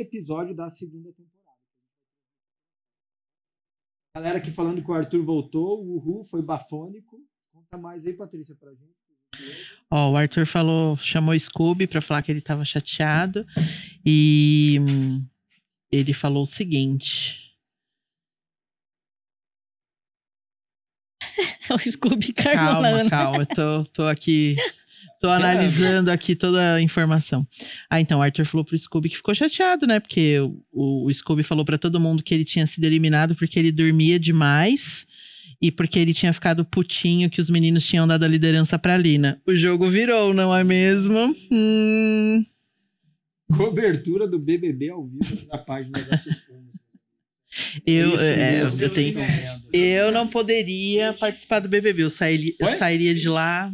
episódio 0.00 0.54
da 0.54 0.68
segunda 0.70 1.12
temporada. 1.12 1.36
Galera 4.16 4.38
aqui 4.38 4.50
falando 4.50 4.82
que 4.82 4.90
o 4.90 4.94
Arthur 4.94 5.22
voltou, 5.24 5.84
o 5.84 5.96
Uhu 5.96 6.24
foi 6.24 6.42
bafônico. 6.42 7.20
Conta 7.52 7.76
mais 7.76 8.06
aí, 8.06 8.14
Patrícia, 8.14 8.54
pra 8.54 8.70
gente. 8.72 8.96
Ó, 9.90 10.12
o 10.12 10.16
Arthur 10.16 10.46
falou, 10.46 10.96
chamou 10.96 11.34
o 11.34 11.38
Scooby 11.38 11.86
pra 11.86 12.00
falar 12.00 12.22
que 12.22 12.32
ele 12.32 12.40
tava 12.40 12.64
chateado. 12.64 13.46
E 14.04 14.78
hum, 14.80 15.26
ele 15.90 16.14
falou 16.14 16.44
o 16.44 16.46
seguinte. 16.46 17.54
É 21.68 21.74
o 21.74 21.78
Scooby 21.78 22.32
Calma, 22.32 22.54
Carmolana. 22.54 23.10
calma, 23.10 23.38
eu 23.38 23.46
tô, 23.46 23.84
tô 23.92 24.02
aqui. 24.04 24.56
Tô 25.20 25.28
analisando 25.28 26.10
aqui 26.10 26.34
toda 26.34 26.74
a 26.74 26.82
informação. 26.82 27.46
Ah, 27.88 28.00
então, 28.00 28.18
o 28.18 28.22
Arthur 28.22 28.44
falou 28.44 28.64
pro 28.64 28.78
Scooby 28.78 29.08
que 29.08 29.16
ficou 29.16 29.34
chateado, 29.34 29.86
né? 29.86 29.98
Porque 29.98 30.38
o, 30.72 31.06
o 31.06 31.12
Scooby 31.12 31.42
falou 31.42 31.64
pra 31.64 31.78
todo 31.78 32.00
mundo 32.00 32.22
que 32.22 32.34
ele 32.34 32.44
tinha 32.44 32.66
sido 32.66 32.84
eliminado 32.84 33.34
porque 33.34 33.58
ele 33.58 33.72
dormia 33.72 34.18
demais 34.18 35.06
e 35.60 35.70
porque 35.70 35.98
ele 35.98 36.12
tinha 36.12 36.32
ficado 36.32 36.64
putinho 36.64 37.30
que 37.30 37.40
os 37.40 37.48
meninos 37.48 37.86
tinham 37.86 38.06
dado 38.06 38.24
a 38.24 38.28
liderança 38.28 38.78
pra 38.78 38.96
Lina. 38.96 39.40
O 39.46 39.56
jogo 39.56 39.88
virou, 39.88 40.34
não 40.34 40.54
é 40.54 40.62
mesmo? 40.62 41.34
Hum. 41.50 42.44
Cobertura 43.56 44.26
do 44.26 44.38
BBB 44.38 44.90
ao 44.90 45.06
vivo 45.06 45.46
na 45.48 45.58
página 45.58 46.02
da 46.02 46.18
Sufoma. 46.18 46.66
Eu, 47.86 48.14
Isso 48.14 48.22
é, 48.22 48.52
mesmo, 48.62 48.82
eu 48.82 48.90
tenho. 48.90 49.18
Eu 49.72 50.12
não 50.12 50.28
poderia 50.28 51.14
participar 51.14 51.60
do 51.60 51.68
BBB. 51.68 52.02
Eu 52.02 52.10
sairia, 52.10 52.52
eu 52.58 52.66
sairia 52.68 53.14
de 53.14 53.28
lá 53.28 53.72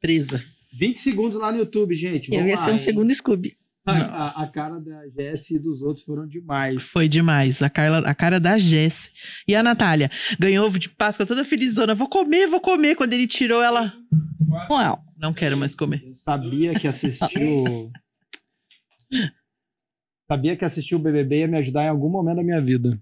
presa. 0.00 0.44
20 0.76 0.98
segundos 1.00 1.38
lá 1.38 1.50
no 1.52 1.58
YouTube, 1.58 1.94
gente. 1.94 2.28
Eu 2.28 2.34
Vamos 2.36 2.48
ia 2.50 2.56
lá, 2.56 2.62
ser 2.62 2.70
um 2.70 2.72
hein? 2.72 2.78
segundo 2.78 3.14
Scooby. 3.14 3.56
A, 3.86 3.92
a- 3.92 4.42
a 4.44 4.46
cara 4.46 4.80
da 4.80 5.06
Jess 5.08 5.50
e 5.50 5.58
dos 5.58 5.82
outros 5.82 6.04
foram 6.06 6.26
demais. 6.26 6.82
Foi 6.82 7.06
demais. 7.06 7.60
A, 7.60 7.68
Carla, 7.68 7.98
a 7.98 8.14
cara 8.14 8.40
da 8.40 8.56
Jess. 8.56 9.10
E 9.46 9.54
a 9.54 9.62
Natália 9.62 10.10
ganhou 10.38 10.66
ovo 10.66 10.78
de 10.78 10.88
Páscoa 10.88 11.26
toda 11.26 11.44
felizona. 11.44 11.94
Vou 11.94 12.08
comer, 12.08 12.46
vou 12.46 12.60
comer. 12.60 12.94
Quando 12.96 13.12
ele 13.12 13.26
tirou, 13.28 13.62
ela. 13.62 13.92
Uau. 14.70 15.04
Não 15.18 15.34
quero 15.34 15.56
mais 15.56 15.74
comer. 15.74 16.02
Eu 16.02 16.14
sabia 16.16 16.74
que 16.74 16.88
assistiu. 16.88 17.90
sabia 20.26 20.56
que 20.56 20.64
assistir 20.64 20.94
o 20.94 20.98
BBB 20.98 21.40
ia 21.40 21.48
me 21.48 21.58
ajudar 21.58 21.84
em 21.84 21.88
algum 21.88 22.08
momento 22.08 22.36
da 22.36 22.42
minha 22.42 22.60
vida. 22.62 22.98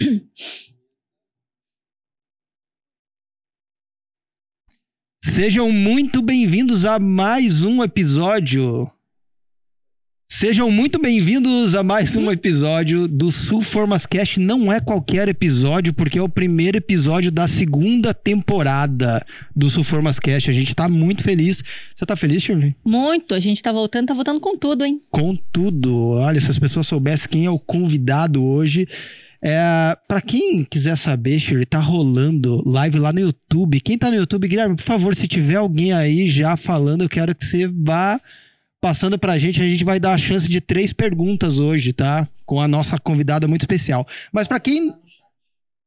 Sejam 5.34 5.70
muito 5.72 6.22
bem-vindos 6.22 6.86
a 6.86 6.98
mais 6.98 7.64
um 7.64 7.82
episódio. 7.82 8.88
Sejam 10.30 10.70
muito 10.70 10.98
bem-vindos 10.98 11.74
a 11.74 11.82
mais 11.82 12.14
um 12.14 12.30
episódio 12.30 13.08
do 13.08 13.30
Sul 13.30 13.60
Formas 13.60 14.06
Cast. 14.06 14.38
Não 14.38 14.72
é 14.72 14.80
qualquer 14.80 15.28
episódio, 15.28 15.92
porque 15.92 16.18
é 16.18 16.22
o 16.22 16.28
primeiro 16.28 16.78
episódio 16.78 17.30
da 17.30 17.46
segunda 17.46 18.14
temporada 18.14 19.26
do 19.54 19.68
Sul 19.68 19.82
Formas 19.82 20.18
Cast. 20.18 20.48
A 20.48 20.54
gente 20.54 20.74
tá 20.74 20.88
muito 20.88 21.22
feliz. 21.22 21.62
Você 21.94 22.06
tá 22.06 22.14
feliz, 22.16 22.42
Shirley? 22.42 22.74
Muito. 22.84 23.34
A 23.34 23.40
gente 23.40 23.62
tá 23.62 23.72
voltando, 23.72 24.06
tá 24.06 24.14
voltando 24.14 24.40
com 24.40 24.56
tudo, 24.56 24.84
hein? 24.84 25.02
Com 25.10 25.36
tudo. 25.52 26.10
Olha, 26.10 26.40
se 26.40 26.50
as 26.50 26.58
pessoas 26.58 26.86
soubessem 26.86 27.28
quem 27.28 27.44
é 27.46 27.50
o 27.50 27.58
convidado 27.58 28.42
hoje. 28.42 28.88
É, 29.48 29.96
para 30.08 30.20
quem 30.20 30.64
quiser 30.64 30.98
saber, 30.98 31.38
Shirley, 31.38 31.64
tá 31.64 31.78
rolando 31.78 32.68
live 32.68 32.98
lá 32.98 33.12
no 33.12 33.20
YouTube. 33.20 33.80
Quem 33.80 33.96
tá 33.96 34.10
no 34.10 34.16
YouTube, 34.16 34.48
Guilherme, 34.48 34.74
por 34.74 34.82
favor, 34.82 35.14
se 35.14 35.28
tiver 35.28 35.54
alguém 35.54 35.92
aí 35.92 36.26
já 36.26 36.56
falando, 36.56 37.04
eu 37.04 37.08
quero 37.08 37.32
que 37.32 37.44
você 37.44 37.68
vá 37.68 38.20
passando 38.80 39.16
pra 39.16 39.38
gente. 39.38 39.62
A 39.62 39.68
gente 39.68 39.84
vai 39.84 40.00
dar 40.00 40.14
a 40.14 40.18
chance 40.18 40.48
de 40.48 40.60
três 40.60 40.92
perguntas 40.92 41.60
hoje, 41.60 41.92
tá? 41.92 42.26
Com 42.44 42.60
a 42.60 42.66
nossa 42.66 42.98
convidada 42.98 43.46
muito 43.46 43.62
especial. 43.62 44.04
Mas 44.32 44.48
pra 44.48 44.58
quem. 44.58 44.92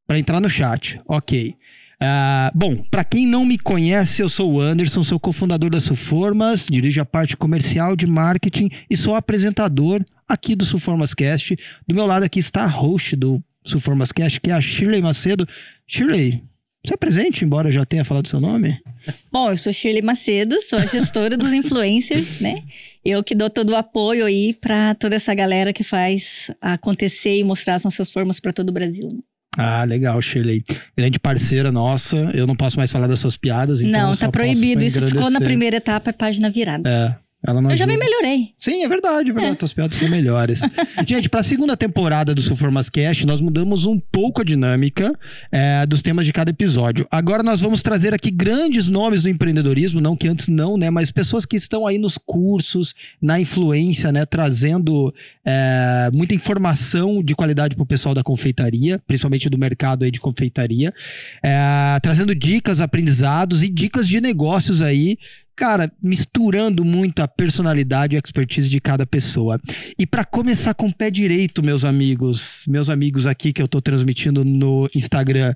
Pra 0.07 0.17
entrar 0.17 0.39
no 0.39 0.49
chat, 0.49 1.01
ok. 1.05 1.53
Ah, 1.99 2.53
bom, 2.55 2.77
pra 2.89 3.03
quem 3.03 3.27
não 3.27 3.43
me 3.43 3.57
conhece, 3.57 4.21
eu 4.21 4.29
sou 4.29 4.53
o 4.53 4.61
Anderson, 4.61 5.03
sou 5.03 5.19
cofundador 5.19 5.69
da 5.69 5.81
Suformas, 5.81 6.65
dirijo 6.65 7.01
a 7.01 7.05
parte 7.05 7.35
comercial 7.35 7.93
de 7.93 8.07
marketing 8.07 8.69
e 8.89 8.95
sou 8.95 9.15
apresentador 9.15 10.01
aqui 10.25 10.55
do 10.55 10.63
Suformas 10.63 11.13
Cast. 11.13 11.57
Do 11.85 11.93
meu 11.93 12.05
lado 12.05 12.23
aqui 12.23 12.39
está 12.39 12.63
a 12.63 12.67
host 12.67 13.17
do 13.17 13.43
Suformas 13.63 14.11
Cast, 14.11 14.39
que 14.39 14.49
é 14.49 14.53
a 14.53 14.61
Shirley 14.61 15.01
Macedo. 15.01 15.47
Shirley, 15.87 16.43
você 16.85 16.93
é 16.93 16.97
presente, 16.97 17.43
embora 17.43 17.67
eu 17.69 17.73
já 17.73 17.85
tenha 17.85 18.05
falado 18.05 18.27
seu 18.27 18.39
nome? 18.39 18.79
Bom, 19.31 19.49
eu 19.51 19.57
sou 19.57 19.71
Shirley 19.73 20.01
Macedo, 20.01 20.61
sou 20.61 20.79
a 20.79 20.85
gestora 20.85 21.37
dos 21.37 21.51
influencers, 21.53 22.39
né? 22.39 22.63
Eu 23.03 23.23
que 23.23 23.35
dou 23.35 23.49
todo 23.49 23.71
o 23.71 23.75
apoio 23.75 24.25
aí 24.25 24.53
pra 24.53 24.95
toda 24.95 25.15
essa 25.15 25.33
galera 25.33 25.73
que 25.73 25.83
faz 25.83 26.51
acontecer 26.61 27.37
e 27.37 27.43
mostrar 27.43 27.75
as 27.75 27.83
nossas 27.83 28.09
formas 28.11 28.39
pra 28.39 28.53
todo 28.53 28.69
o 28.69 28.73
Brasil. 28.73 29.09
né? 29.09 29.19
Ah, 29.57 29.83
legal, 29.83 30.21
Shirley. 30.21 30.63
Grande 30.95 31.19
parceira 31.19 31.71
nossa. 31.71 32.15
Eu 32.33 32.45
não 32.47 32.55
posso 32.55 32.77
mais 32.77 32.91
falar 32.91 33.07
das 33.07 33.19
suas 33.19 33.35
piadas, 33.35 33.81
então 33.81 33.91
Não, 34.09 34.15
tá 34.15 34.29
proibido. 34.29 34.83
Isso 34.83 35.05
ficou 35.05 35.29
na 35.29 35.41
primeira 35.41 35.77
etapa, 35.77 36.11
é 36.11 36.13
página 36.13 36.49
virada. 36.49 36.89
É. 36.89 37.28
Ela 37.41 37.61
não 37.61 37.71
Eu 37.71 37.77
já 37.77 37.87
me 37.87 37.93
ajuda. 37.93 38.05
melhorei. 38.05 38.53
Sim, 38.57 38.83
é 38.83 38.87
verdade, 38.89 39.29
é 39.29 39.33
verdade. 39.33 39.55
Tuas 39.57 39.71
piadas 39.71 39.97
são 39.97 40.09
melhores. 40.09 40.59
Gente, 41.07 41.29
para 41.29 41.39
a 41.39 41.43
segunda 41.43 41.77
temporada 41.77 42.35
do 42.35 42.41
Suformas 42.41 42.89
Cast, 42.89 43.25
nós 43.25 43.39
mudamos 43.39 43.85
um 43.85 43.97
pouco 43.97 44.41
a 44.41 44.43
dinâmica 44.43 45.17
é, 45.49 45.85
dos 45.85 46.01
temas 46.01 46.25
de 46.25 46.33
cada 46.33 46.51
episódio. 46.51 47.07
Agora 47.09 47.41
nós 47.41 47.61
vamos 47.61 47.81
trazer 47.81 48.13
aqui 48.13 48.29
grandes 48.29 48.89
nomes 48.89 49.23
do 49.23 49.29
empreendedorismo, 49.29 50.01
não 50.01 50.17
que 50.17 50.27
antes 50.27 50.49
não, 50.49 50.77
né? 50.77 50.89
Mas 50.89 51.11
pessoas 51.11 51.45
que 51.45 51.55
estão 51.55 51.87
aí 51.87 51.97
nos 51.97 52.17
cursos, 52.17 52.93
na 53.21 53.39
influência, 53.39 54.11
né? 54.11 54.25
Trazendo 54.25 55.13
é, 55.45 56.09
muita 56.13 56.35
informação 56.35 57.23
de 57.23 57.35
qualidade 57.35 57.73
pro 57.73 57.85
pessoal 57.85 58.13
da 58.13 58.21
confeitaria, 58.21 58.99
principalmente 59.07 59.49
do 59.49 59.57
mercado 59.57 60.03
aí 60.03 60.11
de 60.11 60.19
confeitaria. 60.19 60.93
É, 61.41 61.97
trazendo 62.01 62.35
dicas, 62.35 62.81
aprendizados 62.81 63.63
e 63.63 63.69
dicas 63.69 64.09
de 64.09 64.19
negócios 64.19 64.81
aí 64.81 65.17
cara, 65.59 65.91
misturando 66.01 66.85
muito 66.85 67.21
a 67.21 67.27
personalidade 67.27 68.15
e 68.15 68.17
a 68.17 68.19
expertise 68.19 68.69
de 68.69 68.79
cada 68.79 69.05
pessoa. 69.05 69.59
E 69.99 70.07
para 70.07 70.23
começar 70.23 70.73
com 70.73 70.87
o 70.87 70.93
pé 70.93 71.11
direito, 71.11 71.61
meus 71.61 71.83
amigos, 71.83 72.63
meus 72.65 72.89
amigos 72.89 73.27
aqui 73.27 73.51
que 73.51 73.61
eu 73.61 73.67
tô 73.67 73.81
transmitindo 73.81 74.45
no 74.45 74.89
Instagram, 74.95 75.53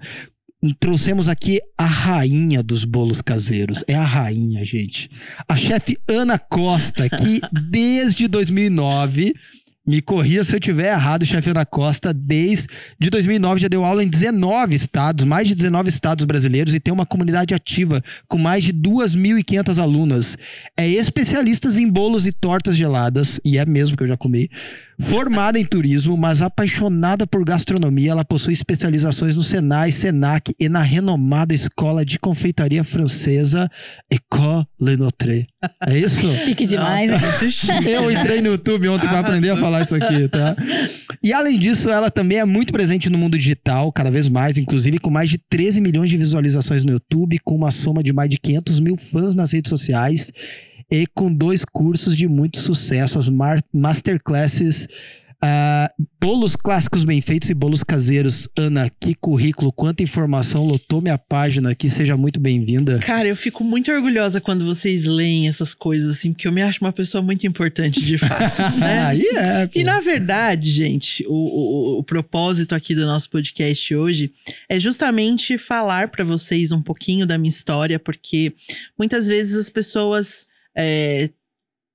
trouxemos 0.77 1.29
aqui 1.29 1.61
a 1.77 1.85
rainha 1.85 2.61
dos 2.61 2.83
bolos 2.83 3.21
caseiros. 3.21 3.81
É 3.87 3.95
a 3.95 4.03
rainha, 4.03 4.65
gente. 4.65 5.09
A 5.47 5.55
chefe 5.55 5.97
Ana 6.05 6.37
Costa, 6.37 7.09
que 7.09 7.39
desde 7.71 8.27
2009 8.27 9.33
me 9.85 10.01
corrija 10.01 10.43
se 10.43 10.55
eu 10.55 10.59
tiver 10.59 10.93
errado, 10.93 11.25
chefe 11.25 11.49
Ana 11.49 11.65
Costa, 11.65 12.13
desde 12.13 12.67
2009 13.09 13.61
já 13.61 13.67
deu 13.67 13.83
aula 13.83 14.03
em 14.03 14.07
19 14.07 14.73
estados, 14.73 15.25
mais 15.25 15.47
de 15.47 15.55
19 15.55 15.89
estados 15.89 16.23
brasileiros 16.23 16.73
e 16.73 16.79
tem 16.79 16.93
uma 16.93 17.05
comunidade 17.05 17.53
ativa 17.53 18.01
com 18.27 18.37
mais 18.37 18.63
de 18.63 18.73
2.500 18.73 19.81
alunas. 19.81 20.37
É 20.77 20.87
especialista 20.87 21.69
em 21.69 21.89
bolos 21.89 22.25
e 22.25 22.31
tortas 22.31 22.77
geladas, 22.77 23.39
e 23.43 23.57
é 23.57 23.65
mesmo 23.65 23.97
que 23.97 24.03
eu 24.03 24.07
já 24.07 24.15
comi. 24.15 24.49
Formada 25.09 25.59
em 25.59 25.65
turismo, 25.65 26.17
mas 26.17 26.41
apaixonada 26.41 27.27
por 27.27 27.43
gastronomia, 27.43 28.11
ela 28.11 28.25
possui 28.25 28.53
especializações 28.53 29.35
no 29.35 29.43
Senai, 29.43 29.91
Senac 29.91 30.53
e 30.59 30.67
na 30.67 30.81
renomada 30.81 31.53
Escola 31.53 32.05
de 32.05 32.17
Confeitaria 32.17 32.83
Francesa 32.83 33.69
École 34.09 34.65
Le 34.79 34.97
Notre. 34.97 35.47
É 35.85 35.97
isso? 35.97 36.25
Chique 36.45 36.65
demais, 36.65 37.09
né? 37.11 37.17
Muito 37.17 37.51
chique. 37.51 37.89
Eu 37.89 38.11
entrei 38.11 38.41
no 38.41 38.47
YouTube 38.47 38.87
ontem 38.89 39.07
pra 39.07 39.19
aprender 39.19 39.51
a 39.51 39.57
falar 39.57 39.83
isso 39.83 39.95
aqui, 39.95 40.27
tá? 40.27 40.55
E 41.21 41.31
além 41.31 41.59
disso, 41.59 41.89
ela 41.89 42.09
também 42.09 42.39
é 42.39 42.45
muito 42.45 42.73
presente 42.73 43.09
no 43.09 43.17
mundo 43.17 43.37
digital, 43.37 43.91
cada 43.91 44.09
vez 44.09 44.27
mais, 44.27 44.57
inclusive 44.57 44.99
com 44.99 45.09
mais 45.09 45.29
de 45.29 45.37
13 45.37 45.79
milhões 45.79 46.09
de 46.09 46.17
visualizações 46.17 46.83
no 46.83 46.91
YouTube, 46.93 47.39
com 47.43 47.55
uma 47.55 47.71
soma 47.71 48.01
de 48.01 48.11
mais 48.11 48.29
de 48.29 48.37
500 48.37 48.79
mil 48.79 48.97
fãs 48.97 49.35
nas 49.35 49.51
redes 49.51 49.69
sociais 49.69 50.31
e 50.93 51.07
com 51.07 51.33
dois 51.33 51.65
cursos 51.65 52.15
de 52.15 52.27
muito 52.27 52.59
sucesso, 52.59 53.17
as 53.17 53.27
masterclasses. 53.73 54.87
ah, 55.41 55.91
bolos 56.21 56.55
clássicos 56.55 57.03
bem 57.03 57.19
feitos 57.19 57.49
e 57.49 57.53
bolos 57.55 57.83
caseiros. 57.83 58.47
Ana, 58.55 58.91
que 58.99 59.15
currículo, 59.15 59.73
quanta 59.73 60.03
informação 60.03 60.63
lotou 60.63 61.01
minha 61.01 61.17
página 61.17 61.71
aqui. 61.71 61.89
Seja 61.89 62.15
muito 62.15 62.39
bem-vinda. 62.39 62.99
Cara, 62.99 63.27
eu 63.27 63.35
fico 63.35 63.63
muito 63.63 63.91
orgulhosa 63.91 64.39
quando 64.39 64.65
vocês 64.65 65.03
leem 65.03 65.47
essas 65.47 65.73
coisas, 65.73 66.13
assim, 66.13 66.31
porque 66.31 66.47
eu 66.47 66.51
me 66.51 66.61
acho 66.61 66.79
uma 66.79 66.93
pessoa 66.93 67.23
muito 67.23 67.47
importante, 67.47 68.05
de 68.05 68.19
fato. 68.19 68.61
né? 68.77 68.99
Aí 69.03 69.23
é. 69.35 69.69
E 69.73 69.83
na 69.83 69.99
verdade, 69.99 70.69
gente, 70.69 71.25
o, 71.27 71.33
o, 71.33 71.99
o 71.99 72.03
propósito 72.03 72.75
aqui 72.75 72.93
do 72.93 73.07
nosso 73.07 73.31
podcast 73.31 73.95
hoje 73.95 74.31
é 74.69 74.79
justamente 74.79 75.57
falar 75.57 76.09
pra 76.09 76.23
vocês 76.23 76.71
um 76.71 76.83
pouquinho 76.83 77.25
da 77.25 77.35
minha 77.35 77.49
história, 77.49 77.97
porque 77.97 78.53
muitas 78.95 79.25
vezes 79.25 79.55
as 79.55 79.71
pessoas 79.71 80.45
é, 80.75 81.29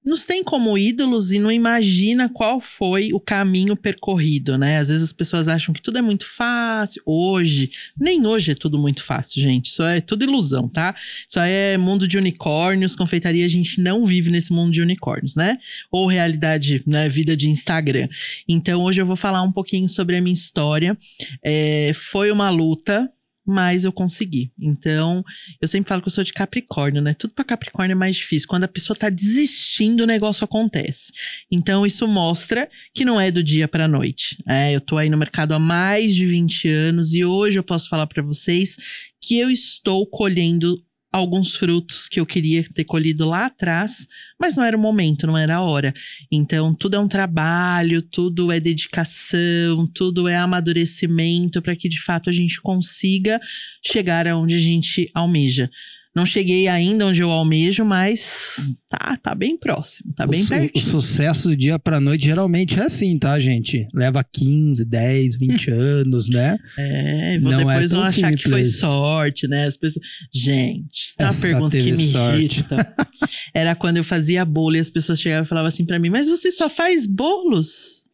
nos 0.08 0.24
tem 0.24 0.42
como 0.42 0.78
ídolos 0.78 1.32
e 1.32 1.38
não 1.38 1.52
imagina 1.52 2.28
qual 2.28 2.60
foi 2.60 3.12
o 3.12 3.20
caminho 3.20 3.76
percorrido, 3.76 4.56
né? 4.56 4.78
Às 4.78 4.88
vezes 4.88 5.02
as 5.02 5.12
pessoas 5.12 5.48
acham 5.48 5.74
que 5.74 5.82
tudo 5.82 5.98
é 5.98 6.02
muito 6.02 6.26
fácil. 6.26 7.02
Hoje, 7.04 7.70
nem 7.98 8.26
hoje 8.26 8.52
é 8.52 8.54
tudo 8.54 8.78
muito 8.78 9.04
fácil, 9.04 9.42
gente. 9.42 9.66
Isso 9.66 9.82
é 9.82 10.00
tudo 10.00 10.24
ilusão, 10.24 10.66
tá? 10.66 10.94
Isso 11.28 11.38
é 11.38 11.76
mundo 11.76 12.08
de 12.08 12.16
unicórnios, 12.16 12.96
confeitaria, 12.96 13.44
a 13.44 13.48
gente 13.48 13.80
não 13.82 14.06
vive 14.06 14.30
nesse 14.30 14.52
mundo 14.52 14.72
de 14.72 14.80
unicórnios, 14.80 15.34
né? 15.34 15.58
Ou 15.90 16.06
realidade, 16.06 16.82
né? 16.86 17.08
Vida 17.08 17.36
de 17.36 17.50
Instagram. 17.50 18.08
Então, 18.48 18.82
hoje 18.82 19.02
eu 19.02 19.06
vou 19.06 19.16
falar 19.16 19.42
um 19.42 19.52
pouquinho 19.52 19.88
sobre 19.88 20.16
a 20.16 20.22
minha 20.22 20.32
história. 20.32 20.96
É, 21.42 21.92
foi 21.94 22.30
uma 22.30 22.48
luta, 22.48 23.10
mas 23.48 23.84
eu 23.84 23.92
consegui. 23.92 24.52
Então, 24.60 25.24
eu 25.60 25.66
sempre 25.66 25.88
falo 25.88 26.02
que 26.02 26.08
eu 26.08 26.12
sou 26.12 26.22
de 26.22 26.34
Capricórnio, 26.34 27.00
né? 27.00 27.14
Tudo 27.14 27.32
para 27.32 27.44
Capricórnio 27.44 27.92
é 27.92 27.98
mais 27.98 28.16
difícil. 28.16 28.46
Quando 28.46 28.64
a 28.64 28.68
pessoa 28.68 28.94
tá 28.94 29.08
desistindo, 29.08 30.02
o 30.02 30.06
negócio 30.06 30.44
acontece. 30.44 31.12
Então, 31.50 31.86
isso 31.86 32.06
mostra 32.06 32.68
que 32.94 33.04
não 33.06 33.18
é 33.18 33.30
do 33.30 33.42
dia 33.42 33.66
para 33.66 33.88
noite. 33.88 34.36
É, 34.46 34.74
eu 34.74 34.80
tô 34.80 34.98
aí 34.98 35.08
no 35.08 35.16
mercado 35.16 35.54
há 35.54 35.58
mais 35.58 36.14
de 36.14 36.26
20 36.26 36.68
anos 36.68 37.14
e 37.14 37.24
hoje 37.24 37.58
eu 37.58 37.62
posso 37.62 37.88
falar 37.88 38.06
para 38.06 38.22
vocês 38.22 38.76
que 39.20 39.38
eu 39.38 39.50
estou 39.50 40.06
colhendo 40.06 40.82
alguns 41.10 41.54
frutos 41.56 42.08
que 42.08 42.20
eu 42.20 42.26
queria 42.26 42.64
ter 42.74 42.84
colhido 42.84 43.26
lá 43.26 43.46
atrás, 43.46 44.06
mas 44.38 44.54
não 44.56 44.64
era 44.64 44.76
o 44.76 44.80
momento, 44.80 45.26
não 45.26 45.36
era 45.36 45.56
a 45.56 45.62
hora. 45.62 45.94
Então, 46.30 46.74
tudo 46.74 46.96
é 46.96 46.98
um 46.98 47.08
trabalho, 47.08 48.02
tudo 48.02 48.52
é 48.52 48.60
dedicação, 48.60 49.86
tudo 49.94 50.28
é 50.28 50.36
amadurecimento 50.36 51.62
para 51.62 51.74
que 51.74 51.88
de 51.88 52.00
fato 52.00 52.28
a 52.28 52.32
gente 52.32 52.60
consiga 52.60 53.40
chegar 53.84 54.28
aonde 54.28 54.54
a 54.54 54.60
gente 54.60 55.10
almeja. 55.14 55.70
Não 56.18 56.26
cheguei 56.26 56.66
ainda 56.66 57.06
onde 57.06 57.20
eu 57.22 57.30
almejo, 57.30 57.84
mas 57.84 58.72
tá, 58.88 59.16
tá 59.22 59.36
bem 59.36 59.56
próximo, 59.56 60.12
tá 60.14 60.26
bem 60.26 60.40
o, 60.40 60.44
su 60.44 60.48
perto. 60.48 60.76
o 60.76 60.80
sucesso 60.80 61.48
do 61.50 61.56
dia 61.56 61.78
pra 61.78 62.00
noite 62.00 62.24
geralmente 62.24 62.76
é 62.76 62.82
assim, 62.82 63.16
tá, 63.16 63.38
gente? 63.38 63.86
Leva 63.94 64.24
15, 64.24 64.84
10, 64.84 65.38
20 65.38 65.70
anos, 65.70 66.28
né? 66.28 66.56
É, 66.76 67.38
vou 67.40 67.52
Não 67.52 67.60
é 67.60 67.64
depois 67.74 67.90
tão 67.92 68.00
vão 68.00 68.08
achar 68.08 68.34
que 68.34 68.42
foi 68.48 68.64
simples. 68.64 68.78
sorte, 68.80 69.46
né? 69.46 69.66
As 69.66 69.76
pessoas. 69.76 70.04
Gente, 70.34 71.14
tá 71.16 71.26
uma 71.26 71.30
Essa 71.30 71.40
pergunta 71.40 71.78
que 71.78 71.92
me 71.92 72.08
sorte. 72.10 72.38
irrita. 72.44 72.96
Era 73.54 73.76
quando 73.76 73.98
eu 73.98 74.04
fazia 74.04 74.44
bolo 74.44 74.74
e 74.74 74.80
as 74.80 74.90
pessoas 74.90 75.20
chegavam 75.20 75.44
e 75.44 75.48
falavam 75.48 75.68
assim 75.68 75.86
pra 75.86 76.00
mim: 76.00 76.10
Mas 76.10 76.26
você 76.26 76.50
só 76.50 76.68
faz 76.68 77.06
bolos? 77.06 78.07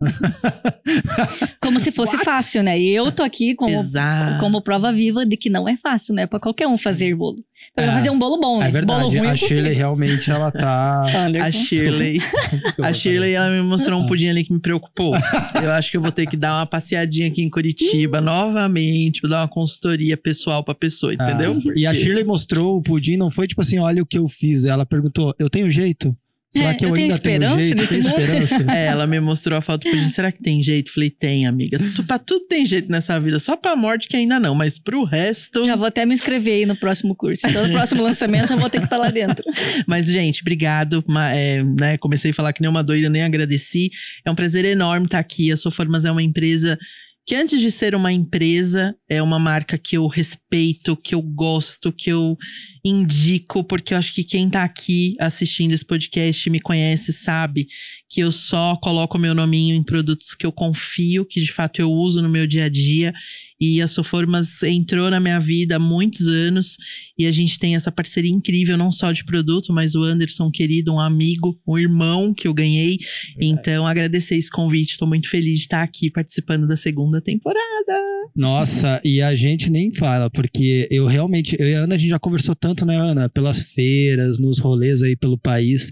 Como 1.60 1.80
se 1.80 1.90
fosse 1.90 2.16
fácil, 2.18 2.62
né? 2.62 2.78
E 2.78 2.90
eu 2.94 3.10
tô 3.10 3.22
aqui 3.22 3.54
como, 3.54 3.74
Exato. 3.80 4.38
como 4.40 4.60
prova 4.60 4.92
viva 4.92 5.24
de 5.26 5.36
que 5.36 5.50
não 5.50 5.68
é 5.68 5.76
fácil, 5.76 6.14
né? 6.14 6.26
Pra 6.26 6.38
qualquer 6.38 6.66
um 6.68 6.76
fazer 6.78 7.14
bolo. 7.14 7.38
Pra 7.74 7.84
É. 7.86 7.92
fazer 7.92 8.10
um 8.10 8.18
bolo 8.18 8.38
bom, 8.40 8.60
né? 8.60 8.68
É 8.68 8.70
verdade. 8.70 9.02
Bolo 9.02 9.16
ruim 9.18 9.28
a 9.28 9.36
Shirley 9.36 9.72
realmente 9.74 10.30
ela 10.30 10.50
tá. 10.52 11.06
A 11.06 11.26
Anderson. 11.26 11.58
Shirley. 11.58 12.18
A 12.82 12.92
Shirley, 12.92 13.32
ela 13.32 13.50
me 13.50 13.62
mostrou 13.62 13.98
Ah. 13.98 14.02
um 14.02 14.06
pudim 14.06 14.28
ali 14.28 14.44
que 14.44 14.52
me 14.52 14.60
preocupou. 14.60 15.14
Eu 15.62 15.70
acho 15.72 15.90
que 15.90 15.96
eu 15.96 16.00
vou 16.02 16.12
ter 16.12 16.26
que 16.26 16.36
dar 16.36 16.58
uma 16.58 16.66
passeadinha 16.66 17.26
aqui 17.28 17.42
em 17.42 17.50
Curitiba 17.50 18.20
novamente, 18.20 19.20
pra 19.20 19.30
dar 19.30 19.40
uma 19.40 19.48
consultoria 19.48 20.16
pessoal 20.16 20.62
pra 20.62 20.74
pessoa, 20.74 21.14
entendeu? 21.14 21.58
Ah, 21.66 21.72
E 21.74 21.86
a 21.86 21.94
Shirley 21.94 22.24
mostrou 22.24 22.76
o 22.76 22.82
pudim, 22.82 23.16
não 23.16 23.30
foi 23.30 23.48
tipo 23.48 23.60
assim, 23.60 23.78
olha 23.78 24.02
o 24.02 24.06
que 24.06 24.18
eu 24.18 24.28
fiz. 24.28 24.64
Ela 24.64 24.84
perguntou, 24.86 25.34
eu 25.38 25.48
tenho 25.50 25.70
jeito? 25.70 26.14
Será 26.56 26.70
É, 26.70 26.74
que 26.74 26.84
eu, 26.84 26.88
eu 26.88 26.94
tenho 26.94 27.12
ainda 27.12 27.18
tenho 27.18 27.34
esperança 27.34 27.62
jeito? 27.62 27.80
nesse 27.80 27.96
mundo? 28.08 28.20
esperança? 28.20 28.66
É, 28.76 28.86
ela 28.86 29.06
me 29.06 29.20
mostrou 29.20 29.58
a 29.58 29.60
foto 29.60 29.84
do 29.84 29.90
pudim. 29.90 30.08
Será 30.08 30.32
que 30.32 30.42
tem 30.42 30.62
jeito? 30.62 30.92
Falei, 30.92 31.10
tem, 31.10 31.46
amiga. 31.46 31.78
Tu, 31.94 32.04
pra 32.04 32.18
tudo 32.18 32.46
tem 32.46 32.64
jeito 32.66 32.90
nessa 32.90 33.18
vida. 33.20 33.38
Só 33.38 33.56
pra 33.56 33.76
morte 33.76 34.08
que 34.08 34.16
ainda 34.16 34.38
não, 34.40 34.54
mas 34.54 34.78
pro 34.78 35.04
resto. 35.04 35.64
Já 35.64 35.76
vou 35.76 35.86
até 35.86 36.04
me 36.06 36.14
inscrever 36.14 36.54
aí 36.54 36.66
no 36.66 36.76
próximo 36.76 37.14
curso. 37.14 37.46
Então, 37.46 37.66
no 37.66 37.72
próximo 37.72 38.02
lançamento, 38.02 38.48
já 38.48 38.56
vou 38.56 38.68
ter 38.70 38.78
que 38.78 38.84
estar 38.84 38.98
lá 38.98 39.10
dentro. 39.10 39.44
Mas, 39.86 40.06
gente, 40.06 40.40
obrigado. 40.42 41.04
É, 41.32 41.62
né, 41.62 41.96
comecei 41.98 42.30
a 42.30 42.34
falar 42.34 42.52
que 42.52 42.60
nem 42.60 42.70
uma 42.70 42.82
doida, 42.82 43.08
nem 43.08 43.22
agradeci. 43.22 43.90
É 44.24 44.30
um 44.30 44.34
prazer 44.34 44.64
enorme 44.64 45.06
estar 45.06 45.18
aqui. 45.18 45.50
A 45.52 45.56
Soformas 45.56 46.04
é 46.04 46.10
uma 46.10 46.22
empresa 46.22 46.78
que, 47.26 47.34
antes 47.34 47.60
de 47.60 47.70
ser 47.72 47.94
uma 47.94 48.12
empresa, 48.12 48.96
é 49.08 49.20
uma 49.20 49.38
marca 49.38 49.76
que 49.76 49.96
eu 49.96 50.06
respeito, 50.06 50.96
que 50.96 51.14
eu 51.14 51.20
gosto, 51.20 51.92
que 51.92 52.08
eu 52.08 52.36
indico, 52.84 53.64
porque 53.64 53.92
eu 53.92 53.98
acho 53.98 54.14
que 54.14 54.22
quem 54.22 54.48
tá 54.48 54.62
aqui 54.62 55.16
assistindo 55.18 55.72
esse 55.72 55.84
podcast 55.84 56.48
me 56.48 56.60
conhece, 56.60 57.12
sabe 57.12 57.66
que 58.08 58.20
eu 58.20 58.30
só 58.30 58.76
coloco 58.76 59.18
meu 59.18 59.34
nominho 59.34 59.74
em 59.74 59.82
produtos 59.82 60.34
que 60.34 60.46
eu 60.46 60.52
confio, 60.52 61.24
que 61.24 61.40
de 61.40 61.52
fato 61.52 61.80
eu 61.80 61.90
uso 61.90 62.22
no 62.22 62.28
meu 62.28 62.46
dia 62.46 62.64
a 62.64 62.68
dia. 62.68 63.12
E 63.58 63.80
a 63.80 63.88
Soformas 63.88 64.62
entrou 64.62 65.10
na 65.10 65.18
minha 65.18 65.40
vida 65.40 65.76
há 65.76 65.78
muitos 65.78 66.26
anos 66.26 66.76
e 67.18 67.26
a 67.26 67.32
gente 67.32 67.58
tem 67.58 67.74
essa 67.74 67.90
parceria 67.90 68.30
incrível, 68.30 68.76
não 68.76 68.92
só 68.92 69.12
de 69.12 69.24
produto, 69.24 69.72
mas 69.72 69.94
o 69.94 70.02
Anderson, 70.02 70.50
querido, 70.50 70.92
um 70.92 71.00
amigo, 71.00 71.58
um 71.66 71.78
irmão 71.78 72.34
que 72.34 72.46
eu 72.46 72.52
ganhei. 72.52 72.98
Então, 73.40 73.86
agradecer 73.86 74.36
esse 74.36 74.50
convite, 74.50 74.92
estou 74.92 75.08
muito 75.08 75.28
feliz 75.30 75.60
de 75.60 75.64
estar 75.64 75.82
aqui 75.82 76.10
participando 76.10 76.68
da 76.68 76.76
segunda 76.76 77.20
temporada. 77.20 78.06
Nossa, 78.36 79.00
e 79.02 79.22
a 79.22 79.34
gente 79.34 79.70
nem 79.70 79.90
fala, 79.94 80.28
porque 80.28 80.86
eu 80.90 81.06
realmente, 81.06 81.56
eu 81.58 81.66
e 81.66 81.74
a 81.74 81.80
Ana, 81.80 81.94
a 81.94 81.98
gente 81.98 82.10
já 82.10 82.18
conversou 82.18 82.54
tanto, 82.54 82.84
né, 82.84 82.94
Ana? 82.94 83.30
Pelas 83.30 83.62
feiras, 83.62 84.38
nos 84.38 84.58
rolês 84.58 85.02
aí 85.02 85.16
pelo 85.16 85.38
país. 85.38 85.90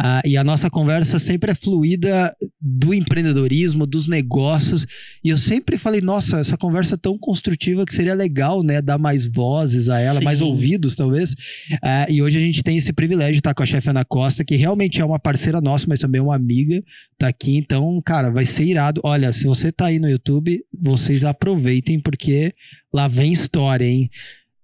Ah, 0.00 0.20
e 0.24 0.36
a 0.36 0.42
nossa 0.42 0.68
conversa 0.68 1.18
sempre 1.18 1.52
é 1.52 1.54
fluida 1.54 2.34
do 2.60 2.92
empreendedorismo, 2.92 3.86
dos 3.86 4.08
negócios. 4.08 4.86
E 5.22 5.28
eu 5.28 5.38
sempre 5.38 5.78
falei, 5.78 6.00
nossa, 6.00 6.40
essa 6.40 6.56
conversa 6.56 6.94
é 6.94 6.98
tão 6.98 7.16
construtiva 7.18 7.86
que 7.86 7.94
seria 7.94 8.14
legal, 8.14 8.62
né? 8.62 8.82
Dar 8.82 8.98
mais 8.98 9.24
vozes 9.24 9.88
a 9.88 10.00
ela, 10.00 10.18
Sim. 10.18 10.24
mais 10.24 10.40
ouvidos, 10.40 10.94
talvez. 10.94 11.34
Ah, 11.82 12.06
e 12.08 12.22
hoje 12.22 12.38
a 12.38 12.40
gente 12.40 12.62
tem 12.62 12.76
esse 12.76 12.92
privilégio 12.92 13.34
de 13.34 13.38
estar 13.38 13.54
com 13.54 13.62
a 13.62 13.66
chefe 13.66 13.88
Ana 13.88 14.04
Costa, 14.04 14.44
que 14.44 14.56
realmente 14.56 15.00
é 15.00 15.04
uma 15.04 15.18
parceira 15.18 15.60
nossa, 15.60 15.86
mas 15.88 16.00
também 16.00 16.18
é 16.18 16.22
uma 16.22 16.34
amiga, 16.34 16.82
tá 17.18 17.28
aqui. 17.28 17.56
Então, 17.56 18.00
cara, 18.04 18.30
vai 18.30 18.46
ser 18.46 18.64
irado. 18.64 19.00
Olha, 19.04 19.32
se 19.32 19.44
você 19.44 19.70
tá 19.70 19.86
aí 19.86 19.98
no 19.98 20.08
YouTube, 20.08 20.60
vocês 20.72 21.24
aproveitem, 21.24 22.00
porque 22.00 22.52
lá 22.92 23.06
vem 23.06 23.32
história, 23.32 23.84
hein? 23.84 24.10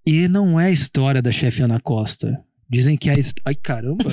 E 0.06 0.27
não 0.29 0.59
é 0.59 0.67
a 0.67 0.71
história 0.71 1.23
da 1.23 1.31
chefe 1.31 1.62
Ana 1.62 1.79
Costa. 1.79 2.43
Dizem 2.70 2.96
que 2.96 3.11
é. 3.11 3.14
a 3.14 3.19
his- 3.19 3.34
Ai, 3.44 3.55
caramba! 3.56 4.05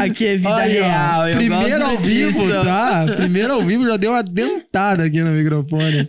Aqui 0.00 0.26
é 0.26 0.36
vida 0.36 0.48
ó, 0.50 0.58
real. 0.58 1.28
eu 1.28 1.36
Primeiro 1.36 1.84
ao 1.84 1.98
vivo, 1.98 2.44
disso. 2.46 2.64
tá? 2.64 3.04
Primeiro 3.16 3.52
ao 3.52 3.64
vivo 3.64 3.84
já 3.86 3.96
deu 3.96 4.12
uma 4.12 4.22
dentada 4.22 5.04
aqui 5.04 5.20
no 5.20 5.30
microfone. 5.32 6.08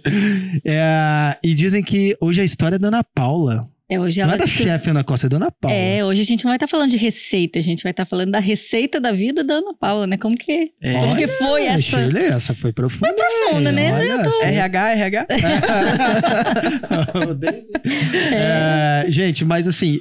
É, 0.64 1.36
e 1.44 1.56
dizem 1.56 1.84
que 1.84 2.16
hoje 2.22 2.42
a 2.42 2.44
história 2.44 2.76
é 2.76 2.80
da 2.80 2.90
Ana 2.90 3.04
Paula. 3.04 3.68
É, 3.94 4.00
hoje 4.00 4.20
Não 4.20 4.26
ela 4.28 4.36
é 4.36 4.38
da 4.38 4.48
chefe 4.48 4.90
Ana 4.90 5.04
Costa, 5.04 5.28
é 5.28 5.30
da 5.30 5.38
Ana 5.38 5.52
Paula. 5.52 5.76
É, 5.76 6.04
hoje 6.06 6.22
a 6.22 6.26
gente 6.26 6.44
não 6.46 6.50
vai 6.50 6.56
estar 6.58 6.68
falando 6.68 6.90
de 6.92 6.98
receita, 6.98 7.60
a 7.60 7.62
gente 7.62 7.84
vai 7.84 7.92
estar 7.92 8.06
falando 8.06 8.32
da 8.32 8.40
receita 8.40 9.00
da 9.00 9.12
vida 9.12 9.44
da 9.44 9.56
Ana 9.56 9.74
Paula, 9.74 10.08
né? 10.08 10.18
Como 10.18 10.38
que, 10.38 10.72
É. 10.82 10.94
como 10.94 11.16
que 11.16 11.28
foi 11.28 11.66
essa? 11.66 11.82
Shirley, 11.82 12.24
essa 12.26 12.54
foi 12.54 12.72
profunda. 12.74 13.14
profunda, 13.14 13.72
né? 13.72 13.94
Olha, 13.94 14.04
Eu 14.04 14.24
tô- 14.24 14.42
RH, 14.44 14.90
RH. 14.92 15.28
É, 18.32 19.06
gente, 19.10 19.44
mas 19.46 19.68
assim, 19.68 20.00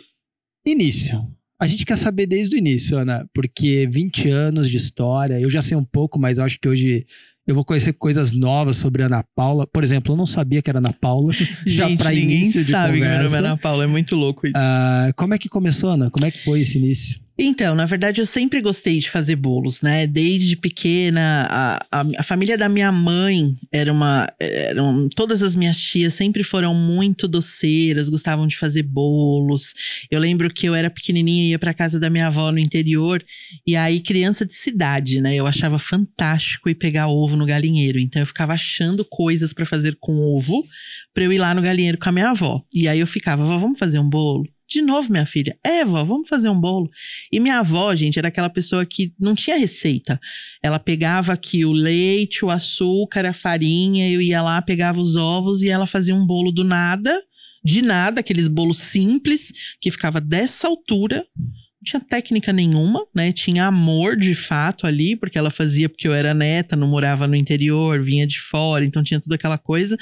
início. 0.67 1.21
A 1.61 1.67
gente 1.69 1.85
quer 1.87 1.97
saber 1.97 2.27
desde 2.27 2.57
o 2.57 2.59
início, 2.59 2.99
Ana, 2.99 3.25
porque 3.33 3.89
20 3.91 4.29
anos 4.29 4.69
de 4.69 4.77
história, 4.77 5.39
eu 5.39 5.49
já 5.49 5.63
sei 5.63 5.77
um 5.77 5.85
pouco, 5.85 6.19
mas 6.19 6.39
eu 6.39 6.45
acho 6.45 6.59
que 6.59 6.69
hoje 6.69 7.07
eu 7.47 7.55
vou 7.55 7.65
conhecer 7.65 7.93
coisas 7.95 8.33
novas 8.33 8.77
sobre 8.77 9.03
Ana 9.03 9.25
Paula. 9.35 9.67
Por 9.67 9.83
exemplo, 9.83 10.13
eu 10.13 10.17
não 10.17 10.27
sabia 10.27 10.63
que 10.63 10.71
era 10.71 10.79
Ana 10.79 10.93
Paula. 10.93 11.33
já 11.67 11.89
Gente, 11.89 11.99
pra 11.99 12.11
ninguém 12.11 12.43
início 12.43 12.65
de 12.65 12.71
sabe 12.71 12.95
que 12.95 13.01
meu 13.01 13.09
nome 13.09 13.21
é 13.21 13.25
conversa. 13.25 13.47
Ana 13.47 13.57
Paula. 13.57 13.85
É 13.85 13.87
muito 13.87 14.15
louco 14.15 14.47
isso. 14.47 14.57
Ah, 14.57 15.13
como 15.17 15.35
é 15.35 15.39
que 15.39 15.49
começou, 15.49 15.91
Ana? 15.91 16.11
Como 16.11 16.25
é 16.25 16.31
que 16.31 16.43
foi 16.43 16.61
esse 16.61 16.79
início? 16.79 17.22
Então, 17.39 17.75
na 17.75 17.87
verdade, 17.87 18.21
eu 18.21 18.27
sempre 18.27 18.61
gostei 18.61 18.99
de 18.99 19.09
fazer 19.09 19.37
bolos, 19.37 19.81
né? 19.81 20.07
Desde 20.07 20.55
pequena, 20.55 21.47
a, 21.51 21.87
a, 21.91 22.05
a 22.19 22.23
família 22.23 22.59
da 22.59 22.69
minha 22.69 22.93
mãe 22.93 23.57
era 23.73 23.91
uma. 23.91 24.31
Eram, 24.39 25.09
todas 25.09 25.43
as 25.43 25.57
minhas 25.57 25.79
tias 25.81 26.13
sempre 26.13 26.45
foram 26.45 26.75
muito 26.75 27.27
doceiras, 27.27 28.11
gostavam 28.11 28.47
de 28.47 28.57
fazer 28.57 28.83
bolos. 28.83 29.75
Eu 30.11 30.21
lembro 30.21 30.53
que 30.53 30.67
eu 30.67 30.75
era 30.75 30.91
pequenininha 30.91 31.45
e 31.45 31.51
ia 31.51 31.59
pra 31.59 31.73
casa 31.73 31.99
da 31.99 32.11
minha 32.11 32.27
avó 32.27 32.53
no 32.53 32.59
interior, 32.59 33.25
e 33.67 33.77
aí, 33.77 34.01
criança 34.01 34.45
de 34.45 34.55
cidade, 34.55 35.21
né? 35.21 35.35
Eu 35.35 35.47
achava 35.47 35.79
fantástico 35.79 36.69
ir 36.69 36.75
pegar 36.75 37.09
ovo 37.09 37.35
no 37.35 37.47
galinheiro. 37.47 37.99
Então, 37.99 38.21
eu 38.21 38.27
ficava 38.27 38.53
achando 38.53 39.07
coisas 39.07 39.55
pra 39.55 39.65
fazer 39.65 39.97
com 39.99 40.19
ovo, 40.19 40.67
pra 41.15 41.25
eu 41.25 41.33
ir 41.33 41.39
lá 41.39 41.55
no 41.55 41.63
galinheiro 41.63 41.97
com 41.99 42.11
a 42.11 42.13
minha 42.13 42.31
avó. 42.31 42.63
E 42.75 42.87
aí 42.87 43.01
eu 43.01 43.07
ficava, 43.07 43.45
vamos 43.45 43.79
fazer 43.79 43.99
um 43.99 44.09
bolo? 44.09 44.47
De 44.73 44.81
novo, 44.81 45.13
minha 45.13 45.27
filha. 45.27 45.55
É, 45.63 45.85
vó, 45.85 46.03
vamos 46.03 46.27
fazer 46.27 46.49
um 46.49 46.59
bolo. 46.59 46.91
E 47.31 47.39
minha 47.39 47.59
avó, 47.59 47.95
gente, 47.95 48.19
era 48.19 48.29
aquela 48.29 48.49
pessoa 48.49 48.87
que 48.87 49.13
não 49.21 49.35
tinha 49.35 49.59
receita. 49.59 50.19
Ela 50.63 50.79
pegava 50.79 51.31
aqui 51.31 51.63
o 51.63 51.73
leite, 51.73 52.43
o 52.43 52.51
açúcar, 52.51 53.27
a 53.27 53.35
farinha, 53.35 54.11
eu 54.11 54.23
ia 54.23 54.41
lá, 54.41 54.63
pegava 54.63 54.99
os 54.99 55.15
ovos 55.15 55.63
e 55.63 55.69
ela 55.69 55.87
fazia 55.87 56.15
um 56.15 56.25
bolo 56.25 56.51
do 56.51 56.65
nada, 56.65 57.21
de 57.63 57.83
nada, 57.83 58.21
aqueles 58.21 58.49
bolos 58.49 58.79
simples, 58.79 59.53
que 59.79 59.91
ficava 59.91 60.19
dessa 60.23 60.67
altura. 60.67 61.27
Não 61.37 61.85
tinha 61.85 62.01
técnica 62.01 62.51
nenhuma, 62.51 63.05
né? 63.15 63.31
Tinha 63.31 63.67
amor 63.67 64.17
de 64.17 64.35
fato 64.35 64.87
ali, 64.87 65.17
porque 65.17 65.37
ela 65.37 65.51
fazia 65.51 65.87
porque 65.87 66.09
eu 66.09 66.15
era 66.15 66.33
neta, 66.33 66.77
não 66.77 66.89
morava 66.89 67.29
no 67.29 67.37
interior, 67.37 68.03
vinha 68.03 68.27
de 68.27 68.41
fora, 68.41 68.87
então 68.87 69.05
tinha 69.05 69.21
toda 69.21 69.35
aquela 69.35 69.59
coisa. 69.59 69.99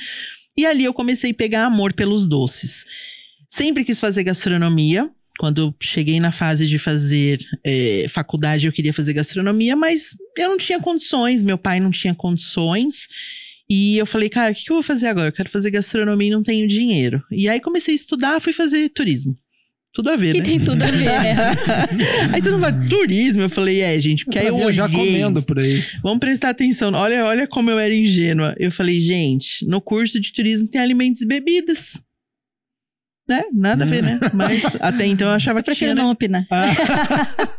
E 0.56 0.64
ali 0.64 0.84
eu 0.84 0.94
comecei 0.94 1.32
a 1.32 1.34
pegar 1.34 1.64
amor 1.64 1.92
pelos 1.92 2.28
doces. 2.28 2.84
Sempre 3.52 3.85
quis 3.85 3.99
fazer 4.00 4.23
gastronomia. 4.25 5.11
quando 5.38 5.61
eu 5.62 5.75
cheguei 5.80 6.21
na 6.21 6.30
fase 6.33 6.66
de 6.66 6.78
fazer 6.78 7.40
é, 7.64 8.07
faculdade, 8.11 8.66
eu 8.66 8.73
queria 8.73 8.92
fazer 8.92 9.12
gastronomia, 9.14 9.75
mas 9.75 10.14
eu 10.37 10.50
não 10.50 10.59
tinha 10.59 10.78
condições, 10.78 11.42
meu 11.42 11.57
pai 11.59 11.80
não 11.80 11.90
tinha 11.90 12.14
condições. 12.14 13.09
E 13.69 13.97
eu 13.97 14.04
falei, 14.04 14.28
cara, 14.28 14.52
o 14.52 14.54
que, 14.54 14.64
que 14.64 14.71
eu 14.71 14.76
vou 14.76 14.83
fazer 14.83 15.07
agora? 15.07 15.28
Eu 15.28 15.33
quero 15.33 15.49
fazer 15.49 15.71
gastronomia 15.71 16.28
e 16.28 16.30
não 16.30 16.42
tenho 16.42 16.66
dinheiro. 16.69 17.23
E 17.30 17.49
aí 17.49 17.61
comecei 17.61 17.95
a 17.95 17.97
estudar, 17.97 18.40
fui 18.40 18.52
fazer 18.52 18.88
turismo. 18.90 19.37
Tudo 19.92 20.11
a 20.11 20.16
ver, 20.16 20.33
Que 20.33 20.38
né? 20.38 20.45
tem 20.45 20.61
tudo 20.61 20.83
a 20.85 20.90
ver, 20.90 21.04
né? 21.04 21.37
aí 22.33 22.40
todo 22.42 22.52
mundo 22.52 22.64
fala, 22.64 22.88
turismo. 22.88 23.42
Eu 23.42 23.50
falei, 23.50 23.80
é, 23.80 23.99
gente, 24.00 24.25
porque 24.25 24.38
aí 24.38 24.47
eu 24.47 24.54
Pra 24.57 24.64
viajar 24.66 24.85
olhei. 24.85 24.97
comendo 25.07 25.42
por 25.42 25.59
aí. 25.59 25.83
Vamos 26.02 26.19
prestar 26.21 26.50
atenção. 26.50 26.92
Olha, 26.95 27.25
olha 27.25 27.47
como 27.49 27.71
eu 27.71 27.78
era 27.78 27.92
ingênua. 27.95 28.54
Eu 28.59 28.71
falei, 28.71 29.00
gente, 29.00 29.64
no 29.66 29.80
curso 29.80 30.21
de 30.21 30.33
turismo 30.33 30.69
tem 30.69 30.80
alimentos 30.80 31.23
e 31.23 31.26
bebidas. 31.26 32.00
Né? 33.30 33.44
Nada 33.54 33.84
a 33.84 33.87
ver, 33.87 34.02
né? 34.02 34.18
Mas 34.34 34.64
até 34.80 35.06
então 35.06 35.28
eu 35.28 35.34
achava 35.34 35.60
Eu 35.60 35.62
que 35.62 35.66
prefiro 35.70 35.92
tinha, 35.92 35.94
né? 35.94 36.02
não 36.02 36.10
opinar. 36.10 36.44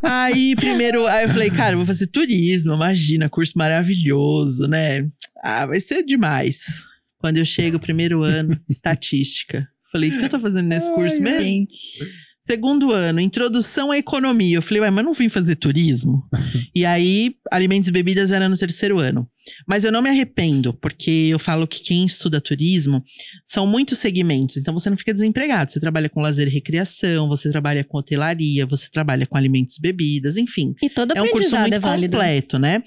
Aí, 0.02 0.54
primeiro, 0.54 1.06
aí 1.06 1.24
eu 1.24 1.30
falei, 1.30 1.48
cara, 1.48 1.72
eu 1.72 1.78
vou 1.78 1.86
fazer 1.86 2.08
turismo, 2.08 2.74
imagina, 2.74 3.30
curso 3.30 3.54
maravilhoso, 3.56 4.68
né? 4.68 5.08
Ah, 5.42 5.64
vai 5.64 5.80
ser 5.80 6.04
demais. 6.04 6.84
Quando 7.16 7.38
eu 7.38 7.44
chego, 7.46 7.78
primeiro 7.78 8.22
ano, 8.22 8.60
estatística. 8.68 9.66
Falei, 9.90 10.10
o 10.10 10.18
que 10.18 10.24
eu 10.24 10.28
tô 10.28 10.40
fazendo 10.40 10.66
nesse 10.66 10.92
curso 10.92 11.22
mesmo? 11.22 11.40
Gente. 11.40 11.98
Segundo 12.44 12.90
ano, 12.90 13.20
introdução 13.20 13.92
à 13.92 13.98
economia. 13.98 14.56
Eu 14.56 14.62
falei, 14.62 14.80
ué, 14.80 14.90
mas 14.90 15.04
não 15.04 15.14
vim 15.14 15.28
fazer 15.28 15.54
turismo? 15.54 16.24
e 16.74 16.84
aí, 16.84 17.36
alimentos 17.52 17.88
e 17.88 17.92
bebidas 17.92 18.32
era 18.32 18.48
no 18.48 18.56
terceiro 18.56 18.98
ano. 18.98 19.28
Mas 19.66 19.84
eu 19.84 19.92
não 19.92 20.02
me 20.02 20.08
arrependo, 20.08 20.74
porque 20.74 21.28
eu 21.30 21.38
falo 21.38 21.68
que 21.68 21.80
quem 21.80 22.04
estuda 22.04 22.40
turismo 22.40 23.02
são 23.44 23.64
muitos 23.64 23.98
segmentos. 23.98 24.56
Então 24.56 24.74
você 24.74 24.90
não 24.90 24.96
fica 24.96 25.12
desempregado. 25.12 25.70
Você 25.70 25.78
trabalha 25.78 26.08
com 26.08 26.20
lazer 26.20 26.48
e 26.48 26.50
recreação, 26.50 27.28
você 27.28 27.48
trabalha 27.48 27.84
com 27.84 27.96
hotelaria, 27.96 28.66
você 28.66 28.88
trabalha 28.90 29.24
com 29.24 29.36
alimentos 29.36 29.76
e 29.78 29.80
bebidas, 29.80 30.36
enfim. 30.36 30.74
E 30.82 30.90
todo 30.90 31.12
É 31.16 31.22
um 31.22 31.28
curso 31.28 31.54
aprendizado 31.54 31.60
muito 31.62 31.74
é 31.74 31.78
válido. 31.78 32.16
completo, 32.16 32.58
né? 32.58 32.82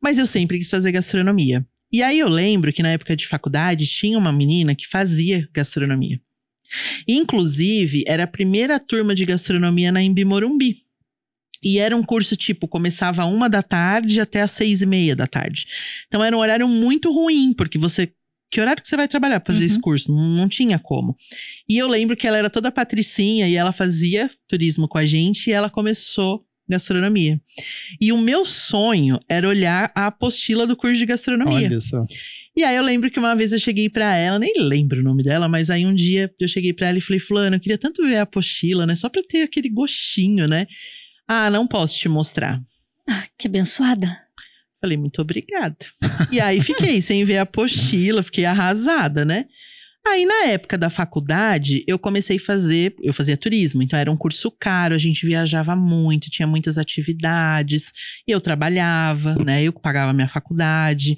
Mas 0.00 0.16
eu 0.16 0.26
sempre 0.26 0.58
quis 0.58 0.70
fazer 0.70 0.92
gastronomia. 0.92 1.66
E 1.92 2.02
aí 2.02 2.20
eu 2.20 2.28
lembro 2.28 2.72
que 2.72 2.82
na 2.82 2.90
época 2.90 3.16
de 3.16 3.26
faculdade 3.26 3.84
tinha 3.86 4.16
uma 4.16 4.32
menina 4.32 4.74
que 4.74 4.86
fazia 4.86 5.48
gastronomia. 5.52 6.20
Inclusive, 7.06 8.04
era 8.06 8.24
a 8.24 8.26
primeira 8.26 8.78
turma 8.80 9.14
de 9.14 9.24
gastronomia 9.24 9.92
na 9.92 10.02
Embi 10.02 10.24
Morumbi. 10.24 10.78
E 11.62 11.78
era 11.78 11.96
um 11.96 12.02
curso, 12.02 12.34
tipo, 12.36 12.66
começava 12.66 13.24
uma 13.24 13.48
da 13.48 13.62
tarde 13.62 14.20
até 14.20 14.40
às 14.42 14.50
seis 14.50 14.82
e 14.82 14.86
meia 14.86 15.14
da 15.14 15.26
tarde. 15.28 15.66
Então 16.08 16.22
era 16.22 16.36
um 16.36 16.40
horário 16.40 16.66
muito 16.66 17.12
ruim, 17.12 17.52
porque 17.52 17.78
você. 17.78 18.12
Que 18.50 18.60
horário 18.60 18.82
que 18.82 18.88
você 18.88 18.96
vai 18.96 19.08
trabalhar 19.08 19.40
pra 19.40 19.54
fazer 19.54 19.64
Uhum. 19.64 19.70
esse 19.70 19.80
curso? 19.80 20.12
Não, 20.12 20.28
não 20.36 20.48
tinha 20.48 20.78
como. 20.78 21.16
E 21.68 21.78
eu 21.78 21.86
lembro 21.88 22.14
que 22.16 22.26
ela 22.26 22.36
era 22.36 22.50
toda 22.50 22.70
patricinha 22.70 23.48
e 23.48 23.54
ela 23.54 23.72
fazia 23.72 24.30
turismo 24.46 24.86
com 24.86 24.98
a 24.98 25.06
gente 25.06 25.48
e 25.48 25.52
ela 25.54 25.70
começou 25.70 26.44
gastronomia. 26.68 27.40
E 28.00 28.12
o 28.12 28.18
meu 28.18 28.44
sonho 28.44 29.18
era 29.28 29.48
olhar 29.48 29.90
a 29.94 30.06
apostila 30.08 30.66
do 30.66 30.76
curso 30.76 30.98
de 30.98 31.06
gastronomia. 31.06 31.66
Olha 31.68 31.80
só. 31.80 32.04
E 32.54 32.62
aí 32.64 32.76
eu 32.76 32.82
lembro 32.82 33.10
que 33.10 33.18
uma 33.18 33.34
vez 33.34 33.52
eu 33.52 33.58
cheguei 33.58 33.88
pra 33.88 34.16
ela, 34.16 34.38
nem 34.38 34.52
lembro 34.58 35.00
o 35.00 35.02
nome 35.02 35.22
dela, 35.22 35.48
mas 35.48 35.70
aí 35.70 35.86
um 35.86 35.94
dia 35.94 36.30
eu 36.38 36.46
cheguei 36.48 36.72
pra 36.72 36.88
ela 36.88 36.98
e 36.98 37.00
falei, 37.00 37.18
fulano, 37.18 37.56
eu 37.56 37.60
queria 37.60 37.78
tanto 37.78 38.02
ver 38.02 38.16
a 38.16 38.22
apostila, 38.22 38.86
né? 38.86 38.94
Só 38.94 39.08
pra 39.08 39.22
ter 39.22 39.42
aquele 39.42 39.70
gostinho, 39.70 40.46
né? 40.46 40.66
Ah, 41.26 41.48
não 41.48 41.66
posso 41.66 41.98
te 41.98 42.08
mostrar. 42.08 42.60
Ah, 43.08 43.24
que 43.38 43.46
abençoada. 43.46 44.18
Falei, 44.80 44.98
muito 44.98 45.22
obrigada. 45.22 45.76
e 46.30 46.40
aí 46.40 46.60
fiquei 46.60 47.00
sem 47.00 47.24
ver 47.24 47.38
a 47.38 47.42
apostila, 47.42 48.22
fiquei 48.22 48.44
arrasada, 48.44 49.24
né? 49.24 49.46
Aí, 50.04 50.26
na 50.26 50.46
época 50.46 50.76
da 50.76 50.90
faculdade, 50.90 51.84
eu 51.86 51.96
comecei 51.96 52.36
a 52.36 52.40
fazer, 52.40 52.92
eu 53.00 53.14
fazia 53.14 53.36
turismo, 53.36 53.84
então 53.84 53.96
era 53.96 54.10
um 54.10 54.16
curso 54.16 54.50
caro, 54.50 54.96
a 54.96 54.98
gente 54.98 55.24
viajava 55.24 55.76
muito, 55.76 56.28
tinha 56.28 56.46
muitas 56.46 56.76
atividades, 56.76 57.92
e 58.26 58.32
eu 58.32 58.40
trabalhava, 58.40 59.36
né? 59.36 59.62
Eu 59.62 59.72
pagava 59.72 60.12
minha 60.12 60.26
faculdade. 60.26 61.16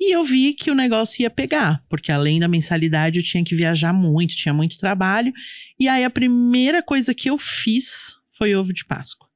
E 0.00 0.14
eu 0.14 0.24
vi 0.24 0.52
que 0.52 0.70
o 0.70 0.74
negócio 0.74 1.22
ia 1.22 1.30
pegar, 1.30 1.82
porque 1.88 2.10
além 2.10 2.40
da 2.40 2.48
mensalidade 2.48 3.18
eu 3.18 3.24
tinha 3.24 3.44
que 3.44 3.54
viajar 3.54 3.92
muito, 3.92 4.34
tinha 4.34 4.52
muito 4.52 4.78
trabalho. 4.78 5.32
E 5.78 5.88
aí 5.88 6.04
a 6.04 6.10
primeira 6.10 6.82
coisa 6.82 7.14
que 7.14 7.30
eu 7.30 7.38
fiz 7.38 8.16
foi 8.36 8.54
ovo 8.54 8.72
de 8.72 8.84
Páscoa. 8.84 9.28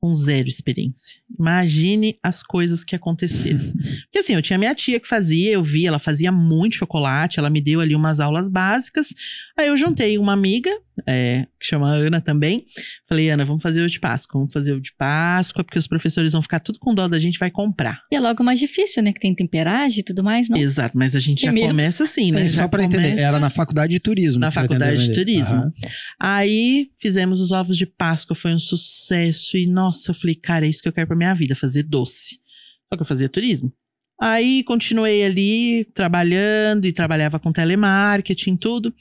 Com 0.00 0.12
zero 0.12 0.48
experiência. 0.48 1.20
Imagine 1.38 2.18
as 2.22 2.42
coisas 2.42 2.84
que 2.84 2.94
aconteceram. 2.94 3.72
Porque 4.04 4.18
assim, 4.18 4.34
eu 4.34 4.42
tinha 4.42 4.58
minha 4.58 4.74
tia 4.74 5.00
que 5.00 5.08
fazia, 5.08 5.52
eu 5.52 5.62
vi, 5.62 5.86
ela 5.86 5.98
fazia 5.98 6.30
muito 6.32 6.76
chocolate, 6.76 7.38
ela 7.38 7.50
me 7.50 7.60
deu 7.60 7.80
ali 7.80 7.94
umas 7.94 8.20
aulas 8.20 8.48
básicas. 8.48 9.08
Aí 9.56 9.68
eu 9.68 9.76
juntei 9.76 10.18
uma 10.18 10.32
amiga, 10.32 10.68
é, 11.06 11.46
que 11.60 11.66
chama 11.68 11.88
Ana 11.88 12.20
também. 12.20 12.64
Falei, 13.08 13.30
Ana, 13.30 13.44
vamos 13.44 13.62
fazer 13.62 13.82
o 13.82 13.86
de 13.88 14.00
Páscoa, 14.00 14.40
vamos 14.40 14.52
fazer 14.52 14.72
o 14.72 14.80
de 14.80 14.92
Páscoa, 14.98 15.62
porque 15.62 15.78
os 15.78 15.86
professores 15.86 16.32
vão 16.32 16.42
ficar 16.42 16.58
tudo 16.58 16.80
com 16.80 16.92
dó 16.92 17.06
da 17.06 17.20
gente, 17.20 17.38
vai 17.38 17.52
comprar. 17.52 18.00
E 18.10 18.16
é 18.16 18.20
logo 18.20 18.42
mais 18.42 18.58
difícil, 18.58 19.00
né? 19.02 19.12
Que 19.12 19.20
tem 19.20 19.32
temperagem 19.32 20.00
e 20.00 20.02
tudo 20.02 20.24
mais, 20.24 20.48
não? 20.48 20.56
Exato, 20.58 20.98
mas 20.98 21.14
a 21.14 21.20
gente 21.20 21.38
Que 21.40 21.46
já 21.46 21.52
medo. 21.52 21.68
começa 21.68 22.02
assim, 22.02 22.32
né? 22.32 22.48
Já 22.48 22.62
só 22.62 22.68
pra 22.68 22.82
entender. 22.82 23.16
Era 23.16 23.38
na 23.38 23.48
faculdade 23.48 23.92
de 23.92 24.00
turismo. 24.00 24.40
Na 24.40 24.50
faculdade 24.50 25.06
de 25.06 25.12
turismo. 25.12 25.72
Aí 26.20 26.88
fizemos 27.00 27.40
os 27.40 27.52
ovos 27.52 27.76
de 27.76 27.86
Páscoa, 27.86 28.34
foi 28.34 28.52
um 28.52 28.58
sucesso. 28.58 29.56
E 29.56 29.66
nossa, 29.68 30.10
eu 30.10 30.14
falei, 30.16 30.34
cara, 30.34 30.66
é 30.66 30.68
isso 30.68 30.82
que 30.82 30.88
eu 30.88 30.92
quero 30.92 31.06
pra 31.06 31.16
minha 31.16 31.32
vida, 31.34 31.54
fazer 31.54 31.84
doce. 31.84 32.40
Só 32.88 32.96
que 32.96 33.02
eu 33.02 33.06
fazia 33.06 33.28
turismo. 33.28 33.72
Aí 34.20 34.64
continuei 34.64 35.24
ali 35.24 35.84
trabalhando 35.94 36.86
e 36.86 36.92
trabalhava 36.92 37.38
com 37.38 37.52
telemarketing, 37.52 38.56
tudo. 38.56 38.92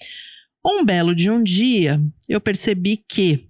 Um 0.66 0.84
belo 0.86 1.14
de 1.16 1.30
um 1.30 1.44
dia, 1.44 2.00
eu 2.30 2.40
percebi 2.40 2.98
que 3.10 3.48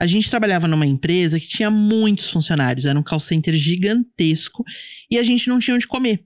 a 0.00 0.06
gente 0.06 0.28
trabalhava 0.28 0.66
numa 0.66 0.86
empresa 0.86 1.38
que 1.38 1.46
tinha 1.46 1.70
muitos 1.70 2.28
funcionários, 2.30 2.86
era 2.86 2.98
um 2.98 3.02
call 3.02 3.20
center 3.20 3.54
gigantesco 3.54 4.64
e 5.10 5.18
a 5.18 5.22
gente 5.22 5.48
não 5.48 5.58
tinha 5.58 5.74
onde 5.74 5.86
comer. 5.86 6.24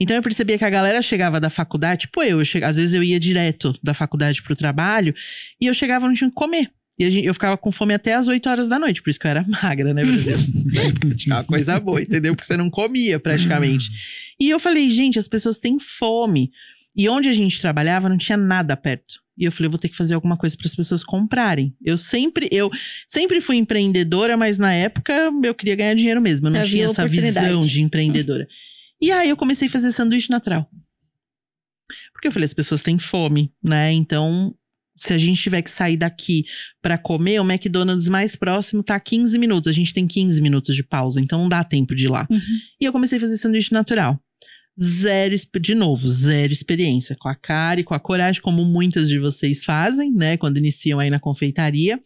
Então 0.00 0.14
eu 0.16 0.22
percebia 0.22 0.56
que 0.56 0.64
a 0.64 0.70
galera 0.70 1.02
chegava 1.02 1.40
da 1.40 1.50
faculdade, 1.50 2.02
tipo 2.02 2.22
eu, 2.22 2.38
eu 2.38 2.44
che- 2.44 2.62
às 2.62 2.76
vezes 2.76 2.94
eu 2.94 3.02
ia 3.02 3.18
direto 3.18 3.76
da 3.82 3.92
faculdade 3.92 4.42
pro 4.42 4.54
trabalho 4.54 5.12
e 5.60 5.66
eu 5.66 5.74
chegava 5.74 6.06
e 6.06 6.08
não 6.08 6.14
tinha 6.14 6.28
o 6.28 6.30
que 6.30 6.36
comer. 6.36 6.70
E 6.98 7.10
gente- 7.10 7.26
eu 7.26 7.34
ficava 7.34 7.56
com 7.56 7.72
fome 7.72 7.94
até 7.94 8.14
as 8.14 8.28
8 8.28 8.48
horas 8.48 8.68
da 8.68 8.78
noite, 8.78 9.02
por 9.02 9.10
isso 9.10 9.18
que 9.18 9.26
eu 9.26 9.30
era 9.30 9.44
magra, 9.48 9.92
né, 9.92 10.04
Brasil? 10.04 10.36
Tinha 11.16 11.36
uma 11.36 11.44
coisa 11.44 11.78
boa, 11.80 12.00
entendeu? 12.02 12.34
Porque 12.34 12.46
você 12.46 12.56
não 12.56 12.70
comia 12.70 13.18
praticamente. 13.18 13.88
E 14.38 14.48
eu 14.50 14.60
falei, 14.60 14.88
gente, 14.90 15.18
as 15.18 15.26
pessoas 15.28 15.58
têm 15.58 15.78
fome. 15.80 16.50
E 16.94 17.08
onde 17.08 17.28
a 17.28 17.32
gente 17.32 17.60
trabalhava 17.60 18.08
não 18.08 18.16
tinha 18.18 18.36
nada 18.38 18.76
perto. 18.76 19.20
E 19.38 19.44
eu 19.44 19.52
falei, 19.52 19.68
eu 19.68 19.70
vou 19.70 19.78
ter 19.78 19.88
que 19.88 19.96
fazer 19.96 20.14
alguma 20.14 20.36
coisa 20.36 20.56
para 20.56 20.66
as 20.66 20.74
pessoas 20.74 21.04
comprarem. 21.04 21.72
Eu 21.80 21.96
sempre, 21.96 22.48
eu 22.50 22.70
sempre 23.06 23.40
fui 23.40 23.56
empreendedora, 23.56 24.36
mas 24.36 24.58
na 24.58 24.72
época 24.72 25.30
eu 25.44 25.54
queria 25.54 25.76
ganhar 25.76 25.94
dinheiro 25.94 26.20
mesmo. 26.20 26.48
Eu 26.48 26.50
não 26.50 26.60
Havia 26.60 26.70
tinha 26.70 26.84
essa 26.86 27.06
visão 27.06 27.60
de 27.60 27.80
empreendedora. 27.80 28.48
E 29.00 29.12
aí 29.12 29.30
eu 29.30 29.36
comecei 29.36 29.68
a 29.68 29.70
fazer 29.70 29.92
sanduíche 29.92 30.28
natural. 30.28 30.68
Porque 32.12 32.26
eu 32.26 32.32
falei, 32.32 32.46
as 32.46 32.54
pessoas 32.54 32.82
têm 32.82 32.98
fome, 32.98 33.52
né? 33.62 33.92
Então, 33.92 34.52
se 34.96 35.12
a 35.12 35.18
gente 35.18 35.40
tiver 35.40 35.62
que 35.62 35.70
sair 35.70 35.96
daqui 35.96 36.44
para 36.82 36.98
comer, 36.98 37.40
o 37.40 37.48
McDonald's 37.48 38.08
mais 38.08 38.34
próximo 38.34 38.82
tá 38.82 38.96
a 38.96 39.00
15 39.00 39.38
minutos. 39.38 39.68
A 39.68 39.72
gente 39.72 39.94
tem 39.94 40.06
15 40.06 40.42
minutos 40.42 40.74
de 40.74 40.82
pausa, 40.82 41.20
então 41.20 41.38
não 41.38 41.48
dá 41.48 41.62
tempo 41.62 41.94
de 41.94 42.06
ir 42.06 42.10
lá. 42.10 42.26
Uhum. 42.28 42.40
E 42.80 42.84
eu 42.84 42.92
comecei 42.92 43.18
a 43.18 43.20
fazer 43.20 43.38
sanduíche 43.38 43.72
natural. 43.72 44.20
Zero, 44.80 45.34
de 45.60 45.74
novo, 45.74 46.08
zero 46.08 46.52
experiência. 46.52 47.16
Com 47.18 47.28
a 47.28 47.34
cara 47.34 47.80
e 47.80 47.84
com 47.84 47.94
a 47.94 48.00
coragem, 48.00 48.40
como 48.40 48.64
muitas 48.64 49.08
de 49.08 49.18
vocês 49.18 49.64
fazem, 49.64 50.12
né? 50.12 50.36
Quando 50.36 50.58
iniciam 50.58 51.00
aí 51.00 51.10
na 51.10 51.18
confeitaria. 51.18 51.98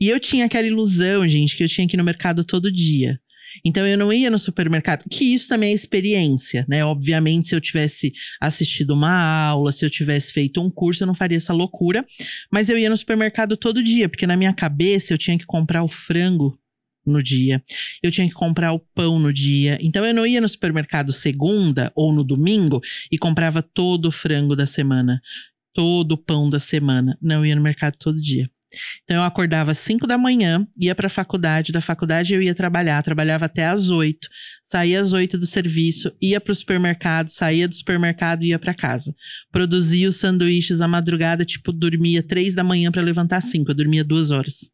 E 0.00 0.08
eu 0.08 0.18
tinha 0.18 0.46
aquela 0.46 0.66
ilusão, 0.66 1.28
gente, 1.28 1.56
que 1.56 1.62
eu 1.62 1.68
tinha 1.68 1.86
que 1.86 1.94
ir 1.94 1.98
no 1.98 2.04
mercado 2.04 2.44
todo 2.44 2.72
dia. 2.72 3.20
Então 3.64 3.86
eu 3.86 3.96
não 3.96 4.12
ia 4.12 4.30
no 4.30 4.38
supermercado, 4.38 5.04
que 5.08 5.24
isso 5.24 5.48
também 5.48 5.70
é 5.70 5.74
experiência, 5.74 6.66
né? 6.68 6.84
Obviamente, 6.84 7.48
se 7.48 7.54
eu 7.54 7.60
tivesse 7.60 8.12
assistido 8.40 8.94
uma 8.94 9.46
aula, 9.46 9.72
se 9.72 9.84
eu 9.84 9.90
tivesse 9.90 10.32
feito 10.32 10.60
um 10.60 10.70
curso, 10.70 11.02
eu 11.02 11.06
não 11.06 11.14
faria 11.14 11.38
essa 11.38 11.52
loucura. 11.52 12.04
Mas 12.50 12.68
eu 12.68 12.76
ia 12.76 12.90
no 12.90 12.96
supermercado 12.96 13.56
todo 13.56 13.82
dia, 13.82 14.08
porque 14.08 14.26
na 14.26 14.36
minha 14.36 14.52
cabeça 14.52 15.12
eu 15.12 15.18
tinha 15.18 15.38
que 15.38 15.46
comprar 15.46 15.82
o 15.82 15.88
frango 15.88 16.58
no 17.10 17.22
dia, 17.22 17.62
eu 18.02 18.10
tinha 18.10 18.28
que 18.28 18.34
comprar 18.34 18.72
o 18.72 18.78
pão 18.78 19.18
no 19.18 19.32
dia. 19.32 19.78
Então 19.80 20.04
eu 20.04 20.14
não 20.14 20.26
ia 20.26 20.40
no 20.40 20.48
supermercado 20.48 21.12
segunda 21.12 21.92
ou 21.94 22.12
no 22.12 22.24
domingo 22.24 22.80
e 23.10 23.18
comprava 23.18 23.62
todo 23.62 24.06
o 24.06 24.12
frango 24.12 24.54
da 24.54 24.66
semana, 24.66 25.20
todo 25.74 26.12
o 26.12 26.18
pão 26.18 26.48
da 26.48 26.60
semana. 26.60 27.18
Não, 27.20 27.44
ia 27.44 27.56
no 27.56 27.62
mercado 27.62 27.96
todo 27.98 28.20
dia. 28.20 28.50
Então 29.04 29.16
eu 29.16 29.22
acordava 29.22 29.70
às 29.70 29.78
5 29.78 30.06
da 30.06 30.18
manhã, 30.18 30.66
ia 30.76 30.94
para 30.94 31.06
a 31.06 31.10
faculdade, 31.10 31.72
da 31.72 31.80
faculdade 31.80 32.34
eu 32.34 32.42
ia 32.42 32.54
trabalhar, 32.54 33.02
trabalhava 33.02 33.46
até 33.46 33.64
às 33.64 33.90
8, 33.90 34.28
saía 34.62 35.00
às 35.00 35.12
8 35.12 35.38
do 35.38 35.46
serviço, 35.46 36.12
ia 36.20 36.40
para 36.40 36.52
o 36.52 36.54
supermercado, 36.54 37.30
saía 37.30 37.66
do 37.66 37.74
supermercado 37.74 38.42
e 38.42 38.48
ia 38.48 38.58
para 38.58 38.74
casa. 38.74 39.14
Produzia 39.50 40.08
os 40.08 40.16
sanduíches 40.16 40.80
à 40.80 40.88
madrugada, 40.88 41.44
tipo, 41.44 41.72
dormia 41.72 42.22
3 42.22 42.54
da 42.54 42.62
manhã 42.62 42.90
para 42.90 43.02
levantar 43.02 43.38
às 43.38 43.44
5, 43.44 43.70
eu 43.70 43.74
dormia 43.74 44.04
duas 44.04 44.30
horas. 44.30 44.70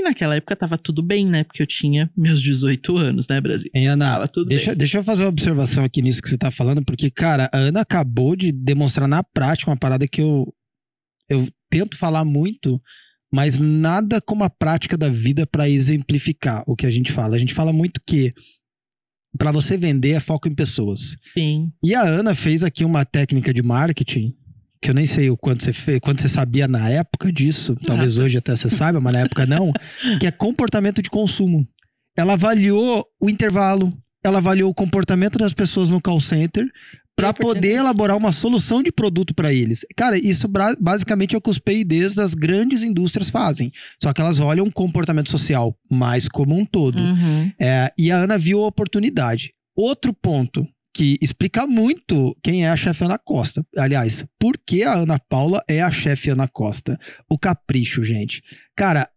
E 0.00 0.02
naquela 0.02 0.34
época 0.34 0.56
tava 0.56 0.78
tudo 0.78 1.02
bem, 1.02 1.26
né? 1.26 1.44
Porque 1.44 1.62
eu 1.62 1.66
tinha 1.66 2.10
meus 2.16 2.40
18 2.40 2.96
anos, 2.96 3.28
né, 3.28 3.38
Brasil? 3.38 3.70
Hein, 3.74 3.88
Ana? 3.88 4.12
Tava 4.12 4.28
tudo 4.28 4.48
Deixa, 4.48 4.70
bem. 4.70 4.78
deixa 4.78 4.98
eu 4.98 5.04
fazer 5.04 5.24
uma 5.24 5.28
observação 5.28 5.84
aqui 5.84 6.00
nisso 6.00 6.22
que 6.22 6.28
você 6.30 6.38
tá 6.38 6.50
falando, 6.50 6.82
porque, 6.82 7.10
cara, 7.10 7.50
a 7.52 7.58
Ana 7.58 7.82
acabou 7.82 8.34
de 8.34 8.50
demonstrar 8.50 9.06
na 9.06 9.22
prática 9.22 9.70
uma 9.70 9.76
parada 9.76 10.08
que 10.08 10.22
eu, 10.22 10.50
eu 11.28 11.46
tento 11.68 11.98
falar 11.98 12.24
muito, 12.24 12.80
mas 13.30 13.58
nada 13.58 14.22
como 14.22 14.42
a 14.42 14.48
prática 14.48 14.96
da 14.96 15.10
vida 15.10 15.46
para 15.46 15.68
exemplificar 15.68 16.64
o 16.66 16.74
que 16.74 16.86
a 16.86 16.90
gente 16.90 17.12
fala. 17.12 17.36
A 17.36 17.38
gente 17.38 17.52
fala 17.52 17.70
muito 17.70 18.00
que 18.06 18.32
para 19.36 19.52
você 19.52 19.76
vender 19.76 20.12
é 20.12 20.20
foco 20.20 20.48
em 20.48 20.54
pessoas. 20.54 21.18
Sim. 21.34 21.70
E 21.84 21.94
a 21.94 22.00
Ana 22.02 22.34
fez 22.34 22.64
aqui 22.64 22.86
uma 22.86 23.04
técnica 23.04 23.52
de 23.52 23.62
marketing 23.62 24.34
que 24.82 24.90
eu 24.90 24.94
nem 24.94 25.06
sei 25.06 25.30
o 25.30 25.36
quanto 25.36 25.62
você 25.62 25.72
fez, 25.72 26.00
quanto 26.00 26.22
você 26.22 26.28
sabia 26.28 26.66
na 26.66 26.88
época 26.88 27.30
disso, 27.30 27.76
talvez 27.84 28.18
hoje 28.18 28.38
até 28.38 28.56
você 28.56 28.70
saiba, 28.70 29.00
mas 29.00 29.12
na 29.12 29.20
época 29.20 29.44
não, 29.46 29.72
que 30.18 30.26
é 30.26 30.30
comportamento 30.30 31.02
de 31.02 31.10
consumo. 31.10 31.66
Ela 32.16 32.32
avaliou 32.32 33.06
o 33.20 33.28
intervalo, 33.28 33.92
ela 34.24 34.38
avaliou 34.38 34.70
o 34.70 34.74
comportamento 34.74 35.38
das 35.38 35.52
pessoas 35.52 35.90
no 35.90 36.00
call 36.00 36.20
center 36.20 36.66
para 37.20 37.34
poder 37.34 37.72
elaborar 37.72 38.16
uma 38.16 38.32
solução 38.32 38.82
de 38.82 38.90
produto 38.90 39.34
para 39.34 39.52
eles. 39.52 39.84
Cara, 39.94 40.16
isso 40.16 40.48
basicamente 40.80 41.34
é 41.34 41.38
o 41.38 41.40
que 41.40 41.50
os 41.50 41.58
P&Ds 41.58 42.14
das 42.14 42.32
grandes 42.32 42.82
indústrias 42.82 43.28
fazem. 43.28 43.70
Só 44.02 44.12
que 44.12 44.22
elas 44.22 44.40
olham 44.40 44.66
o 44.66 44.72
comportamento 44.72 45.28
social 45.28 45.76
mais 45.90 46.28
como 46.28 46.56
um 46.56 46.64
todo. 46.64 46.98
Uhum. 46.98 47.52
É, 47.58 47.92
e 47.98 48.10
a 48.10 48.16
Ana 48.16 48.38
viu 48.38 48.64
a 48.64 48.66
oportunidade. 48.66 49.52
Outro 49.76 50.14
ponto 50.14 50.66
que 50.92 51.18
explica 51.20 51.66
muito 51.66 52.36
quem 52.42 52.64
é 52.64 52.70
a 52.70 52.76
chefe 52.76 53.04
Ana 53.04 53.18
Costa. 53.18 53.64
Aliás, 53.76 54.24
por 54.38 54.58
que 54.58 54.82
a 54.82 54.94
Ana 54.94 55.18
Paula 55.18 55.62
é 55.68 55.80
a 55.80 55.90
chefe 55.90 56.30
Ana 56.30 56.48
Costa? 56.48 56.98
O 57.28 57.38
capricho, 57.38 58.02
gente. 58.02 58.42
Cara, 58.76 59.08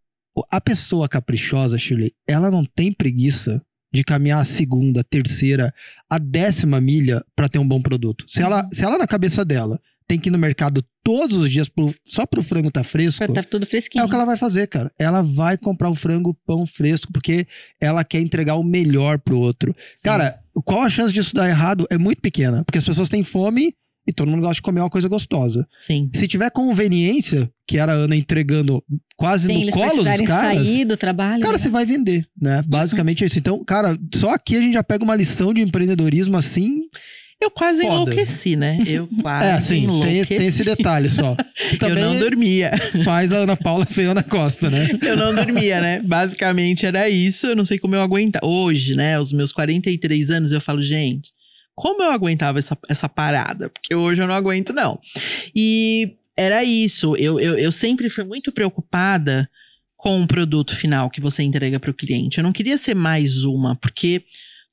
a 0.50 0.62
pessoa 0.62 1.10
caprichosa, 1.10 1.78
Shirley, 1.78 2.14
ela 2.28 2.50
não 2.50 2.66
tem 2.66 2.92
preguiça 2.92 3.62
de 3.94 4.04
caminhar 4.04 4.42
a 4.42 4.46
segunda, 4.46 5.02
a 5.02 5.04
terceira, 5.04 5.74
a 6.10 6.18
décima 6.18 6.82
milha 6.82 7.24
para 7.36 7.48
ter 7.48 7.60
um 7.60 7.68
bom 7.68 7.82
produto. 7.82 8.26
Se 8.28 8.42
ela, 8.42 8.68
se 8.72 8.84
ela 8.84 8.98
na 8.98 9.06
cabeça 9.06 9.46
dela 9.46 9.80
tem 10.08 10.20
que 10.20 10.30
ir 10.30 10.32
no 10.32 10.38
mercado 10.38 10.84
todos 11.04 11.38
os 11.38 11.50
dias 11.50 11.68
pro- 11.68 11.94
só 12.06 12.26
pro 12.26 12.42
frango 12.44 12.72
tá 12.72 12.84
fresco, 12.84 13.32
Tá 13.34 13.44
tudo 13.44 13.66
fresquinho. 13.66 14.02
é 14.02 14.06
o 14.06 14.10
que 14.10 14.16
ela 14.16 14.26
vai 14.26 14.38
fazer, 14.38 14.68
cara. 14.68 14.92
Ela 14.98 15.22
vai 15.22 15.58
comprar 15.58 15.90
o 15.90 15.96
frango 15.96 16.34
pão 16.46 16.66
fresco 16.66 17.12
porque 17.12 17.46
ela 17.80 18.04
quer 18.04 18.22
entregar 18.22 18.56
o 18.56 18.64
melhor 18.64 19.20
pro 19.20 19.38
outro. 19.40 19.76
Cara, 20.04 20.40
qual 20.64 20.82
a 20.84 20.90
chance 20.90 21.14
disso 21.14 21.34
dar 21.36 21.50
errado? 21.50 21.86
É 21.90 21.98
muito 21.98 22.22
pequena, 22.22 22.64
porque 22.64 22.78
as 22.78 22.84
pessoas 22.86 23.10
têm 23.10 23.24
fome 23.24 23.74
e 24.08 24.12
todo 24.14 24.30
mundo 24.30 24.42
gosta 24.42 24.56
de 24.56 24.62
comer 24.62 24.82
uma 24.82 24.90
coisa 24.90 25.08
gostosa. 25.08 25.66
Sim. 25.86 26.10
Se 26.14 26.28
tiver 26.28 26.50
conveniência, 26.52 27.50
que 27.68 27.78
era 27.78 27.94
a 27.94 27.96
Ana 27.96 28.16
entregando 28.16 28.84
quase 29.16 29.46
Sem 29.48 29.66
no 29.66 29.72
colo 29.72 30.04
dos 30.04 30.06
caras, 30.28 30.28
sair 30.68 30.84
do 30.86 30.98
trabalho. 30.98 31.42
cara, 31.42 31.54
né? 31.54 31.58
você 31.60 31.70
vai 31.70 31.86
vender, 31.86 32.28
né? 32.40 32.62
Basicamente 32.68 33.24
é 33.24 33.28
isso. 33.28 33.40
Então, 33.40 33.64
cara, 33.64 33.98
só 34.14 34.32
aqui 34.34 34.58
a 34.58 34.62
gente 34.62 34.74
já 34.74 34.84
pega 34.84 35.04
uma 35.04 35.16
lição 35.16 35.54
de 35.54 35.62
empreendedorismo 35.62 36.36
assim. 36.36 36.83
Eu 37.44 37.52
quase 37.52 37.82
Foda. 37.82 37.94
enlouqueci, 37.94 38.56
né? 38.56 38.82
Eu 38.88 39.06
quase 39.22 39.46
é, 39.46 39.52
assim, 39.52 39.76
tem, 39.76 39.84
enlouqueci. 39.84 40.26
tem 40.38 40.48
esse 40.48 40.64
detalhe 40.64 41.10
só. 41.10 41.36
Eu 41.82 41.96
não 41.96 42.18
dormia. 42.18 42.72
faz 43.04 43.34
a 43.34 43.40
Ana 43.40 43.58
Paula 43.58 43.86
ser 43.86 44.08
Ana 44.08 44.24
Costa, 44.24 44.70
né? 44.70 44.88
Eu 45.04 45.18
não 45.18 45.36
dormia, 45.36 45.82
né? 45.82 46.02
Basicamente 46.02 46.86
era 46.86 47.10
isso. 47.10 47.48
Eu 47.48 47.56
não 47.56 47.66
sei 47.66 47.78
como 47.78 47.96
eu 47.96 48.02
aguentava. 48.02 48.46
Hoje, 48.46 48.96
né? 48.96 49.20
Os 49.20 49.34
meus 49.34 49.52
43 49.52 50.30
anos, 50.30 50.54
eu 50.54 50.62
falo, 50.62 50.82
gente, 50.82 51.32
como 51.76 52.02
eu 52.02 52.12
aguentava 52.12 52.60
essa, 52.60 52.78
essa 52.88 53.10
parada? 53.10 53.70
Porque 53.70 53.94
hoje 53.94 54.22
eu 54.22 54.28
não 54.28 54.36
aguento, 54.36 54.72
não. 54.72 54.98
E 55.54 56.14
era 56.38 56.64
isso. 56.64 57.14
Eu, 57.18 57.42
eu, 57.42 57.58
eu 57.58 57.74
sempre 57.74 58.10
fui 58.10 58.24
muito 58.24 58.54
preocupada 58.54 59.50
com 59.98 60.22
o 60.22 60.28
produto 60.28 60.76
final 60.78 61.10
que 61.10 61.20
você 61.20 61.44
entrega 61.44 61.78
para 61.78 61.92
o 61.92 61.94
cliente. 61.94 62.38
Eu 62.38 62.44
não 62.44 62.54
queria 62.54 62.78
ser 62.78 62.96
mais 62.96 63.44
uma, 63.44 63.76
porque. 63.76 64.24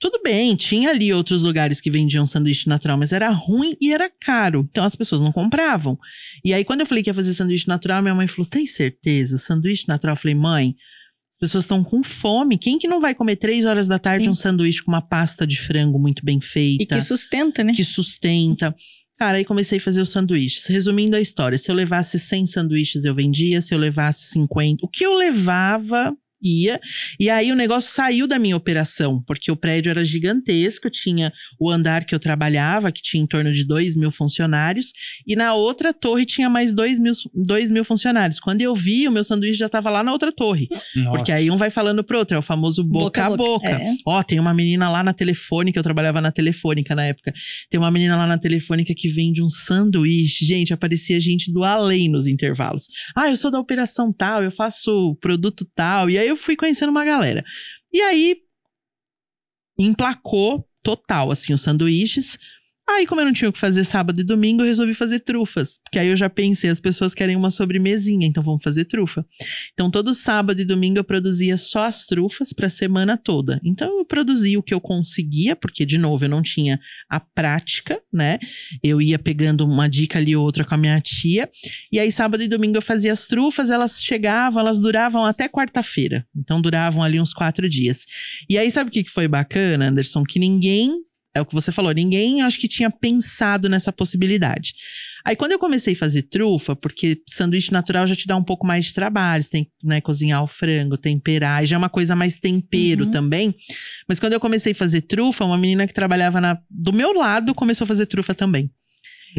Tudo 0.00 0.18
bem, 0.24 0.56
tinha 0.56 0.88
ali 0.90 1.12
outros 1.12 1.42
lugares 1.42 1.78
que 1.80 1.90
vendiam 1.90 2.24
sanduíche 2.24 2.66
natural, 2.68 2.96
mas 2.96 3.12
era 3.12 3.28
ruim 3.28 3.76
e 3.78 3.92
era 3.92 4.10
caro. 4.10 4.66
Então 4.70 4.82
as 4.82 4.96
pessoas 4.96 5.20
não 5.20 5.30
compravam. 5.30 5.98
E 6.42 6.54
aí, 6.54 6.64
quando 6.64 6.80
eu 6.80 6.86
falei 6.86 7.04
que 7.04 7.10
ia 7.10 7.14
fazer 7.14 7.34
sanduíche 7.34 7.68
natural, 7.68 8.00
minha 8.02 8.14
mãe 8.14 8.26
falou: 8.26 8.46
tem 8.48 8.64
certeza? 8.66 9.36
Sanduíche 9.36 9.84
natural? 9.86 10.14
Eu 10.14 10.20
falei, 10.20 10.34
mãe, 10.34 10.74
as 11.34 11.38
pessoas 11.38 11.64
estão 11.64 11.84
com 11.84 12.02
fome. 12.02 12.56
Quem 12.56 12.78
que 12.78 12.88
não 12.88 12.98
vai 13.00 13.14
comer 13.14 13.36
três 13.36 13.66
horas 13.66 13.86
da 13.86 13.98
tarde 13.98 14.24
Sim. 14.24 14.30
um 14.30 14.34
sanduíche 14.34 14.82
com 14.82 14.90
uma 14.90 15.02
pasta 15.02 15.46
de 15.46 15.60
frango 15.60 15.98
muito 15.98 16.24
bem 16.24 16.38
E 16.38 16.44
feita? 16.44 16.94
que 16.94 17.00
sustenta, 17.02 17.62
né? 17.62 17.74
que 17.74 17.84
sustenta. 17.84 18.74
Cara, 19.18 19.36
aí 19.36 19.44
comecei 19.44 19.76
a 19.76 19.82
fazer 19.82 20.00
os 20.00 20.08
sanduíches. 20.08 20.64
Resumindo 20.64 21.14
a 21.14 21.20
história, 21.20 21.58
se 21.58 21.70
eu 21.70 21.74
levasse 21.74 22.18
100 22.18 22.46
sanduíches, 22.46 23.04
eu 23.04 23.14
vendia. 23.14 23.60
Se 23.60 23.74
eu 23.74 23.78
levasse 23.78 24.30
50, 24.30 24.86
o 24.86 24.88
que 24.88 25.04
eu 25.04 25.14
levava, 25.14 26.16
ia. 26.42 26.80
E 27.18 27.28
aí 27.28 27.52
o 27.52 27.56
negócio 27.56 27.90
saiu 27.90 28.26
da 28.26 28.38
minha 28.38 28.56
operação, 28.56 29.22
porque 29.26 29.50
o 29.50 29.56
prédio 29.56 29.90
era 29.90 30.04
gigantesco, 30.04 30.90
tinha 30.90 31.32
o 31.58 31.70
andar 31.70 32.04
que 32.04 32.14
eu 32.14 32.18
trabalhava, 32.18 32.92
que 32.92 33.02
tinha 33.02 33.22
em 33.22 33.26
torno 33.26 33.52
de 33.52 33.64
2 33.66 33.96
mil 33.96 34.10
funcionários, 34.10 34.92
e 35.26 35.36
na 35.36 35.54
outra 35.54 35.92
torre 35.92 36.24
tinha 36.24 36.48
mais 36.48 36.72
2 36.72 36.98
mil, 36.98 37.12
2 37.34 37.70
mil 37.70 37.84
funcionários. 37.84 38.40
Quando 38.40 38.60
eu 38.60 38.74
vi, 38.74 39.06
o 39.06 39.12
meu 39.12 39.24
sanduíche 39.24 39.58
já 39.58 39.66
estava 39.66 39.90
lá 39.90 40.02
na 40.02 40.12
outra 40.12 40.32
torre. 40.32 40.68
Porque 41.10 41.32
aí 41.32 41.50
um 41.50 41.56
vai 41.56 41.70
falando 41.70 42.02
pro 42.02 42.18
outro, 42.18 42.36
é 42.36 42.38
o 42.38 42.42
famoso 42.42 42.82
boca, 42.82 43.24
a 43.24 43.36
boca. 43.36 43.68
É. 43.68 43.94
Ó, 44.06 44.22
tem 44.22 44.38
uma 44.38 44.54
menina 44.54 44.88
lá 44.90 45.02
na 45.02 45.12
telefônica, 45.12 45.78
eu 45.78 45.82
trabalhava 45.82 46.20
na 46.20 46.32
telefônica 46.32 46.94
na 46.94 47.04
época. 47.04 47.32
Tem 47.68 47.78
uma 47.78 47.90
menina 47.90 48.16
lá 48.16 48.26
na 48.26 48.38
telefônica 48.38 48.94
que 48.96 49.08
vende 49.08 49.42
um 49.42 49.48
sanduíche. 49.48 50.44
Gente, 50.44 50.72
aparecia 50.72 51.20
gente 51.20 51.52
do 51.52 51.64
além 51.64 52.08
nos 52.10 52.26
intervalos. 52.26 52.86
Ah, 53.16 53.28
eu 53.28 53.36
sou 53.36 53.50
da 53.50 53.58
operação 53.58 54.12
tal, 54.12 54.42
eu 54.42 54.50
faço 54.50 55.16
produto 55.20 55.66
tal. 55.74 56.08
E 56.08 56.18
aí 56.18 56.29
eu 56.30 56.36
fui 56.36 56.56
conhecendo 56.56 56.90
uma 56.90 57.04
galera. 57.04 57.44
E 57.92 58.00
aí 58.02 58.42
emplacou 59.78 60.68
total, 60.82 61.30
assim, 61.30 61.52
os 61.52 61.62
sanduíches. 61.62 62.38
Aí, 62.88 63.06
como 63.06 63.20
eu 63.20 63.24
não 63.24 63.32
tinha 63.32 63.48
o 63.48 63.52
que 63.52 63.58
fazer 63.58 63.84
sábado 63.84 64.20
e 64.20 64.24
domingo, 64.24 64.62
eu 64.62 64.66
resolvi 64.66 64.94
fazer 64.94 65.20
trufas. 65.20 65.78
Porque 65.84 65.98
aí 65.98 66.08
eu 66.08 66.16
já 66.16 66.28
pensei, 66.28 66.68
as 66.68 66.80
pessoas 66.80 67.14
querem 67.14 67.36
uma 67.36 67.48
sobremesinha, 67.48 68.26
então 68.26 68.42
vamos 68.42 68.62
fazer 68.62 68.84
trufa. 68.84 69.24
Então, 69.72 69.90
todo 69.90 70.12
sábado 70.12 70.60
e 70.60 70.64
domingo 70.64 70.98
eu 70.98 71.04
produzia 71.04 71.56
só 71.56 71.84
as 71.84 72.04
trufas 72.04 72.52
para 72.52 72.66
a 72.66 72.70
semana 72.70 73.16
toda. 73.16 73.60
Então, 73.64 73.98
eu 73.98 74.04
produzia 74.04 74.58
o 74.58 74.62
que 74.62 74.74
eu 74.74 74.80
conseguia, 74.80 75.54
porque, 75.54 75.86
de 75.86 75.98
novo, 75.98 76.24
eu 76.24 76.28
não 76.28 76.42
tinha 76.42 76.80
a 77.08 77.20
prática, 77.20 78.00
né? 78.12 78.38
Eu 78.82 79.00
ia 79.00 79.18
pegando 79.18 79.64
uma 79.64 79.88
dica 79.88 80.18
ali 80.18 80.34
ou 80.34 80.44
outra 80.44 80.64
com 80.64 80.74
a 80.74 80.78
minha 80.78 81.00
tia. 81.00 81.48
E 81.92 81.98
aí, 82.00 82.10
sábado 82.10 82.42
e 82.42 82.48
domingo 82.48 82.76
eu 82.76 82.82
fazia 82.82 83.12
as 83.12 83.26
trufas, 83.26 83.70
elas 83.70 84.02
chegavam, 84.02 84.60
elas 84.60 84.80
duravam 84.80 85.24
até 85.24 85.48
quarta-feira. 85.48 86.26
Então, 86.36 86.60
duravam 86.60 87.02
ali 87.02 87.20
uns 87.20 87.32
quatro 87.32 87.68
dias. 87.68 88.04
E 88.48 88.58
aí, 88.58 88.68
sabe 88.70 88.88
o 88.90 88.92
que 88.92 89.08
foi 89.08 89.28
bacana, 89.28 89.88
Anderson? 89.88 90.24
Que 90.24 90.40
ninguém 90.40 91.04
é 91.34 91.40
o 91.40 91.46
que 91.46 91.54
você 91.54 91.70
falou, 91.70 91.92
ninguém 91.92 92.42
acho 92.42 92.58
que 92.58 92.66
tinha 92.68 92.90
pensado 92.90 93.68
nessa 93.68 93.92
possibilidade. 93.92 94.74
Aí 95.24 95.36
quando 95.36 95.52
eu 95.52 95.58
comecei 95.58 95.92
a 95.92 95.96
fazer 95.96 96.22
trufa, 96.22 96.74
porque 96.74 97.20
sanduíche 97.28 97.70
natural 97.72 98.06
já 98.06 98.16
te 98.16 98.26
dá 98.26 98.34
um 98.36 98.42
pouco 98.42 98.66
mais 98.66 98.86
de 98.86 98.94
trabalho, 98.94 99.42
você 99.44 99.50
tem 99.50 99.64
que 99.64 99.70
né, 99.86 100.00
cozinhar 100.00 100.42
o 100.42 100.46
frango, 100.46 100.96
temperar, 100.96 101.62
e 101.62 101.66
já 101.66 101.76
é 101.76 101.78
uma 101.78 101.90
coisa 101.90 102.16
mais 102.16 102.36
tempero 102.36 103.04
Uhum. 103.04 103.10
também. 103.10 103.54
Mas 104.08 104.18
quando 104.18 104.32
eu 104.32 104.40
comecei 104.40 104.72
a 104.72 104.74
fazer 104.74 105.02
trufa, 105.02 105.44
uma 105.44 105.58
menina 105.58 105.86
que 105.86 105.92
trabalhava 105.94 106.40
na- 106.40 106.58
do 106.70 106.92
meu 106.92 107.12
lado 107.12 107.54
começou 107.54 107.84
a 107.84 107.88
fazer 107.88 108.06
trufa 108.06 108.34
também. 108.34 108.70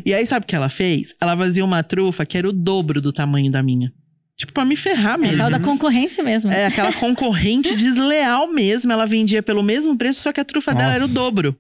E 0.06 0.14
aí 0.14 0.26
sabe 0.26 0.44
o 0.46 0.48
que 0.48 0.56
ela 0.56 0.70
fez? 0.70 1.14
Ela 1.20 1.36
fazia 1.36 1.66
uma 1.66 1.84
trufa 1.84 2.26
que 2.26 2.38
era 2.38 2.48
o 2.48 2.54
dobro 2.54 3.02
do 3.02 3.12
tamanho 3.12 3.52
da 3.52 3.62
minha. 3.62 3.92
Tipo, 4.38 4.54
pra 4.54 4.64
me 4.64 4.76
ferrar 4.76 5.16
É 5.16 5.18
mesmo. 5.18 5.38
tal 5.38 5.52
da 5.52 5.60
concorrência 5.60 6.24
mesmo. 6.24 6.50
É 6.52 6.68
aquela 6.68 6.94
concorrente 6.94 7.76
desleal 7.76 8.52
mesmo. 8.52 8.92
Ela 8.92 9.06
vendia 9.06 9.44
pelo 9.44 9.62
mesmo 9.62 9.96
preço, 9.98 10.22
só 10.22 10.32
que 10.32 10.40
a 10.40 10.46
trufa 10.46 10.74
dela 10.74 10.92
era 10.94 11.00
o 11.04 11.08
Nossa. 11.08 11.14
dobro. 11.14 11.60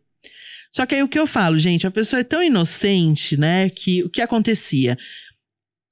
Só 0.74 0.86
que 0.86 0.96
aí 0.96 1.04
o 1.04 1.08
que 1.08 1.20
eu 1.20 1.28
falo, 1.28 1.58
gente, 1.60 1.86
a 1.86 1.92
pessoa 1.92 2.20
é 2.22 2.24
tão 2.24 2.42
inocente, 2.42 3.36
né? 3.38 3.70
Que 3.70 4.04
o 4.04 4.10
que 4.10 4.22
acontecia? 4.22 4.98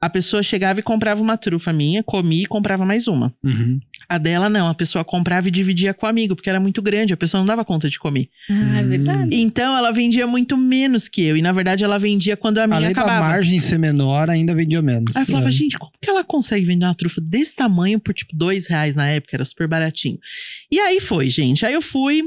A 0.02 0.10
pessoa 0.10 0.42
chegava 0.42 0.80
e 0.80 0.84
comprava 0.84 1.22
uma 1.22 1.38
trufa 1.38 1.74
minha, 1.74 2.02
comia 2.02 2.44
e 2.44 2.46
comprava 2.46 2.86
mais 2.86 3.06
uma. 3.06 3.36
Uhum. 3.44 3.82
A 4.08 4.18
dela 4.18 4.50
não, 4.50 4.70
a 4.70 4.74
pessoa 4.74 5.04
comprava 5.04 5.50
e 5.50 5.52
dividia 5.52 5.94
com 5.94 6.06
o 6.06 6.10
amigo, 6.10 6.38
porque 6.38 6.50
era 6.50 6.58
muito 6.62 6.82
grande, 6.82 7.14
a 7.14 7.18
pessoa 7.18 7.40
não 7.42 7.46
dava 7.46 7.66
conta 7.66 7.90
de 7.90 8.00
comer. 8.00 8.30
Ah, 8.50 8.80
é 8.80 8.84
verdade. 8.86 9.36
Então 9.36 9.76
ela 9.76 9.92
vendia 9.92 10.26
muito 10.26 10.56
menos 10.56 11.10
que 11.10 11.22
eu, 11.22 11.36
e 11.36 11.42
na 11.42 11.52
verdade 11.52 11.84
ela 11.84 12.00
vendia 12.00 12.38
quando 12.38 12.60
a 12.60 12.66
minha 12.66 12.78
Além 12.78 12.92
acabava. 12.92 13.24
da 13.24 13.28
margem 13.28 13.60
ser 13.60 13.78
menor, 13.78 14.30
ainda 14.30 14.56
vendia 14.56 14.82
menos. 14.82 15.14
Aí 15.18 15.24
eu 15.24 15.28
falava, 15.28 15.50
É. 15.50 15.52
gente, 15.52 15.78
como 15.78 15.92
que 16.02 16.10
ela 16.10 16.24
consegue 16.24 16.66
vender 16.66 16.86
uma 16.86 16.96
trufa 16.96 17.20
desse 17.20 17.54
tamanho 17.54 18.00
por, 18.00 18.14
tipo, 18.14 18.34
dois 18.34 18.68
reais 18.68 18.96
na 18.96 19.06
época? 19.10 19.36
Era 19.36 19.44
super 19.44 19.68
baratinho. 19.68 20.18
E 20.72 20.80
aí 20.80 21.02
foi, 21.02 21.30
gente. 21.30 21.66
Aí 21.66 21.74
eu 21.74 21.82
fui 21.82 22.24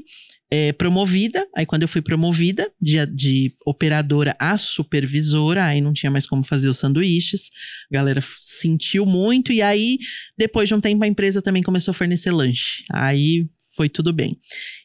é, 0.54 0.70
promovida. 0.70 1.48
Aí 1.56 1.64
quando 1.64 1.80
eu 1.80 1.88
fui 1.88 2.02
promovida 2.02 2.70
de, 2.78 3.06
de 3.06 3.54
operadora 3.64 4.36
a 4.38 4.58
supervisora, 4.58 5.64
aí 5.64 5.80
não 5.80 5.94
tinha 5.94 6.12
mais 6.12 6.26
como 6.26 6.42
fazer 6.42 6.68
os 6.68 6.76
sanduíches. 6.76 7.50
A 7.90 7.94
galera 7.94 8.20
sentiu 8.42 9.06
muito. 9.06 9.50
E 9.50 9.62
aí, 9.62 9.98
depois 10.36 10.68
de 10.68 10.74
um 10.74 10.80
tempo, 10.80 11.02
a 11.02 11.08
empresa 11.08 11.40
também 11.40 11.62
começou 11.62 11.92
a 11.92 11.94
fornecer 11.94 12.30
lanche. 12.30 12.84
Aí 12.92 13.46
foi 13.74 13.88
tudo 13.88 14.12
bem. 14.12 14.38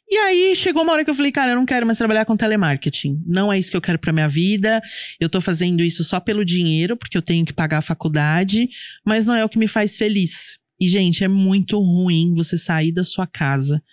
E 0.09 0.15
aí 0.15 0.55
chegou 0.55 0.83
uma 0.83 0.93
hora 0.93 1.03
que 1.03 1.11
eu 1.11 1.15
falei, 1.15 1.33
cara, 1.33 1.51
eu 1.51 1.57
não 1.57 1.65
quero 1.65 1.85
mais 1.85 1.97
trabalhar 1.97 2.23
com 2.23 2.37
telemarketing. 2.37 3.21
Não 3.27 3.51
é 3.51 3.59
isso 3.59 3.69
que 3.69 3.75
eu 3.75 3.81
quero 3.81 3.99
pra 3.99 4.13
minha 4.13 4.29
vida. 4.29 4.81
Eu 5.19 5.27
tô 5.27 5.41
fazendo 5.41 5.83
isso 5.83 6.01
só 6.05 6.17
pelo 6.21 6.45
dinheiro, 6.45 6.95
porque 6.95 7.17
eu 7.17 7.21
tenho 7.21 7.45
que 7.45 7.51
pagar 7.51 7.79
a 7.79 7.81
faculdade, 7.81 8.69
mas 9.05 9.25
não 9.25 9.35
é 9.35 9.43
o 9.43 9.49
que 9.49 9.59
me 9.59 9.67
faz 9.67 9.97
feliz. 9.97 10.59
E, 10.79 10.87
gente, 10.87 11.25
é 11.25 11.27
muito 11.27 11.77
ruim 11.77 12.33
você 12.33 12.57
sair 12.57 12.93
da 12.93 13.03
sua 13.03 13.27
casa 13.27 13.83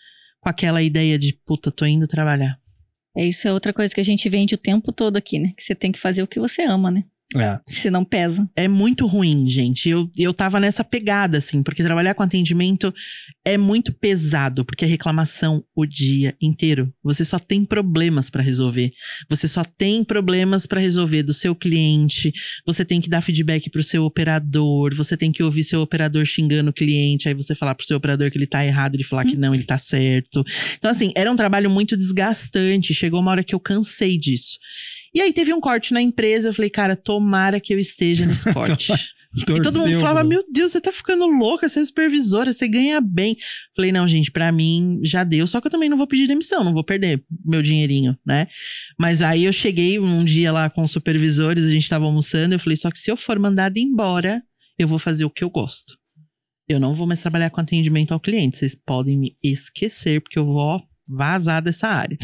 com 0.44 0.50
aquela 0.50 0.83
ideia 0.83 1.18
de, 1.18 1.33
puta, 1.33 1.72
tô 1.72 1.87
indo 1.87 2.07
trabalhar. 2.07 2.61
É 3.16 3.24
isso 3.24 3.48
é 3.48 3.52
outra 3.52 3.72
coisa 3.72 3.94
que 3.94 4.00
a 4.00 4.04
gente 4.04 4.28
vende 4.28 4.54
o 4.54 4.59
tempo 4.59 4.92
todo 4.92 5.16
aqui, 5.16 5.38
né? 5.38 5.54
Que 5.57 5.64
você 5.64 5.74
tem 5.74 5.90
que 5.90 5.98
fazer 5.98 6.22
o 6.22 6.26
que 6.26 6.38
você 6.38 6.62
ama, 6.62 6.90
né? 6.90 7.04
É. 7.35 7.59
Se 7.66 7.90
não 7.90 8.05
pesa. 8.05 8.49
É 8.55 8.68
muito 8.68 9.07
ruim, 9.07 9.49
gente. 9.51 9.88
Eu, 9.88 10.09
eu 10.16 10.33
tava 10.33 10.61
nessa 10.61 10.85
pegada, 10.85 11.38
assim, 11.38 11.62
porque 11.62 11.83
trabalhar 11.83 12.14
com 12.14 12.23
atendimento 12.23 12.94
é 13.44 13.59
muito 13.59 13.92
pesado, 13.92 14.64
porque 14.64 14.85
é 14.85 14.88
reclamação 14.88 15.64
o 15.75 15.85
dia 15.85 16.37
inteiro. 16.40 16.92
Você 17.03 17.25
só 17.25 17.38
tem 17.38 17.64
problemas 17.64 18.31
pra 18.31 18.42
resolver. 18.42 18.92
Você 19.29 19.49
só 19.49 19.64
tem 19.64 20.05
problemas 20.05 20.66
pra 20.66 20.81
resolver 20.81 21.23
do 21.23 21.35
seu 21.35 21.55
cliente. 21.55 22.33
Você 22.64 22.85
tem 22.85 23.01
que 23.01 23.11
dar 23.11 23.20
feedback 23.20 23.68
pro 23.68 23.83
seu 23.83 24.05
operador. 24.05 24.94
Você 24.94 25.16
tem 25.16 25.33
que 25.33 25.42
ouvir 25.42 25.64
seu 25.64 25.81
operador 25.81 26.25
xingando 26.25 26.70
o 26.70 26.75
cliente. 26.75 27.29
Aí 27.29 27.35
você 27.35 27.55
falar 27.55 27.75
pro 27.75 27.87
seu 27.87 27.97
operador 27.97 28.31
que 28.31 28.38
ele 28.38 28.47
tá 28.47 28.64
errado, 28.64 28.94
ele 28.94 29.05
falar 29.05 29.25
que 29.25 29.37
não, 29.37 29.55
ele 29.55 29.64
tá 29.64 29.77
certo. 29.77 30.44
Então, 30.77 30.90
assim, 30.90 31.12
era 31.16 31.31
um 31.31 31.37
trabalho 31.37 31.68
muito 31.68 31.97
desgastante. 31.97 32.94
Chegou 32.94 33.20
uma 33.20 33.33
hora 33.33 33.44
que 33.44 33.55
eu 33.55 33.61
cansei 33.61 34.16
disso. 34.16 34.59
E 35.14 35.20
aí 35.20 35.33
teve 35.33 35.53
um 35.53 35.61
corte 35.61 35.94
na 35.94 36.03
empresa, 36.03 36.48
eu 36.48 36.55
falei, 36.55 36.70
cara, 36.70 36.96
tomara 36.96 37.61
que 37.61 37.72
eu 37.72 37.79
esteja 37.79 38.27
nesse 38.27 38.50
corte. 38.53 38.92
E 39.37 39.44
todo 39.44 39.79
mundo 39.79 39.85
Torceu, 39.85 40.00
falava, 40.00 40.20
mano. 40.20 40.29
meu 40.29 40.44
Deus, 40.48 40.72
você 40.72 40.81
tá 40.81 40.92
ficando 40.92 41.27
louca, 41.27 41.68
você 41.68 41.81
é 41.81 41.85
supervisora, 41.85 42.53
você 42.53 42.68
ganha 42.68 43.00
bem. 43.00 43.37
Falei, 43.74 43.90
não, 43.90 44.07
gente, 44.07 44.31
pra 44.31 44.53
mim 44.53 45.00
já 45.03 45.24
deu, 45.24 45.46
só 45.46 45.61
que 45.61 45.66
eu 45.66 45.70
também 45.70 45.88
não 45.88 45.96
vou 45.96 46.07
pedir 46.07 46.29
demissão, 46.29 46.62
não 46.62 46.72
vou 46.72 46.85
perder 46.85 47.24
meu 47.44 47.61
dinheirinho, 47.61 48.16
né? 48.24 48.46
Mas 48.98 49.22
aí 49.22 49.44
eu 49.44 49.53
cheguei 49.53 49.98
um 49.98 50.24
dia 50.24 50.53
lá 50.53 50.70
com 50.70 50.83
os 50.83 50.92
supervisores, 50.92 51.64
a 51.64 51.70
gente 51.70 51.88
tava 51.88 52.05
almoçando, 52.05 52.55
eu 52.55 52.61
falei, 52.61 52.77
só 52.77 52.90
que 52.90 52.98
se 52.98 53.11
eu 53.11 53.16
for 53.16 53.38
mandada 53.38 53.79
embora, 53.79 54.40
eu 54.79 54.87
vou 54.87 55.00
fazer 55.00 55.24
o 55.24 55.31
que 55.31 55.42
eu 55.42 55.50
gosto. 55.50 55.98
Eu 56.68 56.79
não 56.79 56.94
vou 56.94 57.07
mais 57.07 57.20
trabalhar 57.20 57.50
com 57.50 57.61
atendimento 57.61 58.14
ao 58.14 58.20
cliente, 58.20 58.59
vocês 58.59 58.74
podem 58.74 59.18
me 59.18 59.37
esquecer, 59.42 60.20
porque 60.20 60.38
eu 60.38 60.46
vou 60.46 60.81
vazar 61.07 61.61
dessa 61.61 61.88
área. 61.88 62.16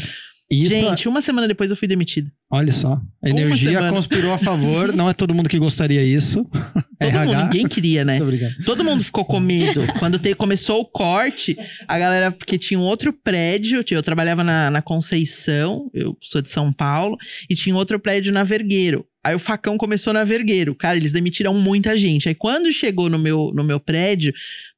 Isso, 0.49 0.69
Gente, 0.69 1.07
uma 1.07 1.21
semana 1.21 1.47
depois 1.47 1.71
eu 1.71 1.77
fui 1.77 1.87
demitida. 1.87 2.31
Olha 2.51 2.71
só. 2.71 2.99
A 3.23 3.29
energia 3.29 3.87
conspirou 3.89 4.33
a 4.33 4.37
favor. 4.37 4.93
Não 4.93 5.09
é 5.09 5.13
todo 5.13 5.33
mundo 5.33 5.47
que 5.49 5.57
gostaria 5.59 6.03
isso. 6.03 6.43
Todo 7.01 7.07
RH. 7.09 7.25
mundo, 7.25 7.43
ninguém 7.45 7.67
queria, 7.67 8.05
né? 8.05 8.19
Todo 8.63 8.83
mundo 8.83 9.03
ficou 9.03 9.25
com 9.25 9.39
medo. 9.39 9.81
Quando 9.97 10.19
te- 10.19 10.35
começou 10.35 10.81
o 10.81 10.85
corte, 10.85 11.57
a 11.87 11.97
galera, 11.97 12.29
porque 12.31 12.59
tinha 12.59 12.79
um 12.79 12.83
outro 12.83 13.11
prédio, 13.11 13.83
eu 13.89 14.03
trabalhava 14.03 14.43
na, 14.43 14.69
na 14.69 14.81
Conceição, 14.83 15.89
eu 15.95 16.15
sou 16.21 16.43
de 16.43 16.51
São 16.51 16.71
Paulo, 16.71 17.17
e 17.49 17.55
tinha 17.55 17.75
outro 17.75 17.99
prédio 17.99 18.31
na 18.31 18.43
Vergueiro. 18.43 19.03
Aí 19.23 19.33
o 19.33 19.39
facão 19.39 19.77
começou 19.77 20.13
na 20.13 20.23
Vergueiro. 20.23 20.75
Cara, 20.75 20.95
eles 20.97 21.11
demitiram 21.11 21.53
muita 21.55 21.97
gente. 21.97 22.27
Aí 22.29 22.35
quando 22.35 22.71
chegou 22.71 23.09
no 23.09 23.17
meu, 23.17 23.51
no 23.53 23.63
meu 23.63 23.79
prédio, 23.79 24.31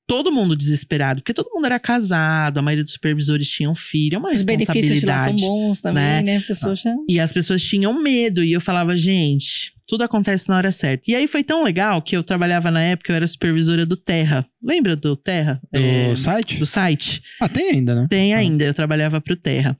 todo 0.08 0.32
mundo 0.32 0.56
desesperado, 0.56 1.22
porque 1.22 1.34
todo 1.34 1.50
mundo 1.54 1.66
era 1.66 1.80
casado, 1.80 2.58
a 2.58 2.62
maioria 2.62 2.84
dos 2.84 2.94
supervisores 2.94 3.50
tinham 3.50 3.74
filho, 3.74 4.16
é 4.16 4.20
uma 4.20 4.32
Os 4.32 4.44
benefícios 4.44 5.00
de 5.00 5.06
lá 5.06 5.28
são 5.28 5.36
bons 5.38 5.82
também, 5.82 6.04
né? 6.04 6.22
né? 6.22 6.44
Já... 6.76 6.96
E 7.10 7.20
as 7.20 7.32
pessoas 7.32 7.63
tinham 7.63 7.94
medo. 8.02 8.44
E 8.44 8.52
eu 8.52 8.60
falava, 8.62 8.98
gente, 8.98 9.72
tudo 9.88 10.04
acontece 10.04 10.48
na 10.50 10.58
hora 10.58 10.72
certa. 10.72 11.10
E 11.10 11.16
aí 11.16 11.28
foi 11.28 11.44
tão 11.44 11.63
legal 11.63 12.02
que 12.02 12.16
eu 12.18 12.24
trabalhava 12.24 12.70
na 12.70 12.82
época, 12.82 13.12
eu 13.12 13.16
era 13.16 13.28
supervisora 13.28 13.86
do 13.86 13.96
Terra. 13.98 14.46
Lembra 14.62 14.96
do 14.96 15.16
Terra? 15.16 15.62
Do 15.72 15.80
É, 15.80 16.16
site? 16.16 16.58
do 16.60 16.66
site. 16.66 17.22
Ah, 17.42 17.50
tem 17.50 17.70
ainda, 17.72 17.96
né? 17.96 18.08
Tem 18.10 18.34
ainda, 18.34 18.63
eu 18.66 18.74
trabalhava 18.74 19.22
pro 19.22 19.36
Terra. 19.36 19.78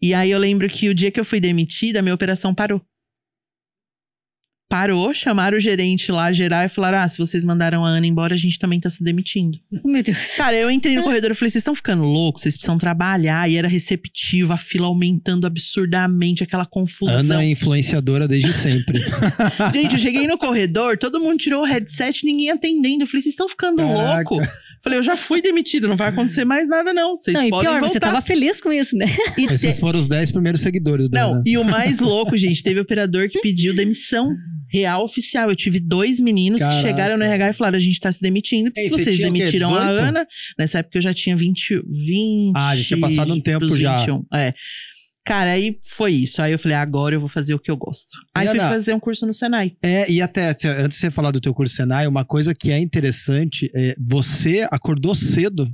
E 0.00 0.14
aí 0.14 0.30
eu 0.30 0.38
lembro 0.38 0.68
que 0.68 0.88
o 0.88 0.94
dia 0.94 1.10
que 1.10 1.20
eu 1.20 1.24
fui 1.24 1.40
demitida, 1.40 1.98
a 1.98 2.02
minha 2.02 2.14
operação 2.14 2.54
parou. 2.54 2.80
Parou, 4.68 5.14
chamaram 5.14 5.56
o 5.56 5.60
gerente 5.60 6.10
lá, 6.10 6.32
geral, 6.32 6.64
e 6.64 6.68
falaram: 6.68 6.98
Ah, 6.98 7.08
se 7.08 7.16
vocês 7.18 7.44
mandaram 7.44 7.84
a 7.84 7.88
Ana 7.88 8.06
embora, 8.06 8.34
a 8.34 8.36
gente 8.36 8.58
também 8.58 8.80
tá 8.80 8.90
se 8.90 9.02
demitindo. 9.02 9.58
Meu 9.84 10.02
Deus. 10.02 10.36
Cara, 10.36 10.56
eu 10.56 10.68
entrei 10.68 10.96
no 10.96 11.02
corredor 11.04 11.30
e 11.30 11.34
falei: 11.34 11.50
vocês 11.50 11.60
estão 11.60 11.74
ficando 11.74 12.02
loucos, 12.02 12.42
vocês 12.42 12.56
precisam 12.56 12.76
trabalhar. 12.76 13.48
E 13.48 13.56
era 13.56 13.68
receptivo, 13.68 14.52
a 14.52 14.56
fila 14.56 14.88
aumentando 14.88 15.46
absurdamente, 15.46 16.42
aquela 16.42 16.66
confusão. 16.66 17.14
Ana 17.14 17.44
é 17.44 17.50
influenciadora 17.50 18.26
desde 18.26 18.52
sempre. 18.54 18.98
Gente, 19.72 19.92
eu 19.92 19.98
cheguei 19.98 20.26
no 20.26 20.36
corredor, 20.36 20.98
todo 20.98 21.20
mundo 21.20 21.38
tirou 21.38 21.62
o 21.62 21.64
headset, 21.64 22.24
ninguém 22.24 22.50
atendendo. 22.50 23.04
Eu 23.04 23.06
falei, 23.06 23.22
vocês 23.22 23.34
estão 23.34 23.48
ficando 23.48 23.76
Caraca. 23.76 24.34
louco? 24.34 24.65
Falei, 24.86 25.00
eu 25.00 25.02
já 25.02 25.16
fui 25.16 25.42
demitido, 25.42 25.88
não 25.88 25.96
vai 25.96 26.10
acontecer 26.10 26.44
mais 26.44 26.68
nada, 26.68 26.92
não. 26.94 27.16
Vocês 27.18 27.34
Não, 27.36 27.42
e 27.44 27.50
podem 27.50 27.68
pior, 27.68 27.80
voltar. 27.80 27.92
você 27.92 27.98
tava 27.98 28.20
feliz 28.20 28.60
com 28.60 28.72
isso, 28.72 28.96
né? 28.96 29.06
E 29.36 29.44
te- 29.48 29.54
Esses 29.54 29.80
foram 29.80 29.98
os 29.98 30.06
10 30.08 30.30
primeiros 30.30 30.60
seguidores 30.60 31.08
da 31.08 31.20
Não, 31.20 31.42
e 31.44 31.58
o 31.58 31.64
mais 31.64 31.98
louco, 31.98 32.36
gente, 32.36 32.62
teve 32.62 32.78
operador 32.78 33.28
que 33.28 33.40
pediu 33.40 33.74
demissão 33.74 34.30
real 34.68 35.04
oficial. 35.04 35.50
Eu 35.50 35.56
tive 35.56 35.80
dois 35.80 36.20
meninos 36.20 36.60
Caraca. 36.60 36.76
que 36.80 36.86
chegaram 36.86 37.16
no 37.18 37.24
RH 37.24 37.50
e 37.50 37.52
falaram: 37.52 37.76
a 37.76 37.80
gente 37.80 37.98
tá 37.98 38.12
se 38.12 38.20
demitindo, 38.22 38.70
porque 38.70 38.82
Ei, 38.82 38.90
vocês 38.90 39.18
demitiram 39.18 39.74
a 39.74 39.80
18? 39.90 40.02
Ana. 40.04 40.26
Nessa 40.56 40.78
época 40.78 40.98
eu 40.98 41.02
já 41.02 41.12
tinha 41.12 41.36
20. 41.36 41.82
20 41.84 42.52
Ah, 42.54 42.76
já 42.76 42.84
tinha 42.84 43.00
passado 43.00 43.32
um 43.34 43.40
tempo 43.40 43.76
já. 43.76 43.98
21. 43.98 44.24
É. 44.32 44.54
Cara, 45.26 45.50
aí 45.50 45.76
foi 45.88 46.12
isso. 46.12 46.40
Aí 46.40 46.52
eu 46.52 46.58
falei, 46.58 46.76
agora 46.76 47.16
eu 47.16 47.20
vou 47.20 47.28
fazer 47.28 47.52
o 47.52 47.58
que 47.58 47.70
eu 47.70 47.76
gosto. 47.76 48.10
Aí 48.34 48.46
E, 48.46 48.50
fui 48.50 48.60
Ana, 48.60 48.68
fazer 48.70 48.94
um 48.94 49.00
curso 49.00 49.26
no 49.26 49.34
Senai. 49.34 49.72
É, 49.82 50.08
e 50.10 50.22
até, 50.22 50.54
se- 50.54 50.68
antes 50.68 50.98
de 50.98 51.00
você 51.04 51.10
falar 51.10 51.32
do 51.32 51.40
teu 51.40 51.52
curso 51.52 51.74
Senai, 51.74 52.06
uma 52.06 52.24
coisa 52.24 52.54
que 52.54 52.70
é 52.70 52.78
interessante, 52.78 53.70
é 53.74 53.96
você 53.98 54.66
acordou 54.70 55.14
cedo 55.16 55.68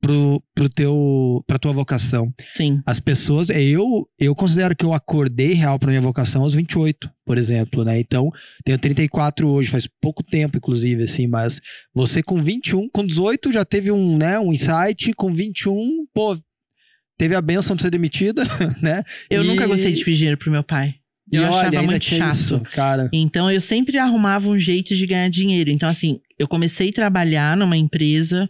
pro, 0.00 0.42
pro 0.54 0.68
teu, 0.68 1.42
pra 1.46 1.58
tua 1.58 1.72
vocação. 1.72 2.32
Sim. 2.48 2.80
As 2.86 2.98
pessoas, 3.00 3.50
eu, 3.50 4.08
eu 4.18 4.34
considero 4.34 4.74
que 4.76 4.84
eu 4.84 4.92
acordei 4.92 5.52
real 5.52 5.78
pra 5.78 5.88
minha 5.90 6.00
vocação 6.00 6.42
aos 6.42 6.54
28, 6.54 7.10
por 7.24 7.38
exemplo, 7.38 7.84
né? 7.84 7.98
Então, 8.00 8.30
tenho 8.64 8.78
34 8.78 9.48
hoje, 9.48 9.70
faz 9.70 9.88
pouco 10.00 10.22
tempo, 10.22 10.56
inclusive, 10.56 11.02
assim, 11.04 11.26
mas 11.26 11.60
você 11.94 12.22
com 12.22 12.42
21, 12.42 12.88
com 12.90 13.04
18 13.04 13.52
já 13.52 13.64
teve 13.64 13.90
um, 13.90 14.16
né, 14.16 14.38
um 14.38 14.52
insight, 14.52 15.12
com 15.14 15.32
21, 15.32 16.06
pô, 16.14 16.38
teve 17.18 17.34
a 17.34 17.40
benção 17.42 17.76
de 17.76 17.82
ser 17.82 17.90
demitida, 17.90 18.44
né? 18.80 19.02
Eu 19.28 19.42
E- 19.44 19.46
nunca 19.46 19.66
gostei 19.66 19.92
de 19.92 20.02
pedir 20.04 20.16
dinheiro 20.18 20.38
pro 20.38 20.50
meu 20.50 20.62
pai. 20.62 20.94
Eu 21.30 21.42
E 21.42 21.44
olha, 21.44 21.50
achava 21.50 21.66
ainda 21.66 21.82
muito 21.82 22.04
chato. 22.06 22.32
isso, 22.32 22.60
cara. 22.72 23.10
Então 23.12 23.50
eu 23.50 23.60
sempre 23.60 23.98
arrumava 23.98 24.48
um 24.48 24.58
jeito 24.58 24.96
de 24.96 25.06
ganhar 25.06 25.28
dinheiro. 25.28 25.68
Então, 25.68 25.86
assim, 25.88 26.20
eu 26.38 26.48
comecei 26.48 26.88
a 26.88 26.92
trabalhar 26.92 27.54
numa 27.54 27.76
empresa 27.76 28.48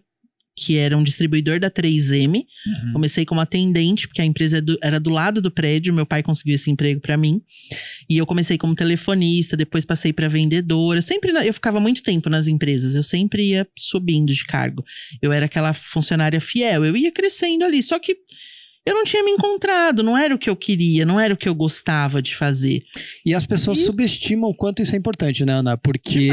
que 0.60 0.76
era 0.76 0.96
um 0.98 1.04
distribuidor 1.04 1.60
da 1.60 1.70
3M. 1.70 2.44
Comecei 2.92 3.24
como 3.24 3.40
atendente, 3.40 4.08
porque 4.08 4.20
a 4.20 4.24
empresa 4.24 4.58
é 4.58 4.62
era 4.86 4.98
do 4.98 5.08
lado 5.10 5.40
do 5.40 5.52
prédio, 5.52 5.94
meu 5.94 6.04
pai 6.04 6.20
conseguiu 6.20 6.56
esse 6.56 6.68
emprego 6.68 7.00
pra 7.00 7.16
mim. 7.16 7.40
E 8.10 8.16
eu 8.16 8.26
comecei 8.26 8.58
como 8.58 8.74
telefonista, 8.74 9.56
depois 9.56 9.84
passei 9.84 10.12
pra 10.12 10.26
vendedora. 10.26 11.00
Sempre 11.00 11.30
eu 11.46 11.54
ficava 11.54 11.78
muito 11.78 12.02
tempo 12.02 12.28
nas 12.28 12.48
empresas, 12.48 12.96
eu 12.96 13.04
sempre 13.04 13.50
ia 13.50 13.68
subindo 13.78 14.32
de 14.32 14.44
cargo. 14.44 14.84
Eu 15.22 15.30
era 15.32 15.46
aquela 15.46 15.72
funcionária 15.72 16.40
fiel, 16.40 16.84
eu 16.84 16.96
ia 16.96 17.12
crescendo 17.12 17.64
ali, 17.64 17.80
só 17.80 17.96
que 18.00 18.16
eu 18.88 18.94
não 18.94 19.04
tinha 19.04 19.22
me 19.22 19.30
encontrado, 19.32 20.02
não 20.02 20.16
era 20.16 20.34
o 20.34 20.38
que 20.38 20.48
eu 20.50 20.56
queria, 20.56 21.04
não 21.04 21.18
era 21.20 21.34
o 21.34 21.36
que 21.36 21.48
eu 21.48 21.54
gostava 21.54 22.20
de 22.22 22.34
fazer. 22.34 22.82
E 23.24 23.34
as 23.34 23.44
pessoas 23.46 23.78
E- 23.78 23.84
subestimam 23.84 24.50
o 24.50 24.54
quanto 24.54 24.82
isso 24.82 24.94
é 24.94 24.98
importante, 24.98 25.44
né, 25.44 25.52
Ana? 25.52 25.76
Porque 25.76 26.30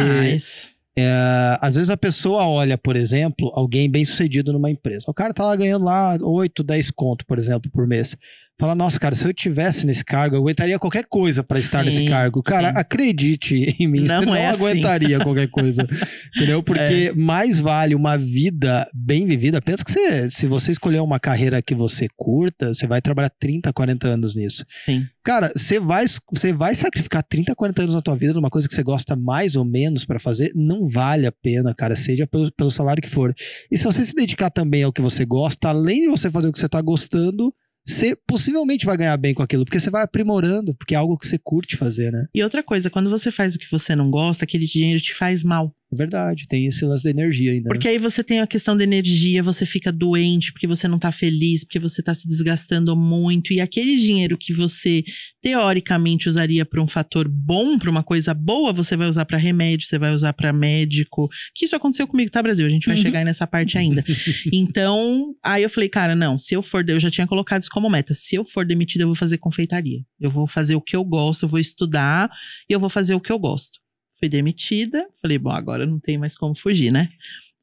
é, 0.97 1.57
às 1.61 1.75
vezes 1.75 1.89
a 1.89 1.97
pessoa 1.97 2.47
olha, 2.47 2.77
por 2.77 2.95
exemplo, 2.95 3.51
alguém 3.53 3.89
bem 3.89 4.05
sucedido 4.05 4.53
numa 4.53 4.71
empresa. 4.71 5.05
O 5.09 5.13
cara 5.13 5.33
tá 5.33 5.43
lá 5.43 5.55
ganhando 5.55 5.83
lá 5.83 6.17
8, 6.21 6.63
10 6.63 6.91
conto, 6.91 7.25
por 7.25 7.37
exemplo, 7.37 7.69
por 7.69 7.85
mês. 7.85 8.15
Fala, 8.57 8.73
nossa, 8.73 8.97
cara, 8.97 9.13
se 9.13 9.27
eu 9.27 9.33
tivesse 9.33 9.85
nesse 9.85 10.03
cargo, 10.03 10.35
eu 10.35 10.39
aguentaria 10.39 10.79
qualquer 10.79 11.03
coisa 11.09 11.43
pra 11.43 11.59
estar 11.59 11.79
Sim, 11.79 11.85
nesse 11.85 12.05
cargo. 12.07 12.41
Cara, 12.41 12.69
sim. 12.71 12.77
acredite 12.77 13.75
em 13.77 13.85
mim, 13.85 14.01
Não 14.01 14.19
você 14.23 14.25
não 14.25 14.35
é 14.35 14.47
assim. 14.47 14.63
aguentaria 14.63 15.19
qualquer 15.19 15.49
coisa. 15.49 15.85
Entendeu? 16.33 16.63
Porque 16.63 17.11
mais 17.17 17.59
vale 17.59 17.93
uma 17.93 18.17
vida 18.17 18.89
bem 18.93 19.25
vivida. 19.25 19.61
Pensa 19.61 19.83
que 19.83 19.91
você, 19.91 20.29
se 20.29 20.47
você 20.47 20.71
escolher 20.71 21.01
uma 21.01 21.19
carreira 21.19 21.61
que 21.61 21.75
você 21.75 22.07
curta, 22.15 22.73
você 22.73 22.87
vai 22.87 23.01
trabalhar 23.01 23.29
30, 23.29 23.73
40 23.73 24.07
anos 24.07 24.33
nisso. 24.35 24.65
Sim. 24.85 25.05
Cara, 25.21 25.51
você 25.53 25.77
vai, 25.77 26.05
você 26.31 26.53
vai 26.53 26.75
sacrificar 26.75 27.23
30, 27.23 27.53
40 27.55 27.81
anos 27.81 27.93
da 27.93 28.01
tua 28.01 28.15
vida 28.15 28.33
numa 28.33 28.49
coisa 28.49 28.69
que 28.69 28.73
você 28.75 28.83
gosta 28.83 29.17
mais 29.17 29.57
ou 29.57 29.65
menos 29.65 30.05
pra 30.05 30.17
fazer, 30.19 30.53
não 30.55 30.87
vale 30.87 31.27
a 31.27 31.31
pena, 31.31 31.73
cara, 31.75 31.95
seja 31.95 32.25
pelo, 32.25 32.49
pelo 32.53 32.71
salário 32.71 33.03
que 33.03 33.09
for. 33.09 33.35
E 33.69 33.77
se 33.77 33.83
você 33.83 34.05
se 34.05 34.15
dedicar 34.15 34.49
também 34.49 34.83
ao 34.83 34.93
que 34.93 35.01
você 35.01 35.25
gosta, 35.25 35.67
além 35.67 36.01
de 36.03 36.07
você 36.07 36.31
fazer 36.31 36.47
o 36.47 36.53
que 36.53 36.59
você 36.59 36.69
tá 36.69 36.79
gostando, 36.79 37.53
você 37.85 38.15
possivelmente 38.15 38.85
vai 38.85 38.97
ganhar 38.97 39.15
bem 39.17 39.33
com 39.33 39.43
aquilo, 39.43 39.63
porque 39.63 39.79
você 39.79 39.89
vai 39.89 40.03
aprimorando, 40.03 40.73
porque 40.75 40.95
é 40.95 40.97
algo 40.97 41.17
que 41.17 41.27
você 41.27 41.37
curte 41.37 41.77
fazer, 41.77 42.11
né? 42.11 42.27
E 42.33 42.43
outra 42.43 42.63
coisa, 42.63 42.89
quando 42.89 43.09
você 43.09 43.29
faz 43.31 43.55
o 43.55 43.59
que 43.59 43.69
você 43.69 43.95
não 43.95 44.09
gosta, 44.09 44.43
aquele 44.43 44.65
dinheiro 44.65 44.99
te 44.99 45.13
faz 45.13 45.43
mal. 45.43 45.73
É 45.93 45.95
verdade, 45.95 46.47
tem 46.49 46.65
esse 46.65 46.83
lance 46.83 47.03
da 47.03 47.11
energia 47.11 47.51
ainda. 47.51 47.69
né? 47.69 47.69
Porque 47.69 47.87
aí 47.87 47.97
você 47.99 48.23
tem 48.23 48.39
a 48.39 48.47
questão 48.47 48.75
da 48.75 48.83
energia, 48.83 49.43
você 49.43 49.65
fica 49.65 49.91
doente 49.91 50.51
porque 50.51 50.65
você 50.67 50.87
não 50.87 50.97
tá 50.97 51.11
feliz, 51.11 51.63
porque 51.63 51.79
você 51.79 52.01
tá 52.01 52.13
se 52.13 52.27
desgastando 52.27 52.95
muito. 52.95 53.53
E 53.53 53.61
aquele 53.61 53.95
dinheiro 53.95 54.35
que 54.37 54.51
você 54.53 55.03
teoricamente 55.41 56.27
usaria 56.27 56.65
para 56.65 56.81
um 56.81 56.87
fator 56.87 57.27
bom, 57.29 57.77
para 57.77 57.89
uma 57.89 58.03
coisa 58.03 58.33
boa, 58.33 58.73
você 58.73 58.97
vai 58.97 59.07
usar 59.07 59.25
para 59.25 59.37
remédio, 59.37 59.87
você 59.87 59.97
vai 59.99 60.11
usar 60.11 60.33
para 60.33 60.51
médico. 60.51 61.29
Que 61.53 61.65
isso 61.65 61.75
aconteceu 61.75 62.07
comigo, 62.07 62.31
tá, 62.31 62.41
Brasil? 62.41 62.65
A 62.65 62.69
gente 62.69 62.87
vai 62.87 62.95
Uhum. 62.95 63.01
chegar 63.01 63.19
aí 63.19 63.25
nessa 63.25 63.45
parte 63.45 63.77
ainda. 63.77 64.03
Então, 64.51 65.33
aí 65.43 65.63
eu 65.63 65.69
falei, 65.69 65.87
cara, 65.89 66.15
não, 66.15 66.39
se 66.39 66.53
eu 66.55 66.63
for, 66.63 66.87
eu 66.89 66.99
já 66.99 67.11
tinha 67.11 67.27
colocado 67.27 67.61
isso 67.61 67.69
como 67.69 67.89
meta. 67.89 68.13
Se 68.13 68.35
eu 68.35 68.43
for 68.43 68.65
demitida, 68.65 69.03
eu 69.03 69.07
vou 69.07 69.15
fazer 69.15 69.37
confeitaria. 69.37 69.99
Eu 70.19 70.29
vou 70.29 70.47
fazer 70.47 70.75
o 70.75 70.81
que 70.81 70.95
eu 70.95 71.03
gosto, 71.03 71.43
eu 71.43 71.49
vou 71.49 71.59
estudar 71.59 72.29
e 72.69 72.73
eu 72.73 72.79
vou 72.79 72.89
fazer 72.89 73.13
o 73.15 73.19
que 73.19 73.31
eu 73.31 73.37
gosto. 73.39 73.79
Fui 74.25 74.29
demitida, 74.29 75.07
falei, 75.21 75.37
bom, 75.37 75.51
agora 75.51 75.85
não 75.85 75.99
tem 75.99 76.17
mais 76.17 76.35
como 76.35 76.57
fugir, 76.57 76.91
né? 76.91 77.09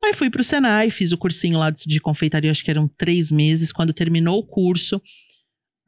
Aí 0.04 0.14
fui 0.14 0.30
pro 0.30 0.44
Senai, 0.44 0.90
fiz 0.90 1.10
o 1.10 1.18
cursinho 1.18 1.58
lá 1.58 1.70
de, 1.70 2.00
confeitaria, 2.00 2.52
acho 2.52 2.64
que 2.64 2.70
eram 2.70 2.86
três 2.86 3.32
meses. 3.32 3.72
Quando 3.72 3.92
terminou 3.92 4.38
o 4.38 4.46
curso, 4.46 5.02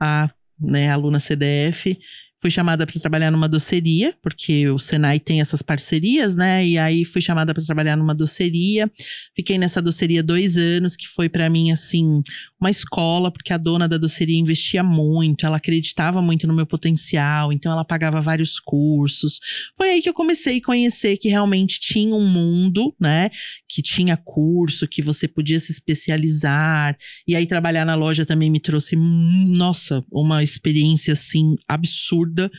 a 0.01 0.29
né, 0.59 0.91
aluna 0.91 1.21
CDF 1.21 1.97
Fui 2.45 2.51
chamada 2.51 2.87
para 2.87 3.01
trabalhar 3.01 3.31
numa 3.31 3.49
doceria, 3.49 4.15
porque 4.23 4.69
o 4.69 4.79
Senai 4.79 5.19
tem 5.19 5.41
essas 5.41 5.63
parcerias, 5.63 6.37
né? 6.37 6.63
E 6.67 6.77
aí 6.77 7.03
fui 7.03 7.23
chamada 7.23 7.55
para 7.55 7.65
trabalhar 7.65 7.97
numa 7.97 8.15
doceria. 8.15 8.93
Fiquei 9.35 9.57
nessa 9.57 9.81
doceria 9.81 10.23
dois 10.23 10.59
anos, 10.59 10.95
que 10.95 11.09
foi 11.09 11.27
para 11.27 11.49
mim, 11.49 11.71
assim, 11.71 12.23
uma 12.61 12.69
escola, 12.69 13.33
porque 13.33 13.51
a 13.51 13.57
dona 13.57 13.89
da 13.89 13.97
doceria 13.97 14.39
investia 14.39 14.83
muito, 14.83 15.47
ela 15.47 15.57
acreditava 15.57 16.21
muito 16.21 16.47
no 16.47 16.53
meu 16.53 16.67
potencial, 16.67 17.51
então 17.51 17.73
ela 17.73 17.83
pagava 17.83 18.21
vários 18.21 18.61
cursos. 18.61 19.41
Foi 19.75 19.89
aí 19.89 20.03
que 20.03 20.09
eu 20.11 20.15
comecei 20.15 20.59
a 20.59 20.63
conhecer 20.63 21.17
que 21.17 21.31
realmente 21.31 21.81
tinha 21.81 22.15
um 22.15 22.29
mundo, 22.29 22.95
né? 23.01 23.31
Que 23.67 23.81
tinha 23.81 24.19
curso, 24.19 24.87
que 24.87 25.01
você 25.01 25.27
podia 25.27 25.59
se 25.59 25.73
especializar. 25.73 26.95
E 27.27 27.35
aí 27.35 27.47
trabalhar 27.47 27.87
na 27.87 27.95
loja 27.95 28.27
também 28.27 28.51
me 28.51 28.61
trouxe, 28.61 28.97
nossa, 28.97 30.05
uma 30.13 30.43
experiência, 30.43 31.15
assim, 31.15 31.57
absurda 31.67 32.34
absurda. 32.35 32.51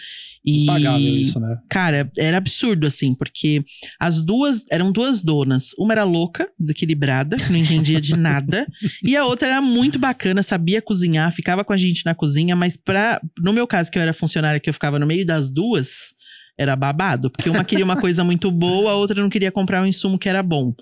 E, 0.45 0.65
Pagável 0.65 1.17
isso, 1.17 1.39
né? 1.39 1.57
cara, 1.69 2.11
era 2.17 2.37
absurdo, 2.37 2.85
assim, 2.85 3.13
porque 3.15 3.63
as 3.99 4.21
duas 4.21 4.65
eram 4.69 4.91
duas 4.91 5.21
donas. 5.21 5.71
Uma 5.77 5.93
era 5.93 6.03
louca, 6.03 6.49
desequilibrada, 6.59 7.35
não 7.49 7.57
entendia 7.57 7.99
de 7.99 8.15
nada. 8.15 8.67
e 9.03 9.15
a 9.15 9.25
outra 9.25 9.49
era 9.49 9.61
muito 9.61 9.99
bacana, 9.99 10.43
sabia 10.43 10.81
cozinhar, 10.81 11.31
ficava 11.33 11.63
com 11.63 11.73
a 11.73 11.77
gente 11.77 12.05
na 12.05 12.15
cozinha, 12.15 12.55
mas 12.55 12.77
pra, 12.77 13.19
no 13.39 13.53
meu 13.53 13.67
caso, 13.67 13.91
que 13.91 13.97
eu 13.97 14.01
era 14.01 14.13
funcionária, 14.13 14.59
que 14.59 14.69
eu 14.69 14.73
ficava 14.73 14.99
no 14.99 15.05
meio 15.05 15.25
das 15.25 15.49
duas, 15.49 16.13
era 16.57 16.75
babado. 16.75 17.29
Porque 17.29 17.49
uma 17.49 17.63
queria 17.63 17.85
uma 17.85 17.99
coisa 17.99 18.23
muito 18.23 18.51
boa, 18.51 18.91
a 18.91 18.95
outra 18.95 19.21
não 19.21 19.29
queria 19.29 19.51
comprar 19.51 19.81
um 19.81 19.85
insumo 19.85 20.19
que 20.19 20.29
era 20.29 20.43
bom. 20.43 20.73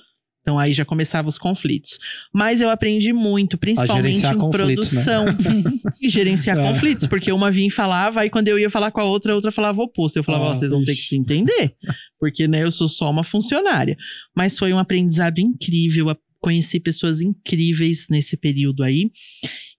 Então 0.44 0.60
aí 0.60 0.74
já 0.74 0.84
começavam 0.84 1.30
os 1.30 1.38
conflitos. 1.38 1.98
Mas 2.34 2.60
eu 2.60 2.70
aprendi 2.70 3.14
muito, 3.14 3.58
principalmente 3.58 4.18
em 4.18 4.38
né? 4.38 4.50
produção. 4.52 5.26
e 6.02 6.10
gerenciar 6.10 6.60
É. 6.60 6.70
conflitos, 6.70 7.08
porque 7.08 7.32
uma 7.32 7.50
vinha 7.50 7.68
e 7.68 7.72
falava, 7.72 8.20
aí 8.22 8.30
quando 8.30 8.50
eu 8.50 8.60
ia 8.60 8.70
falar 8.70 8.92
com 8.92 9.00
a 9.00 9.06
outra, 9.06 9.32
a 9.32 9.36
outra 9.36 9.52
falava 9.52 9.80
o 9.82 9.86
oposto. 9.86 10.18
Eu 10.18 10.24
falava, 10.24 10.44
Ah, 10.46 10.50
ó, 10.50 10.56
vocês 10.56 10.72
vão 10.72 10.84
ter 10.84 10.96
que 10.96 11.02
se 11.02 11.16
entender. 11.16 11.74
Porque, 12.20 12.46
né, 12.48 12.62
eu 12.64 12.72
sou 12.72 12.90
só 12.90 13.10
uma 13.10 13.24
funcionária. 13.24 13.98
Mas 14.36 14.60
foi 14.60 14.74
um 14.74 14.78
aprendizado 14.80 15.40
incrível. 15.40 16.16
Conheci 16.44 16.78
pessoas 16.78 17.22
incríveis 17.22 18.08
nesse 18.10 18.36
período 18.36 18.84
aí. 18.84 19.10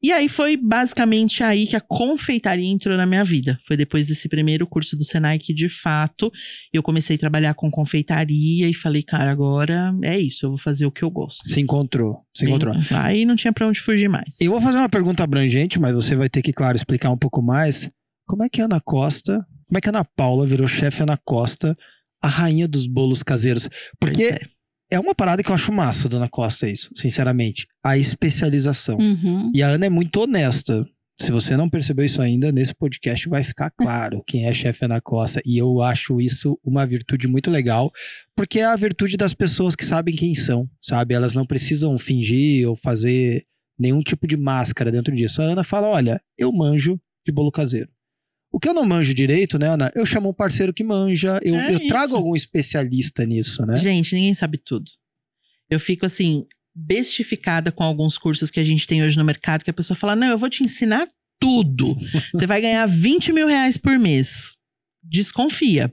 E 0.02 0.10
aí 0.10 0.30
foi 0.30 0.56
basicamente 0.56 1.42
aí 1.42 1.66
que 1.66 1.76
a 1.76 1.80
confeitaria 1.80 2.66
entrou 2.66 2.96
na 2.96 3.04
minha 3.04 3.22
vida. 3.22 3.60
Foi 3.68 3.76
depois 3.76 4.06
desse 4.06 4.30
primeiro 4.30 4.66
curso 4.66 4.96
do 4.96 5.04
Senai 5.04 5.38
que, 5.38 5.52
de 5.52 5.68
fato, 5.68 6.32
eu 6.72 6.82
comecei 6.82 7.16
a 7.16 7.18
trabalhar 7.18 7.52
com 7.52 7.70
confeitaria 7.70 8.66
e 8.66 8.72
falei, 8.72 9.02
cara, 9.02 9.30
agora 9.30 9.94
é 10.02 10.18
isso, 10.18 10.46
eu 10.46 10.50
vou 10.50 10.58
fazer 10.58 10.86
o 10.86 10.90
que 10.90 11.02
eu 11.02 11.10
gosto. 11.10 11.46
Se 11.46 11.60
encontrou. 11.60 12.22
Se 12.34 12.46
encontrou. 12.46 12.74
Aí 12.92 13.26
não 13.26 13.36
tinha 13.36 13.52
pra 13.52 13.68
onde 13.68 13.78
fugir 13.80 14.08
mais. 14.08 14.40
Eu 14.40 14.50
vou 14.50 14.60
fazer 14.60 14.78
uma 14.78 14.88
pergunta 14.88 15.22
abrangente, 15.22 15.78
mas 15.78 15.92
você 15.92 16.16
vai 16.16 16.30
ter 16.30 16.40
que, 16.40 16.52
claro, 16.52 16.76
explicar 16.76 17.10
um 17.10 17.18
pouco 17.18 17.42
mais. 17.42 17.90
Como 18.26 18.42
é 18.42 18.48
que 18.48 18.62
a 18.62 18.64
Ana 18.64 18.80
Costa, 18.80 19.44
como 19.68 19.76
é 19.76 19.80
que 19.82 19.88
a 19.88 19.92
Ana 19.92 20.04
Paula 20.04 20.46
virou 20.46 20.66
chefe 20.66 21.02
Ana 21.02 21.18
Costa, 21.22 21.76
a 22.22 22.28
rainha 22.28 22.66
dos 22.66 22.86
bolos 22.86 23.22
caseiros? 23.22 23.68
Porque 24.00 24.24
é. 24.24 24.53
É 24.94 25.00
uma 25.00 25.14
parada 25.14 25.42
que 25.42 25.50
eu 25.50 25.54
acho 25.54 25.72
massa, 25.72 26.08
Dona 26.08 26.28
Costa, 26.28 26.68
isso, 26.68 26.90
sinceramente. 26.94 27.66
A 27.82 27.98
especialização. 27.98 28.96
Uhum. 28.96 29.50
E 29.54 29.62
a 29.62 29.68
Ana 29.68 29.86
é 29.86 29.90
muito 29.90 30.20
honesta. 30.20 30.86
Se 31.20 31.30
você 31.30 31.56
não 31.56 31.68
percebeu 31.68 32.04
isso 32.04 32.20
ainda, 32.20 32.50
nesse 32.50 32.74
podcast 32.74 33.28
vai 33.28 33.44
ficar 33.44 33.70
claro 33.78 34.22
quem 34.26 34.46
é 34.46 34.54
chefe 34.54 34.84
Ana 34.84 35.00
Costa. 35.00 35.40
E 35.44 35.58
eu 35.58 35.82
acho 35.82 36.20
isso 36.20 36.58
uma 36.64 36.86
virtude 36.86 37.28
muito 37.28 37.50
legal, 37.50 37.92
porque 38.36 38.60
é 38.60 38.64
a 38.64 38.76
virtude 38.76 39.16
das 39.16 39.34
pessoas 39.34 39.76
que 39.76 39.84
sabem 39.84 40.14
quem 40.14 40.34
são, 40.34 40.68
sabe? 40.82 41.14
Elas 41.14 41.34
não 41.34 41.46
precisam 41.46 41.96
fingir 41.98 42.68
ou 42.68 42.76
fazer 42.76 43.44
nenhum 43.78 44.00
tipo 44.00 44.26
de 44.26 44.36
máscara 44.36 44.90
dentro 44.90 45.14
disso. 45.14 45.42
A 45.42 45.46
Ana 45.46 45.64
fala: 45.64 45.88
olha, 45.88 46.20
eu 46.38 46.52
manjo 46.52 47.00
de 47.26 47.32
bolo 47.32 47.50
caseiro. 47.50 47.88
O 48.54 48.60
que 48.60 48.68
eu 48.68 48.72
não 48.72 48.86
manjo 48.86 49.12
direito, 49.12 49.58
né, 49.58 49.66
Ana? 49.68 49.90
Eu 49.96 50.06
chamo 50.06 50.28
um 50.28 50.32
parceiro 50.32 50.72
que 50.72 50.84
manja, 50.84 51.40
eu, 51.42 51.56
É 51.56 51.74
eu 51.74 51.88
trago 51.88 52.14
algum 52.14 52.36
especialista 52.36 53.26
nisso, 53.26 53.66
né? 53.66 53.76
Gente, 53.76 54.14
ninguém 54.14 54.32
sabe 54.32 54.58
tudo. 54.58 54.88
Eu 55.68 55.80
fico 55.80 56.06
assim, 56.06 56.46
bestificada 56.72 57.72
com 57.72 57.82
alguns 57.82 58.16
cursos 58.16 58.52
que 58.52 58.60
a 58.60 58.64
gente 58.64 58.86
tem 58.86 59.02
hoje 59.02 59.18
no 59.18 59.24
mercado, 59.24 59.64
que 59.64 59.70
a 59.70 59.74
pessoa 59.74 59.96
fala: 59.96 60.14
não, 60.14 60.28
eu 60.28 60.38
vou 60.38 60.48
te 60.48 60.62
ensinar 60.62 61.08
tudo. 61.40 61.96
Você 62.32 62.46
vai 62.46 62.60
ganhar 62.60 62.86
20 62.86 63.32
mil 63.32 63.48
reais 63.48 63.76
por 63.76 63.98
mês. 63.98 64.54
Desconfia. 65.02 65.92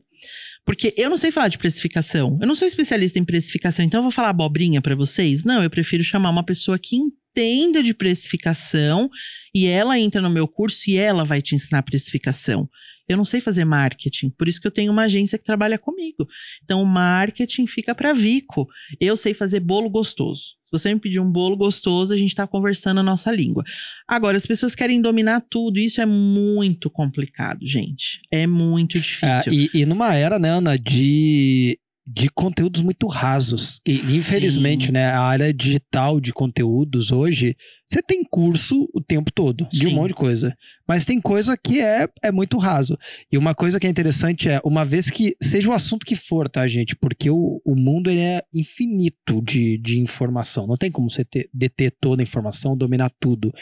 Porque 0.64 0.94
eu 0.96 1.10
não 1.10 1.18
sei 1.18 1.32
falar 1.32 1.48
de 1.48 1.58
precificação. 1.58 2.38
Eu 2.40 2.48
não 2.48 2.54
sou 2.54 2.68
especialista 2.68 3.18
em 3.18 3.26
precificação, 3.26 3.84
então 3.84 3.98
eu 3.98 4.04
vou 4.04 4.12
falar 4.12 4.30
abobrinha 4.30 4.80
pra 4.84 4.94
vocês? 4.94 5.44
Não, 5.44 5.64
eu 5.64 5.70
prefiro 5.72 6.04
chamar 6.04 6.30
uma 6.30 6.46
pessoa 6.46 6.78
que 6.78 7.00
entenda 7.34 7.82
de 7.82 7.94
precificação 7.94 9.10
e 9.54 9.66
ela 9.68 10.00
entra 10.00 10.22
no 10.22 10.30
meu 10.30 10.48
curso 10.48 10.90
e 10.90 10.98
ela 10.98 11.24
vai 11.24 11.42
te 11.42 11.56
ensinar 11.56 11.82
precificação. 11.84 12.70
Eu 13.10 13.18
não 13.18 13.26
sei 13.26 13.42
fazer 13.42 13.66
marketing, 13.66 14.30
por 14.30 14.48
isso 14.48 14.62
que 14.62 14.68
eu 14.68 14.72
tenho 14.72 14.92
uma 14.92 15.04
agência 15.04 15.38
que 15.38 15.44
trabalha 15.44 15.78
comigo. 15.78 16.26
Então, 16.64 16.82
o 16.82 16.86
marketing 16.86 17.68
fica 17.68 17.94
para 17.94 18.14
Vico. 18.14 18.68
Eu 19.02 19.18
sei 19.18 19.34
fazer 19.34 19.60
bolo 19.60 19.90
gostoso. 19.90 20.42
Se 20.64 20.72
você 20.72 20.94
me 20.94 21.00
pedir 21.02 21.20
um 21.20 21.30
bolo 21.30 21.58
gostoso, 21.58 22.14
a 22.14 22.18
gente 22.18 22.30
está 22.30 22.48
conversando 22.48 23.02
a 23.02 23.04
nossa 23.04 23.30
língua. 23.30 23.66
Agora, 24.08 24.38
as 24.38 24.46
pessoas 24.46 24.74
querem 24.74 25.02
dominar 25.02 25.42
tudo. 25.50 25.78
Isso 25.78 26.00
é 26.00 26.06
muito 26.06 26.90
complicado, 26.90 27.68
gente. 27.68 28.22
É 28.32 28.48
muito 28.48 28.98
É, 28.98 29.02
difícil. 29.02 29.52
e, 29.52 29.70
e 29.74 29.86
numa 29.86 30.14
era, 30.16 30.40
né, 30.40 30.50
Ana, 30.50 30.78
de, 30.80 31.78
de 32.06 32.30
conteúdos 32.30 32.82
muito 32.82 33.08
rasos. 33.08 33.80
E, 33.86 33.94
Sim. 33.94 34.18
infelizmente, 34.18 34.92
né, 34.92 35.06
a 35.06 35.22
área 35.22 35.54
digital 35.54 36.20
de 36.20 36.34
conteúdos 36.34 37.12
hoje, 37.12 37.56
você 37.88 38.02
tem 38.02 38.24
curso 38.24 38.90
o 38.94 39.02
tempo 39.02 39.32
todo, 39.32 39.68
de 39.70 39.86
um 39.86 39.90
Sim. 39.90 39.96
monte 39.96 40.08
de 40.10 40.16
coisa. 40.16 40.56
Mas 40.88 41.06
tem 41.06 41.22
coisa 41.22 41.56
que 41.58 41.80
é, 41.80 42.08
é 42.24 42.32
muito 42.32 42.58
raso. 42.58 42.98
E 43.32 43.38
uma 43.38 43.54
coisa 43.54 43.80
que 43.80 43.86
é 43.86 43.90
interessante 43.90 44.50
é, 44.50 44.60
uma 44.64 44.84
vez 44.84 45.10
que, 45.10 45.36
seja 45.42 45.70
o 45.70 45.74
assunto 45.74 46.06
que 46.06 46.16
for, 46.16 46.50
tá, 46.50 46.68
gente? 46.68 46.96
Porque 46.96 47.30
o, 47.30 47.62
o 47.64 47.76
mundo, 47.76 48.10
ele 48.10 48.22
é 48.22 48.42
infinito 48.54 49.42
de, 49.42 49.78
de 49.78 50.00
informação. 50.00 50.66
Não 50.66 50.78
tem 50.78 50.92
como 50.92 51.10
você 51.10 51.24
ter, 51.24 51.50
deter 51.54 51.94
toda 52.00 52.22
a 52.22 52.24
informação, 52.24 52.76
dominar 52.76 53.12
tudo. 53.20 53.54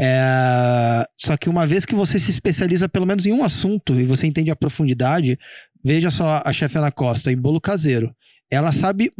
É, 0.00 1.06
só 1.16 1.36
que 1.36 1.48
uma 1.48 1.66
vez 1.66 1.84
que 1.84 1.94
você 1.94 2.18
se 2.18 2.30
especializa 2.30 2.88
pelo 2.88 3.06
menos 3.06 3.26
em 3.26 3.32
um 3.32 3.42
assunto 3.42 3.98
e 3.98 4.04
você 4.04 4.26
entende 4.26 4.50
a 4.50 4.56
profundidade, 4.56 5.38
veja 5.84 6.10
só 6.10 6.42
a 6.44 6.52
chefe 6.52 6.78
Ana 6.78 6.92
Costa 6.92 7.32
em 7.32 7.36
bolo 7.36 7.60
caseiro. 7.60 8.14
Ela 8.50 8.72
sabe 8.72 9.12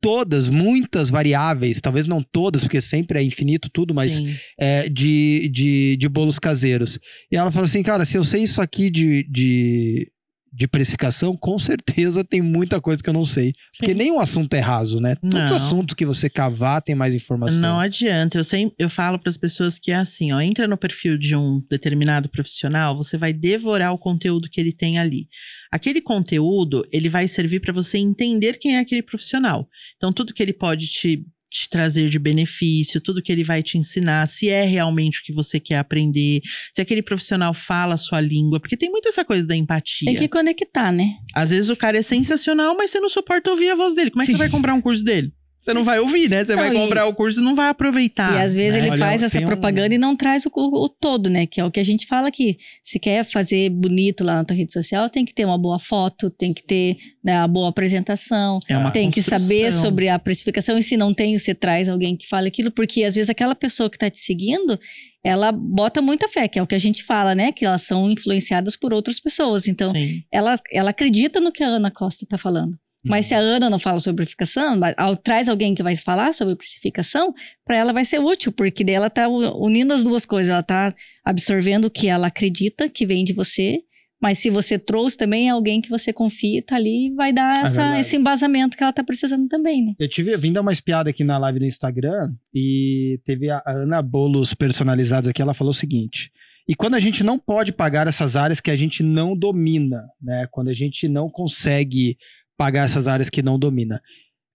todas, 0.00 0.48
muitas 0.48 1.10
variáveis, 1.10 1.80
talvez 1.80 2.06
não 2.06 2.22
todas, 2.22 2.62
porque 2.62 2.80
sempre 2.80 3.18
é 3.18 3.22
infinito 3.22 3.68
tudo, 3.70 3.94
mas 3.94 4.20
é, 4.58 4.88
de, 4.88 5.50
de, 5.52 5.96
de 5.98 6.08
bolos 6.08 6.38
caseiros. 6.38 6.98
E 7.30 7.36
ela 7.36 7.52
falou 7.52 7.64
assim, 7.64 7.82
cara, 7.82 8.04
se 8.04 8.16
eu 8.16 8.24
sei 8.24 8.44
isso 8.44 8.62
aqui 8.62 8.90
de, 8.90 9.26
de, 9.30 10.10
de 10.52 10.66
precificação, 10.66 11.36
com 11.36 11.58
certeza 11.58 12.24
tem 12.24 12.42
muita 12.42 12.80
coisa 12.80 13.02
que 13.02 13.08
eu 13.08 13.14
não 13.14 13.24
sei. 13.24 13.52
Porque 13.78 13.92
Sim. 13.92 13.98
nenhum 13.98 14.18
assunto 14.18 14.52
é 14.54 14.60
raso, 14.60 14.98
né? 15.00 15.14
Todos 15.14 15.34
os 15.34 15.50
Não. 15.50 15.56
assuntos 15.56 15.94
que 15.94 16.04
você 16.04 16.28
cavar 16.28 16.82
tem 16.82 16.94
mais 16.94 17.14
informação. 17.14 17.60
Não 17.60 17.78
adianta. 17.78 18.38
Eu, 18.38 18.44
sempre, 18.44 18.74
eu 18.78 18.90
falo 18.90 19.18
para 19.18 19.30
as 19.30 19.36
pessoas 19.36 19.78
que 19.78 19.92
é 19.92 19.96
assim, 19.96 20.32
ó, 20.32 20.40
entra 20.40 20.66
no 20.66 20.76
perfil 20.76 21.16
de 21.16 21.36
um 21.36 21.62
determinado 21.70 22.28
profissional, 22.28 22.96
você 22.96 23.16
vai 23.16 23.32
devorar 23.32 23.92
o 23.92 23.98
conteúdo 23.98 24.48
que 24.50 24.60
ele 24.60 24.72
tem 24.72 24.98
ali. 24.98 25.28
Aquele 25.70 26.00
conteúdo, 26.00 26.84
ele 26.90 27.08
vai 27.08 27.28
servir 27.28 27.60
para 27.60 27.72
você 27.72 27.98
entender 27.98 28.58
quem 28.58 28.76
é 28.76 28.80
aquele 28.80 29.02
profissional. 29.02 29.68
Então, 29.96 30.12
tudo 30.12 30.34
que 30.34 30.42
ele 30.42 30.52
pode 30.52 30.88
te, 30.88 31.24
te 31.50 31.68
trazer 31.68 32.08
de 32.08 32.18
benefício, 32.18 33.00
tudo 33.00 33.22
que 33.22 33.32
ele 33.32 33.42
vai 33.42 33.62
te 33.62 33.76
ensinar, 33.76 34.26
se 34.26 34.48
é 34.48 34.64
realmente 34.64 35.20
o 35.20 35.24
que 35.24 35.32
você 35.32 35.58
quer 35.58 35.78
aprender, 35.78 36.40
se 36.72 36.80
aquele 36.80 37.02
profissional 37.02 37.52
fala 37.52 37.94
a 37.94 37.98
sua 37.98 38.20
língua, 38.20 38.60
porque 38.60 38.76
tem 38.76 38.90
muito 38.90 39.08
essa 39.08 39.24
coisa 39.24 39.46
da 39.46 39.56
empatia. 39.56 40.06
Tem 40.06 40.16
que 40.16 40.28
conectar, 40.28 40.92
né? 40.92 41.16
Às 41.34 41.50
vezes 41.50 41.68
o 41.68 41.76
cara 41.76 41.98
é 41.98 42.02
sensacional, 42.02 42.76
mas 42.76 42.90
você 42.90 43.00
não 43.00 43.08
suporta 43.08 43.50
ouvir 43.50 43.70
a 43.70 43.74
voz 43.74 43.94
dele. 43.94 44.10
Como 44.10 44.22
é 44.22 44.26
que 44.26 44.32
Sim. 44.32 44.36
você 44.36 44.44
vai 44.44 44.50
comprar 44.50 44.74
um 44.74 44.80
curso 44.80 45.04
dele? 45.04 45.32
Você 45.60 45.74
não 45.74 45.84
vai 45.84 45.98
ouvir, 46.00 46.30
né? 46.30 46.42
Você 46.42 46.56
Não, 46.56 46.62
vai 46.62 46.74
e- 46.74 46.78
comprar 46.78 47.04
o 47.06 47.14
curso 47.14 47.38
e 47.38 47.44
não 47.44 47.54
vai 47.54 47.68
aproveitar. 47.68 48.34
e 48.34 48.42
às 48.42 48.54
vezes 48.54 48.72
né? 48.74 48.78
ele 48.80 48.90
Olha, 48.92 48.98
faz 48.98 49.22
essa 49.22 49.36
tem 49.36 49.44
um- 49.46 49.48
propaganda 49.50 49.94
e 49.94 49.98
não 49.98 50.16
traz 50.16 50.46
o, 50.46 50.50
o, 50.54 50.84
o 50.84 50.88
todo, 50.88 51.28
né? 51.28 51.46
Que 51.46 51.60
é 51.60 51.64
o 51.64 51.70
que 51.70 51.78
a 51.78 51.84
gente 51.84 52.06
fala 52.06 52.28
aqui. 52.28 52.56
Se 52.82 52.98
quer 52.98 53.24
fazer 53.24 53.68
bonito 53.68 54.24
lá 54.24 54.36
na 54.36 54.44
tua 54.44 54.56
rede 54.56 54.72
social, 54.72 55.10
tem 55.10 55.24
que 55.24 55.34
ter 55.34 55.44
uma 55.44 55.58
boa 55.58 55.78
foto, 55.78 56.30
tem 56.30 56.54
que 56.54 56.62
ter 56.64 56.96
né, 57.22 57.36
a 57.36 57.46
boa 57.46 57.68
apresentação, 57.68 58.58
É 58.66 58.76
uma 58.78 58.90
tem 58.90 59.10
que 59.10 59.20
saber 59.20 59.70
sobre 59.70 60.08
a 60.08 60.18
precificação. 60.18 60.78
E 60.78 60.82
se 60.82 60.96
não 60.96 61.12
tem, 61.12 61.36
você 61.36 61.54
traz 61.54 61.90
alguém 61.90 62.16
que 62.16 62.26
fale 62.26 62.48
aquilo, 62.48 62.70
porque 62.70 63.04
às 63.04 63.14
vezes 63.16 63.28
aquela 63.28 63.54
pessoa 63.54 63.90
que 63.90 63.96
está 63.96 64.08
te 64.08 64.18
seguindo, 64.18 64.80
ela 65.22 65.52
bota 65.52 66.00
muita 66.00 66.26
fé, 66.26 66.48
que 66.48 66.58
é 66.58 66.62
o 66.62 66.66
que 66.66 66.74
a 66.74 66.78
gente 66.80 67.04
fala, 67.04 67.34
né? 67.34 67.52
Que 67.52 67.66
elas 67.66 67.82
são 67.82 68.10
influenciadas 68.10 68.76
por 68.76 68.94
outras 68.94 69.20
pessoas. 69.20 69.68
Então, 69.68 69.92
Sim. 69.92 70.22
ela, 70.32 70.54
ela 70.72 70.88
acredita 70.90 71.38
no 71.38 71.52
que 71.52 71.62
a 71.62 71.68
Ana 71.68 71.90
Costa 71.90 72.24
está 72.24 72.38
falando. 72.38 72.78
Mas 73.04 73.26
se 73.26 73.34
a 73.34 73.38
Ana 73.38 73.70
não 73.70 73.78
fala 73.78 73.98
sobre 73.98 74.16
precificação, 74.24 74.78
mas 74.78 74.94
ao- 74.98 75.16
traz 75.16 75.48
alguém 75.48 75.74
que 75.74 75.82
vai 75.82 75.96
falar 75.96 76.32
sobre 76.34 76.54
precificação, 76.54 77.32
para 77.64 77.76
ela 77.76 77.92
vai 77.92 78.04
ser 78.04 78.18
útil, 78.18 78.52
porque 78.52 78.84
daí 78.84 78.94
ela 78.94 79.06
está 79.06 79.26
unindo 79.28 79.92
as 79.94 80.02
duas 80.04 80.26
coisas. 80.26 80.50
Ela 80.50 80.60
está 80.60 80.94
absorvendo 81.24 81.86
o 81.86 81.90
que 81.90 82.08
ela 82.08 82.26
acredita 82.26 82.88
que 82.90 83.06
vem 83.06 83.24
de 83.24 83.32
você, 83.32 83.78
mas 84.22 84.36
se 84.38 84.50
você 84.50 84.78
trouxe 84.78 85.16
também 85.16 85.46
é 85.48 85.50
alguém 85.50 85.80
que 85.80 85.88
você 85.88 86.12
confia, 86.12 86.62
tá 86.62 86.76
ali 86.76 87.10
vai 87.16 87.32
dar 87.32 87.60
É 87.60 87.62
essa- 87.62 87.80
verdade. 87.80 88.00
esse 88.00 88.16
embasamento 88.16 88.76
que 88.76 88.82
ela 88.82 88.90
está 88.90 89.02
precisando 89.02 89.48
também, 89.48 89.82
né? 89.86 89.92
Eu 89.98 90.06
tive 90.08 90.36
vim 90.36 90.52
dar 90.52 90.60
uma 90.60 90.72
espiada 90.72 91.08
aqui 91.08 91.24
na 91.24 91.38
live 91.38 91.58
do 91.58 91.64
Instagram 91.64 92.34
e 92.54 93.18
teve 93.24 93.48
a 93.50 93.62
a 93.64 93.72
Ana 93.72 94.02
Bolos 94.02 94.52
personalizados 94.52 95.26
aqui. 95.26 95.40
Ela 95.40 95.54
falou 95.54 95.70
o 95.70 95.74
seguinte: 95.74 96.30
E 96.68 96.74
quando 96.74 96.96
a 96.96 97.00
gente 97.00 97.24
não 97.24 97.38
pode 97.38 97.72
pagar 97.72 98.06
essas 98.06 98.36
áreas 98.36 98.60
que 98.60 98.70
a 98.70 98.76
gente 98.76 99.02
não 99.02 99.34
domina, 99.34 100.02
né? 100.20 100.46
Quando 100.50 100.68
a 100.68 100.74
gente 100.74 101.08
não 101.08 101.30
consegue 101.30 102.18
pagar 102.60 102.84
essas 102.84 103.08
áreas 103.08 103.30
que 103.30 103.42
não 103.42 103.58
domina. 103.58 104.02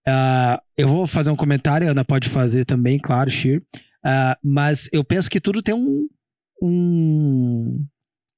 Uh, 0.08 0.62
eu 0.78 0.88
vou 0.88 1.08
fazer 1.08 1.32
um 1.32 1.36
comentário, 1.36 1.88
a 1.88 1.90
Ana 1.90 2.06
pode 2.06 2.30
fazer 2.30 2.64
também, 2.64 3.00
claro, 3.00 3.32
Shir. 3.32 3.64
Uh, 4.06 4.38
mas 4.44 4.88
eu 4.94 5.04
penso 5.04 5.28
que 5.28 5.42
tudo 5.42 5.64
tem 5.64 5.74
um, 5.74 6.08
um, 6.62 7.84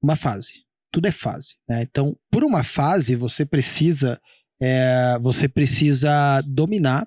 uma 0.02 0.16
fase. 0.16 0.64
Tudo 0.90 1.10
é 1.10 1.12
fase. 1.12 1.56
Né? 1.68 1.82
Então, 1.82 2.16
por 2.32 2.46
uma 2.46 2.64
fase, 2.64 3.14
você 3.14 3.46
precisa 3.46 4.18
é, 4.62 5.20
você 5.22 5.50
precisa 5.50 6.42
dominar 6.48 7.06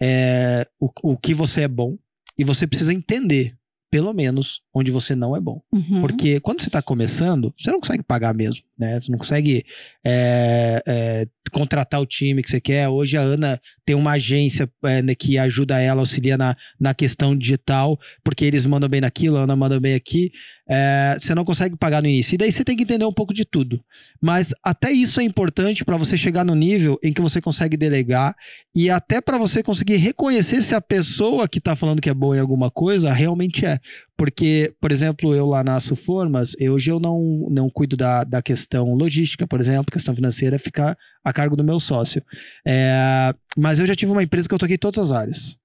é, 0.00 0.64
o, 0.78 0.88
o 1.02 1.18
que 1.18 1.34
você 1.34 1.62
é 1.62 1.68
bom 1.68 1.98
e 2.38 2.44
você 2.44 2.68
precisa 2.68 2.94
entender 2.94 3.56
pelo 3.90 4.12
menos 4.12 4.62
onde 4.72 4.90
você 4.90 5.16
não 5.16 5.34
é 5.34 5.40
bom. 5.40 5.60
Uhum. 5.72 6.02
Porque 6.02 6.38
quando 6.38 6.60
você 6.60 6.68
está 6.68 6.82
começando, 6.82 7.52
você 7.56 7.72
não 7.72 7.80
consegue 7.80 8.02
pagar 8.02 8.34
mesmo, 8.34 8.64
né? 8.78 9.00
Você 9.00 9.10
não 9.10 9.18
consegue 9.18 9.64
é, 10.04 10.82
é, 10.86 11.28
contratar 11.50 12.00
o 12.00 12.06
time 12.06 12.42
que 12.42 12.50
você 12.50 12.60
quer. 12.60 12.88
Hoje 12.88 13.16
a 13.16 13.20
Ana 13.20 13.60
tem 13.84 13.94
uma 13.94 14.12
agência 14.12 14.68
é, 14.84 15.02
né, 15.02 15.14
que 15.14 15.38
ajuda 15.38 15.80
ela, 15.80 16.00
auxilia 16.00 16.36
na, 16.36 16.56
na 16.78 16.94
questão 16.94 17.36
digital, 17.36 17.98
porque 18.24 18.44
eles 18.44 18.66
mandam 18.66 18.88
bem 18.88 19.00
naquilo, 19.00 19.36
a 19.36 19.42
Ana 19.42 19.56
manda 19.56 19.78
bem 19.78 19.94
aqui. 19.94 20.30
É, 20.68 21.16
você 21.18 21.34
não 21.34 21.44
consegue 21.44 21.76
pagar 21.76 22.02
no 22.02 22.08
início. 22.08 22.34
E 22.34 22.38
daí 22.38 22.50
você 22.50 22.64
tem 22.64 22.76
que 22.76 22.82
entender 22.82 23.04
um 23.04 23.12
pouco 23.12 23.32
de 23.32 23.44
tudo. 23.44 23.80
Mas 24.20 24.52
até 24.64 24.90
isso 24.90 25.20
é 25.20 25.22
importante 25.22 25.84
para 25.84 25.96
você 25.96 26.16
chegar 26.16 26.44
no 26.44 26.54
nível 26.54 26.98
em 27.02 27.12
que 27.12 27.20
você 27.20 27.40
consegue 27.40 27.76
delegar 27.76 28.34
e 28.74 28.90
até 28.90 29.20
para 29.20 29.38
você 29.38 29.62
conseguir 29.62 29.96
reconhecer 29.96 30.62
se 30.62 30.74
a 30.74 30.80
pessoa 30.80 31.48
que 31.48 31.58
está 31.58 31.76
falando 31.76 32.00
que 32.00 32.10
é 32.10 32.14
boa 32.14 32.36
em 32.36 32.40
alguma 32.40 32.70
coisa 32.70 33.12
realmente 33.12 33.64
é. 33.64 33.78
Porque, 34.16 34.74
por 34.80 34.90
exemplo, 34.90 35.34
eu 35.34 35.46
lá 35.46 35.62
na 35.62 35.78
Suformas, 35.78 36.54
hoje 36.58 36.90
eu 36.90 36.98
não, 36.98 37.46
não 37.50 37.68
cuido 37.68 37.96
da, 37.96 38.24
da 38.24 38.40
questão 38.40 38.94
logística, 38.94 39.46
por 39.46 39.60
exemplo, 39.60 39.92
questão 39.92 40.14
financeira 40.14 40.58
fica 40.58 40.96
a 41.22 41.32
cargo 41.32 41.54
do 41.54 41.62
meu 41.62 41.78
sócio. 41.78 42.22
É, 42.66 43.34
mas 43.56 43.78
eu 43.78 43.84
já 43.84 43.94
tive 43.94 44.12
uma 44.12 44.22
empresa 44.22 44.48
que 44.48 44.54
eu 44.54 44.58
toquei 44.58 44.78
todas 44.78 44.98
as 44.98 45.12
áreas. 45.12 45.58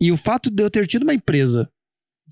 E 0.00 0.10
o 0.10 0.16
fato 0.16 0.50
de 0.50 0.62
eu 0.62 0.68
ter 0.68 0.86
tido 0.88 1.04
uma 1.04 1.14
empresa 1.14 1.70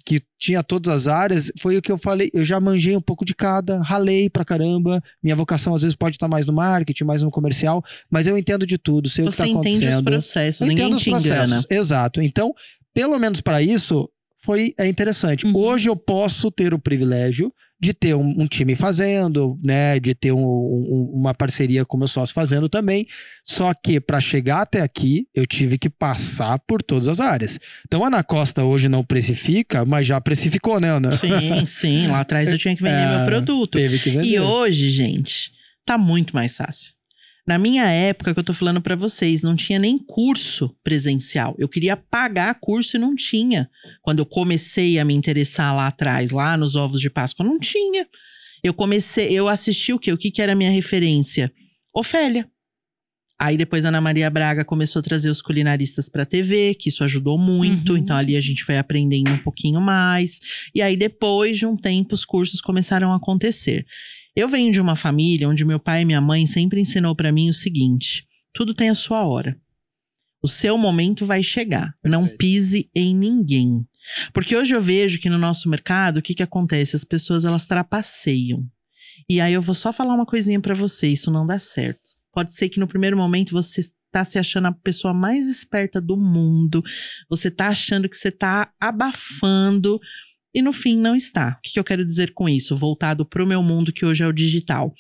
que 0.04 0.20
tinha 0.38 0.62
todas 0.62 0.92
as 0.92 1.06
áreas, 1.06 1.52
foi 1.60 1.76
o 1.76 1.82
que 1.82 1.92
eu 1.92 1.98
falei, 1.98 2.30
eu 2.32 2.42
já 2.44 2.58
manjei 2.58 2.96
um 2.96 3.00
pouco 3.00 3.24
de 3.24 3.34
cada, 3.34 3.80
ralei 3.82 4.30
pra 4.30 4.44
caramba, 4.44 5.02
minha 5.22 5.36
vocação 5.36 5.74
às 5.74 5.82
vezes 5.82 5.94
pode 5.94 6.16
estar 6.16 6.26
mais 6.26 6.46
no 6.46 6.52
marketing, 6.52 7.04
mais 7.04 7.22
no 7.22 7.30
comercial, 7.30 7.84
mas 8.10 8.26
eu 8.26 8.36
entendo 8.36 8.66
de 8.66 8.78
tudo, 8.78 9.08
sei 9.08 9.24
Você 9.24 9.28
o 9.28 9.30
que 9.32 9.36
tá 9.36 9.44
acontecendo. 9.44 9.76
entende 9.82 9.94
os 9.94 10.00
processos, 10.00 10.60
Eu 10.62 10.66
ninguém 10.68 10.94
os 10.94 11.02
te 11.02 11.10
processos, 11.10 11.48
engana. 11.52 11.64
Exato. 11.68 12.22
Então, 12.22 12.54
pelo 12.94 13.18
menos 13.18 13.40
para 13.40 13.62
isso, 13.62 14.08
foi 14.42 14.72
é 14.78 14.86
interessante. 14.88 15.46
Uhum. 15.46 15.56
Hoje 15.56 15.88
eu 15.88 15.96
posso 15.96 16.50
ter 16.50 16.72
o 16.74 16.78
privilégio 16.78 17.52
de 17.82 17.94
ter 17.94 18.14
um, 18.14 18.42
um 18.42 18.46
time 18.46 18.74
fazendo, 18.76 19.58
né, 19.64 19.98
de 19.98 20.14
ter 20.14 20.32
um- 20.32 20.38
um- 20.44 21.10
uma 21.14 21.32
parceria 21.32 21.82
com 21.82 21.96
meu 21.96 22.06
sócio 22.08 22.34
fazendo 22.34 22.68
também. 22.68 23.06
Só 23.42 23.72
que 23.72 23.98
para 23.98 24.20
chegar 24.20 24.60
até 24.60 24.82
aqui, 24.82 25.26
eu 25.34 25.46
tive 25.46 25.78
que 25.78 25.88
passar 25.88 26.58
por 26.58 26.82
todas 26.82 27.08
as 27.08 27.20
áreas. 27.20 27.58
Então 27.86 28.04
a 28.04 28.08
Ana 28.08 28.22
Costa 28.22 28.64
hoje 28.64 28.86
não 28.86 29.02
precifica, 29.02 29.84
mas 29.86 30.06
já 30.06 30.20
precificou, 30.20 30.78
né, 30.78 30.90
Ana? 30.90 31.12
Sim, 31.12 31.64
sim. 31.66 32.06
Lá 32.06 32.20
atrás 32.20 32.52
eu 32.52 32.58
tinha 32.58 32.76
que 32.76 32.82
vender 32.82 32.96
É, 33.00 33.16
meu 33.16 33.24
produto. 33.26 33.78
Teve 33.78 33.98
que 33.98 34.10
vender. 34.10 34.26
E 34.26 34.38
hoje, 34.38 34.90
gente, 34.90 35.50
tá 35.86 35.96
muito 35.96 36.34
mais 36.34 36.54
fácil. 36.54 36.92
Na 37.50 37.58
minha 37.58 37.90
época, 37.90 38.32
que 38.32 38.38
eu 38.38 38.44
tô 38.44 38.54
falando 38.54 38.80
pra 38.80 38.94
vocês, 38.94 39.42
não 39.42 39.56
tinha 39.56 39.76
nem 39.76 39.98
curso 39.98 40.72
presencial. 40.84 41.56
Eu 41.58 41.68
queria 41.68 41.96
pagar 41.96 42.54
curso 42.60 42.96
e 42.96 43.00
não 43.00 43.16
tinha. 43.16 43.68
Quando 44.02 44.20
eu 44.20 44.24
comecei 44.24 45.00
a 45.00 45.04
me 45.04 45.14
interessar 45.14 45.74
lá 45.74 45.88
atrás, 45.88 46.30
lá 46.30 46.56
nos 46.56 46.76
ovos 46.76 47.00
de 47.00 47.10
Páscoa, 47.10 47.44
não 47.44 47.58
tinha. 47.58 48.06
Eu 48.62 48.72
comecei, 48.72 49.32
eu 49.32 49.48
assisti 49.48 49.92
o 49.92 49.98
quê? 49.98 50.12
O 50.12 50.16
que, 50.16 50.30
que 50.30 50.40
era 50.40 50.52
a 50.52 50.54
minha 50.54 50.70
referência? 50.70 51.52
Ofélia. 51.92 52.48
Aí 53.36 53.56
depois 53.56 53.84
a 53.84 53.88
Ana 53.88 54.00
Maria 54.00 54.30
Braga 54.30 54.64
começou 54.64 55.00
a 55.00 55.02
trazer 55.02 55.28
os 55.28 55.42
culinaristas 55.42 56.08
pra 56.08 56.24
TV, 56.24 56.76
que 56.76 56.88
isso 56.88 57.02
ajudou 57.02 57.36
muito. 57.36 57.94
Uhum. 57.94 57.98
Então 57.98 58.16
ali 58.16 58.36
a 58.36 58.40
gente 58.40 58.62
foi 58.62 58.78
aprendendo 58.78 59.32
um 59.32 59.42
pouquinho 59.42 59.80
mais. 59.80 60.38
E 60.72 60.80
aí 60.80 60.96
depois 60.96 61.58
de 61.58 61.66
um 61.66 61.76
tempo 61.76 62.14
os 62.14 62.24
cursos 62.24 62.60
começaram 62.60 63.12
a 63.12 63.16
acontecer. 63.16 63.84
Eu 64.34 64.48
venho 64.48 64.72
de 64.72 64.80
uma 64.80 64.96
família 64.96 65.48
onde 65.48 65.64
meu 65.64 65.80
pai 65.80 66.02
e 66.02 66.04
minha 66.04 66.20
mãe 66.20 66.46
sempre 66.46 66.80
ensinou 66.80 67.14
pra 67.14 67.32
mim 67.32 67.48
o 67.48 67.54
seguinte: 67.54 68.26
tudo 68.52 68.74
tem 68.74 68.88
a 68.88 68.94
sua 68.94 69.26
hora. 69.26 69.58
O 70.42 70.48
seu 70.48 70.78
momento 70.78 71.26
vai 71.26 71.42
chegar. 71.42 71.94
Não 72.02 72.26
pise 72.26 72.88
em 72.94 73.14
ninguém. 73.14 73.86
Porque 74.32 74.56
hoje 74.56 74.74
eu 74.74 74.80
vejo 74.80 75.20
que 75.20 75.28
no 75.28 75.36
nosso 75.36 75.68
mercado, 75.68 76.18
o 76.18 76.22
que, 76.22 76.34
que 76.34 76.42
acontece? 76.42 76.96
As 76.96 77.04
pessoas 77.04 77.44
elas 77.44 77.66
trapaceiam. 77.66 78.64
E 79.28 79.40
aí 79.40 79.52
eu 79.52 79.60
vou 79.60 79.74
só 79.74 79.92
falar 79.92 80.14
uma 80.14 80.26
coisinha 80.26 80.60
pra 80.60 80.74
você: 80.74 81.08
isso 81.08 81.30
não 81.30 81.46
dá 81.46 81.58
certo. 81.58 82.00
Pode 82.32 82.54
ser 82.54 82.68
que 82.68 82.80
no 82.80 82.88
primeiro 82.88 83.16
momento 83.16 83.52
você 83.52 83.82
tá 84.10 84.24
se 84.24 84.38
achando 84.38 84.66
a 84.68 84.72
pessoa 84.72 85.14
mais 85.14 85.46
esperta 85.46 86.00
do 86.00 86.16
mundo, 86.16 86.82
você 87.28 87.50
tá 87.50 87.68
achando 87.68 88.08
que 88.08 88.16
você 88.16 88.30
tá 88.30 88.72
abafando 88.80 90.00
e 90.54 90.60
no 90.60 90.72
fim 90.72 90.96
não 90.96 91.14
está. 91.14 91.58
O 91.58 91.60
que, 91.62 91.78
eu 91.78 91.84
quero 91.84 92.04
dizer 92.04 92.32
com 92.32 92.48
isso? 92.48 92.76
Voltado 92.76 93.24
pro 93.24 93.46
meu 93.46 93.62
mundo 93.62 93.92
que 93.92 94.04
hoje 94.04 94.22
é 94.22 94.26
o 94.26 94.32
digital. 94.32 94.92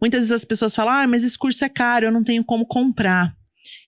Muitas 0.00 0.20
vezes 0.20 0.32
as 0.32 0.44
pessoas 0.44 0.74
falam: 0.74 0.92
"Ah, 0.92 1.06
mas 1.06 1.24
esse 1.24 1.38
curso 1.38 1.64
é 1.64 1.68
caro, 1.68 2.06
eu 2.06 2.12
não 2.12 2.24
tenho 2.24 2.44
como 2.44 2.66
comprar". 2.66 3.34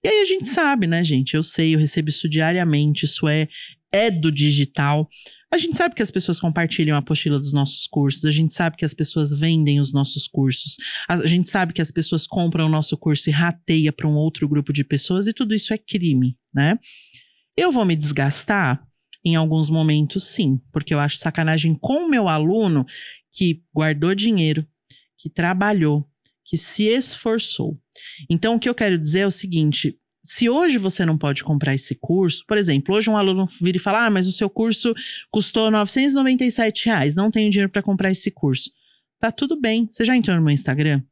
E 0.04 0.08
aí 0.08 0.20
a 0.20 0.24
gente 0.24 0.46
sabe, 0.46 0.86
né, 0.86 1.02
gente? 1.04 1.34
Eu 1.34 1.42
sei, 1.42 1.74
eu 1.74 1.78
recebo 1.78 2.08
isso 2.08 2.28
diariamente, 2.28 3.04
isso 3.04 3.28
é 3.28 3.48
é 3.92 4.10
do 4.10 4.30
digital. 4.30 5.08
A 5.50 5.56
gente 5.56 5.76
sabe 5.76 5.94
que 5.94 6.02
as 6.02 6.10
pessoas 6.10 6.38
compartilham 6.38 6.94
a 6.94 6.98
apostila 6.98 7.38
dos 7.38 7.54
nossos 7.54 7.86
cursos, 7.86 8.26
a 8.26 8.30
gente 8.30 8.52
sabe 8.52 8.76
que 8.76 8.84
as 8.84 8.92
pessoas 8.92 9.30
vendem 9.30 9.80
os 9.80 9.94
nossos 9.94 10.28
cursos, 10.28 10.76
a 11.08 11.24
gente 11.24 11.48
sabe 11.48 11.72
que 11.72 11.80
as 11.80 11.90
pessoas 11.90 12.26
compram 12.26 12.66
o 12.66 12.68
nosso 12.68 12.98
curso 12.98 13.30
e 13.30 13.32
rateia 13.32 13.90
para 13.90 14.06
um 14.06 14.14
outro 14.14 14.46
grupo 14.46 14.74
de 14.74 14.84
pessoas 14.84 15.26
e 15.26 15.32
tudo 15.32 15.54
isso 15.54 15.72
é 15.72 15.78
crime, 15.78 16.36
né? 16.52 16.78
Eu 17.56 17.72
vou 17.72 17.84
me 17.86 17.96
desgastar 17.96 18.86
em 19.24 19.36
alguns 19.36 19.68
momentos, 19.68 20.28
sim, 20.28 20.60
porque 20.72 20.94
eu 20.94 21.00
acho 21.00 21.16
sacanagem 21.16 21.74
com 21.74 22.06
o 22.06 22.08
meu 22.08 22.28
aluno 22.28 22.86
que 23.32 23.62
guardou 23.74 24.14
dinheiro, 24.14 24.66
que 25.18 25.28
trabalhou, 25.28 26.08
que 26.44 26.56
se 26.56 26.84
esforçou. 26.84 27.78
Então, 28.30 28.54
o 28.54 28.58
que 28.58 28.68
eu 28.68 28.74
quero 28.74 28.98
dizer 28.98 29.20
é 29.20 29.26
o 29.26 29.30
seguinte: 29.30 29.98
se 30.24 30.48
hoje 30.48 30.78
você 30.78 31.04
não 31.04 31.16
pode 31.16 31.42
comprar 31.42 31.74
esse 31.74 31.94
curso, 31.94 32.44
por 32.46 32.56
exemplo, 32.56 32.94
hoje 32.94 33.10
um 33.10 33.16
aluno 33.16 33.48
vira 33.60 33.76
e 33.76 33.80
fala: 33.80 34.06
Ah, 34.06 34.10
mas 34.10 34.26
o 34.26 34.32
seu 34.32 34.48
curso 34.48 34.94
custou 35.30 35.70
997 35.70 36.86
reais, 36.86 37.14
não 37.14 37.30
tenho 37.30 37.50
dinheiro 37.50 37.70
para 37.70 37.82
comprar 37.82 38.10
esse 38.10 38.30
curso. 38.30 38.70
Tá 39.20 39.32
tudo 39.32 39.60
bem. 39.60 39.88
Você 39.90 40.04
já 40.04 40.16
entrou 40.16 40.36
no 40.36 40.42
meu 40.42 40.52
Instagram? 40.52 41.02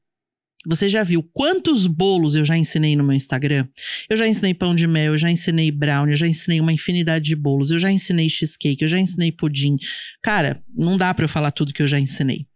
Você 0.67 0.89
já 0.89 1.05
viu 1.05 1.23
quantos 1.23 1.87
bolos 1.87 2.35
eu 2.35 2.45
já 2.45 2.57
ensinei 2.57 2.97
no 2.97 3.05
meu 3.05 3.15
Instagram? 3.15 3.69
Eu 4.11 4.17
já 4.17 4.27
ensinei 4.27 4.53
pão 4.53 4.75
de 4.75 4.87
mel, 4.87 5.13
eu 5.13 5.19
já 5.19 5.31
ensinei 5.31 5.71
brownie, 5.71 6.13
eu 6.13 6.17
já 6.17 6.27
ensinei 6.27 6.61
uma 6.61 6.73
infinidade 6.73 7.25
de 7.25 7.37
bolos, 7.37 7.71
eu 7.71 7.79
já 7.79 7.91
ensinei 7.91 8.29
cheesecake, 8.29 8.83
eu 8.83 8.89
já 8.89 8.99
ensinei 8.99 9.31
pudim. 9.31 9.77
Cara, 10.21 10.61
não 10.75 10.97
dá 10.97 11.15
pra 11.15 11.25
eu 11.25 11.29
falar 11.29 11.53
tudo 11.53 11.73
que 11.73 11.83
eu 11.83 11.87
já 11.87 12.01
ensinei. 12.01 12.47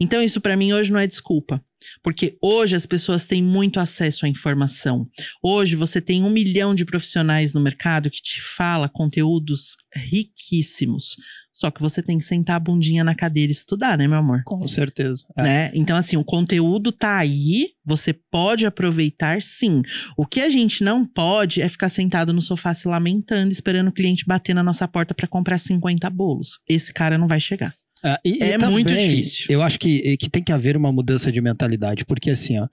Então 0.00 0.22
isso 0.22 0.40
pra 0.40 0.56
mim 0.56 0.72
hoje 0.72 0.92
não 0.92 1.00
é 1.00 1.06
desculpa, 1.06 1.60
porque 2.02 2.38
hoje 2.40 2.76
as 2.76 2.86
pessoas 2.86 3.24
têm 3.24 3.42
muito 3.42 3.80
acesso 3.80 4.24
à 4.24 4.28
informação. 4.28 5.08
Hoje 5.42 5.74
você 5.74 6.00
tem 6.00 6.22
um 6.22 6.30
milhão 6.30 6.74
de 6.74 6.84
profissionais 6.84 7.52
no 7.52 7.60
mercado 7.60 8.10
que 8.10 8.22
te 8.22 8.40
fala 8.40 8.88
conteúdos 8.88 9.76
riquíssimos. 9.92 11.16
Só 11.58 11.72
que 11.72 11.80
você 11.80 12.00
tem 12.00 12.16
que 12.18 12.24
sentar 12.24 12.54
a 12.54 12.60
bundinha 12.60 13.02
na 13.02 13.16
cadeira 13.16 13.50
e 13.50 13.52
estudar, 13.52 13.98
né, 13.98 14.06
meu 14.06 14.18
amor? 14.18 14.42
Com 14.44 14.68
certeza. 14.68 15.24
É. 15.36 15.42
né? 15.42 15.70
Então, 15.74 15.96
assim, 15.96 16.16
o 16.16 16.22
conteúdo 16.22 16.92
tá 16.92 17.16
aí, 17.18 17.70
você 17.84 18.12
pode 18.12 18.64
aproveitar 18.64 19.42
sim. 19.42 19.82
O 20.16 20.24
que 20.24 20.40
a 20.40 20.48
gente 20.48 20.84
não 20.84 21.04
pode 21.04 21.60
é 21.60 21.68
ficar 21.68 21.88
sentado 21.88 22.32
no 22.32 22.40
sofá 22.40 22.72
se 22.74 22.86
lamentando, 22.86 23.50
esperando 23.50 23.88
o 23.88 23.92
cliente 23.92 24.24
bater 24.24 24.54
na 24.54 24.62
nossa 24.62 24.86
porta 24.86 25.12
para 25.14 25.26
comprar 25.26 25.58
50 25.58 26.08
bolos. 26.10 26.60
Esse 26.68 26.94
cara 26.94 27.18
não 27.18 27.26
vai 27.26 27.40
chegar. 27.40 27.74
Ah, 28.04 28.20
e- 28.24 28.38
e 28.38 28.42
É 28.42 28.52
também, 28.56 28.70
muito 28.70 28.94
difícil. 28.94 29.46
Eu 29.48 29.60
acho 29.60 29.80
que, 29.80 30.16
que 30.16 30.30
tem 30.30 30.44
que 30.44 30.52
haver 30.52 30.76
uma 30.76 30.92
mudança 30.92 31.32
de 31.32 31.40
mentalidade, 31.40 32.04
porque 32.04 32.30
assim, 32.30 32.56
ó, 32.56 32.68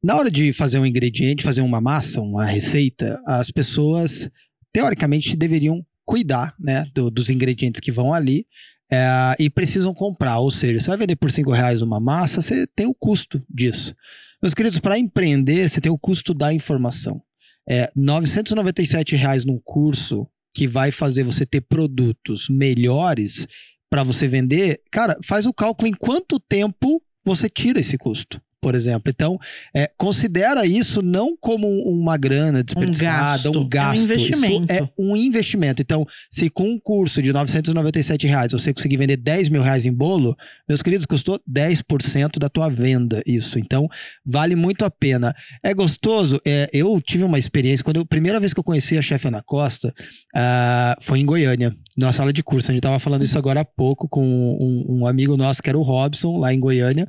na 0.00 0.14
hora 0.14 0.30
de 0.30 0.52
fazer 0.52 0.78
um 0.78 0.86
ingrediente, 0.86 1.42
fazer 1.42 1.62
uma 1.62 1.80
massa, 1.80 2.20
uma 2.20 2.44
receita, 2.44 3.20
as 3.26 3.50
pessoas 3.50 4.30
teoricamente 4.72 5.36
deveriam 5.36 5.84
cuidar, 6.08 6.54
né, 6.58 6.86
do- 6.94 7.10
dos 7.10 7.28
ingredientes 7.28 7.82
que 7.82 7.92
vão 7.92 8.14
ali 8.14 8.46
é, 8.90 9.34
e 9.38 9.50
precisam 9.50 9.92
comprar. 9.92 10.38
Ou 10.38 10.50
seja, 10.50 10.80
você 10.80 10.86
vai 10.88 10.96
vender 10.96 11.16
por 11.16 11.30
cinco 11.30 11.52
reais 11.52 11.82
uma 11.82 12.00
massa, 12.00 12.40
você 12.40 12.66
tem 12.66 12.86
o 12.86 12.94
custo 12.94 13.44
disso. 13.48 13.94
Meus 14.42 14.54
queridos, 14.54 14.78
para 14.78 14.98
empreender, 14.98 15.68
você 15.68 15.78
tem 15.80 15.92
o 15.92 15.98
custo 15.98 16.32
da 16.32 16.50
informação. 16.54 17.20
É, 17.68 17.90
997 17.94 19.14
reais 19.14 19.44
num 19.44 19.60
curso 19.62 20.26
que 20.54 20.66
vai 20.66 20.90
fazer 20.90 21.22
você 21.24 21.44
ter 21.44 21.60
produtos 21.60 22.48
melhores 22.48 23.46
para 23.90 24.02
você 24.02 24.26
vender, 24.26 24.80
cara, 24.90 25.18
faz 25.22 25.44
o 25.44 25.52
cálculo 25.52 25.86
em 25.88 25.92
quanto 25.92 26.40
tempo 26.40 27.02
você 27.22 27.50
tira 27.50 27.80
esse 27.80 27.98
custo. 27.98 28.40
Por 28.60 28.74
exemplo. 28.74 29.04
Então, 29.06 29.38
é, 29.74 29.90
considera 29.96 30.66
isso 30.66 31.00
não 31.00 31.36
como 31.36 31.68
uma 31.84 32.16
grana 32.16 32.62
desperdiçada, 32.62 33.50
um 33.50 33.54
gasto. 33.54 33.58
Um, 33.58 33.68
gasto. 33.68 33.96
É 33.96 34.00
um 34.00 34.04
investimento. 34.04 34.72
Isso 34.72 34.82
é 34.82 34.88
um 34.98 35.16
investimento. 35.16 35.82
Então, 35.82 36.06
se 36.30 36.50
com 36.50 36.68
um 36.70 36.78
curso 36.78 37.22
de 37.22 37.32
997 37.32 38.26
reais 38.26 38.52
você 38.52 38.72
conseguir 38.74 38.96
vender 38.96 39.16
10 39.16 39.48
mil 39.48 39.62
reais 39.62 39.86
em 39.86 39.92
bolo, 39.92 40.36
meus 40.68 40.82
queridos, 40.82 41.06
custou 41.06 41.40
10% 41.48 42.38
da 42.38 42.48
tua 42.48 42.68
venda 42.68 43.22
isso. 43.26 43.58
Então, 43.58 43.88
vale 44.24 44.56
muito 44.56 44.84
a 44.84 44.90
pena. 44.90 45.34
É 45.62 45.72
gostoso? 45.72 46.40
É, 46.44 46.68
eu 46.72 47.00
tive 47.00 47.24
uma 47.24 47.38
experiência, 47.38 47.84
quando 47.84 48.00
a 48.00 48.06
primeira 48.06 48.40
vez 48.40 48.52
que 48.52 48.60
eu 48.60 48.64
conheci 48.64 48.98
a 48.98 49.02
chefe 49.02 49.28
Ana 49.28 49.42
Costa, 49.42 49.94
uh, 50.34 51.00
foi 51.00 51.20
em 51.20 51.26
Goiânia, 51.26 51.76
na 51.96 52.12
sala 52.12 52.32
de 52.32 52.42
curso. 52.42 52.70
A 52.70 52.74
gente 52.74 52.80
estava 52.80 52.98
falando 52.98 53.22
isso 53.22 53.38
agora 53.38 53.60
há 53.60 53.64
pouco 53.64 54.08
com 54.08 54.22
um, 54.24 55.00
um 55.00 55.06
amigo 55.06 55.36
nosso 55.36 55.62
que 55.62 55.68
era 55.68 55.78
o 55.78 55.82
Robson, 55.82 56.38
lá 56.38 56.52
em 56.52 56.58
Goiânia. 56.58 57.06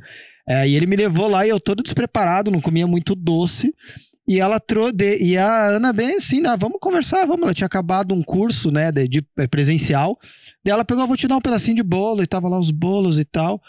É, 0.50 0.68
e 0.68 0.76
ele 0.76 0.88
me 0.88 0.96
levou 0.96 1.28
lá 1.28 1.46
e 1.46 1.50
eu 1.50 1.60
todo 1.60 1.84
despreparado, 1.84 2.50
não 2.50 2.60
comia 2.60 2.88
muito 2.88 3.14
doce. 3.14 3.72
E 4.28 4.40
ela 4.40 4.60
trouxe, 4.60 4.96
e 5.22 5.38
a 5.38 5.68
Ana 5.70 5.94
bem 5.94 6.16
assim, 6.16 6.42
né, 6.42 6.56
vamos 6.58 6.80
conversar, 6.80 7.26
vamos. 7.26 7.44
Ela 7.44 7.54
tinha 7.54 7.68
acabado 7.68 8.14
um 8.14 8.24
curso, 8.24 8.72
né, 8.72 8.92
de, 8.92 9.08
de 9.08 9.24
é, 9.38 9.48
presencial. 9.48 10.18
E 10.66 10.70
ela 10.70 10.84
pegou, 10.84 11.06
vou 11.06 11.16
te 11.16 11.28
dar 11.28 11.38
um 11.38 11.42
pedacinho 11.42 11.76
de 11.76 11.84
bolo, 11.84 12.24
e 12.24 12.28
tava 12.28 12.50
lá 12.50 12.60
os 12.60 12.72
bolos 12.72 13.20
e 13.20 13.26
tal. 13.26 13.62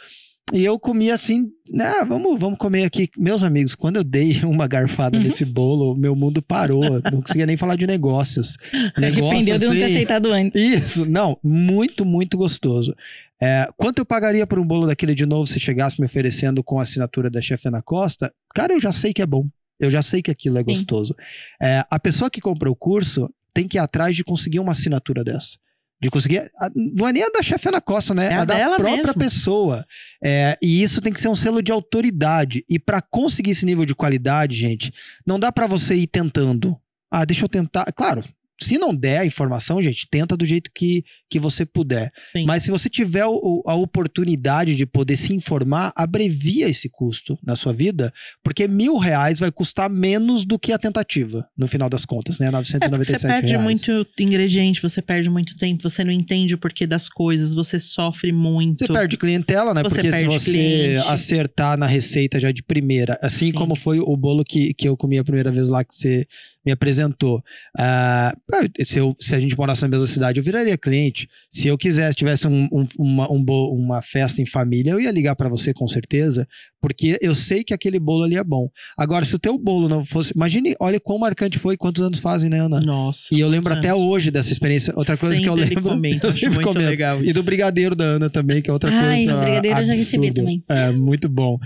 E 0.53 0.65
eu 0.65 0.79
comia 0.79 1.15
assim, 1.15 1.49
né, 1.71 2.05
vamos, 2.07 2.39
vamos 2.39 2.59
comer 2.59 2.85
aqui. 2.85 3.09
Meus 3.17 3.43
amigos, 3.43 3.75
quando 3.75 3.97
eu 3.97 4.05
dei 4.05 4.41
uma 4.45 4.67
garfada 4.67 5.17
uhum. 5.17 5.25
nesse 5.25 5.45
bolo, 5.45 5.95
meu 5.95 6.17
mundo 6.17 6.43
parou. 6.43 6.83
não 7.11 7.23
conseguia 7.23 7.47
nem 7.47 7.57
falar 7.57 7.77
de 7.77 7.87
negócios. 7.87 8.57
Negócio, 8.99 9.27
Arrependeu 9.29 9.57
assim, 9.57 9.61
de 9.61 9.67
não 9.67 9.75
ter 9.75 9.85
assim, 9.85 9.93
aceitado 9.93 10.33
antes. 10.33 10.61
Isso, 10.61 11.07
não, 11.07 11.39
muito, 11.43 12.05
muito 12.05 12.37
gostoso. 12.37 12.95
É, 13.43 13.69
quanto 13.77 13.99
eu 13.99 14.05
pagaria 14.05 14.47
por 14.47 14.59
um 14.59 14.67
bolo 14.67 14.87
daquele 14.87 15.15
de 15.15 15.25
novo 15.25 15.47
se 15.47 15.59
chegasse 15.59 15.99
me 15.99 16.07
oferecendo 16.07 16.63
com 16.63 16.79
a 16.79 16.83
assinatura 16.83 17.31
da 17.31 17.41
chefe 17.41 17.69
Ana 17.69 17.81
Costa? 17.83 18.33
Cara, 18.55 18.73
eu 18.75 18.81
já 18.81 18.93
sei 18.93 19.13
que 19.15 19.23
é 19.23 19.27
bom. 19.27 19.49
Eu 19.79 19.91
já 19.91 20.03
sei 20.03 20.21
que 20.21 20.31
aquilo 20.31 20.59
é 20.59 20.61
Sim. 20.61 20.67
gostoso. 20.67 21.17
É, 21.61 21.85
a 21.91 21.99
pessoa 21.99 22.31
que 22.31 22.41
comprou 22.41 22.73
o 22.75 22.77
curso 22.77 23.33
tem 23.55 23.67
que 23.67 23.79
ir 23.79 23.81
atrás 23.81 24.15
de 24.15 24.23
conseguir 24.23 24.61
uma 24.61 24.73
assinatura 24.73 25.25
dessa. 25.25 25.59
De 26.03 26.11
conseguir. 26.11 26.51
Não 26.75 27.09
é 27.09 27.13
nem 27.13 27.23
a 27.23 27.29
da 27.29 27.43
chefe 27.43 27.69
Ana 27.69 27.81
Costa, 27.81 28.15
né? 28.15 28.33
É 28.33 28.35
a, 28.35 28.43
a 28.43 28.45
da 28.45 28.57
própria 28.77 28.97
mesmo. 28.97 29.15
pessoa. 29.15 29.87
É, 30.23 30.59
e 30.63 30.83
isso 30.83 31.01
tem 31.01 31.13
que 31.13 31.21
ser 31.21 31.29
um 31.29 31.35
selo 31.35 31.63
de 31.63 31.73
autoridade. 31.73 32.65
E 32.69 32.79
para 32.79 33.01
conseguir 33.03 33.51
esse 33.51 33.67
nível 33.67 33.85
de 33.85 33.95
qualidade, 33.95 34.57
gente, 34.57 34.93
não 35.27 35.39
dá 35.39 35.51
para 35.51 35.67
você 35.67 35.95
ir 35.95 36.07
tentando. 36.07 36.77
Ah, 37.11 37.25
deixa 37.25 37.45
eu 37.45 37.49
tentar. 37.49 37.91
Claro, 37.93 38.23
se 38.63 38.79
não 38.79 38.95
der 38.95 39.19
a 39.19 39.27
informação, 39.27 39.83
gente, 39.83 40.07
tenta 40.11 40.37
do 40.37 40.45
jeito 40.45 40.71
que, 40.75 41.05
que 41.31 41.39
você 41.39 41.65
puder. 41.65 42.11
Sim. 42.33 42.45
Mas 42.45 42.63
se 42.63 42.71
você 42.71 42.89
tiver 42.89 43.27
o, 43.27 43.63
a 43.67 43.75
oportunidade 43.75 44.77
de 44.77 44.87
poder 44.87 45.17
se 45.17 45.35
informar, 45.35 45.93
abrevia 45.97 46.69
esse 46.69 46.89
custo 46.89 47.39
na 47.43 47.57
sua 47.57 47.73
vida, 47.73 48.13
porque 48.43 48.69
mil 48.69 48.97
reais 48.99 49.41
vai 49.41 49.51
custar 49.51 49.89
menos 49.89 50.45
do 50.45 50.59
que 50.59 50.73
a 50.73 50.79
tentativa, 50.79 51.47
no 51.57 51.67
final 51.67 51.89
das 51.89 52.05
contas, 52.05 52.39
né? 52.39 52.51
997 52.51 53.17
é 53.17 53.19
você 53.19 53.27
perde 53.27 53.53
reais. 53.53 53.65
muito 53.65 54.07
ingrediente, 54.19 54.83
você 54.83 55.01
perde 55.01 55.31
muito 55.31 55.55
tempo, 55.57 55.83
você 55.83 56.05
não 56.05 56.13
entende 56.13 56.55
o 56.55 56.59
porquê 56.59 56.87
das 56.87 57.09
coisas, 57.09 57.55
você 57.55 57.81
sofre 57.81 58.33
muito. 58.33 58.87
Você 58.87 58.93
perde 58.93 59.17
clientela, 59.17 59.73
né? 59.73 59.83
Você 59.83 60.03
porque 60.03 60.13
se 60.13 60.27
você 60.27 60.51
cliente. 60.51 61.09
acertar 61.09 61.79
na 61.79 61.87
receita 61.87 62.39
já 62.39 62.53
de 62.53 62.63
primeira, 62.63 63.19
assim 63.23 63.47
Sim. 63.47 63.53
como 63.53 63.75
foi 63.75 64.01
o 64.01 64.17
bolo 64.17 64.45
que, 64.45 64.75
que 64.75 64.89
eu 64.89 64.97
comi 64.97 65.19
a 65.19 65.25
primeira 65.25 65.51
vez 65.51 65.69
lá 65.69 65.85
que 65.85 65.95
você 65.95 66.27
me 66.65 66.73
apresentou. 66.73 67.43
Uh, 67.79 68.85
se, 68.85 68.99
eu, 68.99 69.17
se 69.19 69.35
a 69.35 69.41
gente 69.41 69.57
morasse 69.57 69.83
na 69.83 69.89
mesma 69.89 70.07
cidade, 70.07 70.39
eu 70.39 70.45
viraria 70.45 70.77
cliente. 70.77 71.29
Se 71.51 71.69
eu 71.69 71.79
quisesse, 71.79 72.17
tivesse 72.17 72.47
um, 72.47 72.69
um, 72.73 72.87
uma, 72.99 73.31
um 73.31 73.45
uma 73.51 74.03
festa 74.03 74.41
em 74.43 74.47
família, 74.47 74.93
eu 74.93 75.01
ia 75.01 75.11
ligar 75.11 75.35
para 75.35 75.49
você 75.49 75.73
com 75.73 75.89
certeza, 75.89 76.47
porque 76.81 77.19
eu 77.21 77.35
sei 77.35 77.63
que 77.63 77.75
aquele 77.75 77.99
bolo 77.99 78.25
ali 78.25 78.37
é 78.37 78.45
bom. 78.45 78.69
Agora, 78.97 79.25
se 79.25 79.35
o 79.35 79.39
teu 79.39 79.59
bolo 79.59 79.89
não 79.89 80.05
fosse. 80.05 80.33
Imagine, 80.35 80.75
olha 80.81 80.99
quão 80.99 81.19
marcante 81.19 81.59
foi, 81.59 81.77
quantos 81.77 82.03
anos 82.03 82.19
fazem, 82.19 82.49
né, 82.49 82.61
Ana? 82.61 82.81
Nossa. 82.81 83.29
E 83.33 83.41
eu 83.41 83.49
lembro 83.49 83.73
até 83.73 83.95
hoje 83.95 84.31
dessa 84.31 84.51
experiência. 84.51 84.93
Outra 84.97 85.17
coisa 85.17 85.35
sempre 85.35 85.45
que 85.45 85.49
eu 85.51 85.55
lembro. 85.55 85.83
Comento, 85.83 86.27
eu 86.27 86.33
sempre 86.33 86.55
muito 86.55 86.69
comento. 86.69 86.89
legal 86.89 87.21
isso. 87.21 87.31
E 87.31 87.33
do 87.33 87.43
brigadeiro 87.43 87.95
da 87.95 88.05
Ana 88.05 88.31
também, 88.31 88.63
que 88.63 88.71
é 88.71 88.73
outra 88.73 88.91
Ai, 88.91 89.25
coisa. 89.25 89.35
Ai, 89.35 89.45
brigadeiro 89.45 89.77
absurda. 89.77 89.81
eu 89.81 89.85
já 89.85 90.05
recebi 90.05 90.33
também. 90.33 90.65
É, 90.69 90.91
muito 90.91 91.29
bom. 91.29 91.59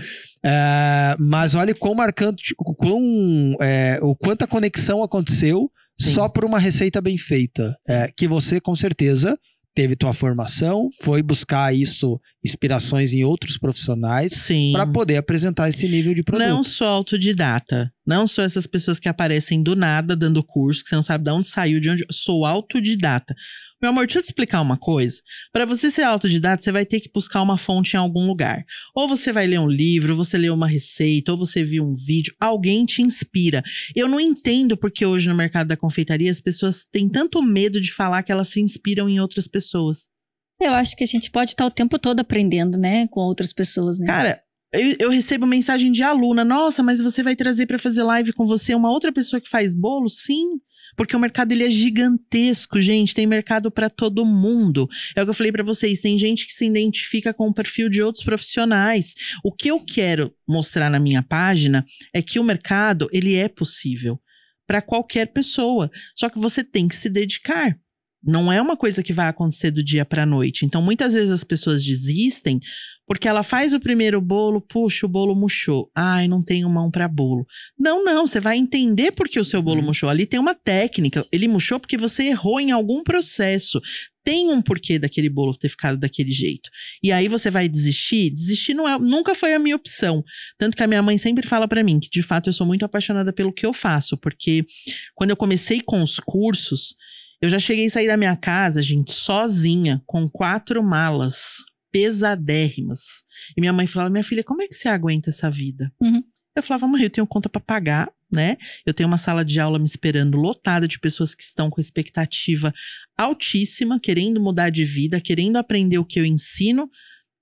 É, 0.43 1.15
mas 1.19 1.55
olha 1.55 1.73
quão 1.73 1.95
marcante, 1.95 2.53
quão, 2.55 3.55
é, 3.61 3.99
o 4.01 4.15
quanta 4.15 4.45
conexão 4.45 5.01
aconteceu 5.01 5.71
Sim. 5.99 6.13
só 6.13 6.29
por 6.29 6.43
uma 6.43 6.59
receita 6.59 7.01
bem 7.01 7.17
feita. 7.17 7.75
É, 7.87 8.09
que 8.15 8.27
você, 8.27 8.59
com 8.59 8.75
certeza, 8.75 9.37
teve 9.73 9.95
tua 9.95 10.13
formação, 10.13 10.89
foi 11.01 11.21
buscar 11.21 11.75
isso, 11.75 12.19
inspirações 12.45 13.13
em 13.13 13.23
outros 13.23 13.57
profissionais, 13.57 14.47
para 14.71 14.85
poder 14.85 15.17
apresentar 15.17 15.67
esse 15.67 15.87
nível 15.87 16.13
de 16.13 16.23
produto. 16.23 16.47
Não 16.47 16.63
sou 16.63 16.87
autodidata, 16.87 17.91
não 18.05 18.27
sou 18.27 18.43
essas 18.43 18.67
pessoas 18.67 18.99
que 18.99 19.09
aparecem 19.09 19.63
do 19.63 19.75
nada 19.75 20.15
dando 20.15 20.43
curso, 20.43 20.83
que 20.83 20.89
você 20.89 20.95
não 20.95 21.01
sabe 21.01 21.23
de 21.23 21.31
onde 21.31 21.47
saiu, 21.47 21.79
de 21.79 21.89
onde. 21.89 22.05
Sou 22.11 22.45
autodidata. 22.45 23.35
Meu 23.81 23.89
amor, 23.89 24.05
deixa 24.05 24.19
eu 24.19 24.23
te 24.23 24.27
explicar 24.27 24.61
uma 24.61 24.77
coisa. 24.77 25.21
Para 25.51 25.65
você 25.65 25.91
ser 25.91 26.03
autodidata, 26.03 26.63
você 26.63 26.71
vai 26.71 26.85
ter 26.85 26.99
que 26.99 27.11
buscar 27.13 27.41
uma 27.41 27.57
fonte 27.57 27.95
em 27.95 27.97
algum 27.97 28.25
lugar. 28.25 28.63
Ou 28.95 29.07
você 29.07 29.31
vai 29.31 29.47
ler 29.47 29.59
um 29.59 29.67
livro, 29.67 30.13
ou 30.13 30.17
você 30.23 30.37
lê 30.37 30.49
uma 30.49 30.67
receita, 30.67 31.31
ou 31.31 31.37
você 31.37 31.63
viu 31.63 31.83
um 31.83 31.95
vídeo, 31.95 32.33
alguém 32.39 32.85
te 32.85 33.01
inspira. 33.01 33.63
Eu 33.95 34.07
não 34.07 34.19
entendo 34.19 34.77
porque 34.77 35.05
hoje 35.05 35.27
no 35.27 35.35
mercado 35.35 35.67
da 35.67 35.77
confeitaria 35.77 36.31
as 36.31 36.41
pessoas 36.41 36.85
têm 36.85 37.09
tanto 37.09 37.41
medo 37.41 37.81
de 37.81 37.91
falar 37.91 38.23
que 38.23 38.31
elas 38.31 38.49
se 38.49 38.61
inspiram 38.61 39.09
em 39.09 39.19
outras 39.19 39.47
pessoas. 39.47 40.14
Eu 40.59 40.73
acho 40.73 40.95
que 40.95 41.03
a 41.03 41.07
gente 41.07 41.29
pode 41.29 41.51
estar 41.51 41.65
o 41.65 41.71
tempo 41.71 41.99
todo 41.99 42.19
aprendendo, 42.19 42.77
né, 42.77 43.07
com 43.07 43.19
outras 43.19 43.51
pessoas, 43.51 43.99
né? 43.99 44.07
Cara, 44.07 44.41
eu, 44.73 44.95
eu, 44.99 45.09
recebo 45.09 45.45
mensagem 45.45 45.91
de 45.91 46.03
aluna: 46.03 46.43
Nossa, 46.43 46.83
mas 46.83 47.01
você 47.01 47.23
vai 47.23 47.35
trazer 47.35 47.65
para 47.65 47.79
fazer 47.79 48.03
live 48.03 48.33
com 48.33 48.45
você 48.45 48.75
uma 48.75 48.91
outra 48.91 49.11
pessoa 49.11 49.39
que 49.39 49.49
faz 49.49 49.73
bolo? 49.73 50.09
Sim. 50.09 50.59
Porque 50.95 51.15
o 51.15 51.19
mercado 51.19 51.51
ele 51.51 51.65
é 51.65 51.69
gigantesco, 51.69 52.79
gente, 52.81 53.13
tem 53.13 53.25
mercado 53.25 53.71
para 53.71 53.89
todo 53.89 54.25
mundo. 54.25 54.87
É 55.15 55.21
o 55.21 55.25
que 55.25 55.29
eu 55.29 55.33
falei 55.33 55.51
para 55.51 55.63
vocês, 55.63 55.99
tem 55.99 56.17
gente 56.17 56.45
que 56.45 56.53
se 56.53 56.65
identifica 56.65 57.33
com 57.33 57.47
o 57.47 57.53
perfil 57.53 57.89
de 57.89 58.03
outros 58.03 58.23
profissionais. 58.23 59.13
O 59.43 59.51
que 59.51 59.69
eu 59.69 59.79
quero 59.79 60.33
mostrar 60.47 60.89
na 60.89 60.99
minha 60.99 61.23
página 61.23 61.85
é 62.13 62.21
que 62.21 62.39
o 62.39 62.43
mercado, 62.43 63.09
ele 63.11 63.35
é 63.35 63.49
possível 63.49 64.19
para 64.67 64.81
qualquer 64.81 65.27
pessoa, 65.27 65.91
só 66.15 66.29
que 66.29 66.39
você 66.39 66.63
tem 66.63 66.87
que 66.87 66.95
se 66.95 67.09
dedicar. 67.09 67.77
Não 68.25 68.51
é 68.51 68.61
uma 68.61 68.75
coisa 68.75 69.03
que 69.03 69.13
vai 69.13 69.27
acontecer 69.27 69.71
do 69.71 69.83
dia 69.83 70.03
para 70.03 70.25
noite. 70.25 70.65
Então, 70.65 70.81
muitas 70.81 71.13
vezes 71.13 71.31
as 71.31 71.43
pessoas 71.43 71.83
desistem 71.83 72.59
porque 73.07 73.27
ela 73.27 73.43
faz 73.43 73.73
o 73.73 73.79
primeiro 73.79 74.19
bolo, 74.19 74.59
puxa, 74.59 75.05
o 75.05 75.09
bolo 75.09 75.35
murchou. 75.35 75.91
Ai, 75.93 76.27
não 76.27 76.41
tenho 76.41 76.69
mão 76.69 76.89
para 76.89 77.07
bolo. 77.07 77.45
Não, 77.77 78.03
não, 78.03 78.25
você 78.25 78.39
vai 78.39 78.57
entender 78.57 79.11
por 79.11 79.29
que 79.29 79.39
o 79.39 79.45
seu 79.45 79.61
bolo 79.61 79.79
uhum. 79.79 79.85
murchou. 79.85 80.09
Ali 80.09 80.25
tem 80.25 80.39
uma 80.39 80.55
técnica. 80.55 81.25
Ele 81.31 81.47
murchou 81.47 81.79
porque 81.79 81.97
você 81.97 82.23
errou 82.23 82.59
em 82.59 82.71
algum 82.71 83.03
processo. 83.03 83.79
Tem 84.23 84.51
um 84.51 84.59
porquê 84.59 84.97
daquele 84.97 85.29
bolo 85.29 85.55
ter 85.55 85.69
ficado 85.69 85.99
daquele 85.99 86.31
jeito. 86.31 86.67
E 87.03 87.11
aí 87.11 87.27
você 87.27 87.51
vai 87.51 87.69
desistir? 87.69 88.31
Desistir 88.31 88.73
não 88.73 88.89
é, 88.89 88.97
nunca 88.97 89.35
foi 89.35 89.53
a 89.53 89.59
minha 89.59 89.75
opção. 89.75 90.23
Tanto 90.57 90.75
que 90.75 90.81
a 90.81 90.87
minha 90.87 91.03
mãe 91.03 91.15
sempre 91.15 91.47
fala 91.47 91.67
para 91.67 91.83
mim 91.83 91.99
que, 91.99 92.09
de 92.09 92.23
fato, 92.23 92.49
eu 92.49 92.53
sou 92.53 92.65
muito 92.65 92.83
apaixonada 92.83 93.31
pelo 93.31 93.53
que 93.53 93.67
eu 93.67 93.71
faço. 93.71 94.17
Porque 94.17 94.65
quando 95.13 95.29
eu 95.29 95.37
comecei 95.37 95.79
com 95.79 96.01
os 96.01 96.19
cursos, 96.19 96.95
eu 97.41 97.49
já 97.49 97.59
cheguei 97.59 97.85
a 97.85 97.89
sair 97.89 98.07
da 98.07 98.17
minha 98.17 98.35
casa, 98.35 98.81
gente, 98.81 99.11
sozinha, 99.11 100.01
com 100.05 100.29
quatro 100.29 100.81
malas 100.83 101.63
pesadérrimas. 101.91 103.23
E 103.55 103.61
minha 103.61 103.73
mãe 103.73 103.87
falava: 103.87 104.09
Minha 104.09 104.23
filha, 104.23 104.43
como 104.43 104.61
é 104.61 104.67
que 104.67 104.75
você 104.75 104.89
aguenta 104.89 105.29
essa 105.29 105.49
vida? 105.49 105.91
Uhum. 106.01 106.21
Eu 106.55 106.63
falava: 106.63 106.87
Mãe, 106.87 107.03
eu 107.03 107.09
tenho 107.09 107.27
conta 107.27 107.47
para 107.47 107.61
pagar, 107.61 108.11
né? 108.31 108.57
Eu 108.85 108.93
tenho 108.93 109.07
uma 109.07 109.17
sala 109.17 109.45
de 109.45 109.59
aula 109.59 109.79
me 109.79 109.85
esperando 109.85 110.37
lotada 110.37 110.87
de 110.87 110.99
pessoas 110.99 111.33
que 111.33 111.43
estão 111.43 111.69
com 111.69 111.79
expectativa 111.79 112.73
altíssima, 113.17 113.99
querendo 113.99 114.41
mudar 114.41 114.69
de 114.69 114.83
vida, 114.83 115.21
querendo 115.21 115.57
aprender 115.57 115.97
o 115.97 116.05
que 116.05 116.19
eu 116.19 116.25
ensino. 116.25 116.89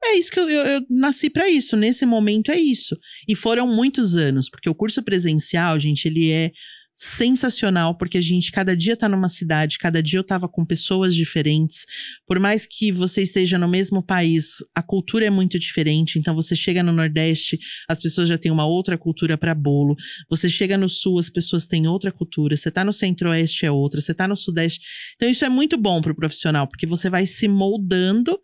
É 0.05 0.17
isso 0.17 0.31
que 0.31 0.39
eu, 0.39 0.49
eu, 0.49 0.65
eu 0.65 0.85
nasci 0.89 1.29
para 1.29 1.49
isso. 1.49 1.77
Nesse 1.77 2.05
momento 2.05 2.51
é 2.51 2.57
isso. 2.57 2.97
E 3.27 3.35
foram 3.35 3.65
muitos 3.65 4.15
anos, 4.15 4.49
porque 4.49 4.69
o 4.69 4.75
curso 4.75 5.01
presencial, 5.01 5.79
gente, 5.79 6.07
ele 6.07 6.29
é 6.29 6.51
sensacional, 6.93 7.97
porque 7.97 8.17
a 8.17 8.21
gente 8.21 8.51
cada 8.51 8.77
dia 8.77 8.95
tá 8.95 9.09
numa 9.09 9.27
cidade, 9.27 9.77
cada 9.77 10.01
dia 10.01 10.19
eu 10.19 10.23
tava 10.23 10.47
com 10.47 10.65
pessoas 10.65 11.15
diferentes. 11.15 11.85
Por 12.27 12.39
mais 12.39 12.65
que 12.65 12.91
você 12.91 13.21
esteja 13.21 13.57
no 13.57 13.67
mesmo 13.67 14.03
país, 14.03 14.57
a 14.75 14.83
cultura 14.83 15.25
é 15.25 15.29
muito 15.29 15.57
diferente. 15.57 16.19
Então 16.19 16.35
você 16.35 16.55
chega 16.55 16.83
no 16.83 16.91
Nordeste, 16.91 17.57
as 17.89 17.99
pessoas 17.99 18.29
já 18.29 18.37
têm 18.37 18.51
uma 18.51 18.65
outra 18.65 18.97
cultura 18.97 19.37
para 19.37 19.55
bolo. 19.55 19.95
Você 20.29 20.49
chega 20.49 20.77
no 20.77 20.87
Sul, 20.87 21.17
as 21.19 21.29
pessoas 21.29 21.65
têm 21.65 21.87
outra 21.87 22.11
cultura. 22.11 22.55
Você 22.55 22.69
tá 22.69 22.83
no 22.83 22.93
Centro-Oeste 22.93 23.65
é 23.65 23.71
outra, 23.71 23.99
você 23.99 24.13
tá 24.13 24.27
no 24.27 24.35
Sudeste. 24.35 24.81
Então 25.15 25.27
isso 25.27 25.43
é 25.43 25.49
muito 25.49 25.77
bom 25.77 26.01
pro 26.01 26.15
profissional, 26.15 26.67
porque 26.67 26.85
você 26.85 27.09
vai 27.09 27.25
se 27.25 27.47
moldando 27.47 28.39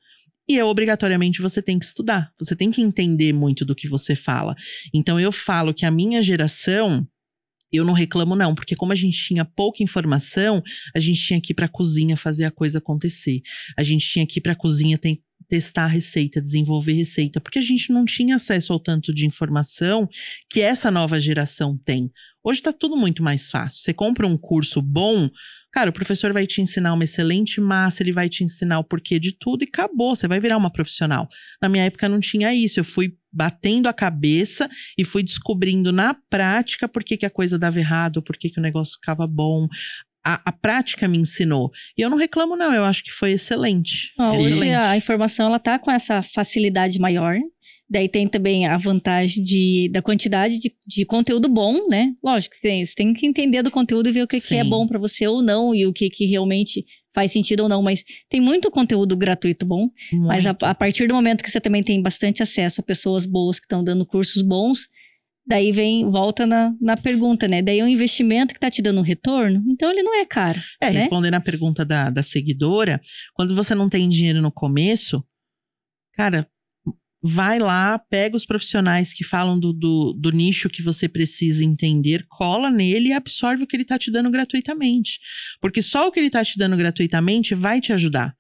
e 0.50 0.58
é, 0.58 0.66
obrigatoriamente 0.66 1.42
você 1.42 1.62
tem 1.62 1.78
que 1.78 1.86
estudar. 1.86 2.34
Você 2.40 2.56
tem 2.56 2.72
que 2.72 2.82
entender 2.82 3.32
muito 3.32 3.64
do 3.64 3.76
que 3.76 3.88
você 3.88 4.16
fala. 4.16 4.56
Então 4.92 5.20
eu 5.20 5.32
falo 5.32 5.76
que 5.76 5.86
a 5.86 5.92
minha 5.92 6.24
geração 6.24 7.08
eu 7.78 7.86
não 7.86 7.94
reclamo, 7.94 8.36
não, 8.36 8.56
porque 8.56 8.76
como 8.76 8.92
a 8.92 8.96
gente 8.96 9.18
tinha 9.18 9.46
pouca 9.46 9.84
informação, 9.84 10.62
a 10.96 11.00
gente 11.00 11.22
tinha 11.22 11.42
que 11.42 11.54
ir 11.54 11.56
para 11.56 11.66
a 11.66 11.70
cozinha 11.70 12.18
fazer 12.18 12.46
a 12.46 12.52
coisa 12.52 12.80
acontecer. 12.80 13.42
A 13.78 13.84
gente 13.84 14.08
tinha 14.08 14.26
que 14.26 14.40
ir 14.40 14.42
para 14.42 14.54
a 14.54 14.56
cozinha 14.56 14.98
tem, 14.98 15.22
testar 15.48 15.88
receita, 15.88 16.40
desenvolver 16.40 16.94
receita, 16.94 17.42
porque 17.42 17.60
a 17.60 17.62
gente 17.62 17.92
não 17.92 18.06
tinha 18.06 18.36
acesso 18.36 18.72
ao 18.72 18.80
tanto 18.80 19.14
de 19.14 19.26
informação 19.26 20.08
que 20.50 20.62
essa 20.62 20.92
nova 20.92 21.20
geração 21.20 21.78
tem. 21.84 22.12
Hoje 22.44 22.60
está 22.60 22.72
tudo 22.72 22.96
muito 22.96 23.22
mais 23.24 23.50
fácil. 23.50 23.82
Você 23.82 23.94
compra 23.94 24.28
um 24.28 24.38
curso 24.38 24.82
bom, 24.82 25.30
cara, 25.72 25.90
o 25.90 25.94
professor 25.94 26.32
vai 26.32 26.46
te 26.46 26.62
ensinar 26.62 26.94
uma 26.94 27.04
excelente 27.04 27.60
massa, 27.60 28.04
ele 28.04 28.14
vai 28.14 28.30
te 28.30 28.44
ensinar 28.44 28.80
o 28.80 28.84
porquê 28.84 29.20
de 29.20 29.32
tudo 29.32 29.64
e 29.64 29.68
acabou. 29.68 30.16
Você 30.16 30.28
vai 30.28 30.40
virar 30.40 30.56
uma 30.56 30.72
profissional. 30.72 31.28
Na 31.62 31.68
minha 31.68 31.84
época 31.84 32.08
não 32.08 32.20
tinha 32.20 32.54
isso. 32.54 32.80
Eu 32.80 32.86
fui 32.86 33.18
batendo 33.32 33.88
a 33.88 33.94
cabeça 33.94 34.70
e 34.98 35.04
fui 35.04 35.24
descobrindo 35.24 35.92
na 35.92 36.14
prática 36.30 36.88
por 36.88 37.04
que, 37.04 37.18
que 37.18 37.26
a 37.26 37.30
coisa 37.30 37.58
dava 37.58 37.80
errado, 37.80 38.22
por 38.22 38.38
que, 38.38 38.50
que 38.50 38.60
o 38.60 38.64
negócio 38.64 38.96
ficava 38.96 39.28
bom. 39.28 39.68
A, 40.26 40.42
a, 40.46 40.52
prática 40.52 41.08
me 41.08 41.18
ensinou. 41.18 41.72
E 41.98 42.02
eu 42.02 42.10
não 42.10 42.18
reclamo, 42.18 42.56
não. 42.56 42.74
Eu 42.74 42.84
acho 42.84 43.04
que 43.04 43.12
foi 43.12 43.32
excelente. 43.32 44.12
Ah, 44.20 44.36
excelente. 44.36 44.58
Hoje 44.58 44.74
a 44.74 44.98
informação 44.98 45.48
ela 45.48 45.60
tá 45.60 45.80
com 45.80 45.90
essa 45.90 46.22
facilidade 46.22 47.00
maior. 47.00 47.38
Daí 47.90 48.08
tem 48.08 48.28
também 48.28 48.68
a 48.68 48.78
vantagem 48.78 49.44
de, 49.44 49.90
da 49.92 50.02
quantidade 50.02 50.60
de, 50.60 50.76
de 50.86 51.06
conteúdo 51.06 51.50
bom, 51.50 51.88
né? 51.88 52.14
Lógico 52.24 52.56
que 52.56 52.62
tem, 52.62 52.86
você 52.86 52.94
tem 52.94 53.14
que 53.14 53.26
entender 53.26 53.64
do 53.64 53.72
conteúdo 53.72 54.10
e 54.10 54.12
ver 54.12 54.24
o 54.24 54.28
que, 54.28 54.40
que 54.40 54.54
é 54.54 54.64
bom 54.64 54.86
para 54.86 55.00
você 55.00 55.28
ou 55.28 55.42
não 55.42 55.74
e 55.74 55.88
o 55.88 55.94
que, 55.94 56.08
que 56.08 56.26
realmente 56.28 56.86
faz 57.14 57.32
sentido 57.32 57.64
ou 57.64 57.70
não. 57.70 57.82
Mas 57.82 58.04
tem 58.30 58.42
muito 58.42 58.72
conteúdo 58.72 59.16
gratuito 59.16 59.66
bom. 59.66 59.90
Muito. 60.12 60.28
Mas 60.28 60.46
a, 60.46 60.56
a 60.62 60.76
partir 60.76 61.08
do 61.08 61.14
momento 61.14 61.44
que 61.44 61.50
você 61.50 61.62
também 61.62 61.84
tem 61.84 62.02
bastante 62.02 62.44
acesso 62.44 62.82
a 62.82 62.84
pessoas 62.84 63.26
boas 63.26 63.60
que 63.60 63.66
estão 63.66 63.84
dando 63.84 64.06
cursos 64.06 64.42
bons, 64.42 64.90
Daí 65.50 65.72
vem, 65.72 66.08
volta 66.12 66.46
na, 66.46 66.76
na 66.80 66.96
pergunta, 66.96 67.48
né? 67.48 67.60
Daí 67.60 67.80
é 67.80 67.84
um 67.84 67.88
investimento 67.88 68.54
que 68.54 68.60
está 68.60 68.70
te 68.70 68.84
dando 68.84 69.00
um 69.00 69.04
retorno, 69.04 69.64
então 69.68 69.90
ele 69.90 70.04
não 70.04 70.14
é 70.14 70.24
caro. 70.24 70.62
É, 70.80 70.92
né? 70.92 71.00
respondendo 71.00 71.34
a 71.34 71.42
pergunta 71.42 71.84
da, 71.84 72.12
da 72.12 72.22
seguidora, 72.22 73.02
quando 73.34 73.56
você 73.56 73.74
não 73.74 73.90
tem 73.90 74.08
dinheiro 74.08 74.44
no 74.44 74.52
começo, 74.52 75.26
cara, 76.14 76.48
vai 77.22 77.60
lá, 77.60 78.00
pega 78.00 78.36
os 78.36 78.46
profissionais 78.46 79.12
que 79.12 79.24
falam 79.24 79.60
do, 79.60 79.74
do, 79.74 80.14
do, 80.14 80.32
nicho 80.32 80.70
que 80.70 80.82
você 80.82 81.08
precisa 81.08 81.64
entender, 81.64 82.26
cola 82.30 82.72
nele 82.72 83.10
e 83.10 83.14
absorve 83.14 83.64
o 83.64 83.68
que 83.68 83.76
ele 83.76 83.84
está 83.84 84.00
te 84.00 84.10
dando 84.10 84.32
gratuitamente. 84.32 85.20
Porque 85.62 85.82
só 85.82 86.08
o 86.08 86.12
que 86.12 86.20
ele 86.20 86.28
está 86.28 86.44
te 86.44 86.58
dando 86.58 86.78
gratuitamente 86.78 87.54
vai 87.54 87.82
te 87.82 87.92
ajudar. 87.92 88.34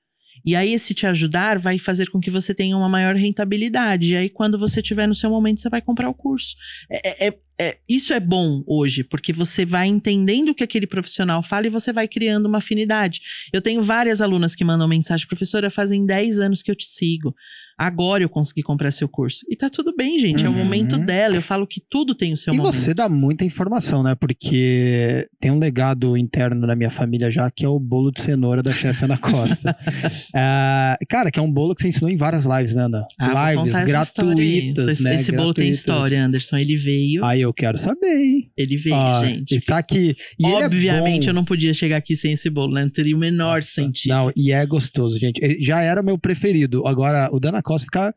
E 0.45 0.55
aí, 0.55 0.73
esse 0.73 0.93
te 0.93 1.05
ajudar 1.05 1.59
vai 1.59 1.77
fazer 1.77 2.09
com 2.09 2.19
que 2.19 2.31
você 2.31 2.53
tenha 2.53 2.77
uma 2.77 2.87
maior 2.87 3.13
rentabilidade. 3.15 4.13
E 4.13 4.17
aí, 4.17 4.29
quando 4.29 4.57
você 4.57 4.81
tiver 4.81 5.05
no 5.05 5.13
seu 5.13 5.29
momento, 5.29 5.61
você 5.61 5.69
vai 5.69 5.81
comprar 5.81 6.09
o 6.09 6.13
curso. 6.13 6.55
É, 6.89 7.27
é, 7.27 7.37
é, 7.59 7.77
isso 7.89 8.13
é 8.13 8.21
bom 8.21 8.63
hoje, 8.65 9.03
porque 9.03 9.33
você 9.33 9.65
vai 9.65 9.87
entendendo 9.87 10.49
o 10.49 10.55
que 10.55 10.63
aquele 10.63 10.87
profissional 10.87 11.43
fala 11.43 11.67
e 11.67 11.69
você 11.69 11.91
vai 11.91 12.07
criando 12.07 12.45
uma 12.45 12.59
afinidade. 12.59 13.19
Eu 13.51 13.61
tenho 13.61 13.83
várias 13.83 14.21
alunas 14.21 14.55
que 14.55 14.63
mandam 14.63 14.87
mensagem, 14.87 15.27
professora, 15.27 15.69
fazem 15.69 16.05
10 16.05 16.39
anos 16.39 16.61
que 16.61 16.71
eu 16.71 16.75
te 16.75 16.85
sigo 16.85 17.35
agora 17.79 18.21
eu 18.23 18.29
consegui 18.29 18.61
comprar 18.61 18.91
seu 18.91 19.07
curso. 19.07 19.45
E 19.49 19.55
tá 19.55 19.69
tudo 19.69 19.95
bem, 19.95 20.19
gente. 20.19 20.45
É 20.45 20.49
o 20.49 20.53
momento 20.53 20.97
Uhum. 20.97 21.05
dela. 21.05 21.35
Eu 21.35 21.41
falo 21.41 21.65
que 21.65 21.81
tudo 21.89 22.13
tem 22.13 22.33
o 22.33 22.37
seu 22.37 22.53
E 22.53 22.57
momento. 22.57 22.73
você 22.75 22.93
dá 22.93 23.07
muita 23.07 23.45
informação, 23.45 24.03
né? 24.03 24.15
Porque 24.15 25.27
tem 25.39 25.49
um 25.51 25.57
legado 25.59 26.17
interno 26.17 26.67
na 26.67 26.75
minha 26.75 26.89
família 26.91 27.31
já, 27.31 27.49
que 27.49 27.63
é 27.63 27.69
o 27.69 27.79
bolo 27.79 28.11
de 28.11 28.21
cenoura 28.21 28.61
da 28.61 28.73
chefe 28.73 29.05
Ana 29.05 29.17
Costa. 29.17 29.75
Ah, 30.35 30.97
cara, 31.07 31.31
que 31.31 31.39
é 31.39 31.41
um 31.41 31.51
bolo 31.51 31.73
que 31.73 31.81
você 31.81 31.87
ensinou 31.87 32.09
em 32.09 32.17
várias 32.17 32.45
lives, 32.45 32.75
né, 32.75 32.83
Ana? 32.83 33.05
Ah, 33.19 33.53
lives 33.53 33.73
gratuitas, 33.81 34.89
esse, 34.89 35.03
né? 35.03 35.15
Esse 35.15 35.31
bolo 35.31 35.53
tem 35.53 35.65
Gratuitas. 35.65 35.77
história, 35.77 36.23
Anderson. 36.25 36.57
Ele 36.57 36.75
veio. 36.77 37.23
Aí 37.25 37.41
eu 37.41 37.53
quero 37.53 37.77
saber, 37.77 38.07
hein? 38.07 38.51
ele 38.57 38.77
veio, 38.77 38.95
Ah, 38.95 39.21
gente. 39.25 39.51
Ele 39.53 39.61
tá 39.61 39.77
aqui. 39.77 40.15
E 40.39 40.45
é 40.45 40.65
Obviamente, 40.65 41.23
bom. 41.25 41.29
eu 41.29 41.33
não 41.33 41.45
podia 41.45 41.73
chegar 41.73 41.97
aqui 41.97 42.15
sem 42.15 42.33
esse 42.33 42.49
bolo, 42.49 42.73
né? 42.73 42.83
Não 42.83 42.89
teria 42.89 43.15
o 43.15 43.19
menor 43.19 43.55
Nossa. 43.55 43.67
sentido. 43.67 44.11
Não, 44.11 44.31
e 44.35 44.51
é 44.51 44.65
gostoso, 44.65 45.17
gente. 45.19 45.39
Já 45.61 45.81
era 45.81 46.01
meu 46.03 46.17
preferido. 46.17 46.85
Agora, 46.87 47.29
o 47.31 47.39
Dana 47.39 47.61
Costa 47.69 47.85
fica 47.85 48.15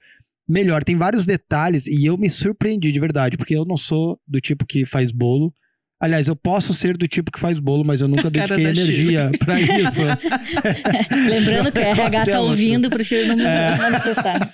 melhor. 0.49 0.83
Tem 0.83 0.97
vários 0.97 1.25
detalhes 1.27 1.87
e 1.87 2.05
eu 2.07 2.17
me 2.17 2.29
surpreendi 2.31 2.91
de 2.91 2.99
verdade, 3.01 3.37
porque 3.37 3.55
eu 3.57 3.65
não 3.65 3.77
sou 3.77 4.19
do 4.27 4.41
tipo 4.41 4.65
que 4.67 4.87
faz 4.87 5.13
bolo. 5.13 5.53
Aliás, 6.01 6.27
eu 6.27 6.35
posso 6.35 6.75
ser 6.75 6.97
do 6.97 7.07
tipo 7.07 7.31
que 7.31 7.39
faz 7.39 7.61
bolo, 7.61 7.85
mas 7.85 8.01
eu 8.01 8.09
nunca 8.09 8.29
dediquei 8.31 8.67
energia 8.67 9.31
pra 9.39 9.61
isso. 9.61 10.03
Lembrando 11.31 11.71
que 11.71 11.79
a 11.79 11.89
RH 11.91 12.27
tá 12.27 12.41
ouvindo, 12.41 12.91
prefiro 12.91 13.29
não 13.29 13.37
me 13.37 13.45
É. 13.45 13.77
manifestar. 13.77 14.53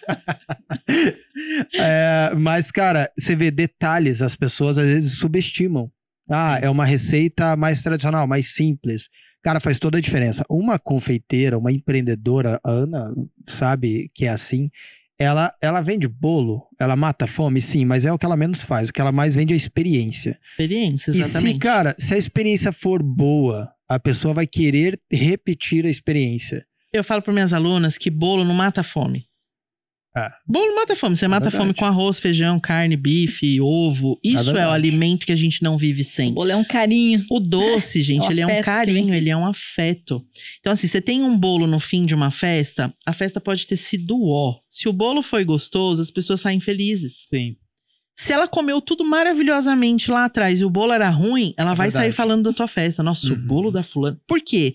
É, 1.75 2.35
mas, 2.37 2.71
cara, 2.71 3.11
você 3.19 3.35
vê 3.35 3.51
detalhes, 3.51 4.21
as 4.23 4.37
pessoas 4.37 4.79
às 4.79 4.87
vezes 4.87 5.19
subestimam. 5.19 5.91
Ah, 6.31 6.59
é 6.61 6.69
uma 6.69 6.85
receita 6.85 7.57
mais 7.57 7.81
tradicional, 7.81 8.27
mais 8.27 8.55
simples. 8.55 9.09
Cara, 9.43 9.61
faz 9.61 9.79
toda 9.79 9.99
a 9.99 10.01
diferença. 10.01 10.45
Uma 10.49 10.79
confeiteira, 10.79 11.59
uma 11.59 11.73
empreendedora, 11.73 12.61
a 12.65 12.71
Ana 12.71 13.15
sabe 13.47 14.11
que 14.15 14.25
é 14.25 14.31
assim. 14.31 14.71
Ela, 15.19 15.53
ela 15.61 15.81
vende 15.81 16.07
bolo, 16.07 16.63
ela 16.79 16.95
mata 16.95 17.25
a 17.25 17.29
fome, 17.29 17.61
sim, 17.61 17.85
mas 17.85 18.05
é 18.05 18.13
o 18.13 18.19
que 18.19 18.25
ela 18.25 18.37
menos 18.37 18.63
faz. 18.63 18.89
O 18.89 18.93
que 18.93 19.01
ela 19.01 19.11
mais 19.11 19.35
vende 19.35 19.53
é 19.53 19.55
a 19.55 19.57
experiência. 19.57 20.39
Experiência, 20.53 21.11
E 21.11 21.15
se, 21.15 21.21
exatamente. 21.21 21.59
cara, 21.59 21.97
se 21.99 22.15
a 22.15 22.19
experiência 22.19 22.71
for 22.73 23.03
boa, 23.03 23.69
a 23.89 23.99
pessoa 23.99 24.33
vai 24.33 24.47
querer 24.47 25.01
repetir 25.11 25.85
a 25.87 25.91
experiência. 25.91 26.65
Eu 26.93 27.03
falo 27.03 27.21
para 27.21 27.33
minhas 27.33 27.53
alunas 27.53 27.99
que 27.99 28.11
bolo 28.11 28.45
não 28.45 28.55
mata 28.55 28.81
a 28.81 28.85
fome. 28.85 29.28
É. 30.17 30.31
Bolo 30.47 30.75
mata 30.75 30.95
a 30.95 30.97
fome. 30.97 31.15
Você 31.15 31.29
mata 31.29 31.47
a 31.47 31.51
verdade. 31.51 31.63
fome 31.65 31.75
com 31.79 31.85
arroz, 31.85 32.19
feijão, 32.19 32.59
carne, 32.59 32.97
bife, 32.97 33.61
ovo. 33.61 34.19
Isso 34.25 34.39
é, 34.39 34.41
o 34.41 34.45
verdade. 34.55 34.75
alimento 34.75 35.27
que 35.27 35.33
a 35.33 35.37
gente 35.37 35.63
não 35.63 35.77
vive 35.79 36.01
O 36.01 36.05
sem. 36.05 36.33
bolo 36.33 36.51
é 36.51 36.57
um 36.57 36.65
carinho. 36.65 37.25
O 37.31 37.39
doce, 37.39 38.03
gente, 38.03 38.25
É 38.25 38.29
um 38.29 38.31
ele 38.33 38.41
é 38.41 38.47
um 38.47 38.63
carinho, 38.63 39.15
ele 39.15 39.31
é 39.31 39.37
um 39.37 39.47
afeto. 39.47 40.25
Então, 40.61 40.73
assim, 40.73 40.87
você 40.89 41.01
tem 41.01 41.23
um 41.23 41.39
bolo 41.39 41.67
no 41.67 41.79
fim 41.79 42.05
de 42.07 42.15
uma 42.15 42.31
festa, 42.31 42.93
a 43.07 43.13
festa 43.13 43.41
pode 43.41 43.67
ter 43.67 43.77
sido 43.77 44.17
ó. 44.29 44.57
Se 44.71 44.89
o 44.89 44.93
bolo 44.93 45.23
foi 45.23 45.45
gostoso, 45.45 46.03
as 46.03 46.11
pessoas 46.11 46.41
saem 46.41 46.59
felizes. 46.59 47.25
Sim. 47.29 47.57
Se 48.19 48.33
ela 48.33 48.49
comeu 48.49 48.81
tudo 48.81 49.05
maravilhosamente 49.05 50.11
lá 50.11 50.25
atrás 50.25 50.61
e 50.61 50.65
o 50.65 50.71
bolo 50.71 50.93
era 50.93 51.09
ruim, 51.09 51.55
ela 51.57 51.73
É 51.73 51.75
vai 51.77 51.91
sair 51.91 52.01
verdade. 52.11 52.17
falando 52.17 52.43
da 52.45 52.53
tua 52.53 52.67
festa. 52.67 53.01
Nossa, 53.03 53.29
o 53.33 53.37
Uhum. 53.37 53.47
bolo 53.47 53.71
da 53.71 53.85
fulana. 53.85 54.19
Por 54.27 54.41
quê? 54.41 54.75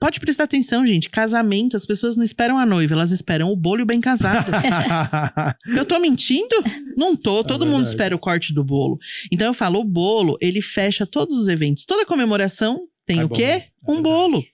Pode 0.00 0.20
prestar 0.20 0.44
atenção, 0.44 0.86
gente. 0.86 1.08
Casamento, 1.08 1.76
as 1.76 1.86
pessoas 1.86 2.16
não 2.16 2.22
esperam 2.24 2.58
a 2.58 2.66
noiva, 2.66 2.92
elas 2.94 3.10
esperam 3.10 3.50
o 3.50 3.56
bolo 3.56 3.80
e 3.80 3.82
o 3.84 3.86
bem 3.86 4.00
casado. 4.00 4.50
Eu 5.66 5.84
tô 5.84 5.98
mentindo? 5.98 6.54
Não 6.96 7.16
tô. 7.16 7.42
Todo 7.42 7.60
mundo 7.64 7.74
É 7.74 7.76
verdade. 7.78 7.88
espera 7.90 8.16
o 8.16 8.18
corte 8.18 8.52
do 8.52 8.62
bolo. 8.64 8.98
Então 9.32 9.46
eu 9.48 9.54
falo, 9.54 9.80
o 9.80 9.84
bolo, 9.84 10.36
ele 10.40 10.60
fecha 10.60 11.06
todos 11.06 11.36
os 11.38 11.48
eventos. 11.48 11.84
Toda 11.84 12.04
comemoração 12.06 12.82
tem 13.06 13.20
É 13.20 13.24
o 13.24 13.28
bom, 13.28 13.34
quê? 13.34 13.42
é 13.42 13.68
um 13.84 13.94
verdade. 13.94 14.02
bolo. 14.02 14.44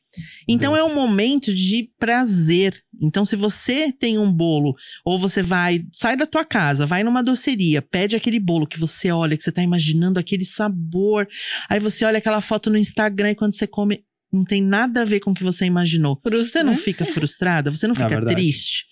Então 0.48 0.74
é 0.76 0.80
Doce. 0.80 0.92
um 0.92 0.94
momento 0.94 1.54
de 1.54 1.88
prazer. 1.98 2.82
Então, 3.00 3.24
se 3.24 3.36
você 3.36 3.92
tem 3.92 4.18
um 4.18 4.30
bolo, 4.30 4.74
ou 5.04 5.18
você 5.18 5.40
vai, 5.42 5.84
sai 5.92 6.16
da 6.16 6.26
tua 6.26 6.44
casa, 6.44 6.84
vai 6.84 7.02
numa 7.04 7.22
doceria, 7.22 7.80
pede 7.80 8.14
aquele 8.16 8.38
bolo 8.40 8.66
que 8.66 8.78
você 8.78 9.10
olha, 9.10 9.36
que 9.36 9.42
você 9.44 9.52
tá 9.52 9.62
imaginando 9.62 10.18
aquele 10.18 10.44
sabor. 10.44 11.26
Aí 11.68 11.78
você 11.80 12.04
olha 12.04 12.18
aquela 12.18 12.40
foto 12.40 12.68
no 12.70 12.76
Instagram 12.76 13.30
e 13.30 13.34
quando 13.36 13.54
você 13.54 13.66
come, 13.66 14.04
não 14.32 14.44
tem 14.44 14.62
nada 14.62 15.02
a 15.02 15.04
ver 15.04 15.20
com 15.20 15.30
o 15.30 15.34
que 15.34 15.42
você 15.44 15.64
imaginou. 15.66 16.20
Você 16.24 16.62
não 16.62 16.72
né? 16.72 16.78
fica 16.78 17.04
frustrada? 17.06 17.70
Você 17.70 17.86
não 17.86 17.92
É 17.94 17.96
fica 17.96 18.08
verdade. 18.08 18.34
triste? 18.36 18.84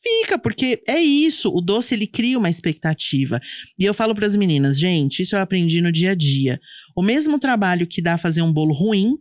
Fica, 0.00 0.38
porque 0.38 0.82
é 0.86 1.00
isso. 1.00 1.50
O 1.52 1.60
doce 1.60 1.94
ele 1.94 2.06
cria 2.06 2.38
uma 2.38 2.48
expectativa. 2.48 3.40
E 3.78 3.84
eu 3.84 3.92
falo 3.92 4.14
para 4.14 4.26
as 4.26 4.36
meninas, 4.36 4.78
gente, 4.78 5.22
isso 5.22 5.34
eu 5.34 5.40
aprendi 5.40 5.80
no 5.80 5.90
dia 5.90 6.12
a 6.12 6.14
dia. 6.14 6.60
O 6.96 7.02
mesmo 7.02 7.38
trabalho 7.38 7.86
que 7.86 8.00
dá 8.00 8.16
fazer 8.16 8.40
um 8.42 8.52
bolo 8.52 8.72
ruim 8.72 9.16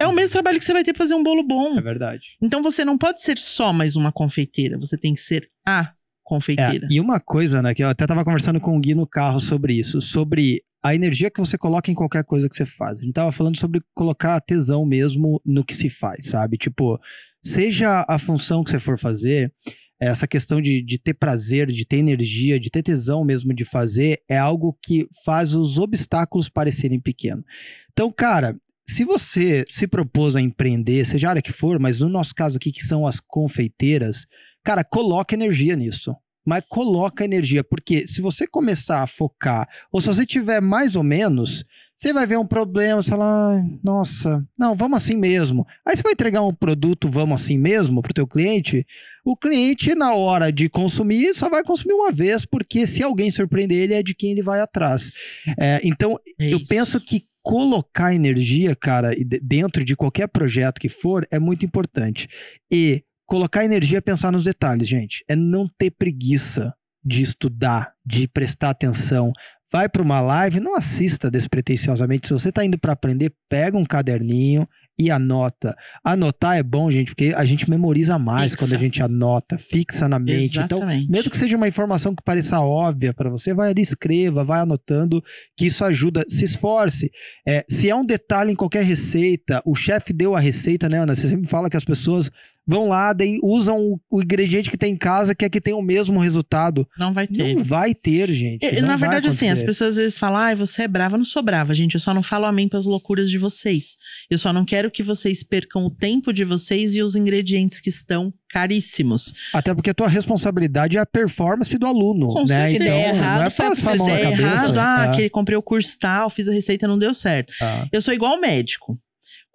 é 0.00 0.06
o 0.06 0.12
mesmo 0.12 0.32
trabalho 0.32 0.58
que 0.58 0.64
você 0.64 0.72
vai 0.72 0.82
ter 0.84 0.92
pra 0.92 1.00
fazer 1.04 1.14
um 1.14 1.22
bolo 1.22 1.42
bom. 1.42 1.76
É 1.78 1.82
verdade. 1.82 2.36
Então 2.40 2.62
você 2.62 2.84
não 2.84 2.96
pode 2.96 3.20
ser 3.20 3.36
só 3.36 3.72
mais 3.72 3.94
uma 3.96 4.10
confeiteira, 4.12 4.78
você 4.78 4.96
tem 4.96 5.12
que 5.12 5.20
ser 5.20 5.50
a 5.66 5.80
É, 5.82 5.88
confeiteira. 6.24 6.86
e 6.90 7.00
uma 7.00 7.18
coisa, 7.20 7.60
né, 7.60 7.74
que 7.74 7.82
eu 7.82 7.88
até 7.88 8.06
tava 8.06 8.24
conversando 8.24 8.60
com 8.60 8.76
o 8.76 8.80
Gui 8.80 8.94
no 8.94 9.06
carro 9.06 9.40
sobre 9.40 9.74
isso, 9.74 10.00
sobre 10.00 10.62
a 10.88 10.94
energia 10.94 11.30
que 11.30 11.40
você 11.40 11.58
coloca 11.58 11.90
em 11.90 11.94
qualquer 11.94 12.24
coisa 12.24 12.48
que 12.48 12.56
você 12.56 12.64
faz. 12.64 12.98
A 12.98 13.02
gente 13.02 13.12
tava 13.12 13.30
falando 13.30 13.58
sobre 13.58 13.82
colocar 13.94 14.40
tesão 14.40 14.86
mesmo 14.86 15.40
no 15.44 15.62
que 15.62 15.74
se 15.74 15.90
faz, 15.90 16.26
sabe? 16.26 16.56
Tipo, 16.56 16.98
seja 17.42 18.06
a 18.08 18.18
função 18.18 18.64
que 18.64 18.70
você 18.70 18.78
for 18.78 18.98
fazer, 18.98 19.52
essa 20.00 20.26
questão 20.26 20.62
de, 20.62 20.82
de 20.82 20.98
ter 20.98 21.12
prazer, 21.12 21.66
de 21.66 21.84
ter 21.84 21.96
energia, 21.96 22.58
de 22.58 22.70
ter 22.70 22.82
tesão 22.82 23.22
mesmo 23.22 23.52
de 23.52 23.66
fazer, 23.66 24.22
é 24.28 24.38
algo 24.38 24.78
que 24.82 25.06
faz 25.24 25.52
os 25.54 25.76
obstáculos 25.76 26.48
parecerem 26.48 27.00
pequenos. 27.00 27.44
Então, 27.92 28.10
cara, 28.10 28.56
se 28.88 29.04
você 29.04 29.66
se 29.68 29.86
propôs 29.86 30.36
a 30.36 30.40
empreender, 30.40 31.04
seja 31.04 31.26
a 31.26 31.30
área 31.30 31.42
que 31.42 31.52
for, 31.52 31.78
mas 31.78 31.98
no 31.98 32.08
nosso 32.08 32.34
caso 32.34 32.56
aqui, 32.56 32.72
que 32.72 32.82
são 32.82 33.06
as 33.06 33.20
confeiteiras, 33.20 34.24
cara, 34.64 34.82
coloca 34.82 35.34
energia 35.34 35.76
nisso. 35.76 36.16
Mas 36.48 36.62
coloca 36.68 37.24
energia, 37.24 37.62
porque 37.62 38.06
se 38.06 38.20
você 38.22 38.46
começar 38.46 39.02
a 39.02 39.06
focar, 39.06 39.68
ou 39.92 40.00
se 40.00 40.06
você 40.06 40.24
tiver 40.24 40.60
mais 40.62 40.96
ou 40.96 41.02
menos, 41.02 41.64
você 41.94 42.12
vai 42.12 42.26
ver 42.26 42.38
um 42.38 42.46
problema, 42.46 43.02
você 43.02 43.10
fala, 43.10 43.52
"Ai, 43.54 43.62
nossa, 43.84 44.42
não, 44.58 44.74
vamos 44.74 44.96
assim 44.96 45.16
mesmo. 45.16 45.66
Aí 45.86 45.94
você 45.96 46.02
vai 46.02 46.12
entregar 46.12 46.40
um 46.42 46.54
produto, 46.54 47.08
vamos 47.10 47.42
assim 47.42 47.58
mesmo, 47.58 48.00
pro 48.00 48.14
teu 48.14 48.26
cliente, 48.26 48.86
o 49.24 49.36
cliente, 49.36 49.94
na 49.94 50.14
hora 50.14 50.50
de 50.50 50.68
consumir, 50.70 51.34
só 51.34 51.50
vai 51.50 51.62
consumir 51.62 51.92
uma 51.94 52.10
vez, 52.10 52.46
porque 52.46 52.86
se 52.86 53.02
alguém 53.02 53.30
surpreender 53.30 53.76
ele, 53.78 53.94
é 53.94 54.02
de 54.02 54.14
quem 54.14 54.30
ele 54.30 54.42
vai 54.42 54.60
atrás. 54.60 55.10
É, 55.58 55.80
então, 55.84 56.16
É 56.40 56.54
eu 56.54 56.64
penso 56.66 56.98
que 57.00 57.24
colocar 57.42 58.14
energia, 58.14 58.76
cara, 58.76 59.14
de- 59.14 59.40
dentro 59.40 59.84
de 59.84 59.96
qualquer 59.96 60.28
projeto 60.28 60.78
que 60.78 60.88
for, 60.88 61.26
é 61.30 61.38
muito 61.38 61.64
importante. 61.64 62.28
E 62.70 63.02
colocar 63.28 63.64
energia 63.64 63.98
é 63.98 64.00
pensar 64.00 64.32
nos 64.32 64.42
detalhes, 64.42 64.88
gente. 64.88 65.22
É 65.28 65.36
não 65.36 65.68
ter 65.78 65.90
preguiça 65.90 66.74
de 67.04 67.22
estudar, 67.22 67.92
de 68.04 68.26
prestar 68.26 68.70
atenção. 68.70 69.32
Vai 69.70 69.86
para 69.86 70.02
uma 70.02 70.20
live, 70.20 70.60
não 70.60 70.74
assista 70.74 71.30
despretensiosamente. 71.30 72.26
Se 72.26 72.32
você 72.32 72.48
está 72.48 72.64
indo 72.64 72.78
para 72.78 72.94
aprender, 72.94 73.34
pega 73.48 73.76
um 73.76 73.84
caderninho 73.84 74.66
e 74.98 75.10
anota. 75.10 75.76
Anotar 76.02 76.56
é 76.56 76.62
bom, 76.62 76.90
gente, 76.90 77.08
porque 77.08 77.32
a 77.36 77.44
gente 77.44 77.68
memoriza 77.68 78.18
mais 78.18 78.52
Fixa. 78.52 78.56
quando 78.64 78.74
a 78.74 78.78
gente 78.78 79.02
anota, 79.02 79.56
fixa 79.58 80.08
na 80.08 80.18
mente. 80.18 80.58
Então, 80.58 80.78
Exatamente. 80.78 81.10
mesmo 81.10 81.30
que 81.30 81.36
seja 81.36 81.56
uma 81.56 81.68
informação 81.68 82.14
que 82.14 82.22
pareça 82.22 82.58
óbvia 82.60 83.14
para 83.14 83.30
você, 83.30 83.54
vai 83.54 83.70
ali, 83.70 83.82
escreva, 83.82 84.42
vai 84.42 84.60
anotando, 84.60 85.22
que 85.56 85.66
isso 85.66 85.84
ajuda. 85.84 86.24
Se 86.28 86.44
esforce. 86.44 87.10
É, 87.46 87.64
se 87.68 87.88
é 87.88 87.94
um 87.94 88.04
detalhe 88.04 88.52
em 88.52 88.56
qualquer 88.56 88.84
receita, 88.84 89.62
o 89.64 89.74
chefe 89.74 90.12
deu 90.12 90.34
a 90.34 90.40
receita, 90.40 90.88
né, 90.88 90.98
Ana? 90.98 91.14
Você 91.14 91.28
sempre 91.28 91.48
fala 91.48 91.68
que 91.68 91.76
as 91.76 91.84
pessoas 91.84 92.30
vão 92.68 92.86
lá, 92.86 93.14
daí 93.14 93.40
usam 93.42 93.98
o, 94.10 94.22
ingrediente 94.22 94.70
que 94.70 94.76
tem 94.76 94.92
em 94.92 94.96
casa, 94.96 95.34
que 95.34 95.44
é 95.44 95.48
que 95.48 95.60
tem 95.60 95.72
o 95.72 95.80
mesmo 95.80 96.20
resultado. 96.20 96.86
Não 96.98 97.14
vai 97.14 97.26
ter. 97.26 97.54
Não 97.54 97.64
vai 97.64 97.94
ter, 97.94 98.30
gente. 98.30 98.64
É, 98.64 98.80
não 98.80 98.88
Na 98.88 98.96
verdade, 98.96 99.28
assim, 99.28 99.48
as 99.48 99.62
pessoas 99.62 99.90
às 99.90 99.96
vezes 99.96 100.18
falam, 100.18 100.38
ai, 100.38 100.54
você 100.54 100.82
é 100.82 100.88
brava. 100.88 101.14
Eu 101.14 101.18
não 101.18 101.24
sou 101.24 101.42
brava, 101.42 101.72
gente. 101.72 101.94
Eu 101.94 102.00
só 102.00 102.12
não 102.12 102.22
falo 102.22 102.44
amém 102.44 102.68
para 102.68 102.78
as 102.78 102.84
loucuras 102.84 103.30
de 103.30 103.38
vocês. 103.38 103.96
Eu 104.30 104.36
só 104.36 104.52
não 104.52 104.64
quero 104.64 104.90
que 104.90 105.02
vocês 105.02 105.42
percam 105.42 105.86
o 105.86 105.90
tempo 105.90 106.32
de 106.32 106.44
vocês 106.44 106.94
e 106.94 107.02
os 107.02 107.16
ingredientes 107.16 107.80
que 107.80 107.88
estão 107.88 108.32
caríssimos. 108.50 109.34
Até 109.52 109.74
porque 109.74 109.90
a 109.90 109.94
tua 109.94 110.08
responsabilidade 110.08 110.96
é 110.96 111.00
a 111.00 111.06
performance 111.06 111.76
do 111.78 111.86
aluno, 111.86 112.28
Com 112.32 112.44
né? 112.44 112.70
Então, 112.72 112.86
É 112.86 112.90
não 112.90 113.16
errado, 113.16 113.42
é 113.46 113.50
foi 113.50 113.66
a 113.66 113.68
passar 113.70 113.92
a 113.92 113.96
mão 113.96 114.06
Se 114.06 114.10
na 114.10 114.16
der 114.16 114.30
cabeça. 114.30 114.42
errado, 114.42 114.78
ah, 114.78 115.06
tá? 115.06 115.12
que 115.16 115.30
comprei 115.30 115.56
o 115.56 115.62
curso 115.62 115.96
tal, 115.98 116.30
fiz 116.30 116.48
a 116.48 116.52
receita, 116.52 116.88
não 116.88 116.98
deu 116.98 117.14
certo. 117.14 117.52
Tá. 117.58 117.86
Eu 117.92 118.00
sou 118.02 118.12
igual 118.12 118.40
médico. 118.40 118.98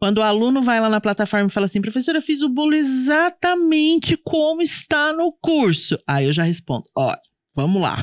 Quando 0.04 0.18
o 0.18 0.22
aluno 0.22 0.62
vai 0.62 0.82
lá 0.82 0.90
na 0.90 1.00
plataforma 1.00 1.48
e 1.48 1.50
fala 1.50 1.66
assim, 1.66 1.80
professora, 1.80 2.18
eu 2.18 2.22
fiz 2.22 2.42
o 2.42 2.50
bolo 2.50 2.76
exatamente 2.76 4.18
como 4.18 4.62
está 4.62 5.14
no 5.14 5.32
curso. 5.32 5.98
Aí 6.06 6.26
eu 6.26 6.34
já 6.34 6.44
respondo, 6.44 6.84
ó, 6.94 7.16
vamos 7.56 7.82
lá. 7.82 7.96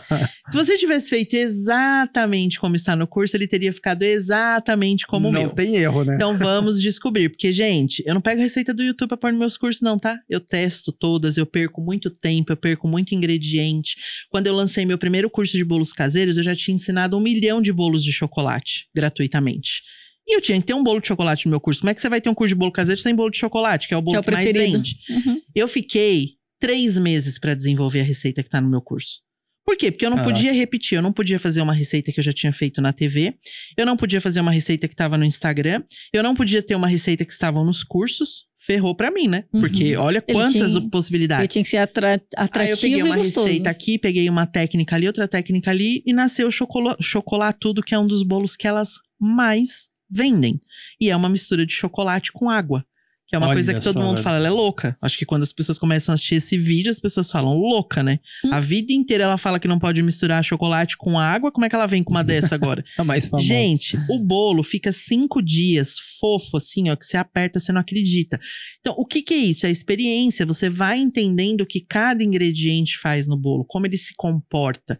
Se 0.48 0.56
você 0.56 0.78
tivesse 0.78 1.10
feito 1.10 1.36
exatamente 1.36 2.58
como 2.58 2.74
está 2.74 2.96
no 2.96 3.06
curso, 3.06 3.36
ele 3.36 3.46
teria 3.46 3.70
ficado 3.70 4.02
exatamente 4.02 5.06
como 5.06 5.28
o 5.28 5.30
não 5.30 5.42
meu. 5.42 5.50
tem 5.50 5.76
erro, 5.76 6.04
né? 6.04 6.14
Então 6.14 6.38
vamos 6.38 6.80
descobrir. 6.80 7.28
Porque, 7.28 7.52
gente, 7.52 8.02
eu 8.06 8.14
não 8.14 8.22
pego 8.22 8.40
receita 8.40 8.72
do 8.72 8.82
YouTube 8.82 9.08
pra 9.08 9.18
pôr 9.18 9.30
nos 9.30 9.38
meus 9.38 9.58
cursos, 9.58 9.82
não, 9.82 9.98
tá? 9.98 10.18
Eu 10.30 10.40
testo 10.40 10.90
todas, 10.90 11.36
eu 11.36 11.44
perco 11.44 11.82
muito 11.82 12.08
tempo, 12.08 12.50
eu 12.50 12.56
perco 12.56 12.88
muito 12.88 13.14
ingrediente. 13.14 13.98
Quando 14.30 14.46
eu 14.46 14.54
lancei 14.54 14.86
meu 14.86 14.96
primeiro 14.96 15.28
curso 15.28 15.54
de 15.54 15.64
bolos 15.66 15.92
caseiros, 15.92 16.38
eu 16.38 16.42
já 16.42 16.56
tinha 16.56 16.74
ensinado 16.74 17.14
um 17.14 17.20
milhão 17.20 17.60
de 17.60 17.74
bolos 17.74 18.02
de 18.02 18.10
chocolate 18.10 18.86
gratuitamente. 18.94 19.82
E 20.26 20.36
eu 20.36 20.40
tinha 20.40 20.58
que 20.60 20.66
ter 20.66 20.74
um 20.74 20.82
bolo 20.82 21.00
de 21.00 21.08
chocolate 21.08 21.46
no 21.46 21.50
meu 21.50 21.60
curso. 21.60 21.80
Como 21.80 21.90
é 21.90 21.94
que 21.94 22.00
você 22.00 22.08
vai 22.08 22.20
ter 22.20 22.28
um 22.28 22.34
curso 22.34 22.50
de 22.54 22.58
bolo 22.58 22.70
caseiro 22.72 23.00
sem 23.00 23.14
bolo 23.14 23.30
de 23.30 23.38
chocolate, 23.38 23.88
que 23.88 23.94
é 23.94 23.96
o 23.96 24.02
bolo 24.02 24.12
Que 24.12 24.16
é 24.16 24.20
o 24.20 24.24
que, 24.24 24.30
mais 24.30 24.52
vende? 24.52 24.96
Uhum. 25.10 25.40
Eu 25.54 25.66
fiquei 25.66 26.34
três 26.60 26.96
meses 26.96 27.38
pra 27.38 27.54
desenvolver 27.54 28.00
a 28.00 28.04
receita 28.04 28.42
que 28.42 28.48
tá 28.48 28.60
no 28.60 28.68
meu 28.70 28.80
curso. 28.80 29.20
Por 29.64 29.76
quê? 29.76 29.90
Porque 29.92 30.04
eu 30.04 30.10
não 30.10 30.16
Caraca. 30.18 30.34
podia 30.34 30.52
repetir, 30.52 30.96
eu 30.98 31.02
não 31.02 31.12
podia 31.12 31.38
fazer 31.38 31.60
uma 31.62 31.72
receita 31.74 32.10
que 32.12 32.18
eu 32.18 32.24
já 32.24 32.32
tinha 32.32 32.52
feito 32.52 32.80
na 32.82 32.92
TV, 32.92 33.34
eu 33.76 33.86
não 33.86 33.96
podia 33.96 34.20
fazer 34.20 34.40
uma 34.40 34.50
receita 34.50 34.88
que 34.88 34.94
estava 34.94 35.16
no 35.16 35.24
Instagram, 35.24 35.82
eu 36.12 36.20
não 36.22 36.34
podia 36.34 36.60
ter 36.62 36.74
uma 36.74 36.88
receita 36.88 37.24
que 37.24 37.32
estava 37.32 37.62
nos 37.64 37.84
cursos. 37.84 38.46
Ferrou 38.64 38.94
pra 38.94 39.10
mim, 39.10 39.26
né? 39.26 39.44
Uhum. 39.52 39.60
Porque 39.60 39.96
olha 39.96 40.22
Ele 40.26 40.36
quantas 40.38 40.72
tinha- 40.72 40.88
possibilidades. 40.88 41.40
Ele 41.42 41.48
tinha 41.48 41.62
que 41.64 41.68
ser 41.68 41.78
atra 41.78 42.12
Aí 42.12 42.18
eu 42.36 42.44
atrativo 42.44 42.80
peguei 42.80 43.02
uma 43.02 43.16
gostoso. 43.16 43.46
receita 43.46 43.70
aqui, 43.70 43.98
peguei 43.98 44.28
uma 44.28 44.46
técnica 44.46 44.94
ali, 44.94 45.06
outra 45.08 45.26
técnica 45.26 45.70
ali, 45.72 46.00
e 46.06 46.12
nasceu 46.12 46.46
o 46.46 46.50
chocola- 46.50 46.96
chocolate 47.00 47.58
tudo, 47.60 47.82
que 47.82 47.92
é 47.92 47.98
um 47.98 48.06
dos 48.06 48.22
bolos 48.22 48.54
que 48.54 48.68
elas 48.68 48.90
mais 49.20 49.88
vendem. 50.12 50.60
E 51.00 51.10
é 51.10 51.16
uma 51.16 51.28
mistura 51.28 51.64
de 51.64 51.72
chocolate 51.72 52.30
com 52.32 52.50
água. 52.50 52.84
Que 53.32 53.36
é 53.36 53.38
uma 53.38 53.46
Olha 53.46 53.56
coisa 53.56 53.72
que 53.72 53.80
todo 53.80 53.98
mundo 53.98 54.16
velho. 54.16 54.22
fala, 54.22 54.36
ela 54.36 54.48
é 54.48 54.50
louca. 54.50 54.94
Acho 55.00 55.16
que 55.16 55.24
quando 55.24 55.42
as 55.42 55.54
pessoas 55.54 55.78
começam 55.78 56.12
a 56.12 56.14
assistir 56.14 56.34
esse 56.34 56.58
vídeo, 56.58 56.90
as 56.90 57.00
pessoas 57.00 57.30
falam, 57.30 57.56
louca, 57.56 58.02
né? 58.02 58.20
Hum. 58.44 58.52
A 58.52 58.60
vida 58.60 58.92
inteira 58.92 59.24
ela 59.24 59.38
fala 59.38 59.58
que 59.58 59.66
não 59.66 59.78
pode 59.78 60.02
misturar 60.02 60.44
chocolate 60.44 60.98
com 60.98 61.18
água, 61.18 61.50
como 61.50 61.64
é 61.64 61.70
que 61.70 61.74
ela 61.74 61.86
vem 61.86 62.04
com 62.04 62.10
uma 62.10 62.22
dessa 62.22 62.54
agora? 62.54 62.84
É 62.98 63.02
mais 63.02 63.26
famoso. 63.26 63.48
Gente, 63.48 63.96
o 64.10 64.18
bolo 64.18 64.62
fica 64.62 64.92
cinco 64.92 65.40
dias 65.40 65.94
fofo, 66.20 66.58
assim, 66.58 66.90
ó, 66.90 66.96
que 66.96 67.06
você 67.06 67.16
aperta, 67.16 67.58
você 67.58 67.72
não 67.72 67.80
acredita. 67.80 68.38
Então, 68.80 68.94
o 68.98 69.06
que, 69.06 69.22
que 69.22 69.32
é 69.32 69.38
isso? 69.38 69.64
É 69.64 69.70
a 69.70 69.72
experiência. 69.72 70.44
Você 70.44 70.68
vai 70.68 70.98
entendendo 70.98 71.62
o 71.62 71.66
que 71.66 71.80
cada 71.80 72.22
ingrediente 72.22 72.98
faz 72.98 73.26
no 73.26 73.38
bolo, 73.38 73.64
como 73.66 73.86
ele 73.86 73.96
se 73.96 74.12
comporta. 74.14 74.98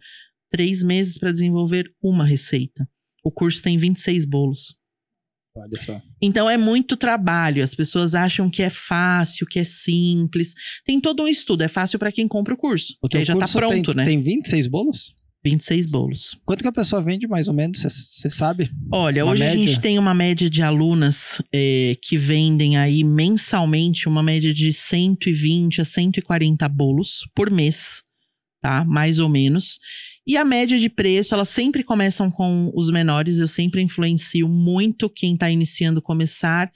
Três 0.49 0.81
meses 0.81 1.19
para 1.19 1.31
desenvolver 1.31 1.91
uma 2.01 2.25
receita. 2.25 2.87
O 3.23 3.31
curso 3.31 3.61
tem 3.61 3.77
26 3.77 4.25
bolos. 4.25 4.75
Olha 5.55 5.79
só. 5.81 6.01
Então 6.21 6.49
é 6.49 6.57
muito 6.57 6.97
trabalho. 6.97 7.63
As 7.63 7.75
pessoas 7.75 8.15
acham 8.15 8.49
que 8.49 8.63
é 8.63 8.69
fácil, 8.71 9.45
que 9.45 9.59
é 9.59 9.63
simples. 9.63 10.53
Tem 10.83 10.99
todo 10.99 11.23
um 11.23 11.27
estudo. 11.27 11.61
É 11.61 11.67
fácil 11.67 11.99
para 11.99 12.11
quem 12.11 12.27
compra 12.27 12.53
o 12.53 12.57
curso. 12.57 12.95
O 13.01 13.07
teu 13.07 13.23
já 13.23 13.33
tá 13.33 13.41
curso 13.41 13.57
pronto, 13.59 13.85
tem, 13.93 13.95
né? 13.95 14.05
Tem 14.05 14.19
26 14.21 14.67
bolos? 14.67 15.13
26 15.45 15.91
bolos. 15.91 16.37
Quanto 16.45 16.61
que 16.61 16.67
a 16.69 16.71
pessoa 16.71 17.01
vende 17.01 17.27
mais 17.27 17.47
ou 17.49 17.53
menos? 17.53 17.81
Você 17.81 18.29
sabe? 18.29 18.71
Olha, 18.91 19.25
Uma 19.25 19.33
hoje 19.33 19.43
a 19.43 19.47
média? 19.47 19.67
gente 19.67 19.81
tem 19.81 19.99
uma 19.99 20.13
média 20.13 20.49
de 20.49 20.61
alunas 20.61 21.41
eh, 21.53 21.97
que 22.01 22.17
vendem 22.17 22.77
aí 22.77 23.03
mensalmente 23.03 24.07
uma 24.07 24.23
média 24.23 24.53
de 24.53 24.71
120 24.71 25.81
a 25.81 25.85
140 25.85 26.67
bolos 26.69 27.27
por 27.35 27.51
mês, 27.51 28.01
tá? 28.61 28.85
Mais 28.85 29.19
ou 29.19 29.27
menos. 29.27 29.79
E 30.25 30.37
a 30.37 30.45
média 30.45 30.77
de 30.79 30.89
preço, 30.89 31.33
elas 31.33 31.49
sempre 31.49 31.83
começam 31.83 32.31
com 32.31 32.71
os 32.75 32.89
menores. 32.89 33.39
Eu 33.39 33.47
sempre 33.47 33.81
influencio 33.81 34.47
muito 34.47 35.09
quem 35.09 35.35
tá 35.35 35.49
iniciando 35.49 36.01
começar 36.01 36.71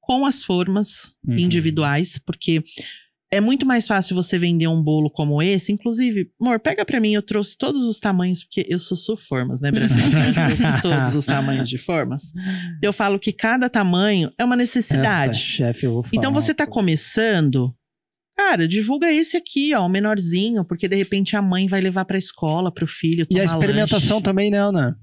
com 0.00 0.26
as 0.26 0.42
formas 0.44 1.14
Uhum. 1.26 1.38
individuais, 1.38 2.18
porque 2.26 2.62
é 3.32 3.40
muito 3.40 3.64
mais 3.64 3.86
fácil 3.86 4.16
você 4.16 4.36
vender 4.38 4.66
um 4.66 4.82
bolo 4.82 5.08
como 5.08 5.40
esse. 5.40 5.70
Inclusive, 5.70 6.30
amor, 6.40 6.58
pega 6.58 6.84
pra 6.84 6.98
mim, 7.00 7.12
eu 7.12 7.22
trouxe 7.22 7.56
todos 7.56 7.84
os 7.84 7.98
tamanhos, 8.00 8.42
porque 8.42 8.66
eu 8.68 8.78
sou, 8.78 8.96
sou 8.96 9.16
formas, 9.16 9.60
né, 9.60 9.70
Brasil? 9.70 10.02
Eu 10.26 10.34
trouxe 10.34 10.82
todos 10.82 11.14
os 11.14 11.24
tamanhos 11.24 11.68
de 11.68 11.78
formas. 11.78 12.32
Eu 12.82 12.92
falo 12.92 13.20
que 13.20 13.32
cada 13.32 13.68
tamanho 13.70 14.32
é 14.36 14.44
uma 14.44 14.56
Essa, 14.56 14.62
necessidade. 14.78 15.38
chefe, 15.38 15.86
eu 15.86 15.92
vou 15.92 16.02
falar. 16.02 16.12
Então 16.16 16.32
você 16.32 16.52
tá 16.52 16.66
começando, 16.66 17.72
cara, 18.40 18.66
divulga 18.66 19.12
esse 19.12 19.36
aqui, 19.36 19.74
ó, 19.74 19.84
o 19.84 19.88
menorzinho, 19.88 20.64
porque 20.64 20.88
de 20.88 20.96
repente 20.96 21.36
a 21.36 21.42
mãe 21.42 21.68
vai 21.68 21.80
levar 21.80 22.06
pra 22.06 22.16
escola, 22.16 22.72
pro 22.72 22.86
filho. 22.86 23.26
E 23.30 23.38
a 23.38 23.44
experimentação 23.44 24.16
lanche. 24.16 24.24
também, 24.24 24.50
né, 24.50 24.58
Ana? 24.58 24.98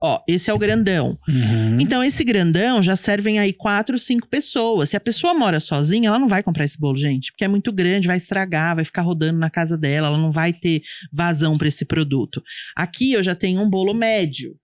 Ó, 0.00 0.22
esse 0.28 0.48
é 0.48 0.54
o 0.54 0.58
grandão. 0.58 1.18
Uhum. 1.26 1.80
Então, 1.80 2.04
esse 2.04 2.22
grandão 2.22 2.80
já 2.80 2.94
servem 2.94 3.40
aí 3.40 3.52
quatro, 3.52 3.98
cinco 3.98 4.28
pessoas. 4.28 4.90
Se 4.90 4.96
a 4.96 5.00
pessoa 5.00 5.34
mora 5.34 5.58
sozinha, 5.58 6.08
ela 6.08 6.20
não 6.20 6.28
vai 6.28 6.40
comprar 6.40 6.64
esse 6.64 6.78
bolo, 6.78 6.96
gente, 6.96 7.32
porque 7.32 7.44
é 7.44 7.48
muito 7.48 7.72
grande, 7.72 8.06
vai 8.06 8.16
estragar, 8.16 8.76
vai 8.76 8.84
ficar 8.84 9.02
rodando 9.02 9.40
na 9.40 9.50
casa 9.50 9.76
dela, 9.76 10.06
ela 10.06 10.18
não 10.18 10.30
vai 10.30 10.52
ter 10.52 10.82
vazão 11.12 11.58
para 11.58 11.66
esse 11.66 11.84
produto. 11.84 12.40
Aqui 12.76 13.12
eu 13.12 13.22
já 13.24 13.34
tenho 13.34 13.60
um 13.60 13.68
bolo 13.68 13.92
médio. 13.92 14.54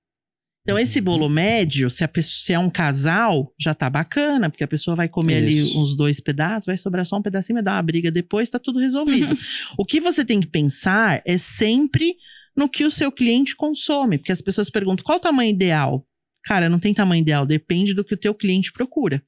Então, 0.67 0.79
esse 0.79 0.99
Uhum. 0.99 1.05
bolo 1.05 1.29
médio, 1.29 1.91
se, 1.91 2.07
pessoa, 2.09 2.43
se 2.43 2.53
é 2.55 2.59
um 2.59 2.71
casal, 2.71 3.53
já 3.61 3.75
tá 3.75 3.91
bacana, 3.91 4.49
porque 4.49 4.65
a 4.65 4.69
pessoa 4.69 4.97
vai 4.97 5.09
comer 5.11 5.37
ali 5.37 5.59
Isso. 5.59 5.79
uns 5.81 5.95
dois 5.95 6.21
pedaços, 6.21 6.65
vai 6.67 6.77
sobrar 6.79 7.05
só 7.05 7.19
um 7.19 7.23
pedacinho, 7.23 7.57
vai 7.57 7.63
dar 7.63 7.75
uma 7.77 7.83
briga 7.83 8.11
depois, 8.11 8.49
tá 8.49 8.59
tudo 8.59 8.79
resolvido. 8.79 9.33
Uhum. 9.33 9.39
O 9.77 9.85
que 9.85 10.01
você 10.01 10.25
tem 10.25 10.41
que 10.41 10.47
pensar 10.47 11.21
é 11.27 11.37
sempre 11.37 12.17
no 12.57 12.67
que 12.67 12.83
o 12.85 12.91
seu 12.91 13.13
cliente 13.13 13.55
consome, 13.55 14.17
porque 14.17 14.33
as 14.33 14.41
pessoas 14.41 14.71
perguntam 14.71 15.05
qual 15.05 15.19
o 15.19 15.21
tamanho 15.21 15.51
ideal. 15.53 16.07
Cara, 16.45 16.69
não 16.71 16.79
tem 16.79 16.95
tamanho 16.95 17.21
ideal, 17.21 17.45
depende 17.45 17.93
do 17.93 18.03
que 18.05 18.15
o 18.15 18.19
teu 18.19 18.33
cliente 18.35 18.73
procura. 18.73 19.23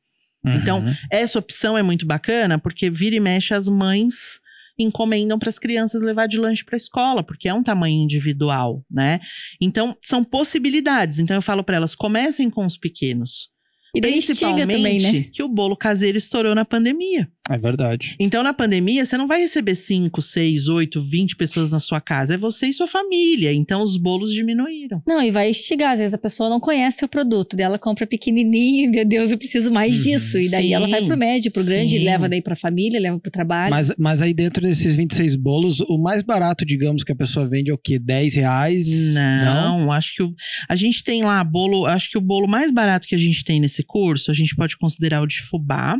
Então, 0.44 0.78
Uhum. 0.80 0.94
Essa 1.10 1.38
opção 1.38 1.76
é 1.76 1.82
muito 1.82 2.06
bacana 2.06 2.58
porque 2.58 2.88
vira 2.88 3.16
e 3.16 3.20
mexe 3.20 3.52
as 3.52 3.68
mães 3.68 4.40
encomendam 4.78 5.38
para 5.38 5.48
as 5.48 5.58
crianças 5.58 6.02
levar 6.02 6.26
de 6.26 6.38
lanche 6.38 6.64
para 6.64 6.74
a 6.74 6.76
escola, 6.76 7.22
porque 7.24 7.48
é 7.48 7.54
um 7.54 7.62
tamanho 7.62 8.02
individual, 8.02 8.84
né? 8.90 9.20
Então, 9.60 9.96
são 10.02 10.22
possibilidades. 10.22 11.18
Então 11.18 11.36
eu 11.36 11.42
falo 11.42 11.64
para 11.64 11.76
elas, 11.76 11.94
comecem 11.94 12.50
com 12.50 12.64
os 12.64 12.76
pequenos. 12.76 13.50
E 13.94 14.00
daí 14.00 14.12
Principalmente 14.12 14.76
também, 14.76 15.00
né? 15.00 15.22
que 15.32 15.42
o 15.42 15.48
bolo 15.48 15.74
caseiro 15.74 16.18
estourou 16.18 16.54
na 16.54 16.66
pandemia. 16.66 17.30
É 17.48 17.56
verdade. 17.58 18.16
Então, 18.18 18.42
na 18.42 18.52
pandemia, 18.52 19.04
você 19.04 19.16
não 19.16 19.26
vai 19.26 19.40
receber 19.40 19.74
5, 19.74 20.20
6, 20.20 20.68
8, 20.68 21.00
20 21.00 21.36
pessoas 21.36 21.70
na 21.70 21.78
sua 21.80 22.00
casa. 22.00 22.34
É 22.34 22.36
você 22.36 22.66
e 22.66 22.74
sua 22.74 22.88
família. 22.88 23.52
Então, 23.52 23.82
os 23.82 23.96
bolos 23.96 24.32
diminuíram. 24.32 25.02
Não, 25.06 25.22
e 25.22 25.30
vai 25.30 25.50
instigar. 25.50 25.92
Às 25.92 26.00
vezes 26.00 26.14
a 26.14 26.18
pessoa 26.18 26.48
não 26.50 26.58
conhece 26.58 27.04
o 27.04 27.08
produto, 27.08 27.56
daí 27.56 27.64
ela 27.66 27.78
compra 27.78 28.06
pequenininho, 28.06 28.90
meu 28.90 29.04
Deus, 29.06 29.30
eu 29.30 29.38
preciso 29.38 29.70
mais 29.70 29.96
Uhum. 29.98 30.02
disso. 30.04 30.38
E 30.38 30.50
daí 30.50 30.64
Sim, 30.64 30.74
ela 30.74 30.88
vai 30.88 31.04
pro 31.06 31.16
médio, 31.16 31.52
pro 31.52 31.64
grande, 31.64 31.98
leva 31.98 32.28
daí 32.28 32.42
pra 32.42 32.56
família, 32.56 33.00
leva 33.00 33.18
pro 33.18 33.30
trabalho. 33.30 33.70
Mas, 33.70 33.92
mas 33.98 34.20
aí 34.22 34.34
dentro 34.34 34.62
desses 34.62 34.94
26 34.94 35.36
bolos, 35.36 35.80
o 35.80 35.98
mais 35.98 36.22
barato, 36.22 36.64
digamos, 36.64 37.04
que 37.04 37.12
a 37.12 37.16
pessoa 37.16 37.48
vende 37.48 37.70
é 37.70 37.74
o 37.74 37.78
quê? 37.78 37.98
10 37.98 38.34
reais? 38.34 38.86
Não, 39.14 39.92
acho 39.92 40.14
que 40.14 40.22
o, 40.22 40.34
a 40.68 40.74
gente 40.76 41.02
tem 41.04 41.22
lá 41.22 41.42
bolo. 41.44 41.86
Acho 41.86 42.10
que 42.10 42.18
o 42.18 42.20
bolo 42.20 42.46
mais 42.48 42.72
barato 42.72 43.06
que 43.06 43.14
a 43.14 43.18
gente 43.18 43.44
tem 43.44 43.60
nesse 43.60 43.82
curso, 43.84 44.30
a 44.30 44.34
gente 44.34 44.54
pode 44.56 44.76
considerar 44.76 45.22
o 45.22 45.26
de 45.26 45.40
fubá. 45.40 45.96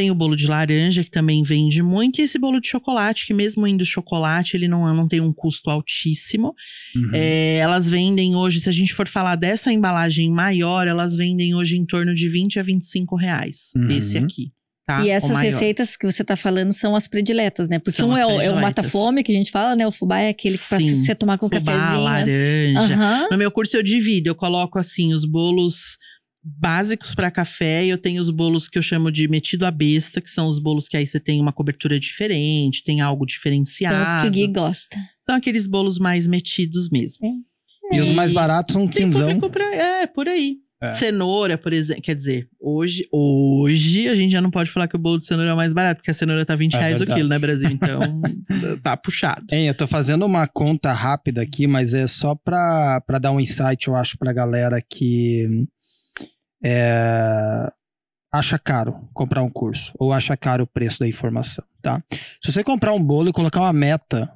Tem 0.00 0.10
o 0.10 0.14
bolo 0.14 0.34
de 0.34 0.46
laranja, 0.46 1.04
que 1.04 1.10
também 1.10 1.42
vende 1.42 1.82
muito, 1.82 2.20
e 2.20 2.24
esse 2.24 2.38
bolo 2.38 2.58
de 2.58 2.68
chocolate, 2.68 3.26
que 3.26 3.34
mesmo 3.34 3.66
indo 3.66 3.84
chocolate, 3.84 4.56
ele 4.56 4.66
não, 4.66 4.94
não 4.94 5.06
tem 5.06 5.20
um 5.20 5.30
custo 5.30 5.68
altíssimo. 5.68 6.54
Uhum. 6.96 7.10
É, 7.12 7.56
elas 7.56 7.90
vendem 7.90 8.34
hoje, 8.34 8.60
se 8.60 8.68
a 8.70 8.72
gente 8.72 8.94
for 8.94 9.06
falar 9.06 9.36
dessa 9.36 9.70
embalagem 9.70 10.30
maior, 10.30 10.88
elas 10.88 11.14
vendem 11.14 11.54
hoje 11.54 11.76
em 11.76 11.84
torno 11.84 12.14
de 12.14 12.30
20 12.30 12.58
a 12.58 12.62
25 12.62 13.14
reais. 13.14 13.72
Uhum. 13.76 13.90
Esse 13.90 14.16
aqui. 14.16 14.50
tá? 14.86 15.04
E 15.04 15.10
essas 15.10 15.38
receitas 15.38 15.98
que 15.98 16.10
você 16.10 16.24
tá 16.24 16.34
falando 16.34 16.72
são 16.72 16.96
as 16.96 17.06
prediletas, 17.06 17.68
né? 17.68 17.78
Porque 17.78 17.98
São 18.00 18.08
um 18.08 18.16
é 18.16 18.24
o, 18.24 18.40
é 18.40 18.50
o 18.50 18.58
mata-fome, 18.58 19.22
que 19.22 19.32
a 19.32 19.34
gente 19.34 19.50
fala, 19.50 19.76
né? 19.76 19.86
O 19.86 19.92
fubá 19.92 20.20
é 20.20 20.30
aquele 20.30 20.56
Sim. 20.56 21.02
você 21.02 21.14
tomar 21.14 21.36
com 21.36 21.46
Fubá, 21.46 21.60
cafezinho. 21.60 22.04
laranja. 22.04 22.94
Aham. 22.94 23.28
No 23.30 23.36
meu 23.36 23.50
curso 23.50 23.76
eu 23.76 23.82
divido, 23.82 24.30
eu 24.30 24.34
coloco 24.34 24.78
assim 24.78 25.12
os 25.12 25.26
bolos 25.26 25.98
básicos 26.42 27.14
para 27.14 27.30
café 27.30 27.84
e 27.84 27.88
eu 27.90 27.98
tenho 27.98 28.20
os 28.20 28.30
bolos 28.30 28.68
que 28.68 28.78
eu 28.78 28.82
chamo 28.82 29.10
de 29.12 29.28
metido 29.28 29.64
à 29.66 29.70
besta, 29.70 30.20
que 30.20 30.30
são 30.30 30.46
os 30.48 30.58
bolos 30.58 30.88
que 30.88 30.96
aí 30.96 31.06
você 31.06 31.20
tem 31.20 31.40
uma 31.40 31.52
cobertura 31.52 31.98
diferente, 32.00 32.82
tem 32.84 33.00
algo 33.00 33.20
São 33.22 33.26
diferenciado. 33.26 34.02
os 34.02 34.22
que 34.22 34.28
o 34.28 34.30
Gui 34.30 34.46
gosta. 34.52 34.96
São 35.20 35.34
aqueles 35.36 35.66
bolos 35.66 35.98
mais 35.98 36.26
metidos 36.26 36.88
mesmo. 36.90 37.28
E 37.92 38.00
os 38.00 38.08
mais 38.10 38.32
baratos 38.32 38.72
são 38.72 38.86
quinzão. 38.88 39.38
pra- 39.40 39.74
É, 39.74 40.06
por 40.06 40.28
aí. 40.28 40.56
É. 40.82 40.92
Cenoura, 40.92 41.58
por 41.58 41.74
exemplo. 41.74 42.00
Quer 42.02 42.14
dizer, 42.14 42.48
hoje, 42.58 43.06
hoje 43.12 44.08
a 44.08 44.16
gente 44.16 44.32
já 44.32 44.40
não 44.40 44.50
pode 44.50 44.70
falar 44.70 44.88
que 44.88 44.96
o 44.96 44.98
bolo 44.98 45.18
de 45.18 45.26
cenoura 45.26 45.50
é 45.50 45.52
o 45.52 45.56
mais 45.56 45.74
barato, 45.74 45.98
porque 45.98 46.10
a 46.10 46.14
cenoura 46.14 46.46
tá 46.46 46.56
20 46.56 46.72
É 46.74 46.78
reais 46.78 46.96
o 46.96 46.98
verdade. 47.00 47.18
quilo, 47.20 47.28
né, 47.28 47.38
Brasil? 47.38 47.68
Então, 47.68 48.00
tá 48.82 48.96
puxado. 48.96 49.44
Hein, 49.52 49.66
eu 49.68 49.74
tô 49.74 49.86
fazendo 49.86 50.24
uma 50.24 50.46
conta 50.48 50.90
rápida 50.94 51.42
aqui, 51.42 51.66
mas 51.66 51.92
é 51.92 52.06
só 52.06 52.34
pra, 52.34 53.02
pra 53.06 53.18
dar 53.18 53.30
um 53.30 53.38
insight, 53.40 53.88
eu 53.88 53.94
acho, 53.94 54.16
pra 54.16 54.32
galera 54.32 54.80
que 54.80 55.66
é, 56.62 57.72
acha 58.32 58.58
caro 58.58 59.08
comprar 59.12 59.42
um 59.42 59.50
curso 59.50 59.92
ou 59.98 60.12
acha 60.12 60.36
caro 60.36 60.64
o 60.64 60.66
preço 60.66 61.00
da 61.00 61.08
informação, 61.08 61.64
tá? 61.82 62.02
Se 62.40 62.52
você 62.52 62.62
comprar 62.62 62.92
um 62.92 63.02
bolo 63.02 63.28
e 63.28 63.32
colocar 63.32 63.60
uma 63.60 63.72
meta 63.72 64.32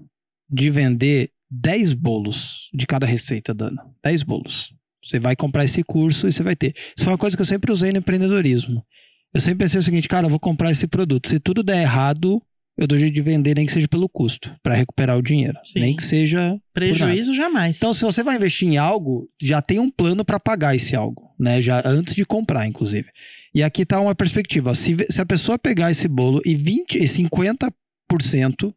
de 0.48 0.70
vender 0.70 1.30
10 1.50 1.94
bolos 1.94 2.70
de 2.72 2.86
cada 2.86 3.06
receita, 3.06 3.54
Dana, 3.54 3.86
10 4.02 4.22
bolos. 4.22 4.74
Você 5.02 5.18
vai 5.20 5.36
comprar 5.36 5.64
esse 5.64 5.82
curso 5.82 6.26
e 6.26 6.32
você 6.32 6.42
vai 6.42 6.56
ter. 6.56 6.74
Isso 6.96 7.04
foi 7.04 7.12
uma 7.12 7.18
coisa 7.18 7.36
que 7.36 7.42
eu 7.42 7.46
sempre 7.46 7.70
usei 7.70 7.92
no 7.92 7.98
empreendedorismo. 7.98 8.84
Eu 9.32 9.40
sempre 9.40 9.64
pensei 9.64 9.78
o 9.78 9.82
seguinte, 9.82 10.08
cara, 10.08 10.26
eu 10.26 10.30
vou 10.30 10.40
comprar 10.40 10.70
esse 10.70 10.86
produto. 10.86 11.28
Se 11.28 11.38
tudo 11.38 11.62
der 11.62 11.82
errado, 11.82 12.40
eu 12.76 12.86
dou 12.86 12.98
jeito 12.98 13.14
de 13.14 13.22
vender, 13.22 13.54
nem 13.54 13.66
que 13.66 13.72
seja 13.72 13.86
pelo 13.86 14.08
custo, 14.08 14.54
para 14.62 14.74
recuperar 14.74 15.16
o 15.16 15.22
dinheiro. 15.22 15.56
Sim. 15.64 15.80
Nem 15.80 15.96
que 15.96 16.02
seja. 16.02 16.58
Prejuízo 16.72 17.32
jamais. 17.32 17.76
Então, 17.76 17.94
se 17.94 18.02
você 18.02 18.22
vai 18.22 18.36
investir 18.36 18.68
em 18.68 18.76
algo, 18.76 19.28
já 19.40 19.62
tem 19.62 19.78
um 19.78 19.90
plano 19.90 20.24
para 20.24 20.40
pagar 20.40 20.74
esse 20.74 20.96
algo, 20.96 21.30
né? 21.38 21.62
Já 21.62 21.82
antes 21.84 22.14
de 22.14 22.24
comprar, 22.24 22.66
inclusive. 22.66 23.08
E 23.54 23.62
aqui 23.62 23.86
tá 23.86 24.00
uma 24.00 24.14
perspectiva. 24.14 24.74
Se, 24.74 24.96
se 25.08 25.20
a 25.20 25.26
pessoa 25.26 25.56
pegar 25.56 25.90
esse 25.92 26.08
bolo 26.08 26.42
e 26.44 26.56
20 26.56 26.96
e 26.96 27.04
50% 27.04 27.70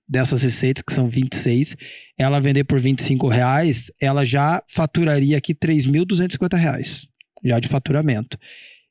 dessas 0.08 0.44
receitas, 0.44 0.84
que 0.84 0.94
são 0.94 1.10
26, 1.10 1.76
ela 2.18 2.40
vender 2.40 2.66
por 2.66 2.80
25 2.80 3.28
reais, 3.28 3.92
ela 4.00 4.24
já 4.24 4.62
faturaria 4.68 5.38
aqui 5.38 5.56
3.250 5.56 6.56
reais, 6.56 7.08
já 7.44 7.60
de 7.60 7.68
faturamento. 7.68 8.38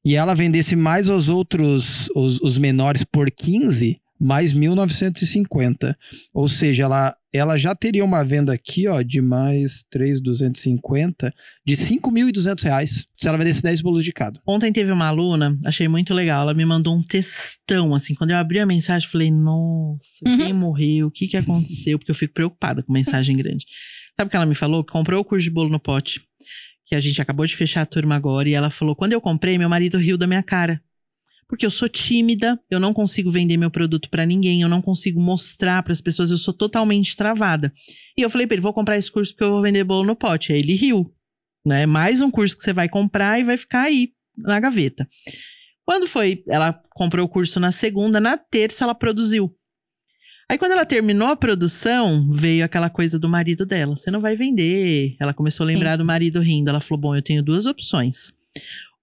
E 0.04 0.16
ela 0.16 0.34
vendesse 0.34 0.74
mais 0.74 1.08
os 1.08 1.28
outros, 1.28 2.08
os, 2.14 2.40
os 2.40 2.58
menores 2.58 3.04
por 3.04 3.30
15, 3.30 4.00
mais 4.18 4.52
1.950. 4.52 5.94
Ou 6.32 6.48
seja, 6.48 6.84
ela, 6.84 7.16
ela 7.32 7.56
já 7.56 7.74
teria 7.74 8.04
uma 8.04 8.24
venda 8.24 8.52
aqui, 8.52 8.88
ó, 8.88 9.02
de 9.02 9.20
mais 9.20 9.84
3.250, 9.92 11.32
de 11.66 11.74
5.200 11.76 12.62
reais, 12.64 13.06
se 13.16 13.28
ela 13.28 13.38
vendesse 13.38 13.62
10 13.62 13.80
bolos 13.82 14.04
de 14.04 14.12
cada. 14.12 14.40
Ontem 14.46 14.72
teve 14.72 14.90
uma 14.92 15.06
aluna, 15.06 15.56
achei 15.64 15.88
muito 15.88 16.14
legal. 16.14 16.42
Ela 16.42 16.54
me 16.54 16.64
mandou 16.64 16.96
um 16.96 17.02
textão, 17.02 17.94
assim. 17.94 18.14
Quando 18.14 18.30
eu 18.30 18.36
abri 18.36 18.58
a 18.58 18.66
mensagem, 18.66 19.06
eu 19.06 19.12
falei, 19.12 19.30
nossa, 19.30 20.06
Uhum. 20.26 20.38
quem 20.38 20.52
morreu? 20.52 21.06
O 21.08 21.10
que 21.10 21.26
que 21.28 21.36
aconteceu? 21.36 21.98
Porque 21.98 22.10
eu 22.10 22.14
fico 22.14 22.34
preocupada 22.34 22.82
com 22.82 22.92
mensagem 22.92 23.36
grande. 23.36 23.66
Sabe 24.18 24.28
o 24.28 24.30
que 24.30 24.36
ela 24.36 24.46
me 24.46 24.54
falou? 24.54 24.82
Que 24.84 24.92
comprou 24.92 25.20
o 25.20 25.24
curso 25.24 25.44
de 25.44 25.50
bolo 25.50 25.68
no 25.68 25.78
pote. 25.78 26.22
Que 26.86 26.94
a 26.94 27.00
gente 27.00 27.20
acabou 27.20 27.44
de 27.44 27.54
fechar 27.56 27.82
a 27.82 27.86
turma 27.86 28.14
agora. 28.14 28.48
E 28.48 28.54
ela 28.54 28.70
falou, 28.70 28.94
quando 28.96 29.12
eu 29.12 29.20
comprei, 29.20 29.58
meu 29.58 29.68
marido 29.68 29.98
riu 29.98 30.16
da 30.16 30.26
minha 30.26 30.42
cara. 30.42 30.80
Porque 31.48 31.64
eu 31.64 31.70
sou 31.70 31.88
tímida, 31.88 32.58
eu 32.68 32.80
não 32.80 32.92
consigo 32.92 33.30
vender 33.30 33.56
meu 33.56 33.70
produto 33.70 34.10
pra 34.10 34.26
ninguém, 34.26 34.62
eu 34.62 34.68
não 34.68 34.82
consigo 34.82 35.20
mostrar 35.20 35.82
pras 35.82 36.00
pessoas, 36.00 36.30
eu 36.30 36.36
sou 36.36 36.52
totalmente 36.52 37.16
travada. 37.16 37.72
E 38.16 38.22
eu 38.22 38.30
falei 38.30 38.46
pra 38.46 38.54
ele, 38.54 38.62
vou 38.62 38.72
comprar 38.72 38.98
esse 38.98 39.10
curso 39.10 39.32
porque 39.32 39.44
eu 39.44 39.52
vou 39.52 39.62
vender 39.62 39.84
bolo 39.84 40.04
no 40.04 40.16
pote. 40.16 40.52
Aí 40.52 40.58
ele 40.58 40.74
riu 40.74 41.12
né? 41.66 41.84
Mais 41.84 42.22
um 42.22 42.30
curso 42.30 42.56
que 42.56 42.62
você 42.62 42.72
vai 42.72 42.88
comprar 42.88 43.40
e 43.40 43.44
vai 43.44 43.56
ficar 43.56 43.82
aí 43.82 44.10
na 44.38 44.60
gaveta. 44.60 45.06
Quando 45.84 46.06
foi? 46.06 46.44
Ela 46.48 46.80
comprou 46.90 47.26
o 47.26 47.28
curso 47.28 47.58
na 47.58 47.72
segunda, 47.72 48.20
na 48.20 48.38
terça 48.38 48.84
ela 48.84 48.94
produziu. 48.94 49.52
Aí 50.48 50.56
quando 50.56 50.72
ela 50.72 50.86
terminou 50.86 51.26
a 51.26 51.36
produção, 51.36 52.30
veio 52.30 52.64
aquela 52.64 52.88
coisa 52.88 53.18
do 53.18 53.28
marido 53.28 53.66
dela. 53.66 53.96
Você 53.96 54.12
não 54.12 54.20
vai 54.20 54.36
vender. 54.36 55.16
Ela 55.18 55.34
começou 55.34 55.64
a 55.64 55.66
lembrar 55.66 55.96
do 55.96 56.04
marido 56.04 56.40
rindo. 56.40 56.70
Ela 56.70 56.80
falou: 56.80 57.00
"Bom, 57.00 57.16
eu 57.16 57.22
tenho 57.22 57.42
duas 57.42 57.66
opções. 57.66 58.32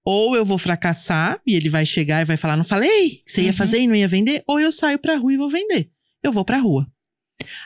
Ou 0.06 0.36
eu 0.36 0.46
vou 0.46 0.58
fracassar 0.58 1.40
e 1.48 1.56
ele 1.56 1.70
vai 1.70 1.86
chegar 1.86 2.22
e 2.22 2.26
vai 2.26 2.38
falar: 2.38 2.58
"Não 2.58 2.64
falei 2.66 3.22
que 3.26 3.32
você 3.32 3.42
ia 3.44 3.48
Uhum. 3.50 3.54
fazer 3.54 3.80
e 3.80 3.88
não 3.88 3.96
ia 3.96 4.08
vender", 4.08 4.44
ou 4.48 4.60
eu 4.60 4.72
saio 4.72 5.00
pra 5.00 5.18
rua 5.18 5.34
e 5.34 5.38
vou 5.38 5.50
vender. 5.50 5.90
Eu 6.22 6.32
vou 6.32 6.44
pra 6.46 6.58
rua. 6.60 6.88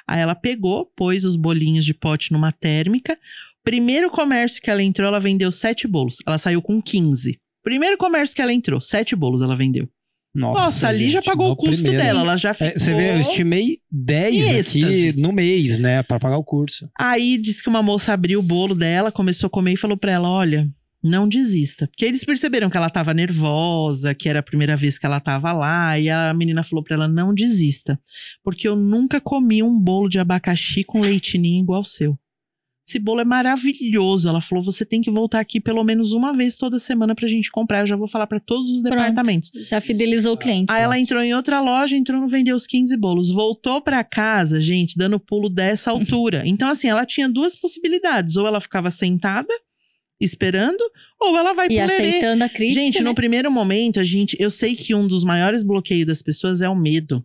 Aí 0.08 0.20
ela 0.20 0.34
pegou, 0.36 0.92
pôs 0.96 1.24
os 1.26 1.36
bolinhos 1.36 1.86
de 1.86 1.94
pote 1.94 2.32
numa 2.32 2.52
térmica, 2.52 3.18
Primeiro 3.64 4.10
comércio 4.10 4.62
que 4.62 4.70
ela 4.70 4.82
entrou, 4.82 5.10
ela 5.10 5.20
vendeu 5.20 5.52
sete 5.52 5.90
bolos. 5.90 6.20
Ela 6.26 6.38
saiu 6.38 6.62
com 6.62 6.82
15. 6.82 7.38
Primeiro 7.62 7.98
comércio 7.98 8.34
que 8.34 8.42
ela 8.42 8.54
entrou, 8.54 8.80
sete 8.80 9.14
bolos 9.14 9.42
ela 9.42 9.58
vendeu. 9.58 9.90
Nossa, 10.34 10.88
ali 10.88 11.10
já 11.10 11.22
pagou 11.22 11.52
o 11.52 11.56
custo 11.58 11.82
primeiro. 11.84 11.98
dela. 11.98 12.22
Ela 12.22 12.38
já 12.38 12.52
É, 12.52 12.54
ficou. 12.54 12.80
você 12.80 12.94
vê, 12.96 13.12
eu 13.12 13.20
estimei 13.20 13.80
10 13.92 14.68
aqui 14.70 15.12
no 15.20 15.34
mês, 15.34 15.78
né, 15.80 16.02
Pra 16.02 16.18
pagar 16.18 16.38
o 16.38 16.46
curso. 16.46 16.90
Aí 16.98 17.38
disse 17.38 17.62
que 17.62 17.68
uma 17.68 17.84
moça 17.84 18.14
abriu 18.14 18.40
o 18.40 18.44
bolo 18.44 18.74
dela, 18.74 19.12
começou 19.12 19.48
a 19.48 19.50
comer 19.50 19.74
e 19.74 19.78
falou 19.78 19.98
pra 19.98 20.14
ela: 20.14 20.30
olha. 20.30 20.70
Não 21.04 21.28
desista. 21.28 21.88
Porque 21.88 22.06
eles 22.06 22.24
perceberam 22.24 22.70
que 22.70 22.78
ela 22.78 22.90
tava 22.90 23.14
nervosa, 23.14 24.16
que 24.16 24.28
era 24.28 24.40
a 24.40 24.44
primeira 24.44 24.76
vez 24.76 24.98
que 24.98 25.06
ela 25.06 25.20
tava 25.20 25.52
lá. 25.54 25.98
E 26.00 26.10
a 26.10 26.34
menina 26.34 26.64
falou 26.64 26.84
pra 26.84 26.96
ela: 26.96 27.08
não 27.08 27.34
desista. 27.34 28.00
Porque 28.44 28.68
eu 28.68 28.76
nunca 28.76 29.22
comi 29.22 29.62
um 29.62 29.78
bolo 29.80 30.10
de 30.10 30.20
abacaxi 30.20 30.84
com 30.84 31.00
leitinho 31.00 31.62
igual 31.62 31.82
o 31.82 31.86
seu. 31.86 32.18
Esse 32.88 33.00
bolo 33.00 33.20
é 33.20 33.26
maravilhoso. 33.26 34.30
Ela 34.30 34.42
falou: 34.42 34.64
você 34.64 34.86
tem 34.86 35.02
que 35.02 35.12
voltar 35.12 35.40
aqui 35.40 35.60
pelo 35.60 35.84
menos 35.84 36.14
uma 36.14 36.32
vez 36.36 36.56
toda 36.56 36.80
semana 36.80 37.14
pra 37.14 37.28
gente 37.28 37.52
comprar. 37.52 37.82
Eu 37.82 37.88
já 37.88 37.96
vou 37.96 38.08
falar 38.08 38.28
pra 38.28 38.40
todos 38.40 38.72
os 38.72 38.82
Pronto. 38.82 38.96
departamentos. 38.96 39.52
Já 39.70 39.80
fidelizou 39.82 40.34
o 40.34 40.38
cliente. 40.38 40.72
Aí 40.72 40.82
ela 40.82 40.98
entrou 40.98 41.22
em 41.22 41.34
outra 41.36 41.60
loja, 41.62 41.96
entrou 41.96 42.20
no 42.22 42.28
vendeu 42.30 42.56
os 42.56 42.66
15 42.66 42.96
bolos. 42.98 43.30
Voltou 43.30 43.82
pra 43.82 44.04
casa, 44.04 44.62
gente, 44.62 44.98
dando 44.98 45.20
pulo 45.20 45.50
dessa 45.50 45.92
altura. 45.92 46.44
Então, 46.46 46.70
assim, 46.70 46.88
ela 46.88 47.06
tinha 47.06 47.30
duas 47.30 47.56
possibilidades. 47.56 48.36
Ou 48.38 48.48
ela 48.48 48.62
ficava 48.62 48.90
sentada, 48.90 49.54
esperando, 50.20 50.82
ou 51.20 51.38
ela 51.38 51.54
vai 51.54 51.68
E 51.68 51.70
lerê. 51.70 51.84
aceitando 51.84 52.44
a 52.44 52.50
crítica. 52.50 52.82
Gente, 52.82 53.00
no 53.00 53.10
né? 53.10 53.16
primeiro 53.16 53.52
momento, 53.52 54.00
a 54.00 54.04
gente. 54.04 54.36
Eu 54.40 54.50
sei 54.50 54.76
que 54.76 54.94
um 54.96 55.08
dos 55.08 55.24
maiores 55.24 55.64
bloqueios 55.64 56.08
das 56.08 56.22
pessoas 56.22 56.62
é 56.62 56.70
o 56.70 56.76
medo. 56.76 57.24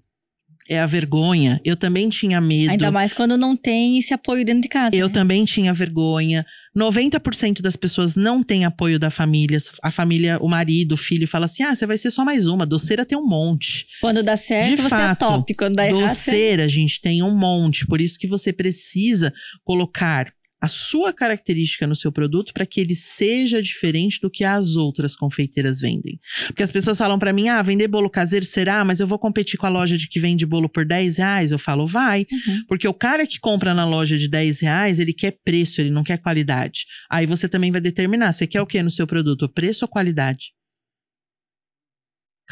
É 0.69 0.79
a 0.79 0.87
vergonha. 0.87 1.61
Eu 1.65 1.77
também 1.77 2.09
tinha 2.09 2.41
medo. 2.41 2.71
Ainda 2.71 2.91
mais 2.91 3.13
quando 3.13 3.37
não 3.37 3.57
tem 3.57 3.99
esse 3.99 4.15
apoio 4.15 4.45
dentro 4.45 4.63
de 4.63 4.69
casa. 4.69 4.95
Eu 4.95 5.09
né? 5.09 5.13
também 5.13 5.45
tinha 5.45 5.75
vergonha. 5.75 6.47
90% 6.77 7.61
das 7.61 7.75
pessoas 7.75 8.15
não 8.15 8.45
têm 8.45 8.65
apoio 8.65 8.97
da 8.99 9.11
família. 9.11 9.59
A 9.83 9.91
família, 9.91 10.39
o 10.41 10.49
marido, 10.49 10.93
o 10.93 10.97
filho, 10.97 11.27
fala 11.27 11.47
assim: 11.47 11.65
ah, 11.65 11.75
você 11.75 11.85
vai 11.85 11.99
ser 11.99 12.13
só 12.13 12.25
mais 12.25 12.47
uma. 12.47 12.65
Doceira 12.65 13.05
tem 13.05 13.19
um 13.19 13.27
monte. 13.27 13.87
Quando 14.01 14.23
dá 14.23 14.37
certo, 14.37 14.77
De 14.77 14.83
você 14.83 14.89
fato, 14.91 15.25
é 15.25 15.29
top. 15.29 15.55
Quando 15.55 15.75
dá 15.75 15.87
errado, 15.87 16.09
você... 16.09 16.31
Doceira, 16.31 16.65
a 16.65 16.69
gente 16.69 17.01
tem 17.01 17.23
um 17.25 17.37
monte. 17.37 17.85
Por 17.85 18.01
isso 18.01 18.17
que 18.17 18.29
você 18.29 18.53
precisa 18.53 19.35
colocar 19.65 20.33
a 20.63 20.69
sua 20.69 21.13
característica 21.13 21.89
no 21.89 21.97
seu 21.97 22.13
produto 22.13 22.53
para 22.55 22.65
que 22.65 22.81
ele 22.81 22.95
seja 22.95 23.61
diferente 23.61 24.21
do 24.21 24.31
que 24.31 24.45
as 24.45 24.77
outras 24.77 25.17
confeiteiras 25.17 25.81
vendem. 25.81 26.21
Porque 26.47 26.63
as 26.63 26.71
pessoas 26.71 26.97
falam 26.97 27.19
para 27.19 27.33
mim: 27.33 27.49
ah, 27.49 27.61
vender 27.61 27.89
bolo 27.89 28.09
caseiro 28.09 28.47
será, 28.47 28.85
mas 28.85 29.01
eu 29.01 29.07
vou 29.09 29.19
competir 29.19 29.59
com 29.59 29.67
a 29.67 29.69
loja 29.69 29.99
de 29.99 30.07
que 30.07 30.21
vende 30.21 30.47
bolo 30.47 30.69
por 30.69 30.85
10 30.85 31.17
reais. 31.17 31.51
Eu 31.51 31.59
falo, 31.59 31.85
vai. 31.85 32.25
Uhum. 32.31 32.65
Porque 32.69 32.87
o 32.87 32.95
cara 32.95 33.27
que 33.27 33.41
compra 33.41 33.75
na 33.75 33.85
loja 33.85 34.17
de 34.17 34.29
10 34.29 34.61
reais, 34.61 35.01
ele 35.01 35.13
quer 35.13 35.37
preço, 35.45 35.81
ele 35.81 35.91
não 35.91 36.05
quer 36.05 36.19
qualidade. 36.19 36.87
Aí 37.11 37.27
você 37.27 37.49
também 37.49 37.73
vai 37.73 37.81
determinar, 37.81 38.33
você 38.33 38.47
quer 38.47 38.63
o 38.63 38.67
que 38.67 38.81
no 38.85 38.91
seu 38.91 39.07
produto? 39.07 39.49
Preço 39.49 39.85
ou 39.85 39.89
qualidade? 39.89 40.53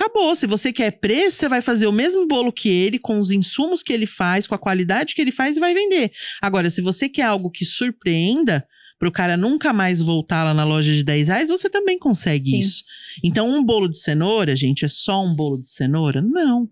Acabou. 0.01 0.35
Se 0.35 0.47
você 0.47 0.73
quer 0.73 0.93
preço, 0.93 1.37
você 1.37 1.49
vai 1.49 1.61
fazer 1.61 1.87
o 1.87 1.93
mesmo 1.93 2.27
bolo 2.27 2.51
que 2.51 2.69
ele, 2.69 2.99
com 2.99 3.19
os 3.19 3.31
insumos 3.31 3.83
que 3.83 3.93
ele 3.93 4.07
faz, 4.07 4.47
com 4.47 4.55
a 4.55 4.59
qualidade 4.59 5.15
que 5.15 5.21
ele 5.21 5.31
faz 5.33 5.57
e 5.57 5.61
vai 5.61 5.75
vender. 5.75 6.11
Agora, 6.41 6.71
se 6.71 6.81
você 6.81 7.09
quer 7.09 7.23
algo 7.23 7.51
que 7.51 7.65
surpreenda, 7.67 8.67
para 8.99 9.09
o 9.09 9.13
cara 9.13 9.37
nunca 9.37 9.73
mais 9.73 10.01
voltar 10.03 10.45
lá 10.45 10.53
na 10.55 10.65
loja 10.65 10.93
de 10.93 11.03
10 11.03 11.29
reais, 11.29 11.49
você 11.49 11.69
também 11.71 11.99
consegue 11.99 12.51
Sim. 12.51 12.59
isso. 12.59 12.83
Então, 13.25 13.49
um 13.49 13.63
bolo 13.65 13.89
de 13.89 13.99
cenoura, 13.99 14.55
gente, 14.57 14.85
é 14.85 14.89
só 14.89 15.25
um 15.25 15.35
bolo 15.35 15.59
de 15.61 15.69
cenoura? 15.69 16.21
Não. 16.23 16.69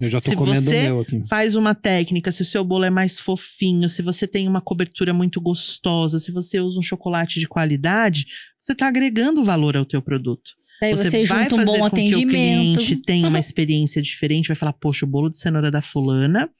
Eu 0.00 0.10
já 0.10 0.20
tô 0.20 0.30
Se 0.30 0.36
comendo 0.36 0.60
você- 0.62 0.80
o 0.80 0.82
meu 0.82 1.00
aqui. 1.00 1.22
Faz 1.28 1.54
uma 1.56 1.74
técnica, 1.74 2.30
se 2.32 2.42
o 2.42 2.44
seu 2.44 2.64
bolo 2.64 2.84
é 2.84 2.90
mais 2.90 3.18
fofinho, 3.20 3.88
se 3.88 4.02
você 4.02 4.26
tem 4.26 4.46
uma 4.48 4.60
cobertura 4.60 5.14
muito 5.14 5.40
gostosa, 5.40 6.18
se 6.18 6.30
você 6.32 6.60
usa 6.60 6.78
um 6.78 6.82
chocolate 6.82 7.38
de 7.40 7.46
qualidade, 7.48 8.26
você 8.60 8.72
está 8.72 8.88
agregando 8.88 9.44
valor 9.44 9.76
ao 9.76 9.84
teu 9.84 10.02
produto. 10.02 10.52
Daí 10.80 10.94
você, 10.94 11.24
vai 11.24 11.42
junta 11.44 11.54
um 11.54 11.58
fazer 11.58 11.66
bom 11.66 11.72
com 11.72 11.78
que 11.78 11.82
o 11.82 11.84
atendimento. 12.18 12.78
cliente 12.80 12.96
tenha 12.96 13.28
uma 13.28 13.38
experiência 13.38 14.02
diferente, 14.02 14.48
vai 14.48 14.56
falar, 14.56 14.72
poxa, 14.74 15.04
o 15.04 15.08
bolo 15.08 15.30
de 15.30 15.38
cenoura 15.38 15.70
da 15.70 15.80
fulana, 15.80 16.50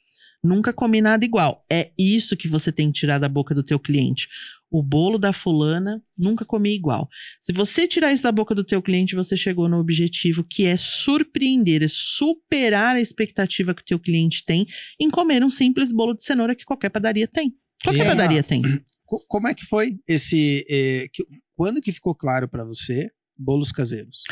nunca 0.42 0.72
comi 0.72 1.00
nada 1.02 1.24
igual. 1.24 1.64
É 1.70 1.90
isso 1.98 2.36
que 2.36 2.46
você 2.48 2.70
tem 2.72 2.88
que 2.92 3.00
tirar 3.00 3.18
da 3.18 3.28
boca 3.28 3.54
do 3.54 3.62
teu 3.62 3.78
cliente. 3.78 4.28
o 4.76 4.82
bolo 4.82 5.18
da 5.18 5.32
fulana, 5.32 6.02
nunca 6.18 6.44
comi 6.44 6.74
igual. 6.74 7.08
Se 7.40 7.52
você 7.52 7.86
tirar 7.86 8.12
isso 8.12 8.24
da 8.24 8.32
boca 8.32 8.56
do 8.56 8.64
teu 8.64 8.82
cliente, 8.82 9.14
você 9.14 9.36
chegou 9.36 9.68
no 9.68 9.78
objetivo 9.78 10.42
que 10.42 10.64
é 10.66 10.76
surpreender, 10.76 11.80
é 11.84 11.86
superar 11.88 12.96
a 12.96 13.00
expectativa 13.00 13.72
que 13.72 13.82
o 13.82 13.84
teu 13.84 14.00
cliente 14.00 14.44
tem 14.44 14.66
em 15.00 15.08
comer 15.08 15.44
um 15.44 15.48
simples 15.50 15.92
bolo 15.92 16.12
de 16.12 16.24
cenoura 16.24 16.56
que 16.56 16.64
qualquer 16.64 16.90
padaria 16.90 17.28
tem. 17.28 17.54
Qualquer 17.84 18.02
é- 18.04 18.08
padaria 18.08 18.42
tem. 18.42 18.62
Co- 19.06 19.24
Como 19.28 19.46
é 19.46 19.54
que 19.54 19.64
foi 19.64 19.96
esse. 20.08 20.64
eh, 20.68 21.06
que- 21.12 21.24
quando 21.56 21.80
que 21.80 21.92
ficou 21.92 22.12
claro 22.14 22.48
pra 22.48 22.64
você 22.64 23.10
bolos 23.36 23.72
caseiros? 23.72 24.22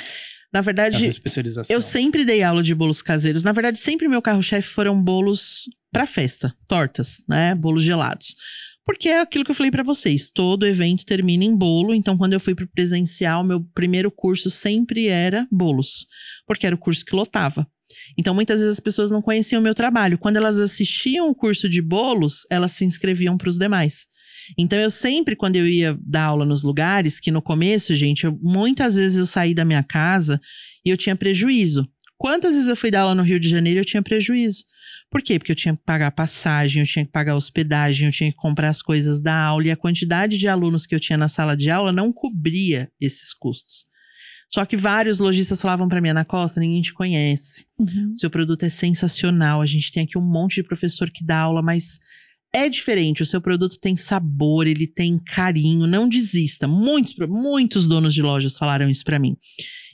Na 0.53 0.61
verdade, 0.61 1.11
eu 1.71 1.81
sempre 1.81 2.25
dei 2.27 2.43
aula 2.43 2.63
de 2.63 2.75
bolos 2.75 3.01
caseiros. 3.01 3.43
Na 3.43 3.53
verdade, 3.53 3.79
sempre 3.79 4.07
meu 4.07 4.21
carro-chefe 4.21 4.69
foram 4.69 5.03
bolos 5.03 5.63
para 5.91 6.07
festa, 6.07 6.55
tortas, 6.69 7.23
né? 7.27 7.55
Bolos 7.55 7.83
gelados. 7.83 8.35
Porque 8.85 9.09
é 9.09 9.21
aquilo 9.21 9.45
que 9.45 9.51
eu 9.51 9.55
falei 9.55 9.71
para 9.71 9.85
vocês, 9.85 10.31
todo 10.31 10.67
evento 10.67 11.07
termina 11.07 11.45
em 11.45 11.57
bolo, 11.57 11.95
então 11.95 12.19
quando 12.19 12.33
eu 12.33 12.41
fui 12.41 12.55
pro 12.55 12.67
presencial, 12.67 13.45
meu 13.45 13.63
primeiro 13.73 14.11
curso 14.11 14.51
sempre 14.51 15.07
era 15.07 15.47
bolos, 15.51 16.07
porque 16.47 16.67
era 16.67 16.75
o 16.75 16.79
curso 16.79 17.05
que 17.05 17.15
lotava. 17.15 17.67
Então 18.19 18.35
muitas 18.35 18.61
vezes 18.61 18.75
as 18.75 18.81
pessoas 18.81 19.11
não 19.11 19.23
conheciam 19.23 19.61
o 19.61 19.63
meu 19.63 19.75
trabalho. 19.75 20.19
Quando 20.19 20.37
elas 20.37 20.59
assistiam 20.59 21.29
o 21.29 21.35
curso 21.35 21.69
de 21.69 21.81
bolos, 21.81 22.45
elas 22.51 22.73
se 22.73 22.85
inscreviam 22.85 23.39
para 23.39 23.49
os 23.49 23.57
demais. 23.57 24.07
Então 24.59 24.78
eu 24.78 24.90
sempre, 24.90 25.34
quando 25.36 25.57
eu 25.57 25.66
ia 25.68 25.99
dar 26.05 26.24
aula 26.24 26.45
nos 26.45 26.62
lugares, 26.62 27.18
que 27.20 27.30
no 27.30 27.43
começo, 27.43 27.95
gente, 27.95 28.24
eu- 28.24 28.38
muitas 28.43 28.97
vezes 28.97 29.18
eu 29.18 29.26
saí 29.26 29.55
da 29.55 29.64
minha 29.64 29.82
casa 29.82 30.40
e 30.84 30.90
eu 30.90 30.97
tinha 30.97 31.16
prejuízo. 31.16 31.88
Quantas 32.18 32.55
vezes 32.55 32.68
eu 32.68 32.76
fui 32.76 32.90
dar 32.90 33.01
aula 33.03 33.14
no 33.14 33.22
Rio 33.22 33.40
de 33.40 33.49
Janeiro 33.49 33.78
e 33.78 33.80
eu 33.80 33.84
tinha 33.84 34.03
prejuízo? 34.03 34.64
Por 35.11 35.20
quê? 35.22 35.38
Porque 35.38 35.53
eu 35.53 35.57
tinha 35.57 35.76
que 35.76 35.82
pagar 35.84 36.11
passagem, 36.12 36.80
eu 36.80 36.86
tinha 36.86 37.05
que 37.05 37.11
pagar 37.11 37.34
hospedagem, 37.34 38.07
eu 38.07 38.12
tinha 38.12 38.30
que 38.30 38.36
comprar 38.36 38.68
as 38.68 38.80
coisas 38.80 39.20
da 39.20 39.36
aula 39.36 39.66
e 39.66 39.70
a 39.70 39.76
quantidade 39.76 40.38
de 40.38 40.49
alunos 40.49 40.86
que 40.86 40.95
eu 40.95 41.01
tinha 41.01 41.18
na 41.18 41.28
sala 41.28 41.57
de 41.57 41.68
aula 41.68 41.93
não 41.93 42.12
cobria 42.12 42.90
esses 43.01 43.34
custos. 43.34 43.86
Só 44.55 44.64
que 44.66 44.76
vários 44.76 45.18
lojistas 45.18 45.61
falavam 45.61 45.88
para 45.88 46.01
mim, 46.01 46.11
Ana 46.11 46.24
Costa, 46.24 46.61
ninguém 46.61 46.80
te 46.82 46.93
conhece. 46.93 47.66
Uhum. 47.78 48.14
Seu 48.16 48.30
produto 48.30 48.64
é 48.64 48.68
sensacional. 48.68 49.61
A 49.62 49.66
gente 49.66 49.90
tem 49.90 50.05
aqui 50.05 50.16
um 50.18 50.22
monte 50.22 50.57
de 50.57 50.62
professor 50.62 51.11
que 51.11 51.24
dá 51.24 51.38
aula, 51.38 51.62
mas 51.62 51.99
é 52.55 52.69
diferente. 52.69 53.23
O 53.23 53.27
seu 53.27 53.41
produto 53.41 53.79
tem 53.81 53.97
sabor, 53.97 54.67
ele 54.67 54.87
tem 54.87 55.19
carinho. 55.19 55.87
Não 55.87 56.09
desista. 56.09 56.69
Muitos, 56.69 57.15
muitos 57.29 57.87
donos 57.87 58.13
de 58.15 58.23
lojas 58.23 58.57
falaram 58.57 58.91
isso 58.91 59.05
pra 59.05 59.19
mim. 59.19 59.37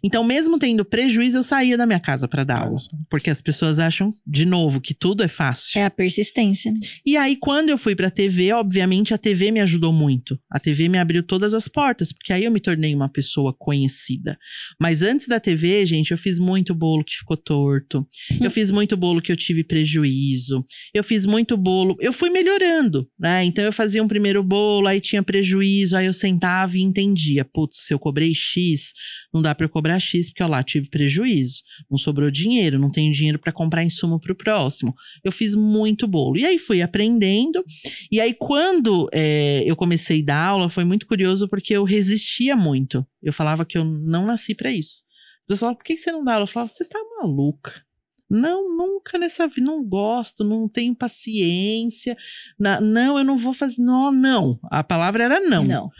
Então, 0.03 0.23
mesmo 0.23 0.59
tendo 0.59 0.85
prejuízo, 0.85 1.39
eu 1.39 1.43
saía 1.43 1.77
da 1.77 1.87
minha 1.87 1.99
casa 2.01 2.29
pra 2.29 2.45
dar 2.45 2.63
aula. 2.63 2.77
Porque 3.11 3.31
as 3.31 3.43
pessoas 3.43 3.79
acham, 3.79 4.13
de 4.27 4.47
novo, 4.47 4.81
que 4.81 4.95
tudo 4.95 5.23
é 5.23 5.29
fácil. 5.29 5.81
É 5.81 5.85
a 5.85 5.91
persistência. 5.91 6.73
né? 6.73 6.79
E 7.05 7.17
aí, 7.17 7.37
quando 7.37 7.69
eu 7.71 7.79
fui 7.79 7.97
pra 7.97 8.11
TV, 8.11 8.53
obviamente 8.53 9.13
a 9.13 9.19
TV 9.19 9.51
me 9.51 9.61
ajudou 9.61 9.93
muito. 9.93 10.39
A 10.51 10.61
TV 10.61 10.89
me 10.89 10.99
abriu 10.99 11.23
todas 11.23 11.53
as 11.53 11.67
portas, 11.69 12.13
porque 12.13 12.33
aí 12.33 12.45
eu 12.45 12.51
me 12.51 12.61
tornei 12.61 12.95
uma 12.95 13.09
pessoa 13.09 13.53
conhecida. 13.53 14.39
Mas 14.81 15.03
antes 15.03 15.27
da 15.27 15.41
TV, 15.41 15.85
gente, 15.85 16.13
eu 16.13 16.19
fiz 16.19 16.39
muito 16.39 16.75
bolo 16.75 17.05
que 17.05 17.17
ficou 17.17 17.37
torto. 17.37 18.07
Eu 18.41 18.51
fiz 18.51 18.71
muito 18.71 18.97
bolo 18.97 19.21
que 19.21 19.33
eu 19.33 19.37
tive 19.37 19.65
prejuízo. 19.65 20.65
Eu 20.95 21.03
fiz 21.03 21.27
muito 21.27 21.57
bolo. 21.57 21.97
Eu 22.01 22.13
fui 22.13 22.31
melhorando, 22.49 23.09
né? 23.18 23.44
Então 23.44 23.64
eu 23.64 23.72
fazia 23.72 24.03
um 24.03 24.09
primeiro 24.09 24.42
bolo, 24.42 24.86
aí 24.86 25.01
tinha 25.01 25.22
prejuízo, 25.22 25.96
aí 25.96 26.07
eu 26.07 26.12
sentava 26.12 26.76
e 26.76 26.82
entendia. 26.82 27.44
Putz, 27.44 27.86
se 27.86 27.94
eu 27.94 27.99
cobrei 27.99 28.34
X, 28.34 28.92
não 29.32 29.42
dá 29.42 29.55
pra 29.55 29.66
eu 29.66 29.70
cobrar 29.70 29.99
X, 30.01 30.30
porque 30.30 30.42
ó 30.42 30.46
lá, 30.46 30.62
tive 30.62 30.88
prejuízo. 30.88 31.62
Não 31.90 31.99
sobrou 31.99 32.30
dinheiro, 32.30 32.78
não 32.78 32.90
tenho 32.90 33.12
dinheiro 33.12 33.38
pra 33.38 33.53
comprar 33.53 33.84
insumo 33.84 34.20
pro 34.20 34.34
próximo 34.34 34.94
eu 35.24 35.32
fiz 35.32 35.55
muito 35.55 36.07
bolo. 36.07 36.38
E 36.38 36.44
aí 36.44 36.59
fui 36.59 36.82
aprendendo. 36.82 37.64
E 38.11 38.20
aí, 38.20 38.34
quando 38.34 39.09
é, 39.12 39.62
eu 39.64 39.76
comecei 39.76 40.22
a 40.22 40.24
dar 40.24 40.44
aula, 40.46 40.70
foi 40.70 40.84
muito 40.84 41.07
curioso 41.07 41.49
porque 41.49 41.74
eu 41.74 41.84
resistia 41.84 42.57
muito. 42.57 43.07
Eu 43.22 43.32
falava 43.32 43.64
que 43.64 43.76
eu 43.76 43.84
não 43.84 44.26
nasci 44.26 44.55
pra 44.55 44.72
isso. 44.72 45.03
As 45.42 45.46
pessoas 45.46 45.61
falavam, 45.61 45.78
por 45.78 45.84
que 45.84 45.96
você 45.96 46.12
não 46.12 46.24
dá 46.24 46.34
aula? 46.34 46.44
Eu 46.44 46.49
falava, 46.49 46.70
você 46.70 46.84
tá 46.84 46.99
maluca. 47.20 47.88
Não, 48.31 48.76
nunca 48.76 49.18
nessa 49.18 49.47
vida, 49.49 49.62
não 49.62 49.83
gosto, 49.83 50.45
não 50.45 50.68
tenho 50.68 50.95
paciência. 50.95 52.16
Na- 52.59 52.81
não, 52.81 53.18
eu 53.18 53.24
não 53.24 53.39
vou 53.39 53.55
fazer. 53.55 53.81
Não, 53.81 54.12
não. 54.12 54.59
A 54.64 54.85
palavra 54.85 55.24
era 55.24 55.41
não. 55.41 55.64
Não. 55.64 55.91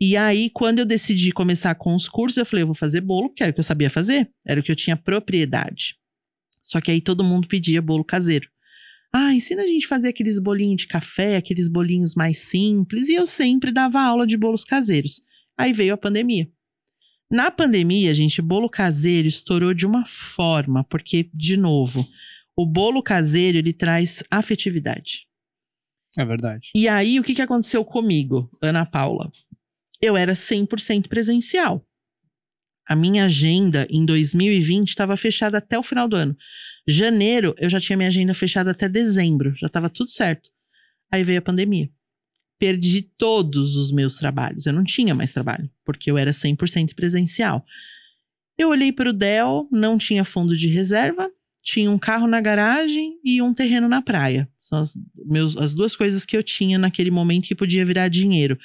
E 0.00 0.16
aí, 0.16 0.50
quando 0.50 0.78
eu 0.80 0.86
decidi 0.86 1.32
começar 1.32 1.74
com 1.74 1.94
os 1.94 2.08
cursos, 2.08 2.36
eu 2.38 2.46
falei, 2.46 2.62
eu 2.62 2.66
vou 2.68 2.74
fazer 2.74 3.00
bolo, 3.00 3.28
porque 3.28 3.42
era 3.42 3.50
o 3.50 3.54
que 3.54 3.60
eu 3.60 3.64
sabia 3.64 3.90
fazer, 3.90 4.30
era 4.46 4.60
o 4.60 4.62
que 4.62 4.70
eu 4.70 4.76
tinha 4.76 4.96
propriedade. 4.96 5.96
Só 6.62 6.80
que 6.80 6.90
aí 6.90 7.00
todo 7.00 7.24
mundo 7.24 7.48
pedia 7.48 7.80
bolo 7.82 8.04
caseiro. 8.04 8.48
Ah, 9.12 9.32
ensina 9.34 9.62
a 9.62 9.66
gente 9.66 9.86
a 9.86 9.88
fazer 9.88 10.08
aqueles 10.08 10.38
bolinhos 10.38 10.82
de 10.82 10.86
café, 10.86 11.36
aqueles 11.36 11.68
bolinhos 11.68 12.14
mais 12.14 12.38
simples, 12.40 13.08
e 13.08 13.14
eu 13.14 13.26
sempre 13.26 13.72
dava 13.72 14.00
aula 14.00 14.26
de 14.26 14.36
bolos 14.36 14.64
caseiros. 14.64 15.22
Aí 15.56 15.72
veio 15.72 15.94
a 15.94 15.96
pandemia. 15.96 16.48
Na 17.30 17.50
pandemia, 17.50 18.14
gente, 18.14 18.40
bolo 18.40 18.68
caseiro 18.68 19.28
estourou 19.28 19.74
de 19.74 19.86
uma 19.86 20.06
forma, 20.06 20.82
porque, 20.84 21.28
de 21.34 21.56
novo, 21.56 22.06
o 22.56 22.66
bolo 22.66 23.02
caseiro 23.02 23.58
ele 23.58 23.72
traz 23.72 24.22
afetividade. 24.30 25.26
É 26.16 26.24
verdade. 26.24 26.70
E 26.74 26.88
aí, 26.88 27.20
o 27.20 27.22
que, 27.22 27.34
que 27.34 27.42
aconteceu 27.42 27.84
comigo, 27.84 28.50
Ana 28.62 28.86
Paula? 28.86 29.30
Eu 30.00 30.16
era 30.16 30.32
100% 30.32 31.06
presencial. 31.08 31.84
A 32.88 32.96
minha 32.96 33.26
agenda 33.26 33.86
em 33.90 34.06
2020 34.06 34.88
estava 34.88 35.14
fechada 35.16 35.58
até 35.58 35.78
o 35.78 35.82
final 35.82 36.08
do 36.08 36.16
ano. 36.16 36.34
Janeiro, 36.86 37.54
eu 37.58 37.68
já 37.68 37.78
tinha 37.78 37.96
minha 37.96 38.08
agenda 38.08 38.32
fechada 38.32 38.70
até 38.70 38.88
dezembro, 38.88 39.54
já 39.56 39.66
estava 39.66 39.90
tudo 39.90 40.08
certo. 40.10 40.48
Aí 41.12 41.22
veio 41.22 41.40
a 41.40 41.42
pandemia. 41.42 41.90
Perdi 42.58 43.02
todos 43.02 43.76
os 43.76 43.92
meus 43.92 44.16
trabalhos. 44.16 44.66
Eu 44.66 44.72
não 44.72 44.84
tinha 44.84 45.14
mais 45.14 45.32
trabalho, 45.32 45.70
porque 45.84 46.10
eu 46.10 46.18
era 46.18 46.30
100% 46.30 46.94
presencial. 46.94 47.64
Eu 48.58 48.70
olhei 48.70 48.90
para 48.90 49.10
o 49.10 49.12
Dell, 49.12 49.68
não 49.70 49.96
tinha 49.96 50.24
fundo 50.24 50.56
de 50.56 50.68
reserva, 50.68 51.30
tinha 51.62 51.90
um 51.90 51.98
carro 51.98 52.26
na 52.26 52.40
garagem 52.40 53.18
e 53.22 53.40
um 53.40 53.54
terreno 53.54 53.88
na 53.88 54.02
praia. 54.02 54.48
São 54.58 54.80
as, 54.80 54.98
meus, 55.26 55.56
as 55.56 55.74
duas 55.74 55.94
coisas 55.94 56.24
que 56.24 56.36
eu 56.36 56.42
tinha 56.42 56.78
naquele 56.78 57.10
momento 57.10 57.46
que 57.46 57.54
podia 57.54 57.84
virar 57.84 58.08
dinheiro. 58.08 58.58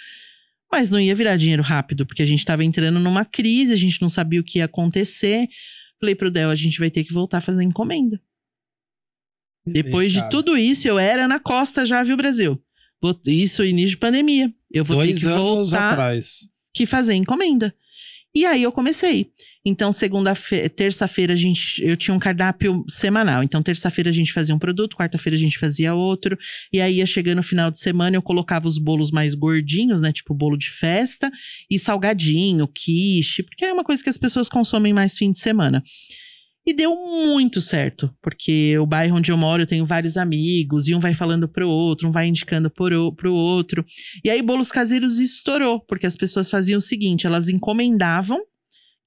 Mas 0.71 0.89
não 0.89 0.99
ia 0.99 1.13
virar 1.13 1.37
dinheiro 1.37 1.61
rápido, 1.61 2.05
porque 2.05 2.23
a 2.23 2.25
gente 2.25 2.39
estava 2.39 2.63
entrando 2.63 2.99
numa 2.99 3.25
crise, 3.25 3.73
a 3.73 3.75
gente 3.75 4.01
não 4.01 4.09
sabia 4.09 4.39
o 4.39 4.43
que 4.43 4.57
ia 4.57 4.65
acontecer. 4.65 5.47
Falei 5.99 6.15
pro 6.15 6.31
Del, 6.31 6.49
a 6.49 6.55
gente 6.55 6.79
vai 6.79 6.89
ter 6.89 7.03
que 7.03 7.13
voltar 7.13 7.37
a 7.37 7.41
fazer 7.41 7.63
encomenda. 7.63 8.19
Depois 9.65 10.11
de 10.11 10.27
tudo 10.29 10.57
isso, 10.57 10.87
eu 10.87 10.97
era 10.97 11.27
na 11.27 11.39
costa 11.39 11.85
já, 11.85 12.03
viu, 12.03 12.17
Brasil? 12.17 12.61
Isso, 13.25 13.63
início 13.63 13.91
de 13.91 13.97
pandemia. 13.97 14.53
Eu 14.71 14.85
vou 14.85 14.97
Dois 14.97 15.15
ter 15.15 15.19
que 15.21 15.25
anos 15.27 15.71
voltar 15.71 15.91
atrás. 15.91 16.39
que 16.73 16.85
fazer 16.85 17.13
encomenda. 17.13 17.73
E 18.35 18.45
aí 18.45 18.63
eu 18.63 18.71
comecei. 18.71 19.29
Então, 19.63 19.91
segunda 19.91 20.33
terça-feira 20.75 21.33
a 21.33 21.35
gente, 21.35 21.81
eu 21.83 21.95
tinha 21.95 22.15
um 22.15 22.19
cardápio 22.19 22.83
semanal. 22.89 23.43
Então, 23.43 23.61
terça-feira 23.61 24.09
a 24.09 24.13
gente 24.13 24.33
fazia 24.33 24.55
um 24.55 24.59
produto, 24.59 24.97
quarta-feira 24.97 25.35
a 25.35 25.39
gente 25.39 25.59
fazia 25.59 25.93
outro. 25.93 26.37
E 26.71 26.81
aí 26.81 26.95
ia 26.95 27.05
chegando 27.05 27.39
o 27.39 27.43
final 27.43 27.69
de 27.69 27.79
semana, 27.79 28.17
eu 28.17 28.21
colocava 28.21 28.67
os 28.67 28.79
bolos 28.79 29.11
mais 29.11 29.35
gordinhos, 29.35 30.01
né, 30.01 30.11
tipo 30.11 30.33
bolo 30.33 30.57
de 30.57 30.69
festa 30.69 31.31
e 31.69 31.77
salgadinho, 31.77 32.67
quiche, 32.67 33.43
porque 33.43 33.65
é 33.65 33.71
uma 33.71 33.83
coisa 33.83 34.03
que 34.03 34.09
as 34.09 34.17
pessoas 34.17 34.49
consomem 34.49 34.93
mais 34.93 35.15
fim 35.15 35.31
de 35.31 35.39
semana. 35.39 35.83
E 36.65 36.73
deu 36.73 36.95
muito 36.95 37.59
certo, 37.59 38.15
porque 38.21 38.77
o 38.77 38.85
bairro 38.85 39.17
onde 39.17 39.31
eu 39.31 39.37
moro 39.37 39.63
eu 39.63 39.67
tenho 39.67 39.85
vários 39.85 40.15
amigos, 40.15 40.87
e 40.87 40.95
um 40.95 40.99
vai 40.99 41.13
falando 41.13 41.47
pro 41.47 41.67
outro, 41.67 42.07
um 42.07 42.11
vai 42.11 42.27
indicando 42.27 42.69
pro, 42.69 43.13
pro 43.13 43.33
outro. 43.33 43.85
E 44.23 44.29
aí, 44.29 44.41
bolos 44.41 44.71
caseiros 44.71 45.19
estourou, 45.19 45.81
porque 45.81 46.05
as 46.05 46.15
pessoas 46.15 46.49
faziam 46.49 46.77
o 46.77 46.81
seguinte: 46.81 47.27
elas 47.27 47.49
encomendavam 47.49 48.41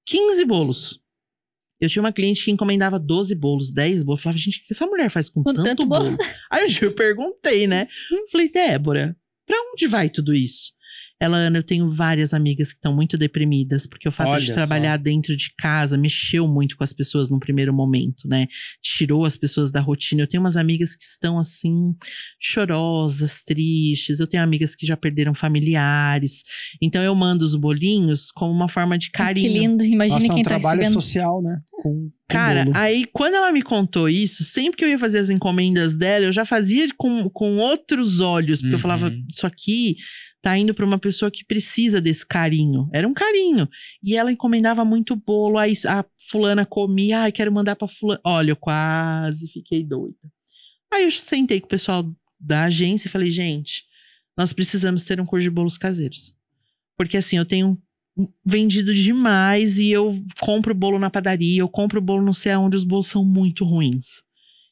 15 0.05 0.45
bolos. 0.45 1.01
Eu 1.79 1.89
tinha 1.89 2.01
uma 2.01 2.11
cliente 2.11 2.43
que 2.43 2.51
encomendava 2.51 2.99
12 2.99 3.35
bolos, 3.35 3.71
10 3.71 4.03
bolos. 4.03 4.19
Eu 4.19 4.23
falava, 4.23 4.39
gente, 4.39 4.59
o 4.59 4.61
que 4.61 4.73
essa 4.73 4.85
mulher 4.85 5.09
faz 5.09 5.29
com, 5.29 5.43
Com 5.43 5.53
tanto, 5.53 5.63
tanto 5.63 5.85
bolo? 5.85 6.05
bolo? 6.05 6.17
Aí 6.51 6.75
eu 6.81 6.91
perguntei, 6.91 7.67
né? 7.67 7.87
Falei, 8.31 8.49
Débora, 8.51 9.15
pra 9.45 9.57
onde 9.71 9.85
vai 9.87 10.09
tudo 10.09 10.33
isso? 10.33 10.71
Ela, 11.19 11.37
Ana, 11.37 11.57
eu 11.57 11.63
tenho 11.63 11.89
várias 11.89 12.31
amigas 12.31 12.69
que 12.71 12.75
estão 12.77 12.93
muito 12.93 13.17
deprimidas, 13.17 13.87
porque 13.87 14.07
o 14.07 14.11
fato 14.11 14.29
Olha 14.29 14.39
de 14.41 14.47
só. 14.49 14.53
trabalhar 14.53 14.97
dentro 14.97 15.35
de 15.35 15.51
casa 15.57 15.97
mexeu 15.97 16.47
muito 16.47 16.77
com 16.77 16.83
as 16.83 16.93
pessoas 16.93 17.29
no 17.31 17.39
primeiro 17.39 17.73
momento, 17.73 18.27
né? 18.27 18.47
Tirou 18.83 19.25
as 19.25 19.35
pessoas 19.35 19.71
da 19.71 19.79
rotina. 19.81 20.21
Eu 20.21 20.27
tenho 20.27 20.41
umas 20.43 20.55
amigas 20.55 20.95
que 20.95 21.03
estão 21.03 21.39
assim, 21.39 21.95
chorosas, 22.39 23.43
tristes. 23.43 24.19
Eu 24.19 24.27
tenho 24.27 24.43
amigas 24.43 24.75
que 24.75 24.85
já 24.85 24.95
perderam 24.95 25.33
familiares. 25.33 26.43
Então 26.81 27.01
eu 27.03 27.13
mando 27.15 27.43
os 27.43 27.55
bolinhos 27.55 28.31
como 28.31 28.51
uma 28.51 28.67
forma 28.69 28.97
de 28.97 29.09
carinho. 29.09 29.47
Que 29.51 29.59
lindo. 29.59 29.83
Imagina 29.83 30.19
Nossa, 30.19 30.27
é 30.27 30.31
um 30.31 30.35
quem 30.35 30.43
tá 30.43 30.49
trabalho 30.51 30.79
recebendo. 30.79 31.01
social, 31.01 31.41
né? 31.41 31.59
Com, 31.71 32.11
Cara, 32.29 32.65
bolo. 32.65 32.77
aí 32.77 33.05
quando 33.11 33.35
ela 33.35 33.51
me 33.51 33.61
contou 33.61 34.09
isso, 34.09 34.43
sempre 34.43 34.77
que 34.77 34.85
eu 34.85 34.89
ia 34.89 34.99
fazer 34.99 35.19
as 35.19 35.29
encomendas 35.29 35.95
dela, 35.95 36.25
eu 36.25 36.31
já 36.31 36.45
fazia 36.45 36.87
com, 36.97 37.29
com 37.29 37.57
outros 37.57 38.19
olhos, 38.19 38.59
porque 38.61 38.73
eu 38.73 38.77
Uhum. 38.77 38.81
falava, 38.81 39.11
isso 39.31 39.47
aqui 39.47 39.95
tá 40.47 40.57
indo 40.57 40.73
pra 40.73 40.85
uma 40.85 40.97
pessoa 40.97 41.29
que 41.29 41.43
precisa 41.43 41.99
desse 41.99 42.25
carinho. 42.25 42.89
Era 42.93 43.05
um 43.05 43.13
carinho. 43.13 43.67
E 44.01 44.15
ela 44.15 44.31
encomendava 44.31 44.85
muito 44.85 45.13
bolo, 45.13 45.57
aí 45.57 45.73
a 45.85 46.05
fulana 46.31 46.65
comia, 46.65 47.19
ai, 47.23 47.33
quero 47.33 47.51
mandar 47.51 47.75
pra 47.75 47.85
fulana. 47.85 48.21
Olha, 48.23 48.51
eu 48.51 48.55
quase 48.55 49.49
fiquei 49.51 49.83
doida. 49.83 50.15
Aí 50.89 51.03
eu 51.03 51.11
sentei 51.11 51.59
com 51.59 51.65
o 51.65 51.69
pessoal 51.69 52.09
da 52.39 52.63
agência 52.63 53.09
e 53.09 53.11
falei, 53.11 53.29
gente, 53.29 53.83
nós 54.37 54.53
precisamos 54.53 55.03
ter 55.03 55.19
um 55.19 55.25
curso 55.25 55.43
de 55.43 55.49
bolos 55.49 55.77
caseiros. 55.77 56.33
Porque 56.95 57.17
assim, 57.17 57.35
eu 57.35 57.43
tenho 57.43 57.77
vendido 58.45 58.95
demais 58.95 59.79
e 59.79 59.89
eu 59.91 60.17
compro 60.39 60.73
bolo 60.73 60.97
na 60.97 61.09
padaria, 61.09 61.59
eu 61.59 61.67
compro 61.67 61.99
bolo 61.99 62.23
não 62.23 62.31
sei 62.31 62.53
aonde, 62.53 62.77
os 62.77 62.85
bolos 62.85 63.07
são 63.07 63.25
muito 63.25 63.65
ruins. 63.65 64.23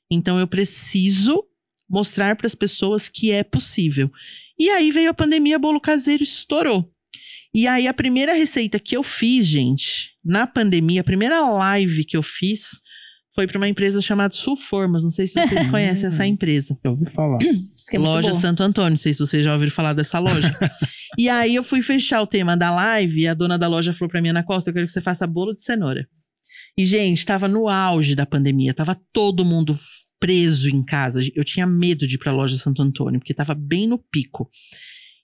Então 0.10 0.40
eu 0.40 0.48
preciso 0.48 1.44
mostrar 1.90 2.38
para 2.38 2.48
as 2.48 2.56
pessoas 2.56 3.10
que 3.10 3.32
é 3.32 3.44
possível. 3.44 4.10
E 4.58 4.70
aí 4.70 4.92
veio 4.92 5.10
a 5.10 5.14
pandemia, 5.14 5.60
bolo 5.60 5.82
caseiro 5.82 6.24
estourou. 6.24 6.90
E 7.54 7.68
aí 7.68 7.88
a 7.88 7.94
primeira 7.94 8.34
receita 8.34 8.80
que 8.80 8.98
eu 8.98 9.04
fiz, 9.04 9.46
gente, 9.46 10.12
na 10.24 10.46
pandemia, 10.46 11.02
a 11.02 11.06
primeira 11.06 11.40
live 11.42 12.04
que 12.04 12.18
eu 12.18 12.24
fiz 12.24 12.82
foi 13.34 13.46
para 13.46 13.58
uma 13.58 13.68
empresa 13.68 14.02
chamada 14.02 14.34
Sulformas. 14.34 15.04
Não 15.04 15.12
sei 15.12 15.28
se 15.28 15.34
vocês 15.34 15.68
conhecem 15.72 16.08
essa 16.08 16.26
empresa. 16.26 16.78
Eu 16.84 16.92
ouvi 16.92 17.06
falar. 17.10 17.38
É 17.92 18.00
Loja. 18.00 18.34
Santo 18.34 18.64
Antônio, 18.64 18.92
não 18.92 18.98
sei 18.98 19.14
se 19.14 19.20
vocês 19.20 19.46
já 19.46 19.54
ouviram 19.54 19.72
falar 19.72 19.94
dessa 19.94 20.18
loja. 20.18 20.58
e 21.20 21.30
aí 21.30 21.54
eu 21.54 21.64
fui 21.64 21.84
fechar 21.84 22.20
o 22.20 22.26
tema 22.26 22.58
da 22.58 22.74
live 22.74 23.22
e 23.22 23.28
a 23.28 23.34
dona 23.36 23.60
da 23.60 23.68
loja 23.68 23.94
falou 23.94 24.10
pra 24.10 24.20
mim, 24.20 24.30
Ana 24.30 24.44
Costa, 24.44 24.72
eu 24.72 24.74
quero 24.74 24.88
que 24.88 24.92
você 24.92 25.02
faça 25.02 25.28
bolo 25.28 25.54
de 25.54 25.62
cenoura. 25.62 26.08
E, 26.76 26.84
gente, 26.84 27.24
tava 27.24 27.48
no 27.48 27.70
auge 27.70 28.16
da 28.16 28.26
pandemia, 28.26 28.74
tava 28.74 29.00
todo 29.14 29.46
mundo 29.46 29.78
preso 30.20 30.70
em 30.70 30.84
casa. 30.84 31.22
Eu 31.36 31.44
tinha 31.44 31.66
medo 31.66 32.08
de 32.08 32.16
ir 32.16 32.18
pra 32.18 32.32
loja 32.32 32.58
Santo 32.58 32.82
Antônio, 32.82 33.20
porque 33.20 33.34
tava 33.34 33.54
bem 33.54 33.88
no 33.88 33.98
pico. 33.98 34.50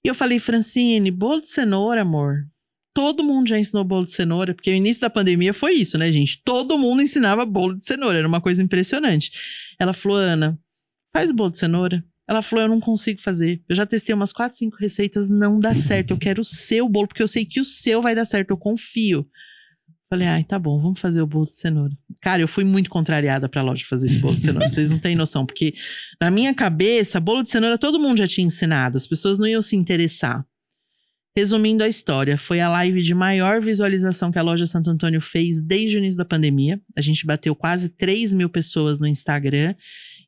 E 0.03 0.07
eu 0.07 0.15
falei, 0.15 0.39
Francine, 0.39 1.11
bolo 1.11 1.41
de 1.41 1.49
cenoura, 1.49 2.01
amor. 2.01 2.47
Todo 2.93 3.23
mundo 3.23 3.47
já 3.47 3.57
ensinou 3.57 3.83
bolo 3.83 4.05
de 4.05 4.11
cenoura, 4.11 4.53
porque 4.53 4.69
o 4.69 4.75
início 4.75 5.01
da 5.01 5.09
pandemia 5.09 5.53
foi 5.53 5.73
isso, 5.73 5.97
né, 5.97 6.11
gente? 6.11 6.41
Todo 6.43 6.77
mundo 6.77 7.01
ensinava 7.01 7.45
bolo 7.45 7.75
de 7.75 7.85
cenoura, 7.85 8.17
era 8.17 8.27
uma 8.27 8.41
coisa 8.41 8.61
impressionante. 8.61 9.31
Ela 9.79 9.93
falou, 9.93 10.17
Ana, 10.17 10.59
faz 11.13 11.31
bolo 11.31 11.51
de 11.51 11.59
cenoura. 11.59 12.03
Ela 12.27 12.41
falou, 12.41 12.63
eu 12.63 12.69
não 12.69 12.79
consigo 12.79 13.21
fazer. 13.21 13.61
Eu 13.67 13.75
já 13.75 13.85
testei 13.85 14.13
umas 14.13 14.31
4, 14.31 14.57
5 14.57 14.77
receitas, 14.77 15.27
não 15.27 15.59
dá 15.59 15.73
certo. 15.73 16.11
Eu 16.11 16.17
quero 16.17 16.41
o 16.41 16.45
seu 16.45 16.87
bolo, 16.87 17.07
porque 17.07 17.23
eu 17.23 17.27
sei 17.27 17.45
que 17.45 17.59
o 17.59 17.65
seu 17.65 18.01
vai 18.01 18.15
dar 18.15 18.25
certo, 18.25 18.51
eu 18.51 18.57
confio. 18.57 19.27
Falei, 20.11 20.27
ai, 20.27 20.43
tá 20.43 20.59
bom, 20.59 20.77
vamos 20.77 20.99
fazer 20.99 21.21
o 21.21 21.25
bolo 21.25 21.45
de 21.45 21.55
cenoura. 21.55 21.97
Cara, 22.19 22.41
eu 22.41 22.47
fui 22.47 22.65
muito 22.65 22.89
contrariada 22.89 23.47
pra 23.47 23.61
loja 23.61 23.85
fazer 23.85 24.07
esse 24.07 24.19
bolo 24.19 24.35
de 24.35 24.41
cenoura. 24.41 24.67
Vocês 24.67 24.89
não 24.89 24.99
têm 24.99 25.15
noção, 25.15 25.45
porque 25.45 25.73
na 26.19 26.29
minha 26.29 26.53
cabeça, 26.53 27.17
bolo 27.17 27.41
de 27.41 27.49
cenoura 27.49 27.77
todo 27.77 27.97
mundo 27.97 28.17
já 28.17 28.27
tinha 28.27 28.45
ensinado, 28.45 28.97
as 28.97 29.07
pessoas 29.07 29.37
não 29.37 29.47
iam 29.47 29.61
se 29.61 29.73
interessar. 29.73 30.45
Resumindo 31.33 31.81
a 31.81 31.87
história, 31.87 32.37
foi 32.37 32.59
a 32.59 32.67
live 32.67 33.01
de 33.01 33.13
maior 33.13 33.61
visualização 33.61 34.33
que 34.33 34.37
a 34.37 34.41
loja 34.41 34.67
Santo 34.67 34.89
Antônio 34.89 35.21
fez 35.21 35.61
desde 35.61 35.95
o 35.95 35.99
início 35.99 36.17
da 36.17 36.25
pandemia. 36.25 36.81
A 36.93 36.99
gente 36.99 37.25
bateu 37.25 37.55
quase 37.55 37.87
3 37.87 38.33
mil 38.33 38.49
pessoas 38.49 38.99
no 38.99 39.07
Instagram 39.07 39.73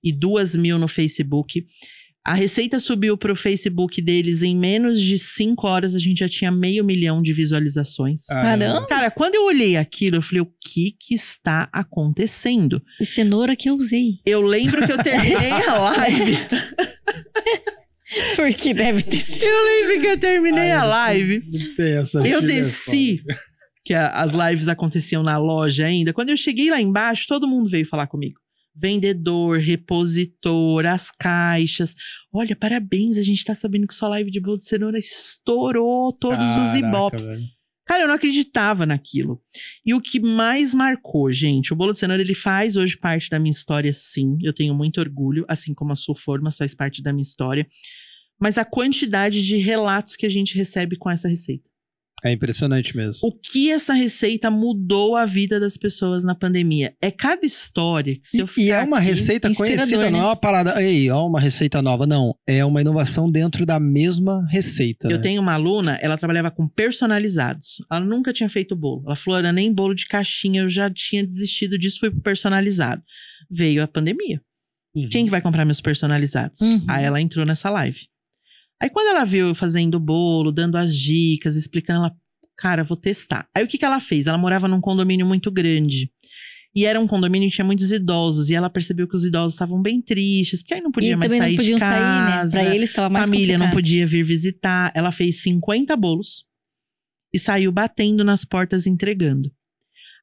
e 0.01 0.13
2 0.13 0.55
mil 0.55 0.79
no 0.79 0.88
Facebook. 0.88 1.65
A 2.26 2.34
receita 2.36 2.80
subiu 2.80 3.17
para 3.17 3.34
o 3.34 3.36
Facebook 3.36 4.01
deles 4.01 4.43
em 4.43 4.55
menos 4.57 5.01
de 5.01 5.17
5 5.17 5.67
horas, 5.67 5.93
a 5.93 5.99
gente 5.99 6.19
já 6.19 6.30
tinha 6.30 6.49
meio 6.49 6.84
milhão 6.86 7.21
de 7.21 7.34
visualizações. 7.34 8.26
Caramba. 8.28 8.88
Cara, 8.88 9.11
quando 9.11 9.36
eu 9.36 9.43
olhei 9.45 9.76
aquilo, 9.76 10.15
eu 10.15 10.21
falei, 10.21 10.39
o 10.41 10.45
que 10.61 10.95
que 10.97 11.13
está 11.13 11.67
acontecendo? 11.74 12.82
E 13.01 13.05
cenoura 13.05 13.57
que 13.57 13.69
eu 13.69 13.76
usei. 13.76 14.19
Eu 14.26 14.41
lembro 14.41 14.86
que 14.86 14.91
eu 14.93 15.03
terminei 15.03 15.51
a 15.51 15.78
live. 15.91 16.38
Porque 18.36 18.74
deve 18.74 19.01
ter 19.03 19.19
sido. 19.19 19.43
Eu 19.45 19.65
lembro 19.65 20.01
que 20.01 20.07
eu 20.07 20.17
terminei 20.17 20.71
a 20.71 20.84
live. 20.84 21.41
Tem 21.76 21.97
essa 21.97 22.26
Eu 22.28 22.41
desci, 22.41 23.21
que 23.84 23.93
a- 23.93 24.09
as 24.11 24.32
lives 24.34 24.67
aconteciam 24.67 25.24
na 25.24 25.38
loja 25.38 25.86
ainda. 25.86 26.13
Quando 26.13 26.30
eu 26.30 26.38
cheguei 26.38 26.69
lá 26.69 26.80
embaixo, 26.80 27.26
todo 27.28 27.47
mundo 27.47 27.69
veio 27.69 27.86
falar 27.88 28.07
comigo. 28.07 28.39
Vendedor, 28.76 29.59
repositor, 29.59 30.86
as 30.86 31.11
caixas. 31.11 31.95
Olha, 32.32 32.55
parabéns, 32.55 33.17
a 33.17 33.21
gente 33.21 33.45
tá 33.45 33.53
sabendo 33.53 33.88
que 33.88 33.93
sua 33.93 34.09
live 34.09 34.32
de 34.32 34.39
bolo 34.39 34.57
de 34.57 34.65
cenoura 34.65 34.97
estourou 34.97 36.11
todos 36.11 36.57
os 36.57 36.69
Caraca, 36.69 36.78
ibopes. 36.78 37.28
velho. 37.28 37.43
Cara, 37.86 38.03
eu 38.03 38.07
não 38.07 38.15
acreditava 38.15 38.86
naquilo. 38.86 39.41
E 39.86 39.93
o 39.93 40.01
que 40.01 40.19
mais 40.19 40.74
marcou, 40.74 41.32
gente, 41.32 41.74
o 41.74 41.76
bolo 41.76 41.91
de 41.91 41.99
cenoura 41.99 42.21
ele 42.21 42.34
faz 42.34 42.78
hoje 42.78 42.97
parte 42.97 43.30
da 43.30 43.38
minha 43.38 43.51
história, 43.51 43.91
sim. 43.91 44.38
Eu 44.41 44.53
tenho 44.53 44.74
muito 44.74 44.99
orgulho, 44.99 45.45
assim 45.47 45.74
como 45.74 45.91
a 45.91 45.95
sua 45.95 46.15
formas 46.15 46.57
faz 46.57 46.74
parte 46.74 47.03
da 47.03 47.11
minha 47.11 47.24
história. 47.24 47.67
Mas 48.39 48.57
a 48.57 48.65
quantidade 48.65 49.43
de 49.43 49.57
relatos 49.57 50.15
que 50.15 50.26
a 50.26 50.30
gente 50.30 50.55
recebe 50.55 50.95
com 50.95 51.09
essa 51.09 51.28
receita. 51.28 51.69
É 52.26 52.32
impressionante 52.32 52.95
mesmo. 52.95 53.28
O 53.28 53.32
que 53.32 53.69
essa 53.69 53.93
receita 53.93 54.49
mudou 54.49 55.15
a 55.17 55.26
vida 55.26 55.59
das 55.59 55.76
pessoas 55.76 56.24
na 56.24 56.34
pandemia? 56.34 56.95
É 57.01 57.11
cada 57.11 57.45
história 57.45 58.15
que 58.15 58.28
se 58.28 58.38
eu 58.39 58.47
E, 58.57 58.61
e 58.67 58.71
é 58.71 58.82
uma 58.82 58.97
aqui- 58.97 59.07
receita 59.07 59.53
conhecida, 59.53 60.09
não 60.09 60.11
né? 60.11 60.19
é 60.19 60.24
uma 60.24 60.36
parada. 60.36 60.82
Ei, 60.82 61.09
ó, 61.11 61.28
uma 61.28 61.41
receita 61.41 61.82
nova. 61.82 62.07
Não. 62.07 62.34
É 62.47 62.63
uma 62.63 62.80
inovação 62.80 63.30
dentro 63.30 63.65
da 63.65 63.80
mesma 63.80 64.47
receita. 64.49 65.07
Eu 65.09 65.17
né? 65.17 65.24
tenho 65.24 65.41
uma 65.41 65.53
aluna, 65.53 65.97
ela 66.01 66.17
trabalhava 66.17 66.49
com 66.49 66.67
personalizados. 66.67 67.84
Ela 67.91 67.99
nunca 67.99 68.32
tinha 68.32 68.49
feito 68.49 68.76
bolo. 68.76 69.03
Ela 69.05 69.15
falou, 69.15 69.39
era 69.39 69.51
nem 69.51 69.74
bolo 69.74 69.93
de 69.93 70.05
caixinha, 70.05 70.61
eu 70.61 70.69
já 70.69 70.89
tinha 70.89 71.26
desistido 71.26 71.78
disso, 71.78 71.99
fui 71.99 72.09
pro 72.09 72.21
personalizado. 72.21 73.01
Veio 73.51 73.84
a 73.84 73.88
pandemia. 73.88 74.41
Uhum. 74.95 75.09
Quem 75.11 75.26
que 75.26 75.32
vai 75.32 75.41
comprar 75.41 75.65
meus 75.65 75.82
personalizados? 75.82 76.61
Uhum. 76.61 76.86
Aí 76.88 77.03
ela 77.03 77.19
entrou 77.19 77.45
nessa 77.45 77.69
live. 77.69 77.99
Aí 78.82 78.89
quando 78.89 79.15
ela 79.15 79.24
viu 79.24 79.47
eu 79.47 79.55
fazendo 79.55 79.95
o 79.95 79.99
bolo, 79.99 80.51
dando 80.51 80.76
as 80.76 80.95
dicas, 80.95 81.55
explicando, 81.55 82.05
ela, 82.05 82.15
cara, 82.57 82.84
vou 82.84 82.97
testar. 82.97 83.47
Aí 83.55 83.63
o 83.63 83.67
que, 83.67 83.78
que 83.78 83.86
ela 83.86 83.99
fez? 83.99 84.28
Ela 84.28 84.38
morava 84.38 84.67
num 84.67 84.82
condomínio 84.82 85.26
muito 85.26 85.49
grande. 85.49 86.11
E 86.76 86.86
era 86.86 86.99
um 86.99 87.05
condomínio 87.05 87.49
que 87.49 87.55
tinha 87.55 87.65
muitos 87.65 87.91
idosos. 87.91 88.49
E 88.49 88.55
ela 88.55 88.69
percebeu 88.69 89.07
que 89.07 89.15
os 89.15 89.24
idosos 89.24 89.53
estavam 89.53 89.82
bem 89.82 90.01
tristes, 90.01 90.61
porque 90.61 90.74
aí 90.74 90.82
não 90.82 90.91
podia 90.91 91.11
e 91.11 91.15
mais 91.15 91.32
sair 91.32 91.51
não 91.51 91.55
podiam 91.55 91.78
de 91.78 91.80
casa. 91.80 92.51
sair, 92.51 92.63
né? 92.63 92.65
Pra 92.65 92.76
eles 92.76 92.89
estava 92.89 93.09
mais 93.09 93.26
família 93.26 93.57
não 93.57 93.67
complicado. 93.67 93.84
podia 93.84 94.07
vir 94.07 94.24
visitar. 94.24 94.91
Ela 94.95 95.11
fez 95.11 95.41
50 95.43 95.95
bolos 95.95 96.45
e 97.32 97.38
saiu 97.38 97.71
batendo 97.71 98.24
nas 98.24 98.43
portas 98.43 98.88
entregando. 98.88 99.51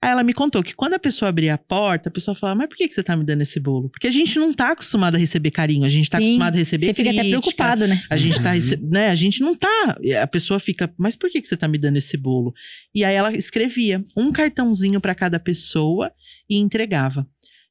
Aí 0.03 0.11
ela 0.11 0.23
me 0.23 0.33
contou 0.33 0.63
que 0.63 0.75
quando 0.75 0.95
a 0.95 0.99
pessoa 0.99 1.29
abria 1.29 1.55
a 1.55 1.59
porta, 1.59 2.09
a 2.09 2.13
pessoa 2.13 2.35
falava: 2.35 2.59
Mas 2.59 2.69
por 2.69 2.77
que, 2.77 2.89
que 2.89 2.95
você 2.95 3.03
tá 3.03 3.15
me 3.15 3.23
dando 3.25 3.43
esse 3.43 3.61
bolo? 3.61 3.91
Porque 3.91 4.07
a 4.07 4.11
gente 4.11 4.39
não 4.39 4.53
tá 4.53 4.73
acostumado 4.73 5.15
a 5.15 5.19
receber 5.19 5.51
carinho, 5.51 5.85
a 5.85 5.89
gente 5.91 6.09
tá 6.09 6.17
Sim, 6.19 6.25
acostumado 6.25 6.55
a 6.55 6.59
receber 6.59 6.87
Você 6.87 6.95
fica 6.95 7.11
até 7.11 7.19
crítica, 7.21 7.41
preocupado, 7.41 7.87
né? 7.87 8.03
A 8.09 8.17
gente 8.17 8.41
tá, 8.43 8.53
Uhum. 8.53 8.89
né? 8.91 9.11
A 9.11 9.15
gente 9.15 9.41
não 9.43 9.55
tá. 9.55 9.99
A 10.23 10.27
pessoa 10.27 10.59
fica, 10.59 10.91
mas 10.97 11.17
por 11.17 11.29
que, 11.31 11.41
que 11.43 11.47
você 11.47 11.57
tá 11.57 11.69
me 11.69 11.77
dando 11.77 11.99
esse 11.99 12.17
bolo? 12.17 12.55
E 12.95 13.05
aí 13.05 13.15
ela 13.15 13.31
escrevia 13.37 14.03
um 14.17 14.33
cartãozinho 14.33 15.01
para 15.01 15.15
cada 15.15 15.39
pessoa 15.39 16.11
e 16.49 16.57
entregava. 16.57 17.27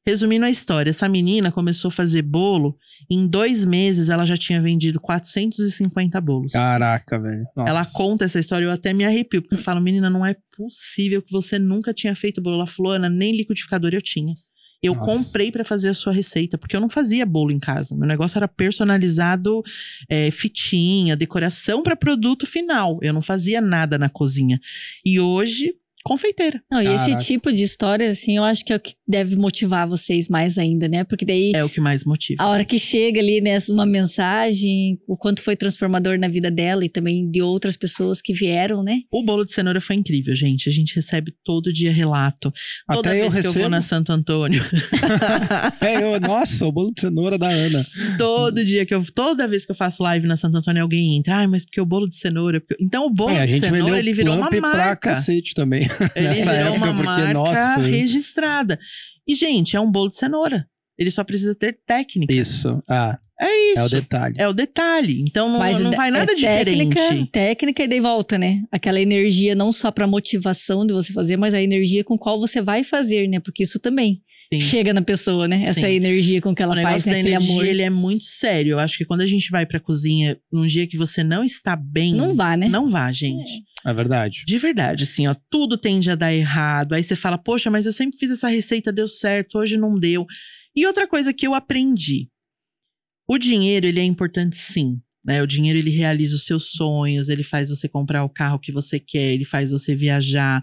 Resumindo 0.06 0.46
a 0.46 0.50
história, 0.50 0.90
essa 0.90 1.08
menina 1.08 1.52
começou 1.52 1.88
a 1.88 1.92
fazer 1.92 2.22
bolo. 2.22 2.76
Em 3.08 3.26
dois 3.26 3.66
meses, 3.66 4.08
ela 4.08 4.24
já 4.24 4.36
tinha 4.36 4.60
vendido 4.60 4.98
450 4.98 6.18
bolos. 6.20 6.52
Caraca, 6.52 7.18
velho. 7.18 7.44
Ela 7.66 7.84
conta 7.84 8.24
essa 8.24 8.38
história, 8.38 8.64
eu 8.64 8.70
até 8.70 8.94
me 8.94 9.04
arrepio, 9.04 9.42
porque 9.42 9.56
eu 9.56 9.60
falo, 9.60 9.80
menina, 9.80 10.08
não 10.08 10.24
é 10.24 10.34
possível 10.56 11.20
que 11.20 11.30
você 11.30 11.58
nunca 11.58 11.92
tinha 11.92 12.16
feito 12.16 12.40
bolo. 12.40 12.56
Ela 12.56 12.66
falou, 12.66 12.92
Ana, 12.92 13.10
nem 13.10 13.36
liquidificador 13.36 13.90
eu 13.92 14.00
tinha. 14.00 14.34
Eu 14.82 14.94
Nossa. 14.94 15.06
comprei 15.10 15.52
pra 15.52 15.62
fazer 15.62 15.90
a 15.90 15.94
sua 15.94 16.12
receita, 16.12 16.56
porque 16.56 16.74
eu 16.74 16.80
não 16.80 16.88
fazia 16.88 17.26
bolo 17.26 17.52
em 17.52 17.58
casa. 17.58 17.94
Meu 17.94 18.08
negócio 18.08 18.38
era 18.38 18.48
personalizado, 18.48 19.62
é, 20.08 20.30
fitinha, 20.30 21.14
decoração 21.14 21.82
pra 21.82 21.94
produto 21.94 22.46
final. 22.46 22.98
Eu 23.02 23.12
não 23.12 23.20
fazia 23.20 23.60
nada 23.60 23.98
na 23.98 24.08
cozinha. 24.08 24.58
E 25.04 25.20
hoje, 25.20 25.74
confeiteira. 26.04 26.60
Não, 26.70 26.80
e 26.80 26.86
esse 26.86 27.06
Caraca. 27.06 27.24
tipo 27.24 27.52
de 27.52 27.62
história, 27.64 28.10
assim, 28.10 28.36
eu 28.36 28.44
acho 28.44 28.64
que 28.64 28.72
é 28.72 28.76
o 28.76 28.80
que 28.80 28.94
deve 29.06 29.36
motivar 29.36 29.88
vocês 29.88 30.28
mais 30.28 30.58
ainda, 30.58 30.88
né? 30.88 31.04
Porque 31.04 31.24
daí, 31.24 31.52
É 31.54 31.64
o 31.64 31.68
que 31.68 31.80
mais 31.80 32.04
motiva. 32.04 32.42
a 32.42 32.48
hora 32.48 32.64
que 32.64 32.78
chega 32.78 33.20
ali, 33.20 33.40
né, 33.40 33.58
uma 33.68 33.84
mensagem, 33.86 34.98
o 35.06 35.16
quanto 35.16 35.42
foi 35.42 35.56
transformador 35.56 36.18
na 36.18 36.28
vida 36.28 36.50
dela 36.50 36.84
e 36.84 36.88
também 36.88 37.30
de 37.30 37.42
outras 37.42 37.76
pessoas 37.76 38.20
que 38.22 38.32
vieram, 38.32 38.82
né? 38.82 39.00
O 39.10 39.22
bolo 39.24 39.44
de 39.44 39.52
cenoura 39.52 39.80
foi 39.80 39.96
incrível, 39.96 40.34
gente. 40.34 40.68
A 40.68 40.72
gente 40.72 40.94
recebe 40.94 41.32
todo 41.44 41.72
dia 41.72 41.92
relato. 41.92 42.52
Toda 42.92 43.10
Até 43.10 43.20
eu 43.24 43.30
vez 43.30 43.40
que 43.42 43.46
eu 43.46 43.52
vou 43.52 43.62
recebo. 43.62 43.68
na 43.70 43.82
Santo 43.82 44.12
Antônio. 44.12 44.62
É, 45.80 45.96
eu, 46.02 46.20
nossa, 46.20 46.66
o 46.66 46.72
bolo 46.72 46.92
de 46.92 47.00
cenoura 47.00 47.38
da 47.38 47.48
Ana. 47.48 47.84
Todo 48.18 48.64
dia 48.64 48.84
que 48.86 48.94
eu. 48.94 49.02
Toda 49.14 49.48
vez 49.48 49.64
que 49.64 49.72
eu 49.72 49.76
faço 49.76 50.02
live 50.02 50.26
na 50.26 50.36
Santo 50.36 50.56
Antônio, 50.56 50.82
alguém 50.82 51.16
entra. 51.16 51.36
Ai, 51.38 51.46
mas 51.46 51.64
porque 51.64 51.80
o 51.80 51.86
bolo 51.86 52.08
de 52.08 52.16
cenoura. 52.16 52.60
porque-" 52.60 52.82
Então 52.82 53.06
o 53.06 53.10
bolo 53.10 53.30
É, 53.30 53.42
a 53.42 53.46
de 53.46 53.58
cenoura 53.60 53.98
ele 53.98 54.12
virou 54.12 54.36
uma 54.36 54.48
plump 54.48 54.60
pra 54.60 54.76
marca. 54.76 55.14
cacete 55.14 55.54
também. 55.54 55.88
Ele 56.14 56.28
nessa 56.28 56.52
virou 56.52 56.74
época, 56.74 56.76
uma 56.76 56.86
porque, 56.94 57.02
marca 57.02 57.32
nossa. 57.32 57.76
registrada. 57.80 58.78
E, 59.26 59.34
gente, 59.34 59.76
é 59.76 59.80
um 59.80 59.90
bolo 59.90 60.08
de 60.10 60.16
cenoura. 60.16 60.66
Ele 60.98 61.10
só 61.10 61.24
precisa 61.24 61.54
ter 61.54 61.78
técnica. 61.86 62.32
Isso. 62.32 62.82
Ah, 62.88 63.18
É 63.40 63.72
isso. 63.72 63.80
é 63.80 63.84
o 63.84 63.88
detalhe. 63.88 64.34
É 64.38 64.48
o 64.48 64.52
detalhe. 64.52 65.20
Então 65.22 65.48
não, 65.48 65.58
Mas 65.58 65.80
não 65.80 65.92
vai 65.92 66.10
nada 66.10 66.32
é 66.32 66.34
técnica, 66.34 67.00
diferente. 67.00 67.30
Técnica 67.30 67.82
e 67.84 67.88
daí 67.88 68.00
volta, 68.00 68.36
né? 68.36 68.62
Aquela 68.70 69.00
energia 69.00 69.54
não 69.54 69.72
só 69.72 69.90
pra 69.90 70.06
motivação 70.06 70.86
de 70.86 70.92
você 70.92 71.12
fazer, 71.12 71.36
mas 71.38 71.54
a 71.54 71.62
energia 71.62 72.04
com 72.04 72.18
qual 72.18 72.38
você 72.38 72.60
vai 72.60 72.84
fazer, 72.84 73.28
né? 73.28 73.40
Porque 73.40 73.62
isso 73.62 73.78
também 73.80 74.20
Sim. 74.58 74.60
chega 74.60 74.92
na 74.92 75.02
pessoa, 75.02 75.46
né? 75.46 75.62
Essa 75.62 75.80
Sim. 75.82 75.86
energia 75.94 76.40
com 76.40 76.52
que 76.54 76.60
ela 76.62 76.72
o 76.72 76.82
faz, 76.82 77.04
negócio 77.04 77.06
né? 77.08 77.12
da 77.14 77.18
Aquele 77.20 77.34
energia, 77.34 77.52
amor. 77.54 77.66
ele 77.66 77.82
é 77.82 77.90
muito 77.90 78.24
sério. 78.24 78.72
Eu 78.72 78.78
acho 78.80 78.98
que 78.98 79.04
quando 79.04 79.20
a 79.20 79.26
gente 79.26 79.48
vai 79.50 79.64
pra 79.64 79.78
cozinha 79.78 80.36
num 80.52 80.66
dia 80.66 80.86
que 80.88 80.96
você 80.96 81.22
não 81.22 81.44
está 81.44 81.76
bem, 81.76 82.14
Não 82.14 82.34
vá, 82.34 82.56
né? 82.56 82.68
não 82.68 82.88
vá, 82.88 83.12
gente. 83.12 83.62
É 83.86 83.92
verdade. 83.94 84.42
De 84.46 84.58
verdade, 84.58 85.04
assim, 85.04 85.26
ó, 85.28 85.34
tudo 85.48 85.78
tende 85.78 86.10
a 86.10 86.14
dar 86.16 86.34
errado. 86.34 86.94
Aí 86.94 87.02
você 87.02 87.14
fala, 87.14 87.38
poxa, 87.38 87.70
mas 87.70 87.86
eu 87.86 87.92
sempre 87.92 88.18
fiz 88.18 88.30
essa 88.30 88.48
receita, 88.48 88.92
deu 88.92 89.06
certo, 89.06 89.56
hoje 89.58 89.76
não 89.76 89.96
deu. 89.98 90.26
E 90.74 90.84
outra 90.86 91.06
coisa 91.06 91.32
que 91.32 91.46
eu 91.46 91.54
aprendi: 91.54 92.28
o 93.28 93.38
dinheiro, 93.38 93.86
ele 93.86 94.00
é 94.00 94.04
importante 94.04 94.56
sim. 94.56 95.00
Né? 95.24 95.42
O 95.42 95.46
dinheiro 95.46 95.78
ele 95.78 95.90
realiza 95.90 96.34
os 96.34 96.44
seus 96.44 96.70
sonhos, 96.72 97.28
ele 97.28 97.42
faz 97.44 97.68
você 97.68 97.88
comprar 97.88 98.24
o 98.24 98.28
carro 98.28 98.58
que 98.58 98.72
você 98.72 98.98
quer, 98.98 99.32
ele 99.34 99.44
faz 99.44 99.70
você 99.70 99.94
viajar. 99.94 100.60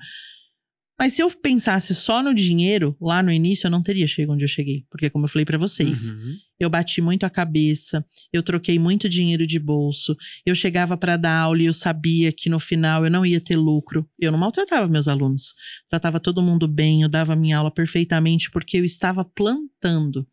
Mas 0.99 1.13
se 1.13 1.21
eu 1.21 1.29
pensasse 1.29 1.93
só 1.93 2.23
no 2.23 2.33
dinheiro, 2.33 2.97
lá 2.99 3.21
no 3.21 3.31
início 3.31 3.67
eu 3.67 3.71
não 3.71 3.81
teria 3.83 4.07
chegado 4.07 4.33
onde 4.33 4.43
eu 4.43 4.47
cheguei. 4.47 4.83
Porque, 4.89 5.09
como 5.09 5.25
eu 5.25 5.29
falei 5.29 5.45
para 5.45 5.57
vocês, 5.57 6.09
Uhum. 6.09 6.35
eu 6.59 6.69
bati 6.71 7.01
muito 7.01 7.23
a 7.23 7.29
cabeça, 7.29 8.03
eu 8.33 8.41
troquei 8.41 8.79
muito 8.79 9.07
dinheiro 9.07 9.45
de 9.45 9.59
bolso, 9.59 10.15
eu 10.43 10.55
chegava 10.55 10.97
para 10.97 11.15
dar 11.15 11.37
aula 11.37 11.61
e 11.61 11.65
eu 11.67 11.73
sabia 11.73 12.31
que 12.31 12.49
no 12.49 12.59
final 12.59 13.05
eu 13.05 13.11
não 13.11 13.23
ia 13.25 13.39
ter 13.39 13.55
lucro. 13.55 14.09
Eu 14.19 14.31
não 14.31 14.39
maltratava 14.39 14.87
meus 14.87 15.07
alunos, 15.07 15.53
tratava 15.89 16.19
todo 16.19 16.41
mundo 16.41 16.67
bem, 16.67 17.03
eu 17.03 17.09
dava 17.09 17.35
minha 17.35 17.57
aula 17.57 17.69
perfeitamente 17.71 18.49
porque 18.49 18.77
eu 18.77 18.83
estava 18.85 19.23
plantando. 19.23 20.27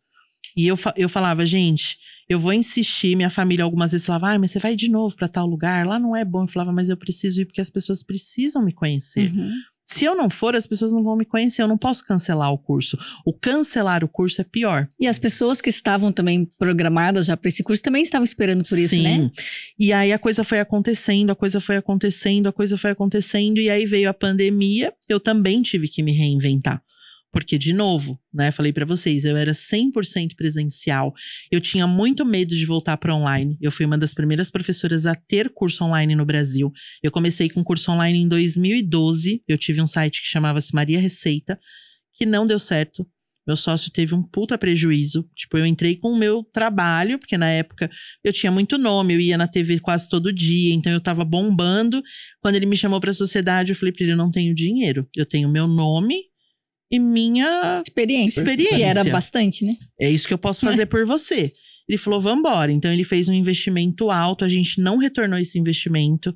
E 0.57 0.65
eu, 0.67 0.77
eu 0.95 1.09
falava, 1.09 1.45
gente, 1.45 1.97
eu 2.29 2.39
vou 2.39 2.53
insistir. 2.53 3.15
Minha 3.15 3.29
família 3.29 3.63
algumas 3.65 3.91
vezes 3.91 4.05
falava, 4.05 4.31
ah, 4.33 4.39
mas 4.39 4.51
você 4.51 4.59
vai 4.59 4.75
de 4.75 4.89
novo 4.89 5.15
para 5.15 5.27
tal 5.27 5.45
lugar, 5.45 5.85
lá 5.85 5.99
não 5.99 6.15
é 6.15 6.23
bom. 6.23 6.43
Eu 6.43 6.47
falava, 6.47 6.71
mas 6.71 6.87
eu 6.89 6.95
preciso 6.97 7.41
ir 7.41 7.45
porque 7.45 7.61
as 7.61 7.69
pessoas 7.69 8.01
precisam 8.03 8.63
me 8.63 8.71
conhecer. 8.73 9.31
Uhum. 9.31 9.51
Se 9.85 10.03
eu 10.03 10.15
não 10.15 10.31
for, 10.31 10.55
as 10.55 10.65
pessoas 10.65 10.91
não 10.91 11.03
vão 11.03 11.15
me 11.15 11.25
conhecer. 11.25 11.61
Eu 11.61 11.67
não 11.67 11.77
posso 11.77 12.03
cancelar 12.03 12.51
o 12.51 12.57
curso. 12.57 12.97
O 13.23 13.31
cancelar 13.31 14.03
o 14.03 14.07
curso 14.07 14.41
é 14.41 14.43
pior. 14.43 14.87
E 14.99 15.05
as 15.05 15.19
pessoas 15.19 15.61
que 15.61 15.69
estavam 15.69 16.11
também 16.11 16.51
programadas 16.57 17.27
já 17.27 17.37
para 17.37 17.49
esse 17.49 17.63
curso 17.63 17.83
também 17.83 18.01
estavam 18.01 18.23
esperando 18.23 18.67
por 18.67 18.79
isso, 18.79 18.95
Sim. 18.95 19.03
né? 19.03 19.31
E 19.77 19.93
aí 19.93 20.11
a 20.11 20.17
coisa 20.17 20.43
foi 20.43 20.59
acontecendo, 20.59 21.29
a 21.29 21.35
coisa 21.35 21.61
foi 21.61 21.77
acontecendo, 21.77 22.47
a 22.47 22.51
coisa 22.51 22.79
foi 22.79 22.89
acontecendo, 22.89 23.59
e 23.59 23.69
aí 23.69 23.85
veio 23.85 24.09
a 24.09 24.13
pandemia, 24.13 24.91
eu 25.07 25.19
também 25.19 25.61
tive 25.61 25.87
que 25.87 26.01
me 26.01 26.13
reinventar. 26.13 26.81
Porque, 27.35 27.57
de 27.57 27.73
novo, 27.73 28.17
né, 28.33 28.49
falei 28.49 28.71
pra 28.71 28.85
vocês, 28.85 29.25
eu 29.25 29.35
era 29.35 29.51
100% 29.51 30.37
presencial. 30.37 31.13
Eu 31.51 31.59
tinha 31.59 31.85
muito 31.85 32.25
medo 32.25 32.55
de 32.55 32.65
voltar 32.65 32.95
para 32.95 33.13
online. 33.13 33.57
Eu 33.59 33.73
fui 33.73 33.85
uma 33.85 33.97
das 33.97 34.13
primeiras 34.13 34.49
professoras 34.49 35.05
a 35.05 35.13
ter 35.13 35.49
curso 35.49 35.83
online 35.83 36.15
no 36.15 36.25
Brasil. 36.25 36.71
Eu 37.03 37.11
comecei 37.11 37.49
com 37.49 37.61
curso 37.61 37.91
online 37.91 38.19
em 38.19 38.29
2012. 38.29 39.43
Eu 39.45 39.57
tive 39.57 39.81
um 39.81 39.85
site 39.85 40.21
que 40.21 40.29
chamava-se 40.29 40.73
Maria 40.73 40.97
Receita, 40.97 41.59
que 42.13 42.25
não 42.25 42.45
deu 42.45 42.57
certo. 42.57 43.05
Meu 43.45 43.57
sócio 43.57 43.91
teve 43.91 44.15
um 44.15 44.23
puta 44.23 44.57
prejuízo. 44.57 45.29
Tipo, 45.35 45.57
eu 45.57 45.65
entrei 45.65 45.97
com 45.97 46.13
o 46.13 46.17
meu 46.17 46.41
trabalho, 46.41 47.19
porque 47.19 47.37
na 47.37 47.49
época 47.49 47.91
eu 48.23 48.31
tinha 48.31 48.49
muito 48.49 48.77
nome, 48.77 49.13
eu 49.13 49.19
ia 49.19 49.37
na 49.37 49.45
TV 49.45 49.81
quase 49.81 50.07
todo 50.07 50.31
dia, 50.31 50.73
então 50.73 50.89
eu 50.89 51.01
tava 51.01 51.25
bombando. 51.25 52.01
Quando 52.39 52.55
ele 52.55 52.65
me 52.65 52.77
chamou 52.77 53.01
pra 53.01 53.11
sociedade, 53.11 53.73
eu 53.73 53.75
falei 53.75 53.91
pra 53.91 54.05
ele: 54.05 54.13
eu 54.13 54.17
não 54.17 54.31
tenho 54.31 54.55
dinheiro. 54.55 55.05
Eu 55.13 55.25
tenho 55.25 55.49
meu 55.49 55.67
nome 55.67 56.33
e 56.91 56.99
minha. 56.99 57.81
Experiência. 57.85 58.39
Experiência. 58.39 58.77
E 58.77 58.81
era 58.83 59.03
bastante, 59.05 59.65
né? 59.65 59.75
É 59.99 60.09
isso 60.09 60.27
que 60.27 60.33
eu 60.33 60.37
posso 60.37 60.65
fazer 60.65 60.85
por 60.87 61.05
você. 61.05 61.53
Ele 61.87 61.97
falou: 61.97 62.21
vambora. 62.21 62.71
Então 62.71 62.91
ele 62.91 63.03
fez 63.03 63.27
um 63.27 63.33
investimento 63.33 64.09
alto, 64.09 64.45
a 64.45 64.49
gente 64.49 64.79
não 64.81 64.97
retornou 64.97 65.39
esse 65.39 65.57
investimento. 65.59 66.35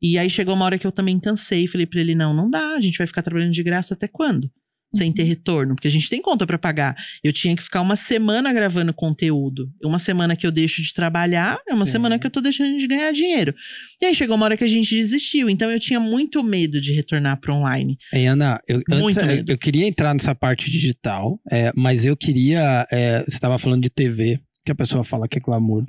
E 0.00 0.16
aí 0.16 0.30
chegou 0.30 0.54
uma 0.54 0.64
hora 0.64 0.78
que 0.78 0.86
eu 0.86 0.92
também 0.92 1.18
cansei. 1.18 1.66
Falei 1.66 1.86
pra 1.86 2.00
ele: 2.00 2.14
não, 2.14 2.34
não 2.34 2.50
dá, 2.50 2.74
a 2.74 2.80
gente 2.80 2.98
vai 2.98 3.06
ficar 3.06 3.22
trabalhando 3.22 3.52
de 3.52 3.62
graça 3.62 3.94
até 3.94 4.08
quando? 4.08 4.50
Sem 4.94 5.12
ter 5.12 5.24
retorno, 5.24 5.74
porque 5.74 5.88
a 5.88 5.90
gente 5.90 6.08
tem 6.08 6.22
conta 6.22 6.46
pra 6.46 6.58
pagar. 6.58 6.96
Eu 7.22 7.32
tinha 7.32 7.54
que 7.54 7.62
ficar 7.62 7.80
uma 7.82 7.94
semana 7.94 8.52
gravando 8.52 8.94
conteúdo. 8.94 9.70
Uma 9.84 9.98
semana 9.98 10.34
que 10.34 10.46
eu 10.46 10.50
deixo 10.50 10.82
de 10.82 10.94
trabalhar, 10.94 11.58
é 11.68 11.74
uma 11.74 11.84
semana 11.84 12.18
que 12.18 12.26
eu 12.26 12.30
tô 12.30 12.40
deixando 12.40 12.78
de 12.78 12.86
ganhar 12.86 13.12
dinheiro. 13.12 13.54
E 14.00 14.06
aí 14.06 14.14
chegou 14.14 14.34
uma 14.36 14.46
hora 14.46 14.56
que 14.56 14.64
a 14.64 14.68
gente 14.68 14.94
desistiu. 14.94 15.50
Então 15.50 15.70
eu 15.70 15.78
tinha 15.78 16.00
muito 16.00 16.42
medo 16.42 16.80
de 16.80 16.92
retornar 16.92 17.38
pro 17.38 17.54
online. 17.54 17.98
Ei, 18.12 18.26
Ana, 18.26 18.60
eu, 18.66 18.82
Muito 18.88 19.04
antes, 19.04 19.16
eu, 19.18 19.26
medo. 19.26 19.52
eu 19.52 19.58
queria 19.58 19.86
entrar 19.86 20.14
nessa 20.14 20.34
parte 20.34 20.70
digital, 20.70 21.38
é, 21.50 21.70
mas 21.76 22.04
eu 22.04 22.16
queria. 22.16 22.86
é, 22.90 23.20
você 23.20 23.34
estava 23.36 23.58
falando 23.58 23.82
de 23.82 23.90
TV, 23.90 24.40
que 24.64 24.72
a 24.72 24.74
pessoa 24.74 25.04
fala 25.04 25.28
que 25.28 25.38
é 25.38 25.40
glamour. 25.40 25.84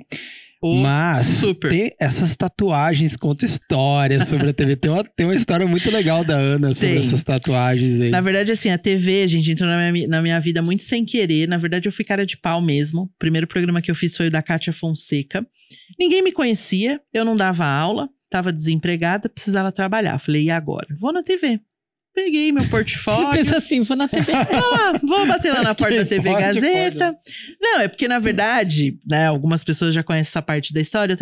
Ô, 0.62 0.74
mas 0.74 1.26
super. 1.26 1.70
tem 1.70 1.90
essas 1.98 2.36
tatuagens 2.36 3.16
conta 3.16 3.46
histórias 3.46 4.28
sobre 4.28 4.50
a 4.50 4.52
TV. 4.52 4.76
Tem 4.76 4.90
uma, 4.90 5.02
tem 5.02 5.26
uma 5.26 5.34
história 5.34 5.66
muito 5.66 5.90
legal 5.90 6.22
da 6.22 6.36
Ana 6.36 6.74
sobre 6.74 6.96
Tem. 6.96 6.98
essas 6.98 7.24
tatuagens 7.24 7.98
aí. 7.98 8.10
Na 8.10 8.20
verdade, 8.20 8.52
assim, 8.52 8.68
a 8.68 8.76
TV, 8.76 9.26
gente, 9.26 9.50
entrou 9.50 9.68
na 9.68 9.90
minha, 9.90 10.06
na 10.06 10.20
minha 10.20 10.38
vida 10.38 10.60
muito 10.60 10.82
sem 10.82 11.04
querer. 11.06 11.48
Na 11.48 11.56
verdade, 11.56 11.88
eu 11.88 11.92
fui 11.92 12.04
cara 12.04 12.26
de 12.26 12.36
pau 12.36 12.60
mesmo. 12.60 13.02
O 13.04 13.10
primeiro 13.18 13.46
programa 13.46 13.80
que 13.80 13.90
eu 13.90 13.94
fiz 13.94 14.14
foi 14.14 14.26
o 14.26 14.30
da 14.30 14.42
Kátia 14.42 14.72
Fonseca. 14.72 15.46
Ninguém 15.98 16.22
me 16.22 16.32
conhecia, 16.32 17.00
eu 17.14 17.24
não 17.24 17.36
dava 17.36 17.64
aula, 17.64 18.08
tava 18.28 18.52
desempregada, 18.52 19.30
precisava 19.30 19.72
trabalhar. 19.72 20.18
Falei, 20.18 20.44
e 20.44 20.50
agora? 20.50 20.88
Vou 20.98 21.12
na 21.12 21.22
TV. 21.22 21.60
Peguei 22.24 22.52
meu 22.52 22.68
portfólio. 22.68 23.32
Simples 23.42 23.52
assim, 23.52 23.82
foi 23.84 23.96
na 23.96 24.06
TV. 24.06 24.30
Vou 25.00 25.08
vou 25.08 25.26
bater 25.26 25.52
lá 25.52 25.62
na 25.62 25.74
porta 25.74 25.96
da 25.96 26.04
TV 26.04 26.30
pode, 26.30 26.42
Gazeta. 26.42 27.16
Não, 27.60 27.80
é 27.80 27.88
porque, 27.88 28.06
na 28.06 28.18
verdade, 28.18 28.98
né, 29.08 29.26
algumas 29.26 29.64
pessoas 29.64 29.94
já 29.94 30.02
conhecem 30.02 30.28
essa 30.28 30.42
parte 30.42 30.72
da 30.74 30.80
história. 30.80 31.16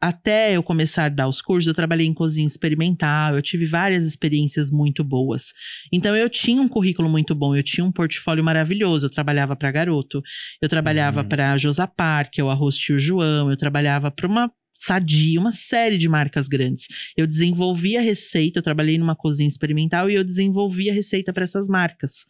Até 0.00 0.52
eu 0.52 0.62
começar 0.62 1.06
a 1.06 1.08
dar 1.08 1.26
os 1.28 1.40
cursos, 1.40 1.66
eu 1.66 1.74
trabalhei 1.74 2.06
em 2.06 2.14
cozinha 2.14 2.46
experimental, 2.46 3.34
eu 3.34 3.42
tive 3.42 3.64
várias 3.66 4.04
experiências 4.06 4.70
muito 4.70 5.02
boas. 5.02 5.52
Então, 5.92 6.14
eu 6.14 6.28
tinha 6.30 6.60
um 6.62 6.68
currículo 6.68 7.08
muito 7.08 7.34
bom, 7.34 7.56
eu 7.56 7.62
tinha 7.62 7.84
um 7.84 7.90
portfólio 7.92 8.44
maravilhoso. 8.44 9.06
Eu 9.06 9.10
trabalhava 9.10 9.56
para 9.56 9.72
Garoto, 9.72 10.22
eu 10.62 10.68
trabalhava 10.68 11.22
Uhum. 11.22 11.28
para 11.28 11.56
Josapar, 11.58 12.30
que 12.30 12.40
é 12.40 12.44
o 12.44 12.50
Arroz 12.50 12.76
Tio 12.76 12.98
João, 12.98 13.50
eu 13.50 13.56
trabalhava 13.56 14.10
para 14.10 14.26
uma 14.28 14.50
Sadia, 14.74 15.40
uma 15.40 15.52
série 15.52 15.96
de 15.96 16.08
marcas 16.08 16.48
grandes. 16.48 16.88
Eu 17.16 17.26
desenvolvi 17.26 17.96
a 17.96 18.00
receita, 18.00 18.58
eu 18.58 18.62
trabalhei 18.62 18.98
numa 18.98 19.16
cozinha 19.16 19.48
experimental 19.48 20.10
e 20.10 20.14
eu 20.14 20.24
desenvolvi 20.24 20.90
a 20.90 20.92
receita 20.92 21.32
para 21.32 21.44
essas 21.44 21.68
marcas. 21.68 22.26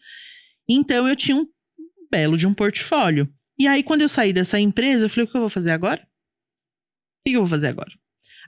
Então 0.68 1.08
eu 1.08 1.16
tinha 1.16 1.36
um 1.36 1.46
belo 2.10 2.36
de 2.36 2.46
um 2.46 2.54
portfólio. 2.54 3.28
E 3.58 3.66
aí, 3.66 3.82
quando 3.82 4.02
eu 4.02 4.08
saí 4.08 4.32
dessa 4.32 4.58
empresa, 4.58 5.04
eu 5.04 5.08
falei: 5.08 5.24
o 5.24 5.30
que 5.30 5.36
eu 5.36 5.40
vou 5.40 5.50
fazer 5.50 5.70
agora? 5.70 6.02
O 6.02 7.30
que 7.30 7.36
eu 7.36 7.40
vou 7.40 7.48
fazer 7.48 7.68
agora? 7.68 7.90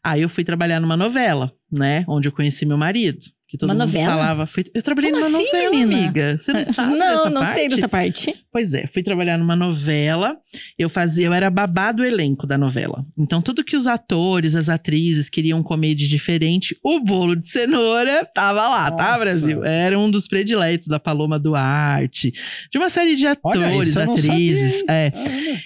Aí 0.05 0.22
eu 0.22 0.28
fui 0.28 0.44
trabalhar 0.44 0.80
numa 0.80 0.97
novela, 0.97 1.53
né? 1.70 2.05
Onde 2.09 2.28
eu 2.28 2.32
conheci 2.32 2.66
meu 2.66 2.76
marido. 2.76 3.26
Que 3.49 3.57
todo 3.57 3.68
Uma 3.70 3.74
mundo 3.74 3.86
novela? 3.86 4.11
falava. 4.12 4.47
Fui- 4.47 4.64
eu 4.74 4.82
trabalhei 4.82 5.12
Como 5.12 5.22
numa 5.24 5.38
assim, 5.38 5.47
novela, 5.47 5.70
menina? 5.70 5.99
amiga. 5.99 6.36
Você 6.38 6.53
não 6.53 6.64
sabe 6.66 6.92
não, 6.97 6.99
dessa 6.99 7.30
não 7.30 7.42
parte? 7.42 7.55
sei 7.55 7.68
dessa 7.68 7.88
parte. 7.88 8.34
Pois 8.53 8.74
é, 8.74 8.88
fui 8.88 9.03
trabalhar 9.05 9.38
numa 9.38 9.55
novela. 9.55 10.36
Eu 10.76 10.88
fazia, 10.90 11.26
eu 11.26 11.32
era 11.32 11.49
babado 11.49 12.05
elenco 12.05 12.44
da 12.44 12.59
novela. 12.59 13.05
Então, 13.16 13.40
tudo 13.40 13.62
que 13.62 13.76
os 13.76 13.86
atores, 13.86 14.57
as 14.57 14.68
atrizes 14.68 15.28
queriam 15.30 15.62
comer 15.62 15.94
de 15.94 16.09
diferente, 16.09 16.76
o 16.84 16.99
bolo 16.99 17.36
de 17.36 17.47
cenoura 17.47 18.24
tava 18.34 18.66
lá, 18.68 18.90
tá, 18.90 19.11
Nossa. 19.12 19.18
Brasil? 19.20 19.64
Era 19.64 19.97
um 19.97 20.11
dos 20.11 20.26
prediletos 20.26 20.88
da 20.88 20.99
Paloma 20.99 21.38
Duarte, 21.38 22.32
de 22.72 22.78
uma 22.78 22.88
série 22.88 23.14
de 23.14 23.26
Olha, 23.26 23.32
atores, 23.34 23.94
não 23.94 24.12
atrizes. 24.14 24.82
É. 24.88 25.12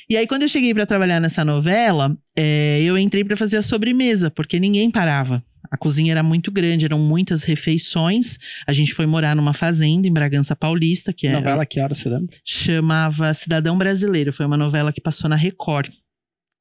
E 0.08 0.16
aí, 0.18 0.26
quando 0.26 0.42
eu 0.42 0.48
cheguei 0.48 0.74
pra 0.74 0.84
trabalhar 0.84 1.18
nessa 1.18 1.44
novela, 1.46 2.14
é, 2.36 2.80
eu 2.82 2.98
entrei 2.98 3.24
pra 3.24 3.36
fazer 3.38 3.56
a 3.56 3.62
sobremesa, 3.62 4.30
porque 4.30 4.60
ninguém 4.60 4.90
parava. 4.90 5.42
A 5.70 5.76
cozinha 5.76 6.12
era 6.12 6.22
muito 6.22 6.50
grande, 6.50 6.84
eram 6.84 6.98
muitas 6.98 7.42
refeições. 7.44 8.38
A 8.66 8.72
gente 8.72 8.92
foi 8.92 9.06
morar 9.06 9.36
numa 9.36 9.54
fazenda 9.54 10.08
em 10.08 10.12
Bragança 10.12 10.56
Paulista, 10.56 11.12
que 11.12 11.26
é 11.26 11.32
Novela 11.32 11.64
que 11.64 11.80
hora, 11.80 11.94
você 11.94 12.08
lembra? 12.08 12.36
chamava 12.44 13.32
Cidadão 13.34 13.78
Brasileiro. 13.78 14.32
Foi 14.32 14.46
uma 14.46 14.56
novela 14.56 14.92
que 14.92 15.00
passou 15.00 15.30
na 15.30 15.36
Record. 15.36 15.90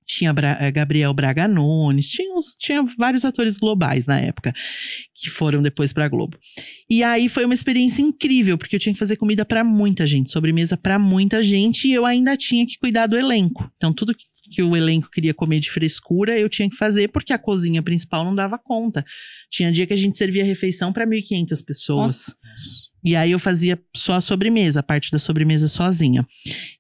Tinha 0.06 0.34
Bra- 0.34 0.58
eh, 0.60 0.72
Gabriel 0.72 1.14
Braga 1.14 1.48
Nunes, 1.48 2.10
tinha, 2.10 2.34
uns- 2.34 2.56
tinha 2.60 2.84
vários 2.98 3.24
atores 3.24 3.60
globais 3.60 4.08
na 4.08 4.20
época, 4.20 4.52
que 5.14 5.30
foram 5.30 5.62
depois 5.62 5.94
pra 5.94 6.08
Globo. 6.10 6.36
E 6.90 7.04
aí 7.04 7.30
foi 7.30 7.46
uma 7.46 7.54
experiência 7.54 8.02
incrível, 8.02 8.58
porque 8.58 8.76
eu 8.76 8.80
tinha 8.80 8.92
que 8.94 8.98
fazer 8.98 9.18
comida 9.18 9.46
pra 9.46 9.64
muita 9.64 10.08
gente, 10.08 10.32
sobremesa 10.32 10.76
pra 10.76 10.98
muita 10.98 11.44
gente, 11.44 11.88
e 11.88 11.94
eu 11.94 12.08
ainda 12.08 12.36
tinha 12.36 12.66
que 12.66 12.80
cuidar 12.80 13.06
do 13.06 13.16
elenco. 13.16 13.72
Então, 13.78 13.94
tudo 13.94 14.16
que 14.16 14.26
que 14.50 14.64
o 14.64 14.76
elenco 14.76 15.10
queria 15.10 15.34
comer 15.34 15.60
de 15.60 15.70
frescura, 15.70 16.38
eu 16.38 16.50
tinha 16.50 16.70
que 16.70 16.76
fazer, 16.76 17.10
porque 17.10 17.32
a 17.32 17.38
cozinha 17.38 17.82
principal 17.82 18.26
não 18.26 18.34
dava 18.34 18.58
conta. 18.58 19.06
Tinha 19.50 19.72
dia 19.72 19.86
que 19.86 19.94
a 19.94 19.98
gente 19.98 20.18
servia 20.18 20.44
refeição 20.44 20.92
pra 20.92 21.06
1.500 21.06 21.64
pessoas. 21.66 22.36
E 23.04 23.16
aí 23.16 23.32
eu 23.32 23.40
fazia 23.40 23.80
só 23.96 24.14
a 24.14 24.22
sobremesa, 24.22 24.82
a 24.82 24.84
parte 24.84 25.12
da 25.12 25.20
sobremesa 25.20 25.68
sozinha. 25.68 26.28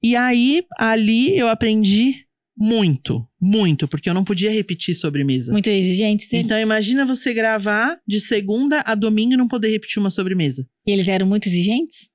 E 0.03 0.15
aí, 0.15 0.63
ali 0.77 1.37
eu 1.37 1.47
aprendi 1.47 2.25
muito, 2.57 3.25
muito, 3.39 3.87
porque 3.87 4.09
eu 4.09 4.13
não 4.13 4.25
podia 4.25 4.51
repetir 4.51 4.93
sobremesa. 4.93 5.53
Muito 5.53 5.69
exigentes. 5.69 6.27
eles. 6.27 6.43
Então 6.43 6.59
imagina 6.59 7.05
você 7.05 7.33
gravar 7.33 7.97
de 8.05 8.19
segunda 8.19 8.81
a 8.85 8.93
domingo 8.95 9.33
e 9.33 9.37
não 9.37 9.47
poder 9.47 9.69
repetir 9.69 9.99
uma 9.99 10.09
sobremesa. 10.09 10.67
E 10.85 10.91
eles 10.91 11.07
eram 11.07 11.25
muito 11.25 11.47
exigentes? 11.47 12.09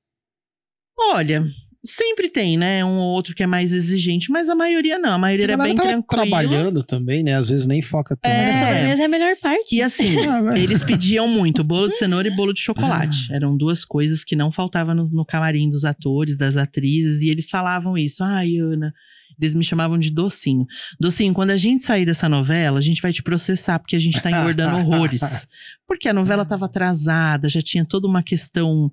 Olha, 0.97 1.45
sempre 1.85 2.29
tem, 2.31 2.57
né? 2.57 2.85
Um 2.85 2.99
ou 2.99 3.13
outro 3.13 3.35
que 3.35 3.43
é 3.43 3.47
mais 3.47 3.73
exigente, 3.73 4.31
mas 4.31 4.49
a 4.49 4.55
maioria 4.55 4.99
não. 4.99 5.13
A 5.13 5.19
maioria 5.19 5.45
era 5.47 5.55
A 5.55 5.59
bem 5.59 5.75
tava 5.77 5.89
tranquila. 5.89 6.23
trabalhando 6.23 6.83
também, 6.83 7.23
né? 7.23 7.35
Às 7.35 7.51
vezes 7.51 7.67
nem 7.67 7.83
foca 7.83 8.17
tanto. 8.17 8.33
É. 8.33 8.47
Mas 8.47 8.57
a 8.57 8.59
sobremesa 8.67 9.03
é 9.03 9.05
a 9.05 9.09
melhor 9.09 9.37
parte. 9.41 9.77
E 9.77 9.83
assim, 9.83 10.17
Ah, 10.27 10.59
eles 10.59 10.83
pediam 10.83 11.29
muito 11.29 11.63
bolo 11.63 11.89
de 11.89 11.97
cenoura 11.97 12.27
e 12.27 12.35
bolo 12.35 12.53
de 12.55 12.61
chocolate. 12.61 13.33
Eram 13.33 13.57
duas 13.57 13.85
coisas 13.85 14.25
que 14.25 14.35
não 14.35 14.51
faltavam 14.51 14.95
no, 14.95 15.05
no 15.05 15.25
camarim 15.25 15.69
dos 15.69 15.85
atores, 15.85 16.37
das 16.37 16.57
atrizes, 16.57 17.21
e 17.23 17.29
eles 17.29 17.51
falavam 17.51 17.97
isso. 17.99 18.25
Ai, 18.25 18.57
Ana. 18.57 18.93
Eles 19.41 19.55
me 19.55 19.65
chamavam 19.65 19.99
de 19.99 20.11
docinho. 20.11 20.67
Docinho, 20.99 21.35
quando 21.35 21.51
a 21.51 21.57
gente 21.57 21.85
sair 21.85 22.05
dessa 22.05 22.29
novela, 22.29 22.79
a 22.79 22.83
gente 22.83 23.03
vai 23.03 23.13
te 23.13 23.23
processar, 23.23 23.79
porque 23.79 23.97
a 23.97 23.99
gente 23.99 24.21
tá 24.21 24.31
engordando 24.31 24.77
horrores. 24.77 25.47
Porque 25.87 26.09
a 26.09 26.15
novela 26.15 26.47
tava 26.47 26.65
atrasada, 26.65 27.47
já 27.47 27.61
tinha 27.61 27.85
toda 27.85 28.09
uma 28.09 28.23
questão 28.23 28.91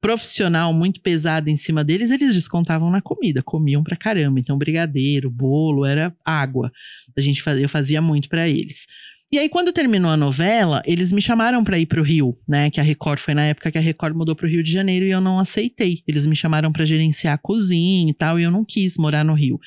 profissional 0.00 0.72
muito 0.72 1.00
pesada 1.00 1.48
em 1.48 1.56
cima 1.56 1.84
deles. 1.84 2.10
Eles 2.10 2.34
descontavam 2.34 2.90
na 2.90 3.00
comida, 3.00 3.44
comiam 3.44 3.82
pra 3.82 3.96
caramba. 3.96 4.40
Então, 4.40 4.58
brigadeiro, 4.58 5.30
bolo, 5.30 5.84
era 5.84 6.12
água. 6.24 6.72
A 7.16 7.20
gente 7.20 7.40
fazia, 7.40 7.64
eu 7.64 7.68
fazia 7.68 8.02
muito 8.02 8.28
pra 8.28 8.48
eles. 8.48 8.88
E 9.32 9.38
aí, 9.38 9.48
quando 9.48 9.72
terminou 9.72 10.10
a 10.10 10.16
novela, 10.16 10.82
eles 10.84 11.10
me 11.10 11.22
chamaram 11.22 11.64
pra 11.64 11.78
ir 11.78 11.86
pro 11.86 12.02
Rio, 12.02 12.36
né? 12.46 12.70
Que 12.70 12.78
a 12.78 12.82
Record 12.82 13.18
foi 13.18 13.32
na 13.32 13.44
época 13.46 13.72
que 13.72 13.78
a 13.78 13.80
Record 13.80 14.14
mudou 14.14 14.36
pro 14.36 14.46
Rio 14.46 14.62
de 14.62 14.70
Janeiro 14.70 15.06
e 15.06 15.10
eu 15.10 15.22
não 15.22 15.38
aceitei. 15.38 16.02
Eles 16.06 16.26
me 16.26 16.36
chamaram 16.36 16.70
pra 16.70 16.84
gerenciar 16.84 17.34
a 17.34 17.38
cozinha 17.38 18.10
e 18.10 18.14
tal, 18.14 18.38
e 18.38 18.42
eu 18.42 18.50
não 18.50 18.62
quis 18.62 18.98
morar 18.98 19.24
no 19.24 19.32
Rio. 19.32 19.58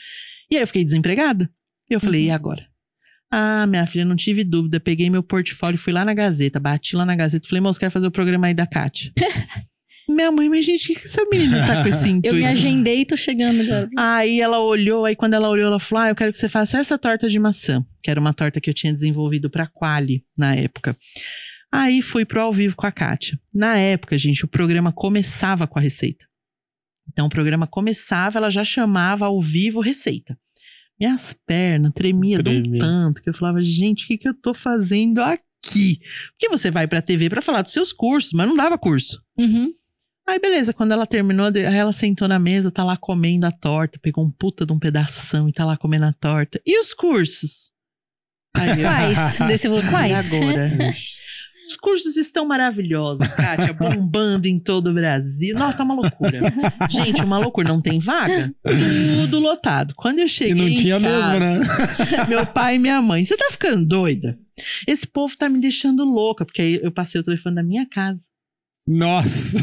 E 0.51 0.55
aí 0.55 0.61
eu 0.61 0.67
fiquei 0.67 0.85
desempregada. 0.85 1.49
E 1.89 1.93
eu 1.95 1.99
falei, 1.99 2.21
Uhum. 2.21 2.27
e 2.27 2.31
agora? 2.31 2.65
Ah, 3.31 3.65
minha 3.65 3.87
filha, 3.87 4.05
não 4.05 4.15
tive 4.15 4.43
dúvida. 4.43 4.79
Peguei 4.79 5.09
meu 5.09 5.23
portfólio, 5.23 5.79
fui 5.79 5.91
lá 5.91 6.05
na 6.05 6.13
Gazeta, 6.13 6.59
bati 6.59 6.95
lá 6.95 7.03
na 7.03 7.15
Gazeta, 7.15 7.47
falei, 7.47 7.59
moço, 7.61 7.79
quero 7.79 7.91
fazer 7.91 8.05
o 8.05 8.11
programa 8.11 8.45
aí 8.47 8.53
da 8.53 8.67
Kátia. 8.67 9.11
minha 10.07 10.31
mãe, 10.31 10.49
mas 10.49 10.65
gente, 10.65 10.91
o 10.91 10.95
que 10.95 11.05
essa 11.05 11.25
menina 11.25 11.65
tá 11.65 11.81
com 11.81 11.89
esse 11.89 12.09
intuito? 12.09 12.27
Eu 12.35 12.39
me 12.39 12.45
agendei 12.45 13.01
e 13.01 13.05
tô 13.05 13.17
chegando 13.17 13.61
agora. 13.61 13.89
Aí 13.97 14.41
ela 14.41 14.59
olhou, 14.59 15.05
aí 15.05 15.15
quando 15.15 15.33
ela 15.33 15.49
olhou, 15.49 15.67
ela 15.67 15.79
falou: 15.79 16.03
Ah, 16.03 16.09
eu 16.09 16.15
quero 16.15 16.31
que 16.31 16.37
você 16.37 16.49
faça 16.49 16.77
essa 16.77 16.97
torta 16.97 17.29
de 17.29 17.39
maçã, 17.39 17.85
que 18.03 18.11
era 18.11 18.19
uma 18.19 18.33
torta 18.33 18.61
que 18.61 18.69
eu 18.69 18.73
tinha 18.73 18.93
desenvolvido 18.93 19.49
pra 19.49 19.67
Quali 19.67 20.23
na 20.37 20.55
época. 20.55 20.97
Aí 21.71 22.01
fui 22.01 22.23
pro 22.23 22.41
ao 22.41 22.53
vivo 22.53 22.75
com 22.75 22.85
a 22.85 22.91
Kátia. 22.91 23.39
Na 23.53 23.77
época, 23.77 24.17
gente, 24.17 24.45
o 24.45 24.47
programa 24.47 24.93
começava 24.93 25.67
com 25.67 25.77
a 25.77 25.81
receita. 25.81 26.25
Então 27.11 27.27
o 27.27 27.29
programa 27.29 27.67
começava, 27.67 28.37
ela 28.37 28.49
já 28.49 28.63
chamava 28.63 29.25
ao 29.25 29.41
vivo 29.41 29.81
receita. 29.81 30.37
Minhas 30.99 31.33
pernas 31.45 31.91
tremiam 31.93 32.41
de 32.41 32.49
um 32.49 32.77
tanto 32.79 33.21
que 33.21 33.29
eu 33.29 33.33
falava, 33.33 33.61
gente, 33.61 34.05
o 34.05 34.07
que, 34.07 34.17
que 34.17 34.29
eu 34.29 34.33
tô 34.33 34.53
fazendo 34.53 35.19
aqui? 35.19 35.99
Porque 36.31 36.47
você 36.49 36.71
vai 36.71 36.87
pra 36.87 37.01
TV 37.01 37.29
pra 37.29 37.41
falar 37.41 37.61
dos 37.61 37.73
seus 37.73 37.91
cursos, 37.91 38.31
mas 38.31 38.47
não 38.47 38.55
dava 38.55 38.77
curso. 38.77 39.21
Uhum. 39.37 39.73
Aí, 40.27 40.39
beleza, 40.39 40.73
quando 40.73 40.91
ela 40.91 41.05
terminou, 41.05 41.47
ela 41.55 41.93
sentou 41.93 42.27
na 42.27 42.39
mesa, 42.39 42.71
tá 42.71 42.83
lá 42.83 42.97
comendo 42.97 43.45
a 43.45 43.51
torta, 43.51 43.99
pegou 44.01 44.25
um 44.25 44.31
puta 44.31 44.65
de 44.65 44.73
um 44.73 44.79
pedação 44.79 45.47
e 45.47 45.53
tá 45.53 45.63
lá 45.63 45.77
comendo 45.77 46.05
a 46.05 46.13
torta. 46.13 46.59
E 46.65 46.79
os 46.79 46.93
cursos? 46.93 47.69
Aí 48.55 48.69
eu, 48.81 48.87
Quais? 48.87 49.37
Você 49.37 49.67
falou, 49.69 49.83
quais? 49.89 50.33
agora? 50.33 50.95
Os 51.67 51.75
cursos 51.77 52.15
estão 52.15 52.45
maravilhosos, 52.45 53.27
Kátia, 53.33 53.73
bombando 53.77 54.47
em 54.47 54.59
todo 54.59 54.91
o 54.91 54.93
Brasil. 54.93 55.55
Nossa, 55.57 55.77
tá 55.77 55.83
uma 55.83 55.95
loucura. 55.95 56.41
Gente, 56.89 57.23
uma 57.23 57.39
loucura. 57.39 57.67
Não 57.67 57.81
tem 57.81 57.99
vaga? 57.99 58.53
Tudo 59.21 59.39
lotado. 59.39 59.93
Quando 59.95 60.19
eu 60.19 60.27
cheguei 60.27 60.53
E 60.53 60.55
não 60.55 60.67
em 60.67 60.75
tinha 60.75 60.99
mesmo, 60.99 61.19
casa, 61.19 61.39
né? 61.39 61.59
meu 62.29 62.45
pai 62.45 62.75
e 62.75 62.79
minha 62.79 63.01
mãe, 63.01 63.25
você 63.25 63.35
tá 63.35 63.47
ficando 63.51 63.83
doida? 63.85 64.37
Esse 64.87 65.07
povo 65.07 65.35
tá 65.35 65.49
me 65.49 65.59
deixando 65.59 66.03
louca, 66.05 66.45
porque 66.45 66.61
aí 66.61 66.79
eu 66.81 66.91
passei 66.91 67.19
o 67.19 67.23
telefone 67.23 67.55
da 67.55 67.63
minha 67.63 67.87
casa. 67.87 68.21
Nossa. 68.87 69.59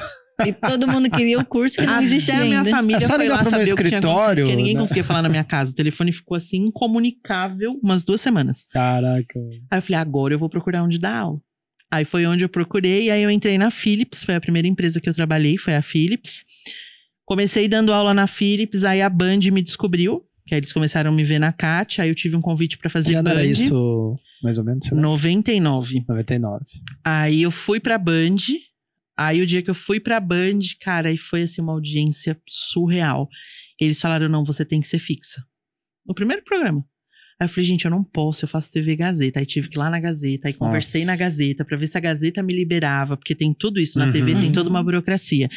E 0.47 0.53
todo 0.53 0.87
mundo 0.89 1.11
queria 1.11 1.39
o 1.39 1.45
curso 1.45 1.77
que 1.77 1.87
não 1.87 1.95
Até 1.95 2.03
existia 2.05 2.35
a 2.39 2.41
minha 2.45 2.59
ainda. 2.59 2.71
família 2.71 2.97
É 3.05 3.07
só 3.07 3.15
foi 3.15 3.25
ligar 3.25 3.37
lá 3.37 3.43
pro 3.43 3.51
meu 3.51 3.61
saber 3.61 3.73
o 3.73 3.77
que 3.77 3.83
tinha 3.85 3.99
acontecido, 3.99 4.11
escritório, 4.19 4.45
porque 4.45 4.57
ninguém 4.57 4.75
né? 4.75 4.81
conseguia 4.81 5.05
falar 5.05 5.23
na 5.23 5.29
minha 5.29 5.45
casa. 5.45 5.73
O 5.73 5.75
telefone 5.75 6.13
ficou 6.13 6.37
assim, 6.37 6.59
incomunicável, 6.67 7.79
umas 7.83 8.03
duas 8.05 8.21
semanas. 8.21 8.67
Caraca. 8.71 9.39
Aí 9.71 9.79
eu 9.79 9.83
falei, 9.83 10.01
agora 10.01 10.35
eu 10.35 10.39
vou 10.39 10.49
procurar 10.49 10.83
onde 10.83 10.99
dar 10.99 11.17
aula. 11.17 11.39
Aí 11.91 12.05
foi 12.05 12.25
onde 12.27 12.45
eu 12.45 12.49
procurei, 12.49 13.11
aí 13.11 13.23
eu 13.23 13.31
entrei 13.31 13.59
na 13.59 13.71
Philips, 13.71 14.25
foi 14.25 14.35
a 14.35 14.41
primeira 14.41 14.67
empresa 14.67 15.01
que 15.01 15.09
eu 15.09 15.15
trabalhei, 15.15 15.59
foi 15.59 15.75
a 15.75 15.83
Philips. 15.83 16.45
Comecei 17.27 17.69
dando 17.69 17.93
aula 17.93 18.15
na 18.15 18.27
Philips, 18.27 18.83
aí 18.85 19.03
a 19.03 19.09
Band 19.09 19.41
me 19.53 19.63
descobriu, 19.63 20.23
que 20.47 20.55
aí 20.55 20.59
eles 20.61 20.73
começaram 20.73 21.11
a 21.11 21.15
me 21.15 21.23
ver 21.23 21.39
na 21.39 21.53
CAT, 21.53 22.01
aí 22.01 22.09
eu 22.09 22.15
tive 22.15 22.35
um 22.35 22.41
convite 22.41 22.79
pra 22.79 22.89
Que 22.89 22.93
fazer 22.93 23.15
ano 23.17 23.25
Band. 23.29 23.31
era 23.33 23.45
isso, 23.45 24.17
mais 24.43 24.59
ou 24.59 24.65
menos? 24.65 24.87
sei 24.87 24.97
lá? 24.97 25.03
99. 25.03 26.05
99. 26.09 26.65
Aí 27.05 27.43
eu 27.43 27.51
fui 27.51 27.79
pra 27.79 27.99
Band. 27.99 28.37
Aí 29.17 29.41
o 29.43 29.47
dia 29.47 29.63
que 29.63 29.71
eu 29.71 29.75
fui 29.75 30.01
pra 30.01 30.19
Band, 30.21 30.61
cara, 30.81 31.09
aí 31.11 31.17
foi 31.17 31.43
assim 31.43 31.61
uma 31.61 31.73
audiência 31.73 32.41
surreal. 32.49 33.29
Eles 33.81 34.01
falaram: 34.01 34.29
não, 34.29 34.45
você 34.45 34.65
tem 34.65 34.81
que 34.81 34.89
ser 34.89 34.99
fixa. 34.99 35.43
No 36.07 36.15
primeiro 36.15 36.43
programa. 36.45 36.85
Aí 37.41 37.47
eu 37.47 37.49
falei, 37.49 37.65
gente, 37.65 37.85
eu 37.87 37.91
não 37.91 38.05
posso, 38.05 38.45
eu 38.45 38.49
faço 38.49 38.71
TV 38.71 38.95
Gazeta. 38.95 39.41
Aí 39.41 39.47
tive 39.47 39.69
que 39.69 39.77
ir 39.77 39.79
lá 39.81 39.91
na 39.91 39.99
Gazeta, 39.99 40.47
aí 40.47 40.55
conversei 40.55 41.01
Nossa. 41.01 41.13
na 41.13 41.17
Gazeta 41.17 41.65
pra 41.65 41.77
ver 41.77 41.89
se 41.89 41.99
a 41.99 42.01
Gazeta 42.01 42.41
me 42.43 42.55
liberava, 42.55 43.17
porque 43.17 43.35
tem 43.35 43.53
tudo 43.53 43.81
isso 43.81 43.99
na 43.99 44.07
Uhum. 44.07 44.13
TV, 44.13 44.35
tem 44.37 44.45
Uhum. 44.47 44.53
toda 44.53 44.71
uma 44.71 44.83
burocracia. 44.83 45.49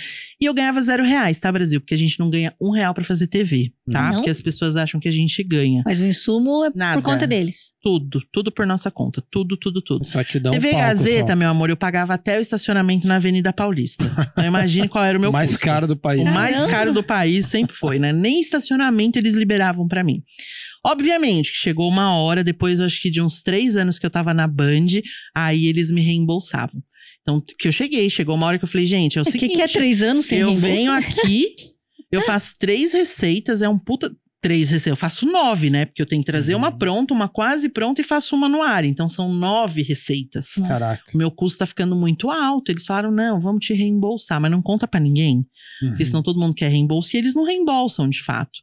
E 0.42 0.46
eu 0.46 0.54
ganhava 0.54 0.82
zero 0.82 1.04
reais, 1.04 1.38
tá, 1.40 1.52
Brasil? 1.52 1.80
Porque 1.80 1.94
a 1.94 1.98
gente 1.98 2.20
não 2.20 2.30
ganha 2.30 2.56
um 2.60 2.72
real 2.72 2.92
pra 2.94 3.04
fazer 3.04 3.28
TV, 3.28 3.72
tá? 3.92 4.08
Não? 4.10 4.14
Porque 4.16 4.30
as 4.30 4.42
pessoas 4.42 4.76
acham 4.76 5.00
que 5.00 5.08
a 5.08 5.12
gente 5.12 5.44
ganha. 5.44 5.84
Mas 5.86 6.02
o 6.02 6.06
insumo 6.06 6.64
é 6.66 6.72
Nada. 6.74 7.02
por 7.02 7.04
conta 7.06 7.26
deles. 7.28 7.74
Tudo, 7.82 8.22
tudo 8.34 8.52
por 8.52 8.66
nossa 8.66 8.90
conta. 8.90 9.24
Tudo, 9.32 9.56
tudo, 9.58 9.82
tudo. 9.82 10.06
Só 10.06 10.24
te 10.24 10.40
dá 10.40 10.50
um 10.50 10.54
TV 10.54 10.72
palco 10.72 10.86
Gazeta, 10.88 11.34
só. 11.34 11.36
meu 11.36 11.50
amor, 11.50 11.70
eu 11.70 11.78
pagava 11.78 12.14
até 12.16 12.38
o 12.38 12.42
estacionamento 12.42 13.08
na 13.08 13.18
Avenida 13.18 13.54
Paulista. 13.54 14.04
Então 14.32 14.46
imagine 14.46 14.88
qual 14.90 15.04
era 15.04 15.18
o 15.18 15.22
meu 15.22 15.30
O 15.30 15.34
mais 15.34 15.52
custo. 15.52 15.66
caro 15.66 15.88
do 15.88 15.96
país. 15.96 16.22
O 16.22 16.26
mais 16.26 16.56
Caramba. 16.58 16.72
caro 16.74 16.94
do 16.94 17.04
país 17.04 17.46
sempre 17.48 17.76
foi, 17.76 18.00
né? 18.00 18.12
Nem 18.12 18.40
estacionamento 18.40 19.20
eles 19.20 19.34
liberavam 19.36 19.88
pra 19.88 20.04
mim. 20.04 20.24
Obviamente 20.84 21.52
que 21.52 21.58
chegou 21.58 21.88
uma 21.90 22.16
hora, 22.18 22.44
depois 22.44 22.80
acho 22.80 23.02
que 23.02 23.10
de 23.10 23.22
uns 23.22 23.42
três 23.42 23.76
anos 23.76 23.98
que 23.98 24.06
eu 24.06 24.10
tava 24.10 24.34
na 24.34 24.48
Band, 24.48 24.88
aí 25.34 25.66
eles 25.68 25.92
me 25.92 26.02
reembolsavam. 26.02 26.82
Então, 27.22 27.42
que 27.58 27.68
eu 27.68 27.72
cheguei, 27.72 28.08
chegou 28.10 28.36
uma 28.36 28.46
hora 28.46 28.60
que 28.60 28.64
eu 28.66 28.70
falei, 28.70 28.86
gente, 28.86 29.18
é 29.18 29.22
o 29.22 29.24
O 29.24 29.26
que, 29.26 29.32
seguinte, 29.32 29.56
que 29.56 29.62
é 29.62 29.68
três 29.68 30.04
anos 30.04 30.26
sem 30.26 30.40
eu 30.40 30.50
reembolso? 30.50 30.76
venho 30.76 30.92
aqui, 30.92 31.56
eu 32.12 32.22
faço 32.22 32.56
três 32.60 32.92
receitas, 32.94 33.62
é 33.62 33.70
um 33.70 33.78
puta. 33.78 34.12
Três 34.42 34.70
receitas, 34.70 34.92
eu 34.92 34.96
faço 34.96 35.26
nove, 35.26 35.72
né? 35.72 35.86
Porque 35.88 36.00
eu 36.02 36.06
tenho 36.06 36.22
que 36.22 36.26
trazer 36.28 36.54
uma 36.54 36.70
Uhum. 36.70 36.78
pronta, 36.78 37.14
uma 37.16 37.28
quase 37.28 37.68
pronta 37.68 38.02
e 38.02 38.04
faço 38.04 38.36
uma 38.36 38.48
no 38.48 38.62
ar. 38.62 38.86
Então 38.86 39.10
são 39.10 39.34
nove 39.34 39.82
receitas. 39.82 40.50
Caraca. 40.68 41.02
O 41.12 41.18
meu 41.18 41.32
custo 41.32 41.58
tá 41.60 41.66
ficando 41.66 41.96
muito 41.96 42.30
alto. 42.30 42.72
Eles 42.72 42.86
falaram, 42.86 43.10
não, 43.10 43.40
vamos 43.40 43.66
te 43.66 43.74
reembolsar, 43.74 44.40
mas 44.40 44.52
não 44.52 44.62
conta 44.62 44.88
pra 44.88 45.00
ninguém. 45.00 45.38
Uhum. 45.82 45.90
Porque 45.90 46.06
senão 46.06 46.22
todo 46.22 46.40
mundo 46.40 46.54
quer 46.54 46.70
reembolso 46.70 47.16
e 47.16 47.18
eles 47.18 47.34
não 47.34 47.44
reembolsam, 47.44 48.08
de 48.08 48.22
fato. 48.22 48.60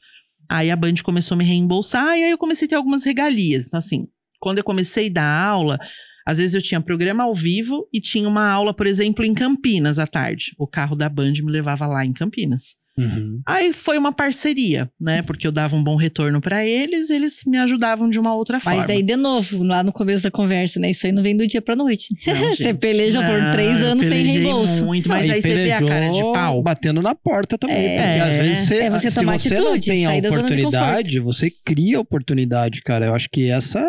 Aí 0.48 0.70
a 0.70 0.77
Band 0.77 0.94
começou 1.02 1.35
a 1.35 1.39
me 1.39 1.44
reembolsar 1.44 2.16
e 2.16 2.23
aí 2.24 2.31
eu 2.31 2.39
comecei 2.39 2.66
a 2.66 2.69
ter 2.69 2.74
algumas 2.77 3.02
regalias. 3.02 3.66
Então, 3.66 3.78
assim, 3.78 4.06
quando 4.39 4.59
eu 4.59 4.64
comecei 4.64 5.09
a 5.09 5.12
dar 5.12 5.44
aula, 5.48 5.81
às 6.24 6.39
vezes 6.39 6.55
eu 6.55 6.62
tinha 6.62 6.81
programa 6.81 7.24
ao 7.24 7.35
vivo 7.35 7.89
e 7.93 8.01
tinha 8.01 8.28
uma 8.28 8.48
aula, 8.48 8.73
por 8.73 8.86
exemplo, 8.86 9.24
em 9.24 9.35
Campinas 9.35 9.98
à 9.98 10.06
tarde. 10.06 10.55
O 10.56 10.66
carro 10.69 10.94
da 10.94 11.09
Band 11.09 11.32
me 11.43 11.51
levava 11.51 11.89
lá 11.89 12.05
em 12.06 12.12
Campinas. 12.12 12.77
Uhum. 12.97 13.40
Aí 13.47 13.73
foi 13.73 13.97
uma 13.97 14.12
parceria, 14.12 14.90
né? 15.01 15.23
Porque 15.23 15.47
eu 15.47 15.52
dava 15.52 15.74
um 15.74 15.82
bom 15.82 15.97
retorno 15.97 16.40
pra 16.40 16.64
eles, 16.66 17.09
eles 17.09 17.43
me 17.47 17.56
ajudavam 17.59 18.09
de 18.09 18.19
uma 18.19 18.35
outra 18.35 18.60
forma. 18.60 18.78
Mas 18.78 18.86
daí, 18.86 19.02
de 19.02 19.16
novo, 19.16 19.62
lá 19.62 19.82
no 19.82 19.93
começo 19.93 20.23
da 20.23 20.31
conversa, 20.31 20.78
né? 20.78 20.90
Isso 20.90 21.06
aí 21.06 21.12
não 21.12 21.23
vem 21.23 21.36
do 21.36 21.47
dia 21.47 21.62
pra 21.62 21.74
noite. 21.74 22.14
Não, 22.27 22.52
Você 22.55 22.74
peleja 22.74 23.23
por 23.23 23.40
Não, 23.40 23.51
três 23.52 23.81
eu 23.81 23.86
anos 23.86 24.06
sem 24.06 24.24
reembolso. 24.24 24.85
Muito, 24.85 25.09
mas 25.09 25.31
aí 25.31 25.40
você 25.40 25.55
vê 25.55 25.73
a 25.73 25.85
cara 25.85 26.10
de 26.10 26.20
pau. 26.20 26.62
Batendo 26.62 27.01
na 27.01 27.14
porta 27.14 27.56
também. 27.56 27.77
É. 27.77 27.97
porque 27.97 28.31
às 28.31 28.47
vezes 28.47 28.69
você, 28.69 28.74
É 28.77 28.90
você 28.90 29.09
se 29.09 29.14
tomar 29.14 29.39
você 29.39 29.48
atitude, 29.48 29.70
não 29.70 29.81
tem 29.81 30.05
a 30.05 30.09
sair 30.09 30.20
da 30.20 30.31
zona 30.31 30.43
de 30.43 30.52
oportunidade, 30.52 31.20
você 31.20 31.51
cria 31.64 32.01
oportunidade, 32.01 32.82
cara. 32.82 33.06
Eu 33.06 33.14
acho 33.14 33.28
que 33.31 33.48
essa 33.48 33.81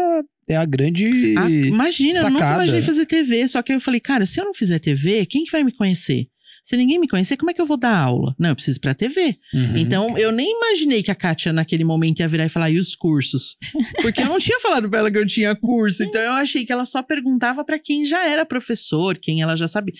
é 0.47 0.55
a 0.55 0.65
grande. 0.65 1.35
Ah, 1.37 1.49
imagina, 1.49 2.19
eu 2.19 2.23
nunca 2.29 2.39
sacada. 2.39 2.55
imaginei 2.55 2.81
fazer 2.81 3.05
TV. 3.05 3.47
Só 3.47 3.61
que 3.61 3.71
aí 3.71 3.77
eu 3.77 3.81
falei, 3.81 3.99
cara, 3.99 4.25
se 4.25 4.39
eu 4.39 4.45
não 4.45 4.53
fizer 4.53 4.79
TV, 4.79 5.25
quem 5.25 5.43
que 5.43 5.51
vai 5.51 5.63
me 5.63 5.71
conhecer? 5.71 6.27
Se 6.63 6.77
ninguém 6.77 6.97
me 6.97 7.09
conhecer, 7.09 7.35
como 7.35 7.51
é 7.51 7.53
que 7.53 7.59
eu 7.59 7.65
vou 7.65 7.75
dar 7.75 7.97
aula? 7.97 8.33
Não, 8.39 8.49
eu 8.49 8.55
preciso 8.55 8.79
ir 8.79 8.81
pra 8.81 8.93
TV. 8.93 9.37
Uhum. 9.53 9.77
Então, 9.77 10.17
eu 10.17 10.31
nem 10.31 10.49
imaginei 10.49 11.03
que 11.03 11.11
a 11.11 11.15
Kátia, 11.15 11.51
naquele 11.51 11.83
momento, 11.83 12.21
ia 12.21 12.27
virar 12.27 12.45
e 12.45 12.49
falar, 12.49 12.69
e 12.69 12.79
os 12.79 12.95
cursos? 12.95 13.57
Porque 14.01 14.21
eu 14.21 14.27
não 14.27 14.39
tinha 14.39 14.59
falado 14.61 14.89
pra 14.89 14.99
ela 14.99 15.11
que 15.11 15.17
eu 15.17 15.27
tinha 15.27 15.53
curso. 15.55 16.01
Então, 16.01 16.21
eu 16.21 16.31
achei 16.31 16.65
que 16.65 16.71
ela 16.71 16.85
só 16.85 17.03
perguntava 17.03 17.65
pra 17.65 17.77
quem 17.77 18.05
já 18.05 18.25
era 18.25 18.45
professor, 18.45 19.17
quem 19.17 19.41
ela 19.41 19.57
já 19.57 19.67
sabia. 19.67 19.93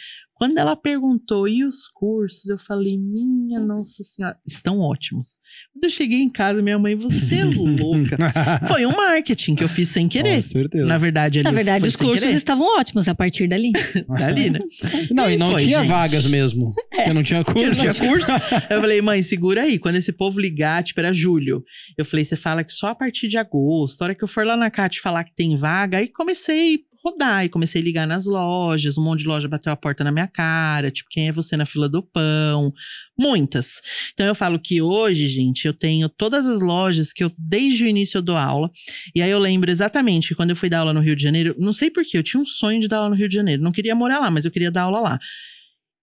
Quando 0.44 0.58
ela 0.58 0.76
perguntou, 0.76 1.48
e 1.48 1.64
os 1.64 1.88
cursos? 1.88 2.50
Eu 2.50 2.58
falei, 2.58 2.98
minha 2.98 3.62
nossa 3.62 4.04
senhora, 4.04 4.38
estão 4.46 4.80
ótimos. 4.80 5.40
Quando 5.72 5.86
eu 5.86 5.90
cheguei 5.90 6.20
em 6.20 6.30
casa, 6.30 6.62
minha 6.62 6.78
mãe, 6.78 6.98
você 6.98 7.36
é 7.36 7.46
louca. 7.46 8.18
Foi 8.68 8.86
um 8.86 8.92
marketing 8.92 9.56
que 9.56 9.64
eu 9.64 9.70
fiz 9.70 9.88
sem 9.88 10.10
querer. 10.10 10.36
Com 10.36 10.42
certeza. 10.42 10.86
Na 10.86 10.98
verdade, 10.98 11.40
ali 11.40 11.44
Na 11.46 11.52
verdade, 11.54 11.80
foi 11.80 11.88
os 11.88 11.94
sem 11.94 12.06
cursos 12.08 12.26
querer. 12.26 12.36
estavam 12.36 12.78
ótimos 12.78 13.08
a 13.08 13.16
partir 13.16 13.48
dali. 13.48 13.72
Dali, 14.20 14.50
né? 14.50 14.60
Não, 15.16 15.32
e 15.32 15.38
não 15.38 15.52
Foi, 15.52 15.64
tinha 15.64 15.80
gente. 15.80 15.88
vagas 15.88 16.26
mesmo. 16.26 16.74
Porque 16.92 17.14
não 17.14 17.24
tinha 17.24 17.40
Eu 17.40 17.46
curso. 17.46 17.86
não 17.86 17.94
tinha 17.94 18.10
curso. 18.10 18.28
Eu 18.70 18.82
falei, 18.82 19.02
mãe, 19.02 19.24
segura 19.24 19.62
aí. 19.62 19.80
Quando 19.80 19.96
esse 19.96 20.12
povo 20.12 20.42
ligar, 20.42 20.84
tipo, 20.84 21.00
era 21.00 21.14
julho. 21.14 21.64
Eu 21.98 22.04
falei, 22.04 22.26
você 22.26 22.36
fala 22.36 22.66
que 22.66 22.74
só 22.74 22.88
a 22.88 22.96
partir 22.96 23.30
de 23.30 23.38
agosto. 23.38 24.02
A 24.02 24.06
hora 24.06 24.16
que 24.16 24.26
eu 24.26 24.28
for 24.28 24.46
lá 24.46 24.58
na 24.58 24.70
CAT 24.70 25.00
falar 25.00 25.24
que 25.24 25.34
tem 25.34 25.56
vaga, 25.56 26.00
aí 26.00 26.10
comecei 26.10 26.82
rodar. 27.04 27.46
E 27.46 27.50
comecei 27.50 27.82
a 27.82 27.84
ligar 27.84 28.08
nas 28.08 28.26
lojas. 28.26 28.98
Um 28.98 29.04
monte 29.04 29.20
de 29.20 29.28
loja 29.28 29.48
bateu 29.48 29.72
a 29.72 29.76
porta 29.76 30.04
na 30.04 30.12
minha 30.12 30.28
cara. 30.28 30.90
Tipo, 30.90 31.10
quem 31.12 31.28
é 31.28 31.32
você 31.32 31.58
na 31.58 31.66
fila 31.66 31.90
do 31.90 32.02
pão? 32.02 32.74
Muitas. 33.20 33.82
Então 34.14 34.26
eu 34.26 34.36
falo 34.36 34.60
que 34.60 34.82
hoje, 34.82 35.28
gente, 35.28 35.66
eu 35.66 35.74
tenho 35.74 36.08
todas 36.08 36.46
as 36.46 36.62
lojas 36.62 37.12
que 37.12 37.24
eu, 37.24 37.32
desde 37.38 37.84
o 37.84 37.88
início, 37.88 38.18
eu 38.18 38.22
dou 38.22 38.38
aula. 38.38 38.72
E 39.14 39.22
aí 39.22 39.30
eu 39.30 39.40
lembro 39.40 39.70
exatamente 39.70 40.30
que 40.30 40.36
quando 40.36 40.52
eu 40.52 40.56
fui 40.56 40.70
dar 40.70 40.80
aula 40.80 40.94
no 40.94 41.00
Rio 41.02 41.16
de 41.16 41.24
Janeiro, 41.24 41.56
não 41.60 41.74
sei 41.74 41.90
porquê, 41.90 42.18
eu 42.18 42.24
tinha 42.24 42.42
um 42.42 42.46
sonho 42.46 42.80
de 42.80 42.88
dar 42.88 42.98
aula 42.98 43.10
no 43.10 43.16
Rio 43.16 43.28
de 43.28 43.36
Janeiro. 43.36 43.62
Não 43.62 43.72
queria 43.72 43.96
morar 43.96 44.20
lá, 44.20 44.32
mas 44.32 44.46
eu 44.46 44.52
queria 44.52 44.72
dar 44.72 44.84
aula 44.84 45.00
lá. 45.00 45.20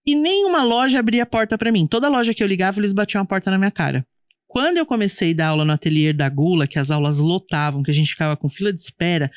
E 0.06 0.14
nenhuma 0.14 0.62
loja 0.62 0.98
abria 0.98 1.22
a 1.22 1.27
porta 1.27 1.59
pra 1.59 1.70
mim. 1.70 1.86
Toda 1.86 2.09
loja 2.09 2.35
que 2.35 2.43
eu 2.43 2.47
ligava, 2.47 2.81
eles 2.81 2.93
batiam 2.93 3.22
a 3.22 3.24
porta 3.24 3.51
na 3.51 3.59
minha 3.59 3.70
cara. 3.70 4.05
Quando 4.51 4.78
eu 4.78 4.86
comecei 4.86 5.31
a 5.31 5.36
dar 5.36 5.47
aula 5.48 5.64
no 5.64 5.72
ateliê 5.72 6.12
da 6.12 6.28
Gula, 6.28 6.66
que 6.66 6.77
as 6.77 6.90
aulas 6.90 7.20
lotavam, 7.20 7.85
que 7.85 7.90
a 7.93 7.94
gente 7.94 8.10
ficava 8.10 8.36
com 8.36 8.48
fila 8.48 8.72
de 8.72 8.81
espera, 8.81 9.31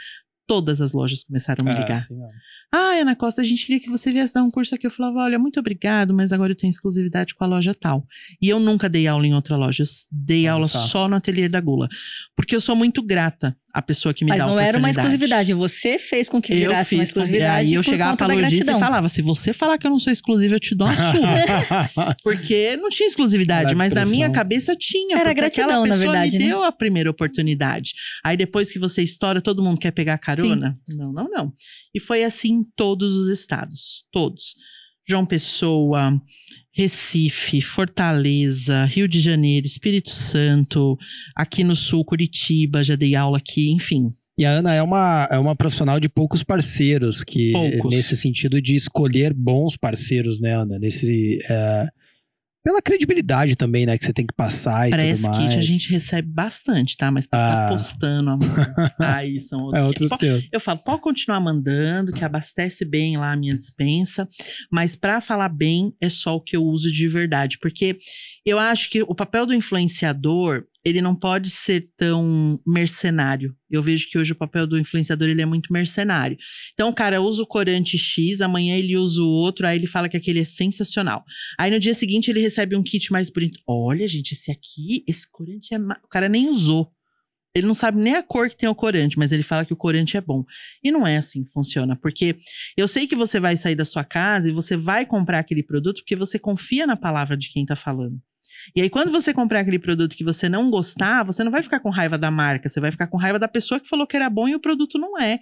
Todas 0.46 0.82
as 0.82 0.92
lojas 0.92 1.24
começaram 1.24 1.62
a 1.62 1.70
me 1.70 1.76
Ah, 1.76 1.80
ligar. 1.82 1.96
mesmo. 2.10 2.28
Ah, 2.74 3.00
Ana 3.00 3.16
Costa, 3.16 3.42
a 3.42 3.46
gente 3.46 3.66
queria 3.66 3.82
que 3.82 3.90
você 3.90 4.12
viesse 4.12 4.34
dar 4.34 4.44
um 4.44 4.52
curso 4.52 4.76
aqui. 4.76 4.86
Eu 4.86 4.92
falava, 4.92 5.20
olha, 5.20 5.40
muito 5.40 5.60
obrigado, 5.60 6.14
mas 6.14 6.32
agora 6.34 6.52
eu 6.52 6.56
tenho 6.56 6.70
exclusividade 6.72 7.34
com 7.34 7.44
a 7.44 7.48
loja 7.48 7.74
tal. 7.74 8.06
E 8.42 8.50
eu 8.50 8.60
nunca 8.60 8.90
dei 8.90 9.08
aula 9.08 9.26
em 9.26 9.34
outra 9.34 9.56
loja. 9.56 9.84
Eu 9.84 9.88
dei 10.12 10.44
Olha 10.44 10.52
aula 10.54 10.68
só. 10.68 10.80
só 10.88 11.08
no 11.08 11.16
ateliê 11.16 11.48
da 11.48 11.62
Gula. 11.62 11.88
Porque 12.36 12.56
eu 12.56 12.62
sou 12.62 12.76
muito 12.76 13.02
grata 13.02 13.56
à 13.74 13.82
pessoa 13.82 14.14
que 14.14 14.24
me 14.24 14.30
Mas 14.30 14.38
dá 14.38 14.44
a 14.46 14.48
não 14.48 14.60
era 14.60 14.78
uma 14.78 14.88
oportunidade. 14.88 15.08
exclusividade. 15.08 15.54
Você 15.54 15.98
fez 15.98 16.30
com 16.30 16.40
que 16.42 16.54
Eu 16.54 16.58
virasse 16.60 16.94
uma 16.94 17.04
exclusividade. 17.04 17.70
Aí 17.70 17.74
eu 17.74 17.84
por 17.84 17.90
chegava 17.90 18.16
pra 18.16 18.28
lojista 18.28 18.72
e 18.72 18.80
falava: 18.80 19.10
se 19.10 19.22
você 19.22 19.52
falar 19.52 19.78
que 19.78 19.88
eu 19.88 19.92
não 19.92 20.00
sou 20.00 20.14
exclusiva, 20.14 20.56
eu 20.56 20.60
te 20.60 20.76
dou 20.76 20.88
uma 20.88 20.96
surra. 20.96 22.16
Porque 22.24 22.78
não 22.78 22.90
tinha 22.90 23.08
exclusividade, 23.08 23.66
Leve 23.66 23.76
mas 23.76 23.94
na 23.94 24.06
minha 24.06 24.30
cabeça 24.30 24.76
tinha. 24.76 25.18
Era 25.18 25.34
gratidão, 25.34 25.66
aquela 25.66 25.88
na 25.88 25.94
pessoa 25.94 26.12
verdade, 26.12 26.38
me 26.38 26.44
né? 26.44 26.50
deu 26.50 26.64
a 26.64 26.72
primeira 26.72 27.10
oportunidade. 27.10 27.94
Aí 28.24 28.38
depois 28.38 28.72
que 28.72 28.78
você 28.78 29.02
estoura, 29.02 29.42
todo 29.42 29.64
mundo 29.64 29.80
quer 29.80 29.92
pegar 29.92 30.18
carona? 30.20 30.78
Não, 30.88 31.12
não, 31.12 31.30
não. 31.30 31.54
E 31.94 32.00
foi 32.00 32.24
assim 32.24 32.50
em 32.52 32.64
todos 32.76 33.16
os 33.16 33.28
estados. 33.28 34.06
Todos. 34.12 34.56
João 35.08 35.26
Pessoa, 35.26 36.14
Recife, 36.74 37.62
Fortaleza, 37.62 38.86
Rio 38.86 39.08
de 39.08 39.20
Janeiro, 39.20 39.68
Espírito 39.68 40.10
Santo, 40.10 40.98
aqui 41.36 41.64
no 41.64 41.76
sul, 41.76 42.04
Curitiba, 42.04 42.84
já 42.84 42.96
dei 42.96 43.16
aula 43.16 43.38
aqui, 43.38 43.72
enfim. 43.72 44.12
E 44.36 44.44
a 44.44 44.50
Ana 44.50 44.74
é 44.74 44.82
uma, 44.82 45.28
é 45.30 45.38
uma 45.38 45.56
profissional 45.56 46.00
de 46.00 46.10
poucos 46.10 46.42
parceiros, 46.42 47.24
que 47.24 47.52
Poucos. 47.52 47.96
nesse 47.96 48.18
sentido 48.18 48.60
de 48.60 48.74
escolher 48.74 49.32
bons 49.32 49.78
parceiros, 49.78 50.40
né, 50.42 50.56
Ana? 50.56 50.80
Nesse, 50.80 51.40
é, 51.48 51.88
pela 52.64 52.82
credibilidade 52.82 53.56
também, 53.56 53.86
né, 53.86 53.98
que 53.98 54.06
você 54.06 54.14
tem 54.14 54.26
que 54.26 54.34
passar 54.34 54.88
e 54.88 54.92
Press 54.92 55.22
tudo 55.22 55.32
mais. 55.36 55.50
kit 55.50 55.58
a 55.58 55.62
gente 55.62 55.92
recebe 55.92 56.28
bastante, 56.30 56.96
tá? 56.96 57.12
Mas 57.12 57.28
pra 57.28 57.40
tá 57.40 57.68
Ah. 57.68 57.70
postando, 57.70 58.30
amor. 58.30 58.48
aí 59.00 59.40
são 59.40 59.60
outros. 59.64 59.84
É 59.84 59.88
outros 59.88 60.10
que... 60.18 60.48
Eu 60.52 60.60
falo, 60.60 60.80
pode 60.80 61.02
continuar 61.02 61.40
mandando, 61.40 62.14
que 62.14 62.24
abastece 62.24 62.86
bem 62.86 63.18
lá 63.18 63.32
a 63.34 63.36
minha 63.36 63.56
dispensa, 63.56 64.28
mas 64.72 64.96
pra 64.96 65.20
falar 65.20 65.50
bem 65.50 65.94
é 66.02 66.10
só 66.10 66.36
o 66.36 66.42
que 66.42 66.56
eu 66.56 66.64
uso 66.64 66.92
de 66.92 67.08
verdade, 67.08 67.58
porque 67.62 67.98
eu 68.46 68.58
acho 68.58 68.90
que 68.90 69.02
o 69.04 69.14
papel 69.16 69.46
do 69.46 69.54
influenciador, 69.54 70.64
ele 70.86 71.02
não 71.02 71.16
pode 71.16 71.50
ser 71.50 71.90
tão 71.98 72.60
mercenário. 72.68 73.56
Eu 73.70 73.82
vejo 73.82 74.10
que 74.10 74.18
hoje 74.18 74.34
o 74.34 74.36
papel 74.36 74.68
do 74.68 74.78
influenciador 74.78 75.30
ele 75.30 75.42
é 75.42 75.46
muito 75.46 75.72
mercenário. 75.72 76.38
Então, 76.74 76.90
o 76.90 76.94
cara 76.94 77.22
usa 77.22 77.42
o 77.42 77.48
corante 77.48 77.98
X, 77.98 78.42
amanhã 78.42 78.76
ele 78.76 78.98
usa 78.98 79.22
o 79.22 79.28
outro, 79.28 79.66
aí 79.66 79.78
ele 79.78 79.88
fala 79.88 80.10
que 80.10 80.18
aquele 80.18 80.42
é 80.42 80.46
sensacional. 80.46 81.24
Aí 81.58 81.72
no 81.72 81.80
dia 81.80 81.94
seguinte 81.94 82.30
ele 82.30 82.42
recebe 82.42 82.76
um 82.76 82.84
kit 82.84 83.12
mais 83.12 83.30
bonito. 83.30 83.60
Olha, 83.68 84.06
gente, 84.08 84.34
esse 84.34 84.52
aqui, 84.52 85.04
esse 85.08 85.30
corante 85.32 85.74
é. 85.74 85.78
ma- 85.78 86.00
O 86.04 86.08
cara 86.08 86.28
nem 86.28 86.50
usou. 86.50 86.92
Ele 87.56 87.68
não 87.68 87.76
sabe 87.76 88.02
nem 88.02 88.16
a 88.16 88.24
cor 88.24 88.50
que 88.50 88.58
tem 88.58 88.68
o 88.68 88.74
corante, 88.74 89.16
mas 89.18 89.32
ele 89.32 89.44
fala 89.44 89.64
que 89.64 89.72
o 89.72 89.78
corante 89.78 90.18
é 90.18 90.22
bom. 90.22 90.44
E 90.84 90.92
não 90.92 91.06
é 91.06 91.18
assim 91.18 91.44
que 91.44 91.52
funciona, 91.52 91.96
porque 91.96 92.36
eu 92.76 92.88
sei 92.88 93.06
que 93.06 93.16
você 93.16 93.40
vai 93.40 93.56
sair 93.56 93.76
da 93.76 93.86
sua 93.86 94.04
casa 94.04 94.50
e 94.50 94.52
você 94.52 94.76
vai 94.76 95.06
comprar 95.06 95.38
aquele 95.38 95.62
produto 95.62 95.98
porque 95.98 96.16
você 96.16 96.40
confia 96.40 96.88
na 96.88 96.98
palavra 96.98 97.38
de 97.38 97.52
quem 97.52 97.64
tá 97.64 97.76
falando. 97.76 98.20
E 98.76 98.82
aí, 98.82 98.90
quando 98.90 99.12
você 99.12 99.34
comprar 99.34 99.62
aquele 99.62 99.80
produto 99.80 100.16
que 100.16 100.24
você 100.24 100.48
não 100.50 100.70
gostar, 100.70 101.24
você 101.24 101.44
não 101.44 101.52
vai 101.52 101.64
ficar 101.64 101.80
com 101.80 101.90
raiva 101.90 102.18
da 102.18 102.32
marca, 102.32 102.70
você 102.70 102.80
vai 102.80 102.92
ficar 102.92 103.08
com 103.08 103.18
raiva 103.18 103.40
da 103.40 103.48
pessoa 103.48 103.80
que 103.80 103.88
falou 103.88 104.08
que 104.08 104.16
era 104.16 104.30
bom 104.30 104.48
e 104.48 104.56
o 104.56 104.60
produto 104.60 104.98
não 104.98 105.20
é. 105.20 105.40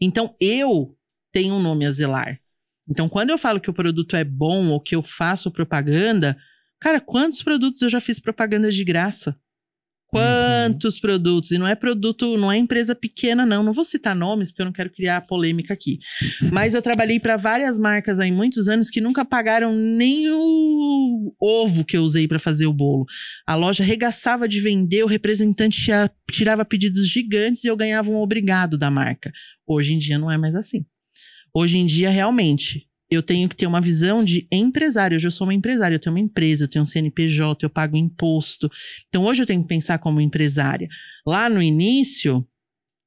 Então, 0.00 0.34
eu 0.40 0.96
tenho 1.32 1.54
um 1.54 1.62
nome 1.62 1.86
a 1.86 1.90
zelar. 1.90 2.40
Então, 2.88 3.08
quando 3.08 3.30
eu 3.30 3.38
falo 3.38 3.60
que 3.60 3.70
o 3.70 3.74
produto 3.74 4.16
é 4.16 4.24
bom 4.24 4.68
ou 4.68 4.80
que 4.80 4.94
eu 4.94 5.02
faço 5.02 5.50
propaganda, 5.50 6.36
cara, 6.80 7.00
quantos 7.00 7.42
produtos 7.42 7.80
eu 7.82 7.88
já 7.88 8.00
fiz 8.00 8.20
propaganda 8.20 8.70
de 8.70 8.84
graça? 8.84 9.36
Quantos 10.14 11.00
produtos? 11.00 11.50
E 11.50 11.58
não 11.58 11.66
é 11.66 11.74
produto, 11.74 12.36
não 12.36 12.52
é 12.52 12.56
empresa 12.56 12.94
pequena, 12.94 13.44
não. 13.44 13.64
Não 13.64 13.72
vou 13.72 13.84
citar 13.84 14.14
nomes, 14.14 14.50
porque 14.50 14.62
eu 14.62 14.66
não 14.66 14.72
quero 14.72 14.90
criar 14.90 15.22
polêmica 15.22 15.74
aqui. 15.74 15.98
Mas 16.52 16.72
eu 16.72 16.80
trabalhei 16.80 17.18
para 17.18 17.36
várias 17.36 17.80
marcas 17.80 18.20
há 18.20 18.26
muitos 18.26 18.68
anos 18.68 18.90
que 18.90 19.00
nunca 19.00 19.24
pagaram 19.24 19.74
nem 19.74 20.30
o 20.30 21.34
ovo 21.40 21.84
que 21.84 21.96
eu 21.96 22.04
usei 22.04 22.28
para 22.28 22.38
fazer 22.38 22.66
o 22.66 22.72
bolo. 22.72 23.06
A 23.44 23.56
loja 23.56 23.82
regaçava 23.82 24.46
de 24.46 24.60
vender, 24.60 25.02
o 25.02 25.08
representante 25.08 25.90
tirava 26.30 26.64
pedidos 26.64 27.08
gigantes 27.08 27.64
e 27.64 27.66
eu 27.66 27.76
ganhava 27.76 28.08
um 28.08 28.16
obrigado 28.16 28.78
da 28.78 28.92
marca. 28.92 29.32
Hoje 29.66 29.94
em 29.94 29.98
dia 29.98 30.16
não 30.16 30.30
é 30.30 30.38
mais 30.38 30.54
assim. 30.54 30.86
Hoje 31.52 31.78
em 31.78 31.86
dia, 31.86 32.08
realmente, 32.08 32.86
eu 33.10 33.22
tenho 33.22 33.48
que 33.48 33.56
ter 33.56 33.66
uma 33.66 33.80
visão 33.80 34.24
de 34.24 34.46
empresário. 34.50 35.16
Hoje 35.16 35.26
eu 35.26 35.30
sou 35.30 35.46
uma 35.46 35.54
empresária, 35.54 35.94
eu 35.94 36.00
tenho 36.00 36.14
uma 36.14 36.20
empresa, 36.20 36.64
eu 36.64 36.68
tenho 36.68 36.82
um 36.82 36.86
CNPJ, 36.86 37.64
eu 37.64 37.70
pago 37.70 37.96
imposto. 37.96 38.70
Então 39.08 39.24
hoje 39.24 39.42
eu 39.42 39.46
tenho 39.46 39.62
que 39.62 39.68
pensar 39.68 39.98
como 39.98 40.20
empresária. 40.20 40.88
Lá 41.26 41.48
no 41.48 41.62
início, 41.62 42.46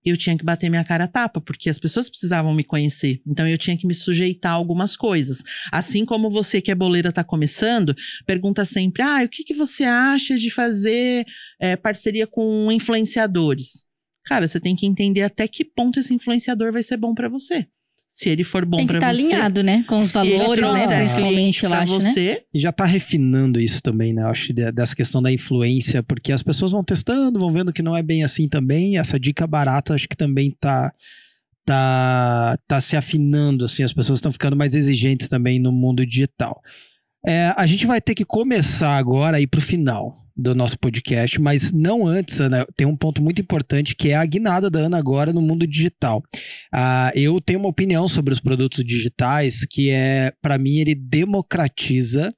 eu 0.05 0.17
tinha 0.17 0.37
que 0.37 0.43
bater 0.43 0.69
minha 0.69 0.83
cara 0.83 1.05
a 1.05 1.07
tapa, 1.07 1.41
porque 1.41 1.69
as 1.69 1.79
pessoas 1.79 2.09
precisavam 2.09 2.53
me 2.53 2.63
conhecer. 2.63 3.21
Então 3.27 3.47
eu 3.47 3.57
tinha 3.57 3.77
que 3.77 3.87
me 3.87 3.93
sujeitar 3.93 4.53
a 4.53 4.55
algumas 4.55 4.95
coisas. 4.95 5.43
Assim 5.71 6.05
como 6.05 6.29
você 6.29 6.61
que 6.61 6.71
é 6.71 6.75
boleira 6.75 7.09
está 7.09 7.23
começando, 7.23 7.95
pergunta 8.25 8.63
sempre: 8.65 9.01
ah, 9.01 9.23
o 9.23 9.29
que, 9.29 9.43
que 9.43 9.53
você 9.53 9.83
acha 9.83 10.35
de 10.37 10.49
fazer 10.49 11.25
eh, 11.59 11.75
parceria 11.75 12.27
com 12.27 12.71
influenciadores? 12.71 13.85
Cara, 14.25 14.45
você 14.45 14.59
tem 14.59 14.75
que 14.75 14.85
entender 14.85 15.21
até 15.21 15.47
que 15.47 15.63
ponto 15.63 15.99
esse 15.99 16.13
influenciador 16.13 16.71
vai 16.71 16.83
ser 16.83 16.97
bom 16.97 17.13
para 17.13 17.29
você. 17.29 17.67
Se 18.09 18.29
ele 18.29 18.43
for 18.43 18.65
bom 18.65 18.77
Tem 18.77 18.87
que 18.87 18.93
para 18.97 19.11
estar 19.11 19.13
você. 19.15 19.33
alinhado, 19.33 19.61
né? 19.63 19.83
Com 19.87 19.97
os 19.97 20.11
valores, 20.11 20.71
né? 20.71 20.97
Principalmente, 20.97 21.63
eu 21.65 21.73
acho, 21.73 21.99
né? 21.99 22.11
você, 22.11 22.43
E 22.53 22.59
já 22.59 22.71
tá 22.71 22.85
refinando 22.85 23.59
isso 23.59 23.81
também, 23.81 24.13
né? 24.13 24.23
Eu 24.23 24.27
acho 24.29 24.51
de- 24.53 24.71
dessa 24.71 24.95
questão 24.95 25.21
da 25.21 25.31
influência, 25.31 26.01
porque 26.01 26.31
as 26.31 26.41
pessoas 26.41 26.71
vão 26.71 26.83
testando, 26.83 27.37
vão 27.39 27.51
vendo 27.53 27.71
que 27.73 27.81
não 27.83 27.95
é 27.95 28.01
bem 28.01 28.23
assim 28.23 28.47
também. 28.47 28.97
Essa 28.97 29.19
dica 29.19 29.45
barata 29.45 29.93
acho 29.93 30.07
que 30.07 30.15
também 30.17 30.51
tá 30.59 30.91
tá 31.65 32.57
tá 32.67 32.79
se 32.79 32.95
afinando 32.95 33.65
assim, 33.65 33.83
as 33.83 33.91
pessoas 33.93 34.17
estão 34.19 34.31
ficando 34.31 34.55
mais 34.55 34.73
exigentes 34.73 35.27
também 35.27 35.59
no 35.59 35.71
mundo 35.71 36.05
digital. 36.05 36.61
É, 37.25 37.53
a 37.57 37.65
gente 37.67 37.85
vai 37.85 37.99
ter 37.99 38.15
que 38.15 38.23
começar 38.23 38.95
agora 38.97 39.37
a 39.37 39.41
ir 39.41 39.47
pro 39.47 39.59
final 39.61 40.15
do 40.37 40.53
nosso 40.53 40.77
podcast, 40.77 41.41
mas 41.41 41.71
não 41.71 42.05
antes, 42.05 42.39
Ana, 42.39 42.65
tem 42.75 42.85
um 42.85 42.95
ponto 42.95 43.21
muito 43.23 43.41
importante 43.41 43.95
que 43.95 44.09
é 44.09 44.15
a 44.15 44.25
guinada 44.25 44.69
da 44.69 44.79
Ana 44.79 44.97
agora 44.97 45.33
no 45.33 45.41
mundo 45.41 45.65
digital. 45.65 46.21
Ah, 46.71 47.11
eu 47.15 47.41
tenho 47.41 47.59
uma 47.59 47.69
opinião 47.69 48.07
sobre 48.07 48.31
os 48.31 48.39
produtos 48.39 48.83
digitais 48.83 49.65
que 49.65 49.89
é, 49.89 50.31
para 50.41 50.57
mim, 50.57 50.77
ele 50.77 50.93
democratiza 50.93 52.33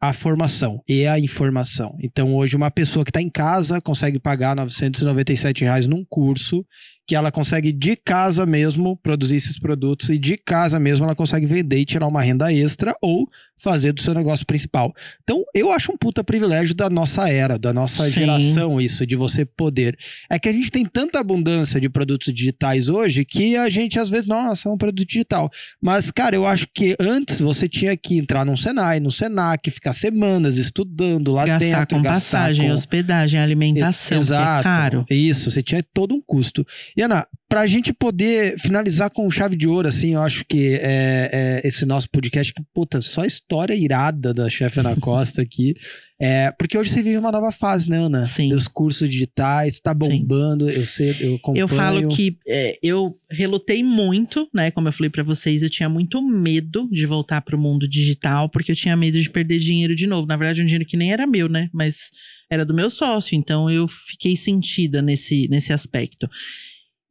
a 0.00 0.12
formação 0.12 0.82
e 0.88 1.06
a 1.06 1.18
informação. 1.18 1.96
Então, 2.00 2.34
hoje, 2.34 2.56
uma 2.56 2.70
pessoa 2.70 3.04
que 3.04 3.10
está 3.10 3.20
em 3.20 3.30
casa 3.30 3.80
consegue 3.80 4.18
pagar 4.18 4.54
997 4.56 5.64
reais 5.64 5.86
num 5.86 6.04
curso 6.04 6.64
que 7.06 7.14
ela 7.14 7.30
consegue 7.30 7.72
de 7.72 7.94
casa 7.96 8.44
mesmo 8.44 8.96
produzir 8.96 9.36
esses 9.36 9.58
produtos 9.58 10.08
e 10.10 10.18
de 10.18 10.36
casa 10.36 10.78
mesmo 10.80 11.04
ela 11.04 11.14
consegue 11.14 11.46
vender 11.46 11.78
e 11.78 11.84
tirar 11.84 12.06
uma 12.06 12.22
renda 12.22 12.52
extra 12.52 12.94
ou 13.00 13.28
fazer 13.58 13.92
do 13.92 14.02
seu 14.02 14.12
negócio 14.12 14.44
principal. 14.44 14.94
Então, 15.22 15.42
eu 15.54 15.72
acho 15.72 15.90
um 15.90 15.96
puta 15.96 16.22
privilégio 16.22 16.74
da 16.74 16.90
nossa 16.90 17.26
era, 17.30 17.58
da 17.58 17.72
nossa 17.72 18.04
Sim. 18.04 18.10
geração, 18.10 18.78
isso, 18.78 19.06
de 19.06 19.16
você 19.16 19.46
poder. 19.46 19.96
É 20.28 20.38
que 20.38 20.46
a 20.46 20.52
gente 20.52 20.70
tem 20.70 20.84
tanta 20.84 21.18
abundância 21.18 21.80
de 21.80 21.88
produtos 21.88 22.34
digitais 22.34 22.90
hoje 22.90 23.24
que 23.24 23.56
a 23.56 23.70
gente 23.70 23.98
às 23.98 24.10
vezes, 24.10 24.26
nossa, 24.26 24.68
é 24.68 24.72
um 24.72 24.76
produto 24.76 25.08
digital. 25.08 25.50
Mas, 25.80 26.10
cara, 26.10 26.36
eu 26.36 26.44
acho 26.44 26.66
que 26.74 26.96
antes 27.00 27.40
você 27.40 27.66
tinha 27.66 27.96
que 27.96 28.18
entrar 28.18 28.44
num 28.44 28.58
Senai, 28.58 29.00
no 29.00 29.10
Senac, 29.10 29.70
ficar 29.70 29.94
semanas 29.94 30.58
estudando 30.58 31.32
lá 31.32 31.46
gastar 31.46 31.58
dentro. 31.78 31.96
com 31.96 32.02
gastar 32.02 32.20
passagem, 32.40 32.68
com- 32.68 32.74
hospedagem, 32.74 33.40
alimentação, 33.40 34.22
que 34.22 34.32
é 34.34 34.62
caro. 34.62 35.06
Isso, 35.08 35.50
você 35.50 35.62
tinha 35.62 35.82
todo 35.94 36.14
um 36.14 36.20
custo. 36.20 36.66
E 36.96 37.02
Ana, 37.02 37.26
pra 37.46 37.66
gente 37.66 37.92
poder 37.92 38.58
finalizar 38.58 39.10
com 39.10 39.30
chave 39.30 39.54
de 39.54 39.68
ouro, 39.68 39.86
assim, 39.86 40.14
eu 40.14 40.22
acho 40.22 40.44
que 40.46 40.78
é, 40.80 41.60
é 41.62 41.68
esse 41.68 41.84
nosso 41.84 42.08
podcast, 42.08 42.54
que, 42.54 42.62
puta, 42.72 43.02
só 43.02 43.24
história 43.24 43.74
irada 43.74 44.32
da 44.32 44.48
chefe 44.48 44.80
Ana 44.80 44.96
Costa 44.96 45.42
aqui. 45.42 45.74
É, 46.18 46.50
porque 46.52 46.78
hoje 46.78 46.88
você 46.88 47.02
vive 47.02 47.18
uma 47.18 47.30
nova 47.30 47.52
fase, 47.52 47.90
né, 47.90 47.98
Ana? 47.98 48.24
Sim. 48.24 48.48
Dos 48.48 48.66
cursos 48.66 49.06
digitais, 49.06 49.78
tá 49.80 49.94
Sim. 49.94 50.20
bombando, 50.20 50.70
eu 50.70 50.86
sei, 50.86 51.14
eu 51.20 51.34
acompanho. 51.34 51.62
Eu 51.62 51.68
falo 51.68 52.08
que 52.08 52.38
é, 52.48 52.78
eu 52.82 53.14
relutei 53.30 53.84
muito, 53.84 54.48
né? 54.54 54.70
Como 54.70 54.88
eu 54.88 54.92
falei 54.92 55.10
pra 55.10 55.22
vocês, 55.22 55.62
eu 55.62 55.68
tinha 55.68 55.90
muito 55.90 56.22
medo 56.22 56.88
de 56.90 57.04
voltar 57.04 57.42
pro 57.42 57.58
mundo 57.58 57.86
digital, 57.86 58.48
porque 58.48 58.72
eu 58.72 58.76
tinha 58.76 58.96
medo 58.96 59.20
de 59.20 59.28
perder 59.28 59.58
dinheiro 59.58 59.94
de 59.94 60.06
novo. 60.06 60.26
Na 60.26 60.38
verdade, 60.38 60.62
um 60.62 60.64
dinheiro 60.64 60.86
que 60.86 60.96
nem 60.96 61.12
era 61.12 61.26
meu, 61.26 61.50
né? 61.50 61.68
Mas 61.70 62.10
era 62.50 62.64
do 62.64 62.72
meu 62.72 62.88
sócio, 62.88 63.36
então 63.36 63.68
eu 63.68 63.86
fiquei 63.86 64.36
sentida 64.36 65.02
nesse, 65.02 65.48
nesse 65.48 65.70
aspecto. 65.70 66.30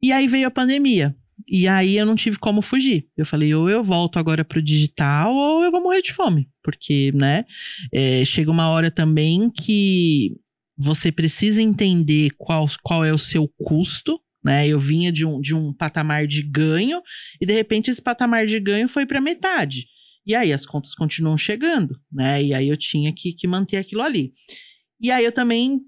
E 0.06 0.12
aí 0.12 0.28
veio 0.28 0.46
a 0.46 0.52
pandemia. 0.52 1.16
E 1.48 1.66
aí 1.66 1.96
eu 1.96 2.06
não 2.06 2.14
tive 2.14 2.38
como 2.38 2.62
fugir. 2.62 3.08
Eu 3.16 3.26
falei, 3.26 3.52
ou 3.52 3.68
eu 3.68 3.82
volto 3.82 4.20
agora 4.20 4.44
pro 4.44 4.62
digital, 4.62 5.34
ou 5.34 5.64
eu 5.64 5.72
vou 5.72 5.82
morrer 5.82 6.00
de 6.00 6.12
fome. 6.12 6.48
Porque, 6.62 7.10
né, 7.12 7.44
é, 7.92 8.24
chega 8.24 8.48
uma 8.48 8.68
hora 8.68 8.88
também 8.88 9.50
que 9.50 10.30
você 10.78 11.10
precisa 11.10 11.60
entender 11.60 12.30
qual, 12.38 12.68
qual 12.84 13.04
é 13.04 13.12
o 13.12 13.18
seu 13.18 13.48
custo, 13.58 14.20
né? 14.44 14.68
Eu 14.68 14.78
vinha 14.78 15.10
de 15.10 15.26
um, 15.26 15.40
de 15.40 15.56
um 15.56 15.72
patamar 15.72 16.28
de 16.28 16.40
ganho, 16.40 17.02
e 17.40 17.44
de 17.44 17.52
repente 17.52 17.90
esse 17.90 18.00
patamar 18.00 18.46
de 18.46 18.60
ganho 18.60 18.88
foi 18.88 19.04
para 19.04 19.20
metade. 19.20 19.86
E 20.24 20.36
aí 20.36 20.52
as 20.52 20.64
contas 20.64 20.94
continuam 20.94 21.36
chegando, 21.36 21.98
né? 22.12 22.44
E 22.44 22.54
aí 22.54 22.68
eu 22.68 22.76
tinha 22.76 23.12
que, 23.12 23.32
que 23.32 23.48
manter 23.48 23.78
aquilo 23.78 24.02
ali. 24.02 24.32
E 25.00 25.10
aí 25.10 25.24
eu 25.24 25.32
também, 25.32 25.80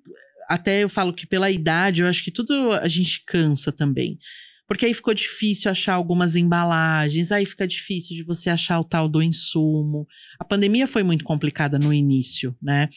até 0.49 0.83
eu 0.83 0.89
falo 0.89 1.13
que 1.13 1.27
pela 1.27 1.51
idade, 1.51 2.01
eu 2.01 2.09
acho 2.09 2.25
que 2.25 2.31
tudo 2.31 2.73
a 2.73 2.89
gente 2.89 3.23
cansa 3.27 3.71
também. 3.71 4.19
Porque 4.67 4.87
aí 4.87 4.95
ficou 4.95 5.15
difícil 5.15 5.71
achar 5.71 5.95
algumas 5.95 6.37
embalagens, 6.37 7.31
aí 7.31 7.47
fica 7.47 7.67
difícil 7.67 8.17
de 8.17 8.23
você 8.23 8.51
achar 8.51 8.81
o 8.81 8.85
tal 8.85 9.09
do 9.09 9.23
insumo. 9.23 10.07
A 10.39 10.45
pandemia 10.45 10.87
foi 10.87 11.03
muito 11.03 11.25
complicada 11.25 11.79
no 11.79 11.93
início, 11.93 12.57
né? 12.61 12.89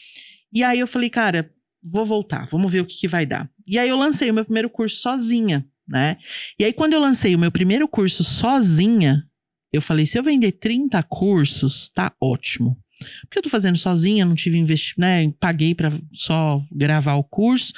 E 0.53 0.64
aí 0.64 0.80
eu 0.80 0.88
falei, 0.88 1.10
cara, 1.10 1.49
vou 1.84 2.06
voltar, 2.06 2.48
vamos 2.48 2.72
ver 2.72 2.82
o 2.82 2.86
que, 2.86 2.98
que 2.98 3.07
vai 3.07 3.26
dar. 3.26 3.49
E 3.65 3.80
aí 3.80 3.90
eu 3.90 3.98
lancei 3.98 4.30
o 4.30 4.34
meu 4.34 4.44
primeiro 4.44 4.69
curso 4.69 4.98
sozinha, 4.98 5.65
né? 5.88 6.18
E 6.60 6.65
aí 6.65 6.73
quando 6.73 6.94
eu 6.94 6.99
lancei 6.99 7.36
o 7.36 7.40
meu 7.40 7.52
primeiro 7.52 7.88
curso 7.88 8.23
sozinha, 8.23 9.23
eu 9.72 9.82
falei, 9.82 10.06
se 10.06 10.19
eu 10.19 10.23
vender 10.23 10.53
30 10.53 11.02
cursos, 11.03 11.90
tá 11.90 12.14
ótimo. 12.19 12.78
Porque 13.22 13.38
eu 13.40 13.41
tô 13.44 13.49
fazendo 13.49 13.78
sozinha, 13.78 14.26
não 14.26 14.36
tive 14.36 14.57
investimento, 14.57 15.02
né? 15.02 15.34
Paguei 15.40 15.73
para 15.76 15.91
só 16.14 16.64
gravar 16.72 17.15
o 17.15 17.23
curso. 17.23 17.73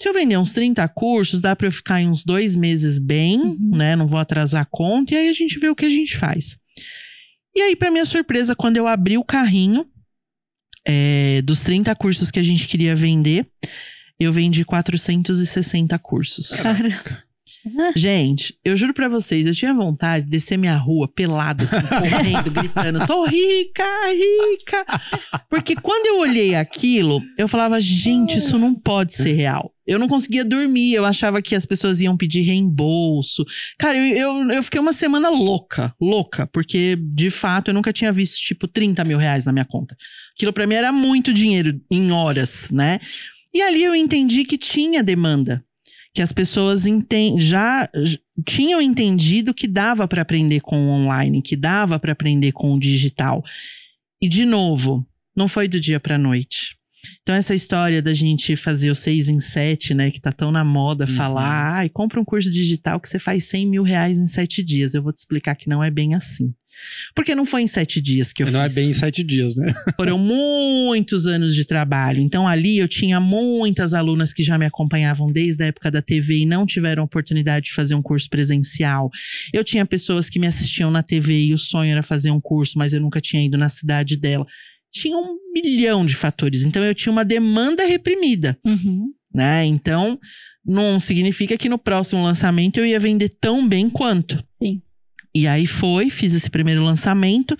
Se 0.00 0.08
eu 0.08 0.14
vender 0.14 0.36
uns 0.38 0.52
30 0.52 0.86
cursos, 0.88 1.40
dá 1.40 1.56
para 1.56 1.66
eu 1.66 1.72
ficar 1.72 2.00
em 2.00 2.08
uns 2.08 2.24
dois 2.24 2.54
meses 2.54 2.98
bem, 2.98 3.40
Uhum. 3.40 3.70
né? 3.76 3.96
Não 3.96 4.06
vou 4.06 4.20
atrasar 4.20 4.62
a 4.62 4.64
conta, 4.64 5.14
e 5.14 5.16
aí 5.16 5.28
a 5.28 5.32
gente 5.32 5.58
vê 5.58 5.68
o 5.68 5.74
que 5.74 5.84
a 5.86 5.90
gente 5.90 6.16
faz. 6.16 6.56
E 7.56 7.60
aí, 7.60 7.74
para 7.74 7.90
minha 7.90 8.04
surpresa, 8.04 8.54
quando 8.54 8.76
eu 8.76 8.86
abri 8.86 9.18
o 9.18 9.24
carrinho 9.24 9.84
é, 10.86 11.42
dos 11.42 11.62
30 11.62 11.94
cursos 11.96 12.30
que 12.30 12.38
a 12.38 12.42
gente 12.44 12.68
queria 12.68 12.94
vender, 12.94 13.46
eu 14.20 14.32
vendi 14.32 14.64
460 14.64 15.98
cursos. 15.98 16.52
Gente, 17.94 18.56
eu 18.64 18.76
juro 18.76 18.94
pra 18.94 19.08
vocês, 19.08 19.46
eu 19.46 19.54
tinha 19.54 19.74
vontade 19.74 20.24
de 20.24 20.30
descer 20.30 20.56
minha 20.56 20.76
rua 20.76 21.08
pelada, 21.08 21.64
assim, 21.64 21.76
correndo, 21.86 22.50
gritando: 22.50 23.06
tô 23.06 23.24
rica, 23.26 23.84
rica. 24.10 24.86
Porque 25.50 25.74
quando 25.74 26.06
eu 26.06 26.20
olhei 26.20 26.54
aquilo, 26.54 27.20
eu 27.36 27.48
falava: 27.48 27.80
gente, 27.80 28.38
isso 28.38 28.58
não 28.58 28.74
pode 28.74 29.14
ser 29.14 29.32
real. 29.32 29.72
Eu 29.86 29.98
não 29.98 30.06
conseguia 30.06 30.44
dormir, 30.44 30.92
eu 30.92 31.04
achava 31.04 31.40
que 31.40 31.54
as 31.54 31.64
pessoas 31.64 32.00
iam 32.00 32.16
pedir 32.16 32.42
reembolso. 32.42 33.44
Cara, 33.78 33.96
eu, 33.96 34.16
eu, 34.16 34.50
eu 34.52 34.62
fiquei 34.62 34.78
uma 34.78 34.92
semana 34.92 35.30
louca, 35.30 35.94
louca, 36.00 36.46
porque 36.46 36.96
de 36.96 37.30
fato 37.30 37.70
eu 37.70 37.74
nunca 37.74 37.92
tinha 37.92 38.12
visto, 38.12 38.36
tipo, 38.36 38.68
30 38.68 39.02
mil 39.04 39.16
reais 39.16 39.46
na 39.46 39.52
minha 39.52 39.64
conta. 39.64 39.96
Aquilo 40.36 40.52
pra 40.52 40.66
mim 40.66 40.74
era 40.74 40.92
muito 40.92 41.32
dinheiro 41.32 41.80
em 41.90 42.12
horas, 42.12 42.70
né? 42.70 43.00
E 43.52 43.62
ali 43.62 43.82
eu 43.82 43.94
entendi 43.94 44.44
que 44.44 44.58
tinha 44.58 45.02
demanda 45.02 45.64
que 46.14 46.22
as 46.22 46.32
pessoas 46.32 46.86
enten- 46.86 47.38
já 47.38 47.88
tinham 48.46 48.80
entendido 48.80 49.54
que 49.54 49.68
dava 49.68 50.08
para 50.08 50.22
aprender 50.22 50.60
com 50.60 50.86
o 50.86 50.90
online, 50.90 51.42
que 51.42 51.56
dava 51.56 51.98
para 51.98 52.12
aprender 52.12 52.52
com 52.52 52.74
o 52.74 52.80
digital. 52.80 53.42
E 54.20 54.28
de 54.28 54.44
novo, 54.44 55.06
não 55.36 55.46
foi 55.48 55.68
do 55.68 55.80
dia 55.80 56.00
para 56.00 56.18
noite. 56.18 56.76
Então 57.22 57.34
essa 57.34 57.54
história 57.54 58.02
da 58.02 58.12
gente 58.12 58.56
fazer 58.56 58.90
o 58.90 58.94
seis 58.94 59.28
em 59.28 59.38
sete, 59.38 59.94
né, 59.94 60.10
que 60.10 60.20
tá 60.20 60.32
tão 60.32 60.50
na 60.50 60.64
moda 60.64 61.06
Uhum. 61.06 61.14
falar, 61.14 61.74
ai, 61.74 61.88
compra 61.88 62.20
um 62.20 62.24
curso 62.24 62.50
digital 62.50 62.98
que 62.98 63.08
você 63.08 63.18
faz 63.20 63.44
100 63.44 63.66
mil 63.66 63.82
reais 63.84 64.18
em 64.18 64.26
sete 64.26 64.64
dias. 64.64 64.94
Eu 64.94 65.02
vou 65.02 65.12
te 65.12 65.18
explicar 65.18 65.54
que 65.54 65.68
não 65.68 65.82
é 65.84 65.90
bem 65.90 66.14
assim. 66.14 66.52
Porque 67.14 67.34
não 67.34 67.44
foi 67.46 67.62
em 67.62 67.66
sete 67.66 68.00
dias 68.00 68.32
que 68.32 68.42
eu 68.42 68.50
não 68.50 68.60
é 68.62 68.64
fiz. 68.66 68.74
bem 68.74 68.90
em 68.90 68.94
sete 68.94 69.22
dias, 69.22 69.54
né? 69.56 69.66
Foram 69.96 70.18
muitos 70.18 71.26
anos 71.26 71.54
de 71.54 71.64
trabalho. 71.64 72.20
Então, 72.20 72.46
ali 72.46 72.78
eu 72.78 72.88
tinha 72.88 73.18
muitas 73.20 73.92
alunas 73.94 74.32
que 74.32 74.42
já 74.42 74.58
me 74.58 74.66
acompanhavam 74.66 75.30
desde 75.30 75.64
a 75.64 75.66
época 75.66 75.90
da 75.90 76.00
TV 76.02 76.38
e 76.38 76.46
não 76.46 76.64
tiveram 76.66 77.02
oportunidade 77.04 77.66
de 77.66 77.72
fazer 77.74 77.94
um 77.94 78.02
curso 78.02 78.28
presencial. 78.28 79.10
Eu 79.52 79.64
tinha 79.64 79.84
pessoas 79.86 80.28
que 80.28 80.38
me 80.38 80.46
assistiam 80.46 80.90
na 80.90 81.02
TV 81.02 81.46
e 81.46 81.52
o 81.54 81.58
sonho 81.58 81.90
era 81.92 82.02
fazer 82.02 82.30
um 82.30 82.40
curso, 82.40 82.78
mas 82.78 82.92
eu 82.92 83.00
nunca 83.00 83.20
tinha 83.20 83.44
ido 83.44 83.56
na 83.58 83.68
cidade 83.68 84.16
dela. 84.16 84.46
Tinha 84.92 85.16
um 85.16 85.36
milhão 85.52 86.04
de 86.06 86.14
fatores. 86.16 86.62
Então, 86.62 86.82
eu 86.84 86.94
tinha 86.94 87.12
uma 87.12 87.24
demanda 87.24 87.84
reprimida 87.84 88.56
Uhum. 88.64 89.08
né? 89.34 89.64
Então, 89.66 90.18
não 90.64 90.98
significa 91.00 91.56
que 91.56 91.68
no 91.68 91.78
próximo 91.78 92.22
lançamento 92.22 92.78
eu 92.78 92.86
ia 92.86 92.98
vender 93.00 93.30
tão 93.40 93.66
bem 93.68 93.88
quanto. 93.90 94.42
Sim. 94.62 94.80
E 95.38 95.46
aí 95.46 95.66
foi, 95.66 96.10
fiz 96.10 96.34
esse 96.34 96.50
primeiro 96.50 96.82
lançamento. 96.82 97.56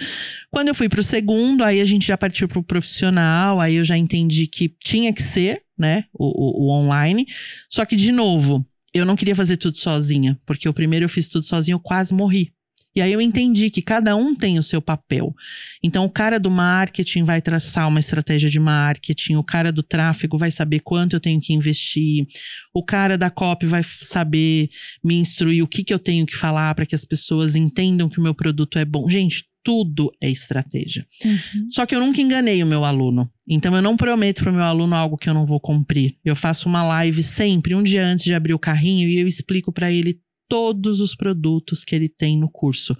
Quando 0.50 0.68
eu 0.68 0.74
fui 0.74 0.88
pro 0.88 1.02
segundo, 1.02 1.62
aí 1.62 1.80
a 1.80 1.84
gente 1.84 2.06
já 2.06 2.18
partiu 2.18 2.48
pro 2.48 2.62
profissional, 2.62 3.60
aí 3.60 3.76
eu 3.76 3.84
já 3.84 3.96
entendi 3.96 4.46
que 4.46 4.68
tinha 4.82 5.12
que 5.12 5.22
ser, 5.22 5.62
né, 5.78 6.04
o, 6.12 6.26
o- 6.26 6.66
o 6.66 6.70
online. 6.72 7.24
Só 7.70 7.84
que, 7.84 7.94
de 7.94 8.10
novo, 8.10 8.66
eu 8.92 9.04
não 9.04 9.14
queria 9.14 9.36
fazer 9.36 9.56
tudo 9.58 9.78
sozinha, 9.78 10.36
porque 10.44 10.68
o 10.68 10.72
primeiro 10.74 11.04
eu 11.04 11.08
fiz 11.08 11.28
tudo 11.28 11.44
sozinha, 11.44 11.74
eu 11.74 11.80
quase 11.80 12.12
morri. 12.12 12.52
E 12.98 13.00
aí 13.00 13.12
eu 13.12 13.20
entendi 13.20 13.70
que 13.70 13.80
cada 13.80 14.16
um 14.16 14.34
tem 14.34 14.58
o 14.58 14.62
seu 14.62 14.82
papel. 14.82 15.32
Então, 15.80 16.04
o 16.04 16.10
cara 16.10 16.40
do 16.40 16.50
marketing 16.50 17.22
vai 17.22 17.40
traçar 17.40 17.86
uma 17.86 18.00
estratégia 18.00 18.50
de 18.50 18.58
marketing, 18.58 19.36
o 19.36 19.44
cara 19.44 19.70
do 19.70 19.84
tráfego 19.84 20.36
vai 20.36 20.50
saber 20.50 20.80
quanto 20.80 21.14
eu 21.14 21.20
tenho 21.20 21.40
que 21.40 21.52
investir, 21.52 22.26
o 22.74 22.82
cara 22.82 23.16
da 23.16 23.30
copy 23.30 23.66
vai 23.66 23.84
saber 23.84 24.68
me 25.02 25.14
instruir 25.14 25.62
o 25.62 25.68
que, 25.68 25.84
que 25.84 25.94
eu 25.94 25.98
tenho 26.00 26.26
que 26.26 26.34
falar 26.34 26.74
para 26.74 26.84
que 26.84 26.94
as 26.96 27.04
pessoas 27.04 27.54
entendam 27.54 28.08
que 28.08 28.18
o 28.18 28.22
meu 28.22 28.34
produto 28.34 28.80
é 28.80 28.84
bom. 28.84 29.08
Gente, 29.08 29.44
tudo 29.62 30.10
é 30.20 30.28
estratégia. 30.28 31.06
Uhum. 31.24 31.70
Só 31.70 31.86
que 31.86 31.94
eu 31.94 32.00
nunca 32.00 32.20
enganei 32.20 32.60
o 32.64 32.66
meu 32.66 32.84
aluno. 32.84 33.30
Então 33.46 33.76
eu 33.76 33.82
não 33.82 33.96
prometo 33.96 34.42
para 34.42 34.50
o 34.50 34.54
meu 34.54 34.64
aluno 34.64 34.96
algo 34.96 35.16
que 35.16 35.28
eu 35.28 35.34
não 35.34 35.46
vou 35.46 35.60
cumprir. 35.60 36.16
Eu 36.24 36.34
faço 36.34 36.68
uma 36.68 36.82
live 36.82 37.22
sempre, 37.22 37.76
um 37.76 37.82
dia 37.82 38.04
antes 38.04 38.24
de 38.24 38.34
abrir 38.34 38.54
o 38.54 38.58
carrinho, 38.58 39.08
e 39.08 39.20
eu 39.20 39.26
explico 39.28 39.72
para 39.72 39.92
ele 39.92 40.18
todos 40.48 41.00
os 41.00 41.14
produtos 41.14 41.84
que 41.84 41.94
ele 41.94 42.08
tem 42.08 42.38
no 42.38 42.48
curso. 42.50 42.96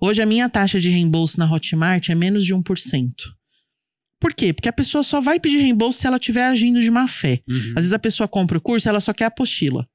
Hoje 0.00 0.22
a 0.22 0.26
minha 0.26 0.48
taxa 0.48 0.80
de 0.80 0.88
reembolso 0.90 1.38
na 1.38 1.50
Hotmart 1.50 2.08
é 2.08 2.14
menos 2.14 2.44
de 2.44 2.54
1%. 2.54 3.12
Por 4.18 4.32
quê? 4.32 4.52
Porque 4.52 4.68
a 4.68 4.72
pessoa 4.72 5.04
só 5.04 5.20
vai 5.20 5.38
pedir 5.38 5.58
reembolso 5.58 5.98
se 6.00 6.06
ela 6.06 6.16
estiver 6.16 6.44
agindo 6.44 6.80
de 6.80 6.90
má 6.90 7.06
fé. 7.06 7.40
Às 7.70 7.84
vezes 7.84 7.92
a 7.92 7.98
pessoa 7.98 8.26
compra 8.26 8.56
o 8.56 8.60
curso, 8.60 8.88
ela 8.88 9.00
só 9.00 9.12
quer 9.12 9.24
a 9.24 9.28
apostila. 9.28 9.86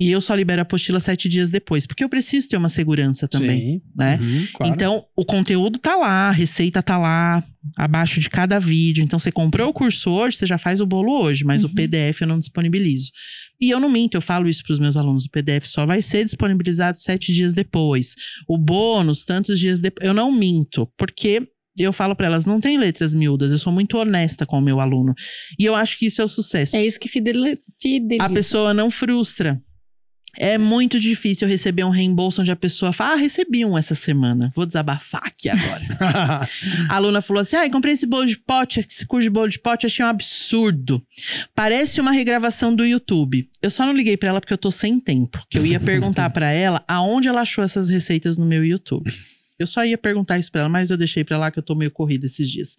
E 0.00 0.10
eu 0.10 0.20
só 0.20 0.34
libero 0.34 0.60
a 0.60 0.62
apostila 0.62 0.98
sete 0.98 1.28
dias 1.28 1.50
depois, 1.50 1.86
porque 1.86 2.02
eu 2.02 2.08
preciso 2.08 2.48
ter 2.48 2.56
uma 2.56 2.68
segurança 2.68 3.28
também, 3.28 3.60
Sim. 3.78 3.82
né? 3.94 4.18
Uhum, 4.20 4.46
claro. 4.52 4.74
Então, 4.74 5.04
o 5.14 5.24
conteúdo 5.24 5.78
tá 5.78 5.94
lá, 5.94 6.28
a 6.28 6.32
receita 6.32 6.82
tá 6.82 6.98
lá, 6.98 7.44
abaixo 7.76 8.18
de 8.18 8.28
cada 8.28 8.58
vídeo. 8.58 9.04
Então, 9.04 9.20
você 9.20 9.30
comprou 9.30 9.68
o 9.68 9.72
curso 9.72 10.10
hoje, 10.10 10.36
você 10.36 10.46
já 10.46 10.58
faz 10.58 10.80
o 10.80 10.86
bolo 10.86 11.12
hoje, 11.22 11.44
mas 11.44 11.62
o 11.62 11.68
Uhum. 11.68 11.74
PDF 11.74 12.22
eu 12.22 12.26
não 12.26 12.40
disponibilizo. 12.40 13.12
E 13.64 13.70
eu 13.70 13.80
não 13.80 13.88
minto, 13.88 14.14
eu 14.16 14.20
falo 14.20 14.48
isso 14.48 14.62
pros 14.62 14.78
meus 14.78 14.96
alunos. 14.96 15.24
O 15.24 15.30
PDF 15.30 15.66
só 15.66 15.86
vai 15.86 16.02
ser 16.02 16.24
disponibilizado 16.24 16.98
sete 16.98 17.32
dias 17.32 17.52
depois. 17.52 18.14
O 18.48 18.58
bônus, 18.58 19.24
tantos 19.24 19.58
dias 19.58 19.80
depois. 19.80 20.06
Eu 20.06 20.12
não 20.14 20.30
minto, 20.32 20.86
porque 20.98 21.48
eu 21.76 21.92
falo 21.92 22.14
pra 22.14 22.26
elas, 22.26 22.44
não 22.44 22.60
tem 22.60 22.78
letras 22.78 23.14
miúdas, 23.14 23.50
eu 23.50 23.58
sou 23.58 23.72
muito 23.72 23.96
honesta 23.98 24.46
com 24.46 24.58
o 24.58 24.62
meu 24.62 24.78
aluno. 24.80 25.12
E 25.58 25.64
eu 25.64 25.74
acho 25.74 25.98
que 25.98 26.06
isso 26.06 26.20
é 26.20 26.24
o 26.24 26.28
sucesso. 26.28 26.76
É 26.76 26.84
isso 26.86 27.00
que 27.00 27.08
fideli- 27.08 27.58
fideliza. 27.80 28.24
A 28.24 28.28
pessoa 28.30 28.72
não 28.74 28.90
frustra. 28.90 29.60
É 30.38 30.58
muito 30.58 30.98
difícil 30.98 31.46
receber 31.46 31.84
um 31.84 31.90
reembolso 31.90 32.40
onde 32.40 32.50
a 32.50 32.56
pessoa 32.56 32.92
fala: 32.92 33.14
Ah, 33.14 33.16
recebi 33.16 33.64
um 33.64 33.76
essa 33.76 33.94
semana. 33.94 34.52
Vou 34.54 34.66
desabafar 34.66 35.22
aqui 35.24 35.48
agora. 35.48 35.82
a 36.88 36.96
aluna 36.96 37.20
falou 37.20 37.40
assim: 37.40 37.56
Ah, 37.56 37.68
comprei 37.70 37.94
esse 37.94 38.06
bolo 38.06 38.26
de 38.26 38.38
pote, 38.38 38.84
esse 38.88 39.06
curso 39.06 39.24
de 39.24 39.30
bolo 39.30 39.48
de 39.48 39.58
pote, 39.58 39.86
achei 39.86 40.04
um 40.04 40.08
absurdo. 40.08 41.02
Parece 41.54 42.00
uma 42.00 42.12
regravação 42.12 42.74
do 42.74 42.84
YouTube. 42.84 43.48
Eu 43.62 43.70
só 43.70 43.86
não 43.86 43.92
liguei 43.92 44.16
pra 44.16 44.30
ela 44.30 44.40
porque 44.40 44.52
eu 44.52 44.58
tô 44.58 44.70
sem 44.70 44.98
tempo. 44.98 45.44
Que 45.48 45.58
eu 45.58 45.66
ia 45.66 45.80
perguntar 45.80 46.30
pra 46.30 46.50
ela 46.50 46.84
aonde 46.88 47.28
ela 47.28 47.42
achou 47.42 47.62
essas 47.62 47.88
receitas 47.88 48.36
no 48.36 48.46
meu 48.46 48.64
YouTube. 48.64 49.12
Eu 49.58 49.66
só 49.66 49.84
ia 49.84 49.96
perguntar 49.96 50.38
isso 50.38 50.50
pra 50.50 50.62
ela, 50.62 50.68
mas 50.68 50.90
eu 50.90 50.96
deixei 50.96 51.22
pra 51.22 51.38
lá 51.38 51.50
que 51.50 51.58
eu 51.58 51.62
tô 51.62 51.74
meio 51.74 51.90
corrida 51.90 52.26
esses 52.26 52.50
dias. 52.50 52.76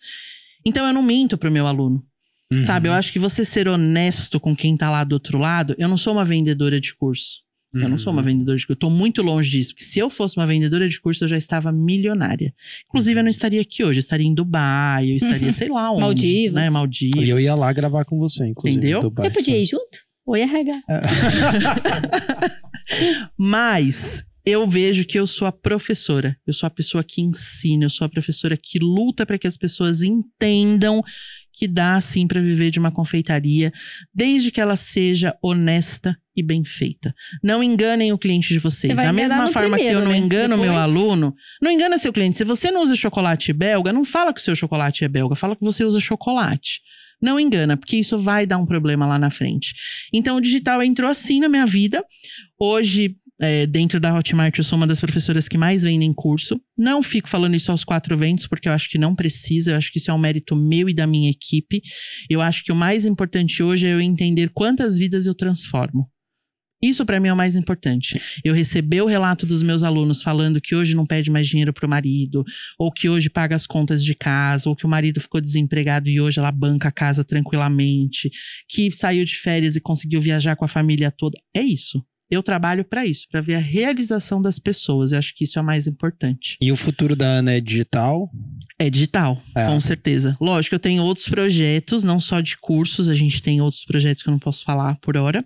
Então 0.66 0.86
eu 0.86 0.94
não 0.94 1.02
minto 1.02 1.38
pro 1.38 1.52
meu 1.52 1.68
aluno. 1.68 2.04
Uhum. 2.52 2.64
Sabe, 2.64 2.90
eu 2.90 2.94
acho 2.94 3.12
que 3.12 3.20
você 3.20 3.44
ser 3.44 3.68
honesto 3.68 4.40
com 4.40 4.56
quem 4.56 4.78
tá 4.78 4.90
lá 4.90 5.04
do 5.04 5.14
outro 5.14 5.38
lado, 5.38 5.76
eu 5.78 5.88
não 5.88 5.98
sou 5.98 6.14
uma 6.14 6.26
vendedora 6.26 6.80
de 6.80 6.94
curso. 6.94 7.45
Eu 7.76 7.90
não 7.90 7.98
sou 7.98 8.12
uma 8.14 8.22
Uhum. 8.22 8.26
vendedora 8.28 8.58
de 8.58 8.66
curso. 8.66 8.74
Eu 8.74 8.80
tô 8.80 8.90
muito 8.90 9.22
longe 9.22 9.50
disso. 9.50 9.74
Porque 9.74 9.84
se 9.84 10.00
eu 10.00 10.10
fosse 10.10 10.38
uma 10.38 10.48
vendedora 10.48 10.88
de 10.88 11.00
curso, 11.00 11.24
eu 11.24 11.28
já 11.28 11.38
estava 11.38 11.72
milionária. 11.72 12.54
Inclusive, 12.88 13.20
eu 13.20 13.24
não 13.24 13.30
estaria 13.30 13.62
aqui 13.62 13.84
hoje. 13.84 13.98
Eu 13.98 14.02
estaria 14.02 14.26
em 14.28 14.34
Dubai, 14.34 15.12
eu 15.12 15.16
estaria, 15.18 15.52
sei 15.54 15.70
lá 15.70 15.92
onde. 15.92 16.02
Maldivas. 16.02 16.64
Né? 16.64 16.70
Maldivas. 16.70 17.24
E 17.24 17.30
eu 17.30 17.40
ia 17.40 17.56
lá 17.56 17.72
gravar 17.74 18.06
com 18.06 18.18
você, 18.18 18.48
inclusive. 18.48 18.78
Entendeu? 18.80 19.12
Você 19.16 19.30
podia 19.30 19.58
ir 19.58 19.66
junto? 19.66 20.00
Ou 20.26 20.36
ia 20.36 20.48
regar? 20.48 20.82
Mas 23.38 24.24
eu 24.46 24.68
vejo 24.68 25.06
que 25.06 25.18
eu 25.20 25.28
sou 25.28 25.48
a 25.48 25.52
professora. 25.52 26.38
Eu 26.46 26.54
sou 26.54 26.68
a 26.68 26.70
pessoa 26.70 27.04
que 27.04 27.22
ensina. 27.22 27.86
Eu 27.86 27.90
sou 27.90 28.06
a 28.06 28.10
professora 28.10 28.58
que 28.58 28.80
luta 28.80 29.26
para 29.26 29.38
que 29.38 29.48
as 29.48 29.58
pessoas 29.58 30.02
entendam 30.02 31.04
que 31.58 31.68
dá 31.68 32.00
sim 32.02 32.28
para 32.28 32.42
viver 32.42 32.70
de 32.70 32.80
uma 32.80 32.92
confeitaria, 32.92 33.72
desde 34.14 34.52
que 34.52 34.60
ela 34.60 34.76
seja 34.76 35.34
honesta 35.42 36.18
e 36.36 36.44
bem 36.44 36.64
feita. 36.64 37.14
Não 37.44 37.64
enganem 37.64 38.12
o 38.12 38.18
cliente 38.18 38.50
de 38.50 38.60
vocês. 38.60 38.96
Da 38.96 39.14
mesma 39.14 39.52
forma 39.52 39.78
que 39.78 39.84
primeiro, 39.84 40.00
eu 40.00 40.04
não 40.04 40.12
né? 40.12 40.18
engano 40.18 40.56
o 40.56 40.60
meu 40.60 40.76
aluno, 40.76 41.34
não 41.62 41.72
engana 41.72 41.98
seu 41.98 42.12
cliente. 42.12 42.38
Se 42.38 42.44
você 42.44 42.72
não 42.72 42.82
usa 42.82 42.96
chocolate 42.96 43.54
belga, 43.54 43.94
não 43.94 44.04
fala 44.04 44.34
que 44.34 44.40
o 44.40 44.44
seu 44.44 44.56
chocolate 44.56 45.04
é 45.04 45.08
belga, 45.08 45.36
fala 45.36 45.56
que 45.56 45.64
você 45.64 45.84
usa 45.84 46.00
chocolate. 46.00 46.82
Não 47.22 47.40
engana, 47.40 47.78
porque 47.78 47.96
isso 47.96 48.18
vai 48.18 48.46
dar 48.46 48.58
um 48.58 48.66
problema 48.66 49.06
lá 49.06 49.18
na 49.18 49.30
frente. 49.30 49.74
Então, 50.14 50.38
o 50.38 50.42
digital 50.42 50.84
entrou 50.84 51.10
assim 51.10 51.40
na 51.40 51.48
minha 51.48 51.66
vida. 51.66 52.04
Hoje, 52.60 53.16
é, 53.40 53.66
dentro 53.66 54.00
da 54.00 54.16
Hotmart, 54.16 54.58
eu 54.58 54.64
sou 54.64 54.78
uma 54.78 54.88
das 54.88 55.00
professoras 55.00 55.48
que 55.48 55.58
mais 55.58 55.84
vendem 55.84 56.14
curso. 56.14 56.60
Não 56.78 57.02
fico 57.02 57.28
falando 57.28 57.56
isso 57.56 57.72
aos 57.72 57.84
quatro 57.84 58.18
ventos, 58.18 58.48
porque 58.48 58.68
eu 58.68 58.74
acho 58.74 58.90
que 58.90 58.98
não 58.98 59.16
precisa. 59.16 59.72
Eu 59.72 59.78
acho 59.78 59.92
que 59.92 60.00
isso 60.00 60.12
é 60.12 60.14
um 60.14 60.18
mérito 60.18 60.56
meu 60.56 60.90
e 60.90 60.94
da 60.94 61.08
minha 61.08 61.30
equipe. 61.30 61.82
Eu 62.30 62.42
acho 62.42 62.64
que 62.64 62.72
o 62.72 62.76
mais 62.76 63.06
importante 63.06 63.62
hoje 63.62 63.88
é 63.88 63.94
eu 63.94 64.02
entender 64.02 64.50
quantas 64.54 64.98
vidas 64.98 65.26
eu 65.26 65.36
transformo. 65.36 66.10
Isso 66.82 67.06
para 67.06 67.20
mim 67.20 67.30
é 67.30 67.34
o 67.34 67.38
mais 67.38 67.56
importante. 67.56 68.22
Eu 68.44 68.54
receber 68.54 69.02
o 69.02 69.08
relato 69.08 69.46
dos 69.46 69.64
meus 69.64 69.82
alunos 69.82 70.22
falando 70.22 70.62
que 70.62 70.76
hoje 70.76 70.96
não 70.96 71.06
pede 71.06 71.32
mais 71.32 71.48
dinheiro 71.48 71.74
pro 71.74 71.90
marido, 71.90 72.44
ou 72.78 72.92
que 72.92 73.10
hoje 73.10 73.30
paga 73.30 73.56
as 73.56 73.66
contas 73.66 74.04
de 74.04 74.14
casa, 74.14 74.70
ou 74.70 74.76
que 74.76 74.86
o 74.86 74.90
marido 74.90 75.22
ficou 75.22 75.42
desempregado 75.42 76.10
e 76.10 76.20
hoje 76.20 76.40
ela 76.40 76.52
banca 76.52 76.90
a 76.90 76.92
casa 76.92 77.24
tranquilamente, 77.24 78.30
que 78.70 78.92
saiu 78.92 79.24
de 79.24 79.36
férias 79.36 79.76
e 79.76 79.82
conseguiu 79.82 80.22
viajar 80.22 80.56
com 80.56 80.66
a 80.66 80.70
família 80.70 81.12
toda. 81.12 81.40
É 81.56 81.62
isso. 81.62 82.04
Eu 82.30 82.42
trabalho 82.42 82.84
para 82.84 83.06
isso, 83.06 83.28
para 83.32 83.40
ver 83.42 83.56
a 83.56 83.60
realização 83.60 84.42
das 84.42 84.58
pessoas. 84.58 85.12
Eu 85.12 85.20
acho 85.20 85.34
que 85.36 85.44
isso 85.44 85.60
é 85.60 85.62
o 85.62 85.66
mais 85.66 85.86
importante. 85.88 86.58
E 86.60 86.72
o 86.72 86.76
futuro 86.76 87.16
da 87.16 87.26
Ana 87.26 87.54
é 87.54 87.62
digital? 87.62 88.30
É 88.80 88.90
digital, 88.90 89.42
É. 89.56 89.68
com 89.68 89.80
certeza. 89.80 90.36
Lógico, 90.42 90.76
eu 90.76 90.80
tenho 90.80 91.04
outros 91.04 91.28
projetos, 91.30 92.04
não 92.04 92.20
só 92.20 92.42
de 92.42 92.58
cursos, 92.58 93.08
a 93.08 93.16
gente 93.16 93.42
tem 93.42 93.62
outros 93.62 93.86
projetos 93.86 94.24
que 94.24 94.30
eu 94.30 94.32
não 94.32 94.40
posso 94.40 94.64
falar 94.66 94.98
por 95.02 95.16
hora, 95.16 95.46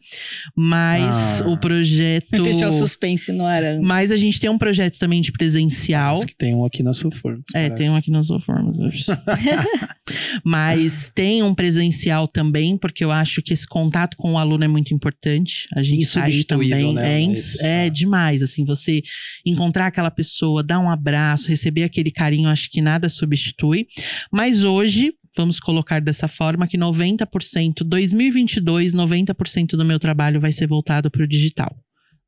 mas 0.55 1.41
Ah. 1.41 1.47
o 1.49 1.57
projeto. 1.57 2.27
Deixar 2.43 2.69
o 2.69 2.71
suspense 2.71 3.31
no 3.31 3.45
ar. 3.45 3.61
Mas 3.81 4.11
a 4.11 4.17
gente 4.17 4.39
tem 4.39 4.49
um 4.49 4.57
projeto 4.57 4.97
também 4.97 5.21
de 5.21 5.31
presencial. 5.31 6.25
Que 6.25 6.35
tem 6.35 6.55
um 6.55 6.65
aqui 6.65 6.81
na 6.81 6.93
Sulfur. 6.93 7.39
É, 7.53 7.69
tem 7.69 7.89
um 7.89 7.95
aqui 7.95 8.09
nas 8.09 8.27
formas. 8.45 8.77
Mas 10.43 11.11
tem 11.13 11.43
um 11.43 11.53
presencial 11.53 12.27
também, 12.27 12.77
porque 12.77 13.03
eu 13.03 13.11
acho 13.11 13.41
que 13.41 13.53
esse 13.53 13.67
contato 13.67 14.15
com 14.17 14.33
o 14.33 14.37
aluno 14.37 14.63
é 14.63 14.67
muito 14.67 14.93
importante. 14.93 15.67
A 15.75 15.83
gente 15.83 16.05
sair 16.05 16.43
Insubstituível, 16.69 16.95
também 16.95 17.27
né? 17.27 17.33
é, 17.33 17.33
Isso, 17.33 17.65
é 17.65 17.85
é. 17.87 17.89
demais, 17.89 18.41
assim, 18.41 18.65
você 18.65 19.01
encontrar 19.45 19.87
aquela 19.87 20.11
pessoa, 20.11 20.63
dar 20.63 20.79
um 20.79 20.89
abraço, 20.89 21.49
receber 21.49 21.83
aquele 21.83 22.11
carinho, 22.11 22.49
acho 22.49 22.69
que 22.69 22.81
nada 22.81 23.09
substitui. 23.09 23.87
Mas 24.31 24.63
hoje, 24.63 25.13
vamos 25.35 25.59
colocar 25.59 26.01
dessa 26.01 26.27
forma 26.27 26.67
que 26.67 26.77
90%, 26.77 27.83
2022, 27.83 28.93
90% 28.93 29.71
do 29.71 29.85
meu 29.85 29.99
trabalho 29.99 30.39
vai 30.39 30.51
ser 30.51 30.67
voltado 30.67 31.09
para 31.09 31.23
o 31.23 31.27
digital. 31.27 31.75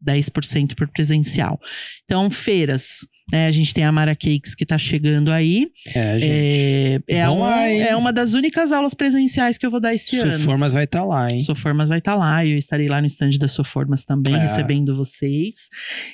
10% 0.06 0.76
para 0.76 0.86
o 0.86 0.92
presencial. 0.92 1.60
Então, 2.06 2.30
feiras. 2.32 3.06
Né, 3.32 3.48
a 3.48 3.52
gente 3.52 3.74
tem 3.74 3.84
a 3.84 3.92
Mara 3.92 4.16
Cakes 4.16 4.54
que 4.56 4.64
está 4.64 4.78
chegando 4.78 5.32
aí. 5.32 5.70
É, 5.96 6.20
gente. 6.20 7.04
É, 7.08 7.18
é, 7.18 7.30
uma, 7.30 7.48
lá, 7.48 7.68
é 7.68 7.96
uma 7.96 8.12
das 8.12 8.34
únicas 8.34 8.72
aulas 8.72 8.94
presenciais 8.94 9.58
que 9.58 9.66
eu 9.66 9.72
vou 9.72 9.80
dar 9.80 9.94
esse 9.94 10.18
ano. 10.18 10.34
Sulformas 10.34 10.74
vai 10.74 10.84
estar 10.84 11.04
lá, 11.04 11.32
hein? 11.32 11.40
Soformas 11.42 11.90
vai 11.90 12.00
estar 12.00 12.16
lá, 12.16 12.46
eu 12.46 12.58
estarei 12.58 12.88
lá 12.88 13.00
no 13.00 13.08
stand 13.08 13.32
da 13.40 13.48
Soformas 13.48 14.04
também, 14.04 14.36
É. 14.36 14.40
recebendo 14.40 14.96
vocês. 14.96 15.70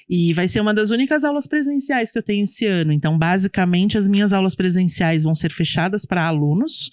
E 0.10 0.34
vai 0.34 0.48
ser 0.48 0.60
uma 0.60 0.74
das 0.74 0.92
únicas 0.92 1.24
aulas 1.24 1.48
presenciais 1.48 2.12
que 2.12 2.18
eu 2.18 2.24
tenho 2.24 2.44
esse 2.44 2.66
ano. 2.66 2.92
Então, 2.92 3.18
basicamente, 3.18 3.98
as 3.98 4.08
minhas 4.08 4.34
aulas 4.34 4.56
presenciais 4.56 5.24
vão 5.24 5.34
ser 5.36 5.52
fechadas 5.52 6.06
para 6.06 6.26
alunos. 6.26 6.90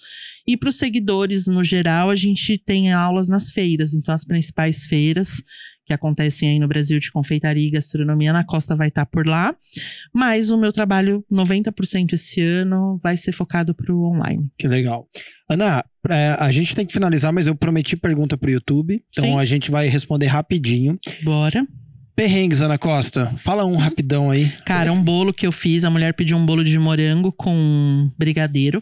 E 0.47 0.55
para 0.55 0.69
os 0.69 0.75
seguidores, 0.77 1.47
no 1.47 1.63
geral, 1.63 2.09
a 2.11 2.15
gente 2.15 2.57
tem 2.57 2.91
aulas 2.91 3.27
nas 3.27 3.49
feiras. 3.49 3.93
Então, 3.93 4.13
as 4.13 4.23
principais 4.23 4.85
feiras 4.85 5.41
que 5.85 5.93
acontecem 5.93 6.49
aí 6.49 6.59
no 6.59 6.67
Brasil 6.67 6.99
de 6.99 7.11
confeitaria 7.11 7.67
e 7.67 7.71
gastronomia, 7.71 8.33
na 8.33 8.43
Costa 8.43 8.75
vai 8.75 8.87
estar 8.87 9.05
por 9.05 9.25
lá. 9.27 9.55
Mas 10.13 10.49
o 10.49 10.57
meu 10.57 10.73
trabalho, 10.73 11.23
90% 11.31 12.13
esse 12.13 12.41
ano, 12.41 12.99
vai 13.03 13.15
ser 13.15 13.31
focado 13.31 13.73
para 13.75 13.93
o 13.93 14.03
online. 14.11 14.49
Que 14.57 14.67
legal. 14.67 15.07
Ana, 15.49 15.85
é, 16.09 16.35
a 16.39 16.51
gente 16.51 16.75
tem 16.75 16.85
que 16.85 16.93
finalizar, 16.93 17.31
mas 17.31 17.45
eu 17.45 17.55
prometi 17.55 17.95
pergunta 17.95 18.37
pro 18.37 18.49
YouTube. 18.49 19.03
Então 19.09 19.25
Sim. 19.25 19.37
a 19.37 19.45
gente 19.45 19.69
vai 19.69 19.87
responder 19.87 20.25
rapidinho. 20.25 20.99
Bora. 21.23 21.65
Perrengues, 22.15 22.61
Ana 22.61 22.77
Costa. 22.77 23.33
Fala 23.37 23.65
um 23.65 23.75
rapidão 23.75 24.31
aí. 24.31 24.49
Cara, 24.65 24.91
um 24.91 25.03
bolo 25.03 25.33
que 25.33 25.45
eu 25.45 25.51
fiz, 25.51 25.83
a 25.83 25.89
mulher 25.89 26.13
pediu 26.13 26.37
um 26.37 26.45
bolo 26.45 26.63
de 26.63 26.79
morango 26.79 27.31
com 27.31 28.09
brigadeiro. 28.17 28.81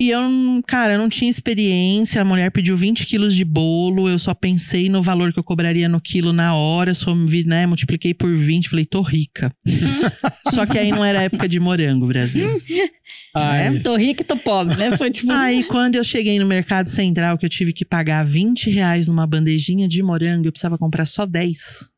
E 0.00 0.08
eu, 0.08 0.22
não- 0.22 0.62
cara, 0.62 0.94
eu 0.94 0.98
não 0.98 1.10
tinha 1.10 1.30
experiência. 1.30 2.22
A 2.22 2.24
mulher 2.24 2.50
pediu 2.50 2.74
20 2.74 3.04
quilos 3.04 3.34
de 3.36 3.44
bolo. 3.44 4.08
Eu 4.08 4.18
só 4.18 4.32
pensei 4.32 4.88
no 4.88 5.02
valor 5.02 5.30
que 5.30 5.38
eu 5.38 5.44
cobraria 5.44 5.90
no 5.90 6.00
quilo 6.00 6.32
na 6.32 6.54
hora. 6.54 6.94
Só 6.94 7.14
vi, 7.14 7.44
né, 7.44 7.66
multipliquei 7.66 8.14
por 8.14 8.34
20. 8.34 8.70
Falei, 8.70 8.86
tô 8.86 9.02
rica. 9.02 9.54
só 10.54 10.64
que 10.64 10.78
aí 10.78 10.90
não 10.90 11.04
era 11.04 11.22
época 11.22 11.46
de 11.46 11.60
morango, 11.60 12.06
Brasil. 12.06 12.48
Ai, 13.36 13.80
Tô 13.80 13.94
rica 13.96 14.22
e 14.22 14.24
tô 14.24 14.36
pobre, 14.36 14.76
né? 14.76 14.96
Foi 14.96 15.10
tipo. 15.10 15.30
Aí, 15.32 15.64
quando 15.64 15.96
eu 15.96 16.04
cheguei 16.04 16.38
no 16.38 16.46
Mercado 16.46 16.88
Central, 16.88 17.36
que 17.36 17.44
eu 17.44 17.50
tive 17.50 17.72
que 17.72 17.84
pagar 17.84 18.24
20 18.24 18.70
reais 18.70 19.06
numa 19.06 19.26
bandejinha 19.26 19.86
de 19.86 20.02
morango, 20.02 20.46
eu 20.46 20.52
precisava 20.52 20.78
comprar 20.78 21.04
só 21.04 21.26
10. 21.26 21.90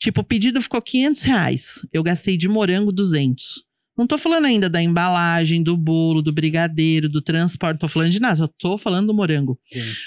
Tipo, 0.00 0.20
o 0.20 0.24
pedido 0.24 0.60
ficou 0.60 0.82
500 0.82 1.22
reais. 1.22 1.86
Eu 1.92 2.02
gastei 2.02 2.36
de 2.36 2.48
morango 2.48 2.92
200. 2.92 3.64
Não 3.96 4.06
tô 4.06 4.16
falando 4.16 4.46
ainda 4.46 4.70
da 4.70 4.82
embalagem, 4.82 5.62
do 5.62 5.76
bolo, 5.76 6.22
do 6.22 6.32
brigadeiro, 6.32 7.08
do 7.08 7.20
transporte. 7.20 7.74
Não 7.74 7.80
tô 7.80 7.88
falando 7.88 8.10
de 8.10 8.20
nada, 8.20 8.36
só 8.36 8.48
tô 8.58 8.78
falando 8.78 9.08
do 9.08 9.14
morango. 9.14 9.58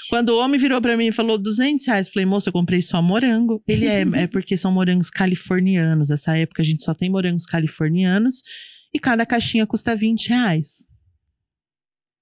Quando 0.09 0.29
o 0.29 0.39
homem 0.39 0.59
virou 0.59 0.81
pra 0.81 0.97
mim 0.97 1.07
e 1.07 1.11
falou 1.11 1.37
200 1.37 1.85
reais, 1.85 2.07
eu 2.07 2.13
falei, 2.13 2.25
moça, 2.25 2.49
eu 2.49 2.53
comprei 2.53 2.81
só 2.81 3.01
morango. 3.01 3.61
Ele 3.67 3.85
é, 3.85 4.01
é 4.23 4.27
porque 4.27 4.57
são 4.57 4.71
morangos 4.71 5.09
californianos. 5.09 6.09
Essa 6.09 6.35
época 6.35 6.63
a 6.63 6.65
gente 6.65 6.83
só 6.83 6.93
tem 6.93 7.11
morangos 7.11 7.45
californianos. 7.45 8.41
E 8.93 8.99
cada 8.99 9.25
caixinha 9.25 9.67
custa 9.67 9.95
20 9.95 10.29
reais. 10.29 10.89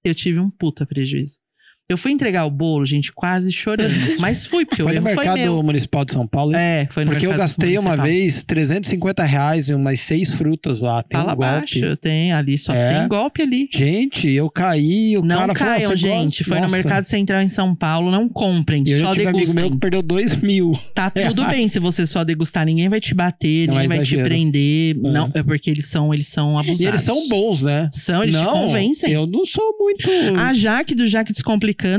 Eu 0.04 0.14
tive 0.14 0.38
um 0.38 0.50
puta 0.50 0.84
prejuízo. 0.84 1.43
Eu 1.86 1.98
fui 1.98 2.12
entregar 2.12 2.46
o 2.46 2.50
bolo, 2.50 2.86
gente, 2.86 3.12
quase 3.12 3.52
chorando. 3.52 3.92
Mas 4.18 4.46
fui, 4.46 4.64
porque 4.64 4.80
o 4.82 4.86
foi 4.86 4.94
no 4.94 5.00
erro 5.00 5.14
foi 5.14 5.24
mercado 5.26 5.38
meu. 5.38 5.62
municipal 5.62 6.02
de 6.02 6.12
São 6.14 6.26
Paulo? 6.26 6.56
É, 6.56 6.88
foi 6.90 7.04
no 7.04 7.10
Porque 7.10 7.26
eu 7.26 7.30
mercado 7.30 7.46
gastei 7.46 7.76
uma 7.76 7.94
vez 7.94 8.42
350 8.42 9.22
reais 9.22 9.68
em 9.68 9.74
umas 9.74 10.00
seis 10.00 10.32
frutas 10.32 10.80
lá. 10.80 11.02
Tem 11.02 11.20
Fala 11.20 11.34
um 11.34 11.36
golpe. 11.36 11.44
abaixo, 11.50 11.96
tem 11.98 12.32
ali, 12.32 12.56
só 12.56 12.72
É. 12.72 13.00
tem 13.00 13.08
golpe 13.08 13.42
ali. 13.42 13.68
Gente, 13.70 14.30
eu 14.30 14.48
caí, 14.48 15.14
o 15.18 15.20
não 15.22 15.36
cara 15.36 15.54
falou, 15.54 15.54
caiam, 15.74 15.90
"Você 15.90 15.96
gente. 15.98 16.38
gosta?" 16.38 16.44
Foi 16.44 16.56
no 16.56 16.62
Nossa. 16.62 16.76
Mercado 16.76 17.04
Central 17.04 17.42
em 17.42 17.48
São 17.48 17.74
Paulo. 17.74 18.10
Não 18.10 18.30
comprem, 18.30 18.82
E 18.86 18.90
eu 18.92 19.00
só 19.00 19.06
um 19.08 19.10
amigo 19.10 19.30
meu 19.30 19.40
degustem. 19.40 19.70
que 19.72 19.76
perdeu 19.76 20.02
dois 20.02 20.36
mil. 20.36 20.72
Tá 20.94 21.10
tudo 21.28 21.44
bem 21.48 21.68
se 21.68 21.78
você 21.78 22.06
só 22.06 22.24
degustar. 22.24 22.64
Ninguém 22.64 22.88
vai 22.88 22.98
te 23.00 23.12
bater, 23.14 23.68
Não 23.68 23.74
é 23.78 23.82
ninguém 23.82 23.98
vai 23.98 24.06
te 24.06 24.16
prender. 24.16 24.96
É. 24.96 24.98
Não, 25.00 25.30
é 25.34 25.42
porque 25.42 25.68
eles 25.68 25.84
são, 25.86 26.14
eles 26.14 26.28
são 26.28 26.58
abusados. 26.58 26.80
E 26.80 26.86
eles 26.86 27.02
são 27.02 27.28
bons, 27.28 27.60
né? 27.62 27.90
São, 27.92 28.22
eles 28.22 28.34
não, 28.34 28.46
te 28.46 28.58
convencem. 28.58 29.12
Eu 29.12 29.26
não 29.26 29.44
sou 29.44 29.76
muito. 29.78 30.08
A 30.40 30.54
Jaque 30.54 30.94
do 30.94 31.06
Jaque 31.06 31.34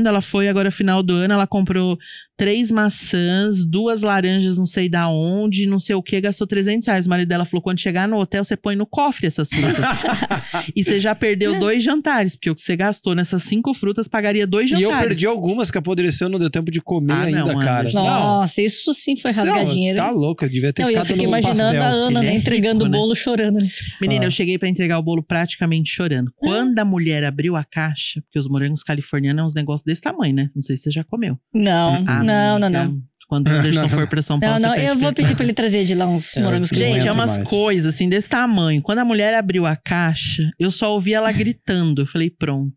Ela 0.08 0.20
foi 0.20 0.48
agora 0.48 0.70
final 0.70 1.02
do 1.02 1.14
ano, 1.14 1.34
ela 1.34 1.46
comprou 1.46 1.98
três 2.36 2.70
maçãs, 2.70 3.64
duas 3.64 4.02
laranjas, 4.02 4.58
não 4.58 4.66
sei 4.66 4.88
da 4.88 5.08
onde, 5.08 5.66
não 5.66 5.78
sei 5.78 5.94
o 5.96 6.02
que, 6.02 6.20
gastou 6.20 6.46
300 6.46 6.86
reais. 6.86 7.06
O 7.06 7.10
marido 7.10 7.28
dela 7.28 7.44
falou: 7.44 7.62
quando 7.62 7.80
chegar 7.80 8.06
no 8.08 8.16
hotel, 8.18 8.44
você 8.44 8.56
põe 8.56 8.76
no 8.76 8.86
cofre 8.86 9.26
essas 9.26 9.48
frutas. 9.48 9.84
e 10.74 10.82
você 10.84 11.00
já 11.00 11.14
perdeu 11.14 11.58
dois 11.58 11.82
jantares, 11.82 12.36
porque 12.36 12.50
o 12.50 12.54
que 12.54 12.62
você 12.62 12.76
gastou 12.76 13.14
nessas 13.14 13.42
cinco 13.42 13.72
frutas 13.74 14.08
pagaria 14.08 14.46
dois 14.46 14.66
E 14.70 14.74
jantares. 14.74 14.92
eu 15.02 15.08
perdi 15.08 15.26
algumas 15.26 15.70
que 15.70 15.78
apodreceu, 15.78 16.28
não 16.28 16.38
deu 16.38 16.50
tempo 16.50 16.70
de 16.70 16.80
comer 16.80 17.12
Ah, 17.12 17.20
ainda, 17.22 17.44
não, 17.44 17.58
cara. 17.60 17.80
Anderson. 17.80 18.02
Nossa, 18.02 18.62
isso 18.62 18.92
sim 18.94 19.16
foi 19.16 19.30
rasgar 19.30 19.58
Não, 19.58 19.64
dinheiro. 19.64 19.98
Tá 19.98 20.10
louco, 20.10 20.44
eu 20.44 20.48
devia 20.48 20.72
ter 20.72 20.82
Não, 20.82 20.90
e 20.90 20.94
eu 20.94 21.00
ficado 21.00 21.06
fiquei 21.08 21.22
no 21.26 21.28
imaginando 21.30 21.62
pastel. 21.62 21.82
a 21.82 21.86
Ana, 21.88 22.22
né, 22.22 22.28
é 22.32 22.34
entregando 22.36 22.84
rico, 22.84 22.88
o 22.88 22.88
né? 22.92 22.98
bolo 22.98 23.14
chorando. 23.14 23.54
né? 23.60 23.66
Tipo, 23.66 23.90
Menina, 24.00 24.24
Ah. 24.24 24.26
eu 24.26 24.30
cheguei 24.30 24.58
pra 24.58 24.68
entregar 24.68 24.98
o 24.98 25.02
bolo 25.02 25.22
praticamente 25.22 25.90
chorando. 25.90 26.32
Quando 26.36 26.78
a 26.78 26.84
mulher 26.84 27.24
abriu 27.24 27.56
a 27.56 27.64
caixa, 27.64 28.20
porque 28.22 28.38
os 28.38 28.48
morangos 28.48 28.82
californianos 28.82 29.40
é 29.42 29.44
uns 29.46 29.54
negócios 29.54 29.84
desse 29.84 30.00
tamanho, 30.02 30.34
né? 30.34 30.50
Não 30.54 30.62
sei 30.62 30.76
se 30.76 30.84
você 30.84 30.90
já 30.90 31.04
comeu. 31.04 31.38
Não, 31.54 32.04
Ah, 32.06 32.22
não, 32.26 32.58
não, 32.58 32.68
não. 32.70 33.02
Quando 33.28 33.48
o 33.48 33.50
Anderson 33.58 33.82
Não. 33.82 33.88
for 33.88 34.06
pra 34.06 34.22
São 34.22 34.38
Paulo, 34.38 34.54
Não, 34.60 34.68
não, 34.68 34.70
você 34.70 34.76
pede 34.80 34.88
eu 34.92 34.98
vou 34.98 35.12
pedir 35.12 35.34
pra 35.34 35.44
ele 35.44 35.52
trazer 35.52 35.84
de 35.84 35.96
lá 35.96 36.06
uns 36.06 36.36
É, 36.36 36.42
morangos 36.42 36.70
que 36.70 36.78
não 36.78 36.86
Gente, 36.86 37.08
é 37.08 37.12
umas 37.12 37.36
mais. 37.38 37.48
coisas 37.48 37.92
assim 37.92 38.08
desse 38.08 38.28
tamanho. 38.28 38.80
Quando 38.80 39.00
a 39.00 39.04
mulher 39.04 39.34
abriu 39.34 39.66
a 39.66 39.74
caixa, 39.74 40.48
eu 40.60 40.70
só 40.70 40.92
ouvi 40.94 41.12
ela 41.12 41.32
gritando. 41.32 42.02
Eu 42.02 42.06
falei, 42.06 42.30
pronto. 42.30 42.72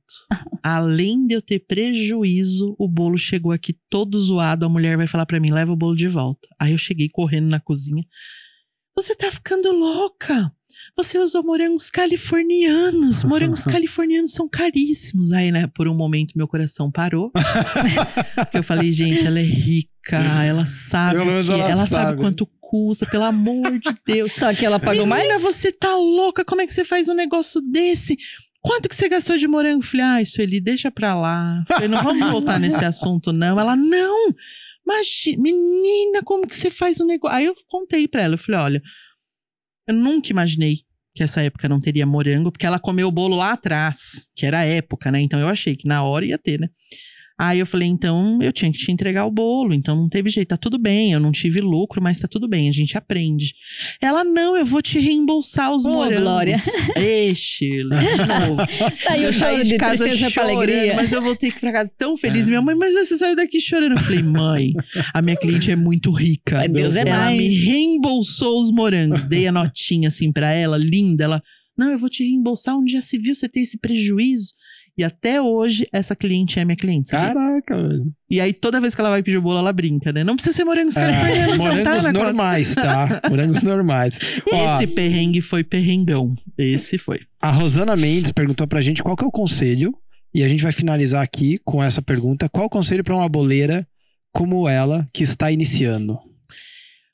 Além 0.63 1.27
de 1.27 1.35
eu 1.35 1.41
ter 1.41 1.59
prejuízo, 1.67 2.75
o 2.79 2.87
bolo 2.87 3.15
chegou 3.19 3.51
aqui 3.51 3.75
todo 3.91 4.17
zoado. 4.17 4.65
A 4.65 4.69
mulher 4.69 4.97
vai 4.97 5.05
falar 5.05 5.27
pra 5.27 5.39
mim, 5.39 5.51
leva 5.51 5.71
o 5.71 5.75
bolo 5.77 5.95
de 5.95 6.07
volta. 6.07 6.47
Aí 6.59 6.71
eu 6.71 6.79
cheguei 6.79 7.09
correndo 7.09 7.45
na 7.47 7.59
cozinha. 7.59 8.03
Você 8.95 9.15
tá 9.15 9.31
ficando 9.31 9.71
louca? 9.71 10.51
Você 10.99 11.17
usou 11.17 11.41
morangos 11.45 11.89
californianos. 11.89 13.23
Morangos 13.23 13.63
californianos 13.63 14.33
são 14.33 14.49
caríssimos. 14.49 15.31
Aí, 15.31 15.49
né, 15.49 15.65
por 15.67 15.87
um 15.87 15.95
momento 15.95 16.33
meu 16.35 16.45
coração 16.45 16.91
parou. 16.91 17.31
Eu 18.53 18.61
falei, 18.61 18.91
gente, 18.91 19.25
ela 19.25 19.39
é 19.39 19.43
rica, 19.43 20.17
ela 20.45 20.65
sabe, 20.65 21.21
que, 21.21 21.51
ela 21.51 21.69
ela 21.69 21.87
sabe 21.87 21.87
sabe. 21.87 22.17
quanto 22.17 22.45
custa, 22.59 23.05
pelo 23.05 23.23
amor 23.23 23.79
de 23.79 23.95
Deus. 24.05 24.33
Só 24.33 24.53
que 24.53 24.65
ela 24.65 24.77
pagou 24.77 25.05
Menina, 25.05 25.39
mais? 25.39 25.41
você 25.41 25.71
tá 25.71 25.95
louca? 25.95 26.43
Como 26.43 26.61
é 26.61 26.67
que 26.67 26.73
você 26.73 26.83
faz 26.83 27.07
um 27.07 27.13
negócio 27.13 27.61
desse? 27.61 28.17
Quanto 28.59 28.89
que 28.89 28.95
você 28.95 29.07
gastou 29.07 29.37
de 29.37 29.47
morango? 29.47 29.81
Eu 29.81 29.87
falei, 29.87 30.05
ah, 30.05 30.25
Sueli, 30.25 30.59
deixa 30.59 30.91
pra 30.91 31.15
lá. 31.15 31.63
Eu 31.69 31.75
falei, 31.75 31.87
não 31.87 32.03
vamos 32.03 32.29
voltar 32.29 32.59
nesse 32.59 32.83
assunto, 32.83 33.31
não. 33.31 33.57
Ela, 33.57 33.77
não. 33.77 34.35
Mas, 34.85 35.07
menina, 35.37 36.21
como 36.25 36.45
que 36.45 36.57
você 36.57 36.69
faz 36.69 36.99
um 36.99 37.05
negócio? 37.05 37.37
Aí 37.37 37.45
eu 37.45 37.55
contei 37.69 38.05
pra 38.05 38.23
ela, 38.23 38.33
eu 38.33 38.37
falei, 38.37 38.59
olha, 38.59 38.83
eu 39.87 39.95
nunca 39.95 40.29
imaginei 40.29 40.88
que 41.19 41.23
essa 41.23 41.43
época 41.43 41.67
não 41.67 41.81
teria 41.81 42.05
morango, 42.05 42.49
porque 42.49 42.65
ela 42.65 42.79
comeu 42.79 43.09
o 43.09 43.11
bolo 43.11 43.35
lá 43.35 43.51
atrás, 43.51 44.25
que 44.33 44.45
era 44.45 44.59
a 44.59 44.63
época, 44.63 45.11
né? 45.11 45.19
Então 45.19 45.37
eu 45.37 45.49
achei 45.49 45.75
que 45.75 45.85
na 45.85 46.01
hora 46.01 46.25
ia 46.25 46.37
ter, 46.37 46.57
né? 46.57 46.69
Aí 47.39 47.59
eu 47.59 47.65
falei, 47.65 47.87
então 47.87 48.37
eu 48.41 48.51
tinha 48.51 48.69
que 48.69 48.77
te 48.77 48.91
entregar 48.91 49.25
o 49.25 49.31
bolo, 49.31 49.73
então 49.73 49.95
não 49.95 50.09
teve 50.09 50.29
jeito, 50.29 50.49
tá 50.49 50.57
tudo 50.57 50.77
bem, 50.77 51.13
eu 51.13 51.21
não 51.21 51.31
tive 51.31 51.61
lucro, 51.61 52.01
mas 52.01 52.17
tá 52.17 52.27
tudo 52.27 52.49
bem, 52.49 52.67
a 52.67 52.71
gente 52.73 52.97
aprende. 52.97 53.55
Ela, 54.01 54.25
não, 54.25 54.57
eu 54.57 54.65
vou 54.65 54.81
te 54.81 54.99
reembolsar 54.99 55.73
os 55.73 55.85
Ô, 55.85 55.89
morangos. 55.89 56.19
Glória. 56.21 56.55
Novo. 57.87 58.57
Tá 59.05 59.13
aí 59.13 59.23
eu 59.23 59.29
o 59.29 59.33
saí 59.33 59.63
de 59.63 59.69
de 59.69 59.77
casa 59.77 60.09
chorando, 60.17 60.57
alegria. 60.57 60.95
mas 60.95 61.13
eu 61.13 61.21
voltei 61.21 61.51
pra 61.51 61.71
casa 61.71 61.91
tão 61.97 62.17
feliz. 62.17 62.47
Minha 62.47 62.61
mãe, 62.61 62.75
mas 62.75 62.93
você 62.93 63.17
saiu 63.17 63.35
daqui 63.35 63.59
chorando. 63.61 63.93
Eu 63.93 63.99
falei, 63.99 64.23
mãe, 64.23 64.73
a 65.13 65.21
minha 65.21 65.37
cliente 65.37 65.71
é 65.71 65.75
muito 65.75 66.11
rica. 66.11 66.67
Deus 66.67 66.95
é 66.95 67.01
ela 67.01 67.25
mais. 67.25 67.37
me 67.37 67.47
reembolsou 67.47 68.61
os 68.61 68.71
morangos. 68.71 69.21
Dei 69.21 69.47
a 69.47 69.51
notinha 69.51 70.09
assim 70.09 70.31
pra 70.31 70.51
ela, 70.51 70.77
linda. 70.77 71.23
Ela, 71.23 71.43
não, 71.77 71.89
eu 71.89 71.97
vou 71.97 72.09
te 72.09 72.23
reembolsar. 72.23 72.77
Um 72.77 72.83
dia 72.83 73.01
se 73.01 73.17
viu 73.17 73.33
você 73.33 73.47
ter 73.47 73.61
esse 73.61 73.77
prejuízo. 73.77 74.53
E 74.99 75.03
até 75.05 75.41
hoje, 75.41 75.87
essa 75.93 76.13
cliente 76.13 76.59
é 76.59 76.65
minha 76.65 76.75
cliente. 76.75 77.11
sabia? 77.11 77.33
Caraca, 77.33 77.75
velho. 77.87 78.11
E 78.29 78.41
aí, 78.41 78.51
toda 78.51 78.81
vez 78.81 78.93
que 78.93 78.99
ela 78.99 79.09
vai 79.09 79.23
pedir 79.23 79.37
o 79.37 79.41
bolo, 79.41 79.59
ela 79.59 79.71
brinca, 79.71 80.11
né? 80.11 80.25
Não 80.25 80.35
precisa 80.35 80.53
ser 80.57 80.65
morangos 80.65 80.93
californianos, 80.93 81.37
É, 81.37 81.45
não 81.47 81.51
tá 81.57 81.63
morangos 81.63 81.93
costa. 81.93 82.11
normais, 82.11 82.75
tá? 82.75 83.21
Morangos 83.29 83.61
normais. 83.61 84.19
Ó, 84.51 84.75
Esse 84.75 84.87
perrengue 84.87 85.39
foi 85.39 85.63
perrengão. 85.63 86.35
Esse 86.57 86.97
foi. 86.97 87.21
a 87.41 87.49
Rosana 87.49 87.95
Mendes 87.95 88.31
perguntou 88.31 88.67
pra 88.67 88.81
gente 88.81 89.01
qual 89.01 89.15
que 89.15 89.23
é 89.23 89.27
o 89.27 89.31
conselho, 89.31 89.95
e 90.33 90.43
a 90.43 90.47
gente 90.49 90.61
vai 90.63 90.73
finalizar 90.73 91.23
aqui 91.23 91.57
com 91.63 91.81
essa 91.81 92.01
pergunta. 92.01 92.49
Qual 92.49 92.65
o 92.65 92.69
conselho 92.69 93.01
pra 93.03 93.15
uma 93.15 93.29
boleira 93.29 93.87
como 94.33 94.67
ela 94.67 95.07
que 95.13 95.23
está 95.23 95.49
iniciando? 95.49 96.19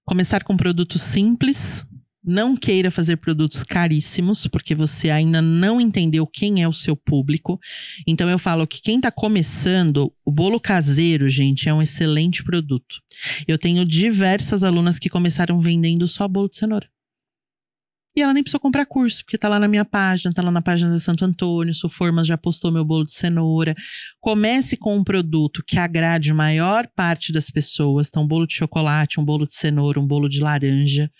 Começar 0.05 0.43
com 0.43 0.57
produtos 0.57 1.01
simples. 1.03 1.85
Não 2.27 2.55
queira 2.57 2.89
fazer 2.89 3.17
produtos 3.17 3.63
caríssimos, 3.63 4.47
porque 4.47 4.73
você 4.73 5.11
ainda 5.11 5.41
não 5.41 5.79
entendeu 5.79 6.25
quem 6.25 6.63
é 6.63 6.67
o 6.67 6.73
seu 6.73 6.95
público. 6.95 7.59
Então 8.07 8.27
eu 8.27 8.39
falo 8.39 8.65
que 8.65 8.81
quem 8.81 8.97
está 8.97 9.11
começando, 9.11 10.11
o 10.25 10.31
bolo 10.31 10.59
caseiro, 10.59 11.29
gente, 11.29 11.69
é 11.69 11.73
um 11.73 11.81
excelente 11.81 12.43
produto. 12.43 12.95
Eu 13.47 13.59
tenho 13.59 13.85
diversas 13.85 14.63
alunas 14.63 14.97
que 14.97 15.09
começaram 15.09 15.59
vendendo 15.59 16.07
só 16.07 16.27
bolo 16.27 16.49
de 16.49 16.57
cenoura. 16.57 16.89
E 18.17 18.21
ela 18.21 18.33
nem 18.33 18.41
precisou 18.41 18.61
comprar 18.61 18.85
curso, 18.85 19.23
porque 19.25 19.37
tá 19.37 19.49
lá 19.49 19.59
na 19.59 19.67
minha 19.67 19.83
página, 19.83 20.33
tá 20.33 20.41
lá 20.41 20.49
na 20.49 20.61
página 20.61 20.89
da 20.89 20.99
Santo 20.99 21.25
Antônio, 21.25 21.73
Sou 21.73 21.89
Formas 21.89 22.25
já 22.25 22.37
postou 22.37 22.71
meu 22.71 22.85
bolo 22.85 23.03
de 23.03 23.13
cenoura. 23.13 23.75
Comece 24.21 24.77
com 24.77 24.95
um 24.95 25.03
produto 25.03 25.61
que 25.67 25.77
agrade 25.77 26.31
a 26.31 26.33
maior 26.35 26.87
parte 26.95 27.33
das 27.33 27.51
pessoas. 27.51 28.07
Então, 28.07 28.23
um 28.23 28.27
bolo 28.27 28.47
de 28.47 28.55
chocolate, 28.55 29.19
um 29.19 29.25
bolo 29.25 29.45
de 29.45 29.53
cenoura, 29.53 29.99
um 29.99 30.07
bolo 30.07 30.29
de 30.29 30.39
laranja. 30.39 31.11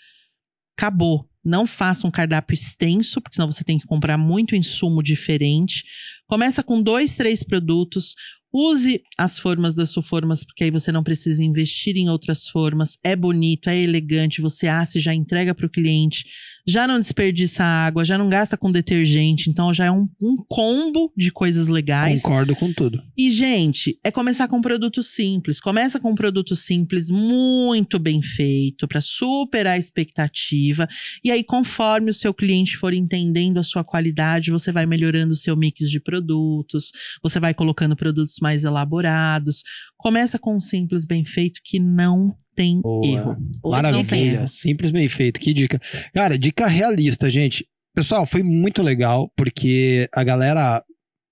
Acabou. 0.76 1.28
Não 1.44 1.64
faça 1.64 2.06
um 2.06 2.10
cardápio 2.10 2.54
extenso, 2.54 3.20
porque 3.20 3.36
senão 3.36 3.50
você 3.50 3.62
tem 3.62 3.78
que 3.78 3.86
comprar 3.86 4.18
muito 4.18 4.56
insumo 4.56 5.02
diferente. 5.02 5.84
Começa 6.26 6.62
com 6.62 6.82
dois, 6.82 7.14
três 7.14 7.42
produtos. 7.44 8.14
Use 8.52 9.02
as 9.16 9.38
formas 9.38 9.74
das 9.74 9.90
Suformas, 9.90 10.44
porque 10.44 10.64
aí 10.64 10.70
você 10.70 10.90
não 10.90 11.04
precisa 11.04 11.44
investir 11.44 11.96
em 11.96 12.08
outras 12.08 12.48
formas. 12.48 12.98
É 13.04 13.14
bonito, 13.14 13.68
é 13.68 13.76
elegante, 13.76 14.40
você 14.40 14.66
assa 14.66 14.98
e 14.98 15.00
já 15.00 15.14
entrega 15.14 15.54
para 15.54 15.66
o 15.66 15.70
cliente. 15.70 16.24
Já 16.66 16.86
não 16.86 16.98
desperdiça 16.98 17.62
água, 17.62 18.04
já 18.04 18.18
não 18.18 18.28
gasta 18.28 18.56
com 18.56 18.70
detergente. 18.70 19.48
Então 19.48 19.72
já 19.72 19.86
é 19.86 19.90
um, 19.90 20.08
um 20.20 20.36
combo 20.48 21.12
de 21.16 21.30
coisas 21.30 21.68
legais. 21.68 22.22
Concordo 22.22 22.56
com 22.56 22.72
tudo. 22.72 23.02
E, 23.16 23.30
gente, 23.30 23.98
é 24.02 24.10
começar 24.10 24.48
com 24.48 24.58
um 24.58 24.60
produto 24.62 25.02
simples. 25.02 25.60
Começa 25.60 26.00
com 26.00 26.10
um 26.10 26.14
produto 26.14 26.56
simples, 26.56 27.10
muito 27.10 27.98
bem 27.98 28.20
feito, 28.20 28.88
para 28.88 29.00
superar 29.00 29.74
a 29.74 29.78
expectativa. 29.78 30.88
E 31.22 31.30
aí, 31.30 31.44
conforme 31.44 32.10
o 32.10 32.14
seu 32.14 32.34
cliente 32.34 32.76
for 32.76 32.92
entendendo 32.92 33.58
a 33.58 33.62
sua 33.62 33.84
qualidade, 33.84 34.50
você 34.50 34.72
vai 34.72 34.86
melhorando 34.86 35.32
o 35.32 35.36
seu 35.36 35.56
mix 35.56 35.88
de 35.88 36.00
produtos, 36.00 36.90
você 37.22 37.38
vai 37.38 37.54
colocando 37.54 37.96
produtos 37.96 38.36
mais 38.40 38.64
elaborados. 38.64 39.62
Começa 39.96 40.38
com 40.38 40.56
um 40.56 40.60
simples 40.60 41.04
bem 41.04 41.24
feito 41.24 41.60
que 41.64 41.78
não 41.78 42.36
tem 42.56 42.80
Boa. 42.80 43.06
erro. 43.06 43.36
Maravilha. 43.64 44.46
Simples, 44.46 44.90
bem 44.90 45.08
feito. 45.08 45.38
Que 45.38 45.52
dica. 45.52 45.80
Cara, 46.12 46.38
dica 46.38 46.66
realista, 46.66 47.30
gente. 47.30 47.66
Pessoal, 47.94 48.26
foi 48.26 48.42
muito 48.42 48.82
legal, 48.82 49.30
porque 49.36 50.08
a 50.12 50.24
galera 50.24 50.82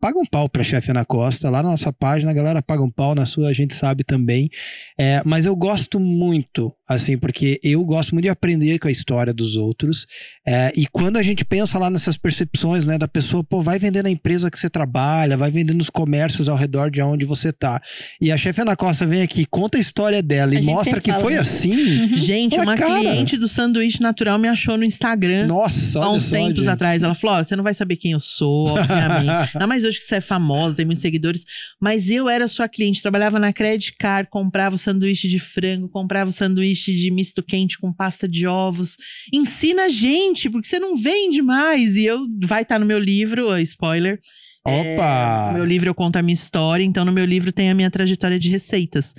paga 0.01 0.19
um 0.19 0.27
pau 0.27 0.49
pra 0.51 0.63
chefe 0.63 0.91
Ana 0.91 1.05
Costa. 1.05 1.49
Lá 1.49 1.63
na 1.63 1.71
nossa 1.71 1.91
página, 1.91 2.31
a 2.31 2.35
galera 2.35 2.63
paga 2.63 2.83
um 2.83 2.91
pau, 2.91 3.15
na 3.15 3.25
sua 3.25 3.49
a 3.49 3.53
gente 3.55 3.75
sabe 3.75 4.05
também. 4.05 4.51
É, 4.99 5.23
mas 5.25 5.47
eu 5.47 5.57
gosto 5.57 5.99
muito, 5.99 6.71
assim, 6.87 7.17
porque 7.17 7.59
eu 7.63 7.83
gosto 7.85 8.15
muito 8.15 8.25
de 8.25 8.29
aprender 8.29 8.79
com 8.79 8.89
a 8.89 8.91
história 8.91 9.33
dos 9.33 9.57
outros. 9.57 10.07
É, 10.47 10.73
e 10.77 10.87
quando 10.87 11.17
a 11.17 11.23
gente 11.23 11.45
pensa 11.45 11.79
lá 11.79 11.89
nessas 11.89 12.17
percepções, 12.17 12.85
né, 12.85 12.99
da 12.99 13.09
pessoa, 13.09 13.43
pô, 13.43 13.63
vai 13.63 13.79
vender 13.79 14.03
na 14.03 14.11
empresa 14.11 14.51
que 14.51 14.59
você 14.59 14.69
trabalha, 14.69 15.37
vai 15.37 15.51
vender 15.51 15.73
nos 15.73 15.89
comércios 15.89 16.49
ao 16.49 16.57
redor 16.57 16.91
de 16.91 17.01
onde 17.01 17.25
você 17.25 17.53
tá. 17.53 17.81
E 18.21 18.31
a 18.31 18.37
chefe 18.37 18.61
Ana 18.61 18.77
Costa 18.77 19.07
vem 19.07 19.23
aqui, 19.23 19.47
conta 19.47 19.79
a 19.79 19.81
história 19.81 20.23
dela 20.23 20.53
A 20.53 20.55
e 20.57 20.63
mostra 20.63 21.01
que 21.01 21.11
fala, 21.11 21.23
foi 21.23 21.35
né? 21.35 21.39
assim. 21.39 22.09
Gente, 22.17 22.55
Olha, 22.59 22.69
uma 22.69 22.77
cara. 22.77 23.01
cliente 23.01 23.37
do 23.39 23.49
sanduíche 23.49 24.01
natural 24.03 24.39
me 24.39 24.49
achou 24.49 24.77
no 24.77 24.85
Instagram. 24.85 25.47
Nossa, 25.47 25.99
há 25.99 26.03
olha 26.09 26.17
uns 26.17 26.25
só, 26.25 26.37
tempos 26.37 26.65
gente. 26.65 26.69
atrás. 26.69 27.03
Ela 27.03 27.15
falou: 27.15 27.37
Ó, 27.37 27.45
você 27.45 27.57
não 27.57 27.65
vai 27.65 27.73
saber 27.73 27.97
quem 27.97 28.13
eu 28.13 28.21
sou, 28.21 28.69
obviamente. 28.69 29.51
Ainda 29.55 29.67
mais 29.67 29.85
hoje 29.85 29.99
que 29.99 30.05
você 30.05 30.17
é 30.17 30.21
famosa, 30.21 30.77
tem 30.77 30.85
muitos 30.85 31.01
seguidores. 31.01 31.45
Mas 31.81 32.11
eu 32.11 32.29
era 32.29 32.47
sua 32.47 32.69
cliente, 32.69 33.01
trabalhava 33.01 33.39
na 33.39 33.53
Credit 33.53 33.95
Card, 33.99 34.29
comprava 34.31 34.75
o 34.75 34.79
sanduíche 34.79 35.29
de 35.29 35.39
frango, 35.39 35.89
comprava 35.89 36.29
o 36.29 36.33
sanduíche 36.33 36.74
de 36.75 37.11
misto 37.11 37.43
quente 37.43 37.79
com 37.79 37.93
pasta 37.93 38.29
de 38.29 38.47
ovos. 38.47 38.97
Ensina 39.33 39.85
a 39.85 39.89
gente, 39.89 40.51
porque 40.51 40.69
você 40.69 40.79
não 40.79 40.97
vende 40.97 41.43
mais. 41.43 41.97
E 41.97 42.05
eu 42.05 42.27
vai 42.45 42.63
estar 42.63 42.79
no 42.79 42.87
meu 42.87 42.99
livro, 42.99 43.57
spoiler. 43.59 44.19
Opa! 44.67 45.49
No 45.49 45.55
meu 45.59 45.65
livro 45.65 45.89
eu 45.89 45.95
conto 45.95 46.17
a 46.17 46.23
minha 46.23 46.33
história, 46.33 46.83
então 46.83 47.05
no 47.05 47.13
meu 47.13 47.25
livro 47.25 47.53
tem 47.53 47.71
a 47.71 47.75
minha 47.75 47.91
trajetória 47.91 48.39
de 48.39 48.49
receitas. 48.51 49.13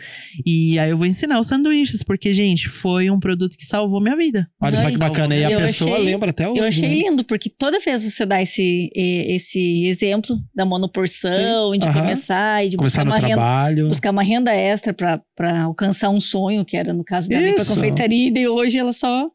E 0.46 0.78
aí 0.80 0.90
eu 0.90 0.98
vou 0.98 1.06
ensinar 1.06 1.40
os 1.40 1.48
sanduíches, 1.48 2.04
porque, 2.04 2.34
gente, 2.34 2.68
foi 2.68 3.10
um 3.12 3.20
produto 3.20 3.56
que 3.58 3.66
salvou 3.66 4.02
minha 4.02 4.16
vida. 4.16 4.48
Olha 4.62 4.76
só 4.76 4.90
que 4.90 4.98
bacana. 4.98 5.36
E 5.36 5.44
a 5.46 5.52
eu 5.52 5.60
pessoa 5.60 5.92
achei- 5.94 6.04
lembra 6.06 6.32
até 6.32 6.50
hoje. 6.50 6.60
Eu 6.60 6.66
achei 6.66 6.90
né? 6.90 6.96
lindo, 6.96 7.24
porque 7.24 7.50
toda 7.50 7.80
vez 7.80 8.04
você 8.04 8.26
dá 8.26 8.42
esse, 8.42 8.90
esse 8.96 9.86
exemplo 9.86 10.36
da 10.56 10.66
monoporção, 10.66 11.74
e 11.76 11.78
de 11.80 11.88
aham. 11.88 12.00
começar 12.02 12.66
e 12.66 12.70
de 12.70 12.78
Começar 12.78 13.04
buscar 13.04 13.06
no 13.06 13.12
uma, 13.12 13.28
renda, 13.28 13.36
trabalho. 13.42 13.88
buscar 13.88 14.12
uma 14.12 14.24
renda 14.24 14.52
extra 14.54 14.94
para 14.94 15.62
alcançar 15.64 16.10
um 16.10 16.20
sonho, 16.20 16.66
que 16.66 16.76
era 16.76 16.92
no 16.94 17.04
caso 17.04 17.30
da 17.30 17.38
minha 17.38 17.56
Isso. 17.56 17.74
confeitaria, 17.74 18.28
e 18.30 18.32
daí 18.32 18.48
hoje 18.48 18.78
ela 18.78 18.94
só. 18.94 19.30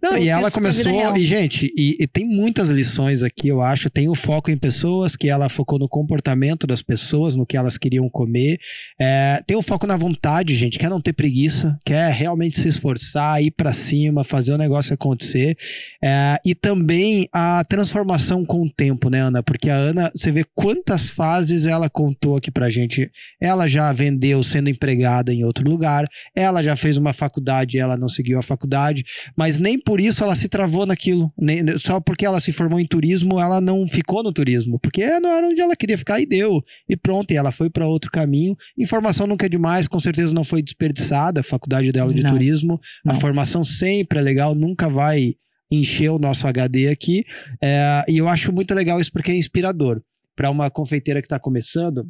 Não, 0.00 0.10
trouxe 0.10 0.22
e 0.22 0.28
ela 0.28 0.50
começou. 0.50 1.16
E, 1.16 1.24
gente, 1.24 1.72
e, 1.76 1.96
e 2.00 2.06
tem 2.06 2.26
muitas 2.28 2.70
lições 2.70 3.22
aqui, 3.22 3.48
eu 3.48 3.60
acho. 3.60 3.90
Tem 3.90 4.08
o 4.08 4.14
foco 4.14 4.50
em 4.50 4.56
pessoas, 4.56 5.16
que 5.16 5.28
ela 5.28 5.47
focou 5.48 5.78
no 5.78 5.88
comportamento 5.88 6.66
das 6.66 6.82
pessoas, 6.82 7.34
no 7.34 7.46
que 7.46 7.56
elas 7.56 7.78
queriam 7.78 8.08
comer. 8.08 8.58
É, 9.00 9.42
tem 9.46 9.56
o 9.56 9.62
foco 9.62 9.86
na 9.86 9.96
vontade, 9.96 10.54
gente. 10.54 10.78
Quer 10.78 10.90
não 10.90 11.00
ter 11.00 11.12
preguiça, 11.12 11.78
quer 11.84 12.12
realmente 12.12 12.60
se 12.60 12.68
esforçar, 12.68 13.42
ir 13.42 13.50
pra 13.50 13.72
cima, 13.72 14.24
fazer 14.24 14.52
o 14.52 14.58
negócio 14.58 14.94
acontecer. 14.94 15.56
É, 16.02 16.38
e 16.44 16.54
também 16.54 17.28
a 17.32 17.64
transformação 17.68 18.44
com 18.44 18.62
o 18.62 18.70
tempo, 18.70 19.10
né, 19.10 19.20
Ana? 19.20 19.42
Porque 19.42 19.70
a 19.70 19.74
Ana, 19.74 20.10
você 20.14 20.30
vê 20.30 20.44
quantas 20.54 21.10
fases 21.10 21.66
ela 21.66 21.88
contou 21.88 22.36
aqui 22.36 22.50
pra 22.50 22.70
gente. 22.70 23.10
Ela 23.40 23.66
já 23.66 23.92
vendeu 23.92 24.42
sendo 24.42 24.68
empregada 24.68 25.32
em 25.32 25.44
outro 25.44 25.68
lugar, 25.68 26.06
ela 26.34 26.62
já 26.62 26.76
fez 26.76 26.96
uma 26.96 27.12
faculdade, 27.12 27.78
ela 27.78 27.96
não 27.96 28.08
seguiu 28.08 28.38
a 28.38 28.42
faculdade, 28.42 29.04
mas 29.36 29.58
nem 29.58 29.78
por 29.78 30.00
isso 30.00 30.22
ela 30.22 30.34
se 30.34 30.48
travou 30.48 30.86
naquilo. 30.86 31.32
Nem, 31.38 31.78
só 31.78 32.00
porque 32.00 32.24
ela 32.26 32.40
se 32.40 32.52
formou 32.52 32.80
em 32.80 32.86
turismo, 32.86 33.40
ela 33.40 33.60
não 33.60 33.86
ficou 33.86 34.22
no 34.22 34.32
turismo, 34.32 34.78
porque 34.78 35.18
não 35.20 35.30
onde 35.44 35.60
ela 35.60 35.76
queria 35.76 35.96
ficar 35.98 36.20
e 36.20 36.26
deu. 36.26 36.62
E 36.88 36.96
pronto, 36.96 37.30
e 37.30 37.36
ela 37.36 37.50
foi 37.52 37.70
para 37.70 37.86
outro 37.86 38.10
caminho. 38.10 38.56
Informação 38.76 39.26
nunca 39.26 39.46
é 39.46 39.48
demais, 39.48 39.86
com 39.88 39.98
certeza 40.00 40.34
não 40.34 40.44
foi 40.44 40.62
desperdiçada 40.62 41.40
a 41.40 41.44
faculdade 41.44 41.90
dela 41.92 42.12
de 42.12 42.22
Não. 42.22 42.30
turismo. 42.32 42.80
A 43.06 43.12
Não. 43.12 43.20
formação 43.20 43.62
sempre 43.64 44.18
é 44.18 44.22
legal, 44.22 44.54
nunca 44.54 44.88
vai 44.88 45.34
encher 45.70 46.10
o 46.10 46.18
nosso 46.18 46.46
HD 46.46 46.88
aqui. 46.88 47.24
É, 47.62 48.04
e 48.08 48.16
eu 48.18 48.28
acho 48.28 48.52
muito 48.52 48.74
legal 48.74 49.00
isso 49.00 49.12
porque 49.12 49.30
é 49.30 49.36
inspirador. 49.36 50.00
Para 50.34 50.50
uma 50.50 50.70
confeiteira 50.70 51.20
que 51.20 51.26
está 51.26 51.38
começando, 51.38 52.08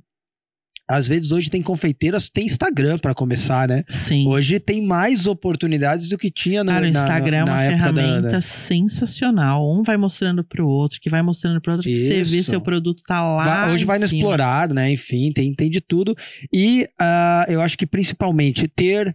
às 0.89 1.07
vezes 1.07 1.33
hoje 1.33 1.51
tem 1.51 1.61
confeiteiras, 1.61 2.31
tem 2.31 2.47
Instagram 2.47 2.99
para 2.99 3.15
começar, 3.15 3.69
né? 3.69 3.85
Sim. 3.91 4.27
Hoje 4.27 4.59
tem 4.59 4.85
mais 4.87 5.27
oportunidades 5.27 6.09
do 6.09 6.17
que 6.17 6.31
tinha 6.31 6.65
no, 6.65 6.71
Cara, 6.73 6.87
o 6.87 6.91
na- 6.91 6.99
Instagram 7.03 7.37
é 7.37 7.41
na, 7.41 7.45
uma 7.45 7.55
na 7.57 7.63
época 7.65 7.79
da 7.93 8.01
ferramenta 8.03 8.29
Ana. 8.29 8.41
sensacional. 8.41 9.71
Um 9.79 9.83
vai 9.83 9.97
mostrando 9.97 10.43
pro 10.43 10.67
outro, 10.67 10.99
que 11.01 11.11
vai 11.11 11.23
mostrando 11.23 11.61
pro 11.61 11.73
outro, 11.73 11.87
que 11.89 11.95
você 11.95 12.23
vê 12.23 12.39
Isso. 12.39 12.51
seu 12.51 12.61
produto 12.61 13.03
tá 13.07 13.21
lá. 13.21 13.45
Vai- 13.67 13.75
hoje 13.75 13.85
vai 13.85 13.99
no 13.99 14.09
cima. 14.09 14.19
explorar, 14.19 14.69
né? 14.73 14.91
Enfim, 14.91 15.33
tem, 15.33 15.55
tem 15.55 15.71
de 15.71 15.81
tudo. 15.81 16.17
E 16.53 16.89
ah, 16.99 17.45
eu 17.49 17.61
acho 17.61 17.77
que 17.77 17.87
principalmente 17.87 18.67
ter 18.69 19.15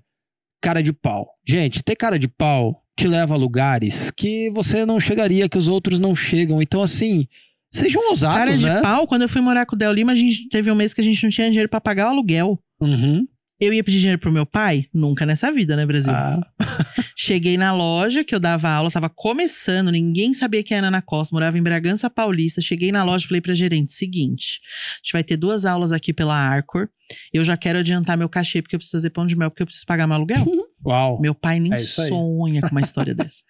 cara 0.61 0.81
de 0.81 0.93
pau. 0.93 1.27
Gente, 1.47 1.83
ter 1.83 1.95
cara 1.95 2.17
de 2.17 2.27
pau 2.27 2.81
te 2.95 3.07
leva 3.07 3.33
a 3.33 3.37
lugares 3.37 4.11
que 4.11 4.51
você 4.51 4.85
não 4.85 4.99
chegaria, 4.99 5.49
que 5.49 5.57
os 5.57 5.67
outros 5.67 5.97
não 5.99 6.15
chegam. 6.15 6.61
Então, 6.61 6.81
assim, 6.81 7.27
sejam 7.73 8.01
Cara 8.01 8.11
ousados, 8.11 8.59
de 8.59 8.65
né? 8.65 8.81
pau, 8.81 9.07
quando 9.07 9.23
eu 9.23 9.29
fui 9.29 9.41
morar 9.41 9.65
com 9.65 9.75
o 9.75 9.79
Del 9.79 9.91
Lima, 9.91 10.11
a 10.11 10.15
gente 10.15 10.47
teve 10.49 10.71
um 10.71 10.75
mês 10.75 10.93
que 10.93 11.01
a 11.01 11.03
gente 11.03 11.21
não 11.23 11.29
tinha 11.29 11.47
dinheiro 11.49 11.69
pra 11.69 11.81
pagar 11.81 12.07
o 12.07 12.09
aluguel. 12.09 12.59
Uhum. 12.79 13.25
Eu 13.59 13.71
ia 13.71 13.83
pedir 13.83 13.99
dinheiro 13.99 14.19
pro 14.19 14.31
meu 14.31 14.45
pai? 14.45 14.87
Nunca 14.93 15.25
nessa 15.25 15.49
vida, 15.51 15.75
né, 15.75 15.85
Brasil? 15.85 16.11
Ah, 16.11 16.41
Cheguei 17.15 17.55
na 17.55 17.73
loja 17.73 18.23
que 18.23 18.35
eu 18.35 18.39
dava 18.39 18.67
aula, 18.69 18.91
tava 18.91 19.09
começando, 19.09 19.89
ninguém 19.91 20.33
sabia 20.33 20.63
quem 20.63 20.75
era 20.75 20.87
Ana 20.87 21.01
Costa, 21.01 21.33
morava 21.33 21.57
em 21.57 21.63
Bragança 21.63 22.09
Paulista. 22.09 22.59
Cheguei 22.59 22.91
na 22.91 23.03
loja 23.03 23.23
e 23.23 23.27
falei 23.27 23.39
pra 23.39 23.53
gerente: 23.53 23.93
seguinte, 23.93 24.59
a 24.63 24.97
gente 24.97 25.13
vai 25.13 25.23
ter 25.23 25.37
duas 25.37 25.63
aulas 25.63 25.91
aqui 25.93 26.11
pela 26.11 26.35
Arcor. 26.35 26.89
Eu 27.31 27.43
já 27.43 27.55
quero 27.55 27.79
adiantar 27.79 28.17
meu 28.17 28.27
cachê, 28.27 28.61
porque 28.61 28.75
eu 28.75 28.79
preciso 28.79 28.97
fazer 28.97 29.11
pão 29.11 29.25
de 29.25 29.35
mel, 29.35 29.49
porque 29.49 29.61
eu 29.61 29.67
preciso 29.67 29.85
pagar 29.85 30.07
meu 30.07 30.15
aluguel. 30.15 30.45
Uau. 30.85 31.21
Meu 31.21 31.33
pai 31.33 31.59
nem 31.59 31.71
É 31.71 31.77
sonha 31.77 32.61
com 32.61 32.69
uma 32.71 32.81
história 32.81 33.13
dessa. 33.15 33.43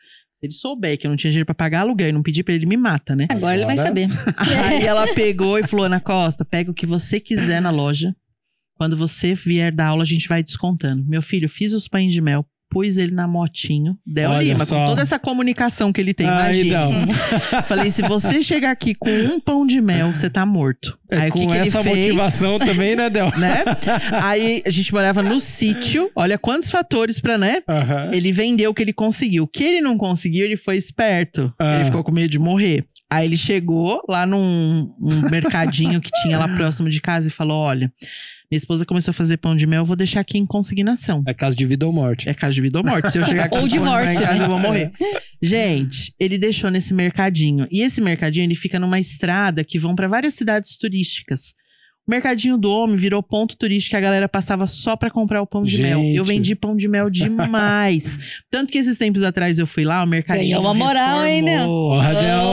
Se 0.43 0.47
ele 0.47 0.53
souber 0.53 0.97
que 0.97 1.07
eu 1.07 1.09
não 1.09 1.15
tinha 1.15 1.31
dinheiro 1.31 1.45
pra 1.45 1.55
pagar 1.55 1.79
aluguel 1.81 2.09
e 2.09 2.11
não 2.11 2.21
pedir 2.21 2.43
pra 2.43 2.53
ele, 2.53 2.65
me 2.65 2.75
mata, 2.75 3.15
né? 3.15 3.27
Agora 3.29 3.55
ele 3.55 3.65
vai 3.65 3.75
Agora- 3.79 3.87
saber. 3.87 4.09
Aí 4.37 4.85
ela 4.85 5.07
pegou 5.13 5.57
e 5.57 5.65
falou: 5.65 5.85
Ana 5.85 6.01
Costa, 6.01 6.43
pega 6.43 6.69
o 6.69 6.73
que 6.73 6.85
você 6.85 7.17
quiser 7.17 7.61
na 7.61 7.69
loja. 7.69 8.13
Quando 8.75 8.97
você 8.97 9.33
vier 9.35 9.71
dar 9.73 9.87
aula, 9.87 10.03
a 10.03 10.05
gente 10.05 10.27
vai 10.27 10.43
descontando. 10.43 11.01
Meu 11.05 11.21
filho, 11.21 11.47
fiz 11.47 11.71
os 11.71 11.87
pães 11.87 12.13
de 12.13 12.19
mel, 12.19 12.45
pus 12.73 12.97
ele 12.97 13.13
na 13.13 13.27
motinho, 13.27 13.97
Del 14.05 14.31
Olha 14.31 14.43
Lima, 14.43 14.65
só. 14.65 14.75
com 14.75 14.85
toda 14.87 15.01
essa 15.01 15.19
comunicação 15.19 15.93
que 15.93 16.01
ele 16.01 16.13
tem, 16.13 16.27
Ai, 16.27 16.61
imagina. 16.61 17.13
Falei: 17.67 17.91
se 17.91 18.01
você 18.01 18.41
chegar 18.41 18.71
aqui 18.71 18.95
com 18.95 19.09
um 19.09 19.39
pão 19.39 19.65
de 19.65 19.79
mel, 19.79 20.13
você 20.15 20.29
tá 20.29 20.45
morto. 20.45 20.97
Aí 21.11 21.19
É, 21.19 21.25
que, 21.25 21.31
com 21.31 21.47
que 21.47 21.57
essa 21.57 21.83
motivação 21.83 22.57
também, 22.57 22.95
né, 22.95 23.09
Del? 23.09 23.31
Né? 23.37 23.63
Aí 24.21 24.63
a 24.65 24.69
gente 24.69 24.91
morava 24.91 25.21
no 25.21 25.39
sítio. 25.39 26.09
Olha 26.15 26.37
quantos 26.37 26.71
fatores 26.71 27.19
pra, 27.19 27.37
né? 27.37 27.61
Aham. 27.67 28.09
Ele 28.11 28.31
vendeu 28.31 28.71
o 28.71 28.73
que 28.73 28.81
ele 28.81 28.93
conseguiu. 28.93 29.43
O 29.43 29.47
que 29.47 29.63
ele 29.63 29.81
não 29.81 29.97
conseguiu, 29.97 30.45
ele 30.45 30.57
foi 30.57 30.75
esperto. 30.75 31.53
Ah. 31.59 31.75
Ele 31.75 31.85
ficou 31.85 32.03
com 32.03 32.11
medo 32.11 32.29
de 32.29 32.39
morrer. 32.39 32.85
Aí 33.13 33.27
ele 33.27 33.37
chegou 33.37 34.01
lá 34.09 34.25
num 34.25 34.91
um 34.99 35.29
mercadinho 35.29 36.01
que 36.01 36.09
tinha 36.23 36.39
lá 36.39 36.47
próximo 36.47 36.89
de 36.89 36.99
casa 36.99 37.27
e 37.27 37.31
falou: 37.31 37.57
Olha, 37.57 37.93
minha 38.49 38.57
esposa 38.57 38.85
começou 38.85 39.11
a 39.11 39.13
fazer 39.13 39.37
pão 39.37 39.55
de 39.55 39.67
mel, 39.67 39.81
eu 39.81 39.85
vou 39.85 39.95
deixar 39.95 40.19
aqui 40.19 40.37
em 40.37 40.47
consignação. 40.47 41.23
É 41.27 41.33
caso 41.33 41.55
de 41.55 41.63
vida 41.65 41.85
ou 41.85 41.93
morte. 41.93 42.27
É 42.27 42.33
caso 42.33 42.55
de 42.55 42.61
vida 42.61 42.79
ou 42.79 42.83
morte. 42.83 43.11
Se 43.11 43.19
eu 43.19 43.25
chegar 43.25 43.45
aqui 43.45 43.55
Ou 43.55 43.61
com 43.61 43.67
pão 43.67 43.77
de 43.77 43.79
mel 43.79 43.91
divórcio, 43.91 44.15
em 44.15 44.25
casa, 44.25 44.37
né? 44.39 44.45
eu 44.45 44.49
vou 44.49 44.59
morrer. 44.59 44.91
Gente, 45.41 46.13
ele 46.19 46.39
deixou 46.39 46.71
nesse 46.71 46.91
mercadinho. 46.93 47.67
E 47.69 47.83
esse 47.83 48.01
mercadinho, 48.01 48.45
ele 48.45 48.55
fica 48.55 48.79
numa 48.79 48.99
estrada 48.99 49.63
que 49.63 49.77
vão 49.77 49.95
pra 49.95 50.07
várias 50.07 50.33
cidades 50.33 50.75
turísticas. 50.77 51.53
O 52.05 52.11
mercadinho 52.11 52.57
do 52.57 52.69
homem 52.69 52.97
virou 52.97 53.23
ponto 53.23 53.55
turístico 53.57 53.91
que 53.91 53.95
a 53.95 54.01
galera 54.01 54.27
passava 54.27 54.67
só 54.67 54.97
pra 54.97 55.09
comprar 55.09 55.41
o 55.41 55.47
pão 55.47 55.63
de 55.63 55.81
mel. 55.81 55.99
Gente. 55.99 56.17
Eu 56.17 56.25
vendi 56.25 56.53
pão 56.53 56.75
de 56.75 56.85
mel 56.85 57.09
demais. 57.09 58.19
Tanto 58.51 58.73
que 58.73 58.77
esses 58.77 58.97
tempos 58.97 59.23
atrás 59.23 59.57
eu 59.57 59.65
fui 59.65 59.85
lá, 59.85 60.03
o 60.03 60.07
mercadinho. 60.07 60.57
Ganhou 60.57 60.63
uma 60.63 60.73
moral, 60.73 61.25
hein, 61.25 61.41
né? 61.41 61.65
O 61.65 61.97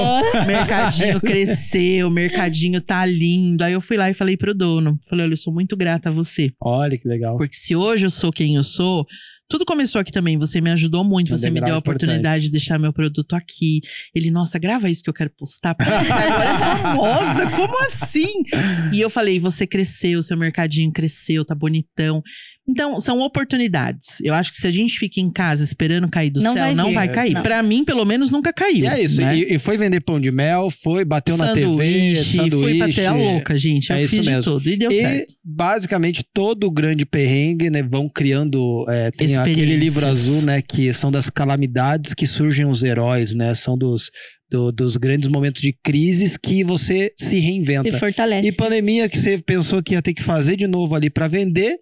mercadinho 0.47 1.20
cresceu, 1.20 2.06
o 2.06 2.10
mercadinho 2.12 2.81
tá 2.81 3.05
lindo. 3.05 3.64
Aí 3.64 3.72
eu 3.72 3.81
fui 3.81 3.97
lá 3.97 4.09
e 4.09 4.14
falei 4.14 4.36
pro 4.36 4.55
dono: 4.55 4.97
falei, 5.09 5.24
olha, 5.24 5.32
eu 5.32 5.36
sou 5.36 5.52
muito 5.52 5.77
grata 5.77 6.10
a 6.10 6.12
você. 6.12 6.52
Olha 6.60 6.97
que 6.97 7.09
legal. 7.09 7.36
Porque 7.36 7.56
se 7.56 7.74
hoje 7.74 8.06
eu 8.06 8.10
sou 8.10 8.31
quem 8.31 8.55
eu 8.55 8.62
sou, 8.62 9.05
tudo 9.51 9.64
começou 9.66 10.01
aqui 10.01 10.12
também. 10.12 10.39
Você 10.39 10.60
me 10.60 10.70
ajudou 10.70 11.02
muito, 11.02 11.28
você 11.36 11.51
me 11.51 11.55
degrau 11.55 11.66
deu 11.66 11.74
a 11.74 11.78
importante. 11.78 12.05
oportunidade 12.05 12.44
de 12.44 12.51
deixar 12.52 12.78
meu 12.78 12.93
produto 12.93 13.35
aqui. 13.35 13.81
Ele, 14.14 14.31
nossa, 14.31 14.59
grava 14.60 14.89
isso 14.89 15.02
que 15.02 15.10
eu 15.10 15.14
quero 15.14 15.31
postar, 15.36 15.74
porque 15.74 15.93
agora 15.93 16.51
é 16.51 16.59
famosa. 16.78 17.51
Como 17.56 17.85
assim? 17.85 18.44
E 18.93 19.01
eu 19.01 19.10
falei, 19.10 19.40
você 19.40 19.66
cresceu, 19.66 20.22
seu 20.22 20.36
mercadinho 20.36 20.93
cresceu, 20.93 21.44
tá 21.44 21.55
bonitão. 21.55 22.22
Então, 22.69 23.01
são 23.01 23.19
oportunidades. 23.20 24.20
Eu 24.23 24.32
acho 24.32 24.53
que 24.53 24.57
se 24.57 24.66
a 24.66 24.70
gente 24.70 24.97
fica 24.99 25.20
em 25.20 25.31
casa 25.31 25.65
esperando 25.65 26.09
cair 26.09 26.31
do 26.31 26.41
Não 26.41 26.53
céu, 26.55 26.62
vai 26.62 26.74
não 26.74 26.89
vir. 26.89 26.95
vai 26.95 27.09
cair. 27.09 27.43
Pra 27.43 27.62
mim, 27.62 27.85
pelo 27.85 28.05
menos, 28.05 28.31
nunca 28.31 28.53
caiu. 28.53 28.85
E 28.85 28.87
é 28.87 29.03
isso. 29.03 29.20
né? 29.20 29.37
E, 29.37 29.55
e 29.55 29.59
foi 29.59 29.77
vender 29.77 30.01
pão 30.01 30.20
de 30.20 30.31
mel, 30.31 30.70
foi, 30.70 31.05
bateu 31.05 31.37
na 31.37 31.53
TV, 31.53 31.65
sanduíche, 31.66 32.37
sanduíche. 32.37 32.69
fui 32.69 32.78
pra 32.78 32.89
ter 32.89 33.07
a 33.07 33.12
louca, 33.12 33.59
gente. 33.59 33.91
Eu 33.91 33.97
É 33.97 34.05
isso 34.05 34.16
fiz 34.16 34.24
de 34.27 34.39
tudo 34.41 34.69
e 34.70 34.77
deu 34.77 34.93
certo. 34.93 35.31
E 35.32 35.35
basicamente 35.45 36.24
todo 36.32 36.65
o 36.65 36.70
grande 36.70 37.05
perrengue, 37.05 37.70
né, 37.70 37.82
vão 37.82 38.09
criando, 38.09 38.85
é, 38.89 39.11
tem 39.11 39.35
aquele 39.37 39.74
livro 39.77 40.07
azul, 40.07 40.43
né, 40.43 40.62
que 40.62 40.93
são 40.95 41.11
das 41.11 41.28
calamidades 41.28 42.15
que 42.15 42.27
surgem 42.27 42.66
os 42.66 42.82
heróis, 42.85 43.35
né, 43.35 43.53
são 43.55 43.77
dos, 43.77 44.11
do- 44.49 44.70
dos 44.70 44.97
grandes 44.97 45.28
momentos 45.28 45.61
de 45.61 45.73
crises 45.82 46.37
que 46.37 46.62
você 46.62 47.12
se 47.16 47.37
E 47.37 47.41
reinventa. 47.41 47.99
fortalece. 47.99 48.49
E 48.49 48.53
pandemia 48.53 49.09
que 49.09 49.19
você 49.19 49.39
pensou 49.39 49.82
que 49.82 49.95
ia 49.95 50.03
ter 50.03 50.15
que 50.15 50.23
fazer 50.23 50.57
de 50.57 50.66
novo 50.69 50.95
ali 50.95 51.11
para 51.11 51.27
vender, 51.27 51.77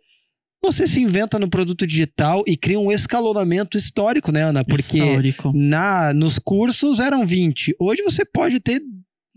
você 0.63 0.87
se 0.87 1.01
inventa 1.01 1.39
no 1.39 1.49
produto 1.49 1.87
digital 1.87 2.43
e 2.47 2.57
cria 2.57 2.79
um 2.79 2.91
escalonamento 2.91 3.77
histórico, 3.77 4.33
né, 4.33 4.43
Ana? 4.43 4.65
Porque 4.65 4.99
Histórico. 4.99 5.53
na, 5.55 6.13
nos 6.13 6.39
cursos 6.39 7.01
eram 7.01 7.27
20. 7.27 7.77
Hoje 7.79 8.03
você 8.03 8.25
pode 8.25 8.61
ter 8.61 8.83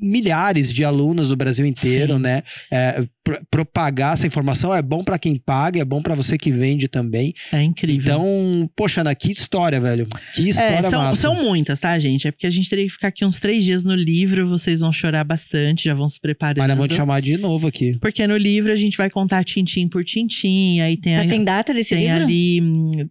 milhares 0.01 0.71
de 0.73 0.83
alunos 0.83 1.29
do 1.29 1.35
Brasil 1.35 1.65
inteiro, 1.65 2.15
Sim. 2.15 2.21
né? 2.21 2.43
É, 2.71 3.03
pro- 3.23 3.39
propagar 3.51 4.13
essa 4.13 4.25
informação 4.25 4.73
é 4.73 4.81
bom 4.81 5.03
pra 5.03 5.19
quem 5.19 5.35
paga, 5.37 5.79
é 5.79 5.85
bom 5.85 6.01
pra 6.01 6.15
você 6.15 6.37
que 6.37 6.51
vende 6.51 6.87
também. 6.87 7.33
É 7.51 7.61
incrível. 7.61 8.01
Então, 8.01 8.69
poxa, 8.75 9.01
Ana, 9.01 9.13
que 9.13 9.31
história, 9.31 9.79
velho. 9.79 10.07
Que 10.33 10.49
história 10.49 10.75
É, 10.77 10.81
são, 10.89 11.01
massa. 11.01 11.21
são 11.21 11.35
muitas, 11.43 11.79
tá, 11.79 11.97
gente? 11.99 12.27
É 12.27 12.31
porque 12.31 12.47
a 12.47 12.51
gente 12.51 12.69
teria 12.69 12.85
que 12.85 12.91
ficar 12.91 13.09
aqui 13.09 13.23
uns 13.23 13.39
três 13.39 13.63
dias 13.63 13.83
no 13.83 13.93
livro, 13.95 14.47
vocês 14.49 14.79
vão 14.79 14.91
chorar 14.91 15.23
bastante, 15.23 15.85
já 15.85 15.93
vão 15.93 16.09
se 16.09 16.19
preparando. 16.19 16.57
Mas 16.57 16.67
nós 16.67 16.77
vamos 16.77 16.89
te 16.93 16.95
chamar 16.97 17.21
de 17.21 17.37
novo 17.37 17.67
aqui. 17.67 17.97
Porque 17.99 18.25
no 18.25 18.37
livro 18.37 18.71
a 18.71 18.75
gente 18.75 18.97
vai 18.97 19.09
contar 19.09 19.43
tintim 19.43 19.87
por 19.87 20.03
tintim, 20.03 20.79
aí 20.79 20.97
tem, 20.97 21.15
a- 21.17 21.27
tem 21.27 21.43
data 21.43 21.73
desse 21.73 21.93
tem 21.95 22.07
livro? 22.07 22.23
ali, 22.23 22.61
hum, 22.61 23.07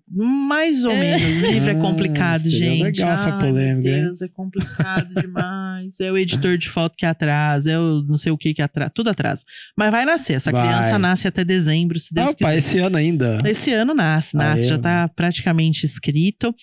mais 0.49 0.85
ou 0.85 0.91
É. 0.93 0.99
menos. 1.19 1.43
O 1.43 1.47
livro 1.53 1.71
é 1.71 1.75
Ah, 1.75 1.79
complicado, 1.79 2.43
seria 2.43 2.59
gente. 2.59 2.83
legal 2.83 3.13
essa 3.13 3.33
polêmica? 3.39 3.89
Meu 3.89 4.03
Deus, 4.05 4.23
é 4.23 4.29
complicado 4.29 5.15
demais. 5.15 5.99
É 6.01 6.11
o 6.11 6.19
editor 6.19 6.59
de 6.59 6.69
foto 6.69 6.80
que 6.89 7.05
atrasa, 7.05 7.71
é 7.71 7.79
o 7.79 8.03
não 8.03 8.17
sei 8.17 8.33
o 8.33 8.39
que 8.39 8.55
que 8.55 8.63
atrasa, 8.63 8.91
tudo 8.95 9.11
atrasa. 9.11 9.43
Mas 9.77 9.91
vai 9.91 10.05
nascer, 10.05 10.35
essa 10.35 10.51
Vai. 10.51 10.67
criança 10.67 10.99
nasce 10.99 11.29
até 11.29 11.45
dezembro, 11.45 11.99
se 11.99 12.15
Deus 12.15 12.31
Opa, 12.31 12.37
quiser. 12.39 12.57
esse 12.57 12.79
ano 12.79 12.97
ainda. 12.97 13.39
Esse 13.45 13.73
ano 13.73 13.95
nasce, 13.95 14.37
nasce, 14.37 14.63
Aê, 14.63 14.69
já 14.69 14.79
tá 14.79 15.09
praticamente 15.09 15.85
escrito. 15.85 16.55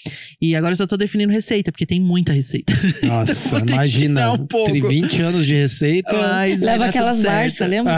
E 0.42 0.56
agora 0.56 0.72
eu 0.72 0.78
só 0.78 0.88
tô 0.88 0.98
definindo 0.98 1.32
receita, 1.32 1.72
porque 1.72 1.86
tem 1.86 2.00
muita 2.00 2.32
receita. 2.34 2.74
Nossa, 3.04 3.60
que 3.62 3.74
imagina. 3.74 4.32
um 4.34 4.46
pouco. 4.48 4.72
Tem 4.72 4.82
20 4.88 5.22
anos 5.22 5.46
de 5.46 5.54
receita. 5.56 6.12
Mas 6.14 6.60
vai 6.60 6.70
Leva 6.72 6.86
aquelas. 6.86 7.22
Barça, 7.22 7.66
lembra? 7.66 7.98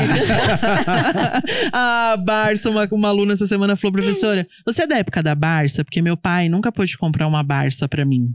a 1.71 2.17
Barça, 2.23 2.69
uma, 2.69 2.87
uma 2.91 3.07
aluna 3.09 3.33
essa 3.33 3.47
semana 3.47 3.75
falou, 3.75 3.93
professora, 3.93 4.47
você 4.65 4.83
é 4.83 4.87
da 4.87 4.97
época 4.97 5.21
da 5.21 5.35
Barça? 5.35 5.83
Porque 5.83 6.01
meu 6.01 6.17
pai 6.17 6.49
nunca 6.49 6.71
pôde 6.71 6.97
comprar 6.97 7.27
uma 7.27 7.43
Barça 7.43 7.87
pra 7.87 8.05
mim. 8.05 8.33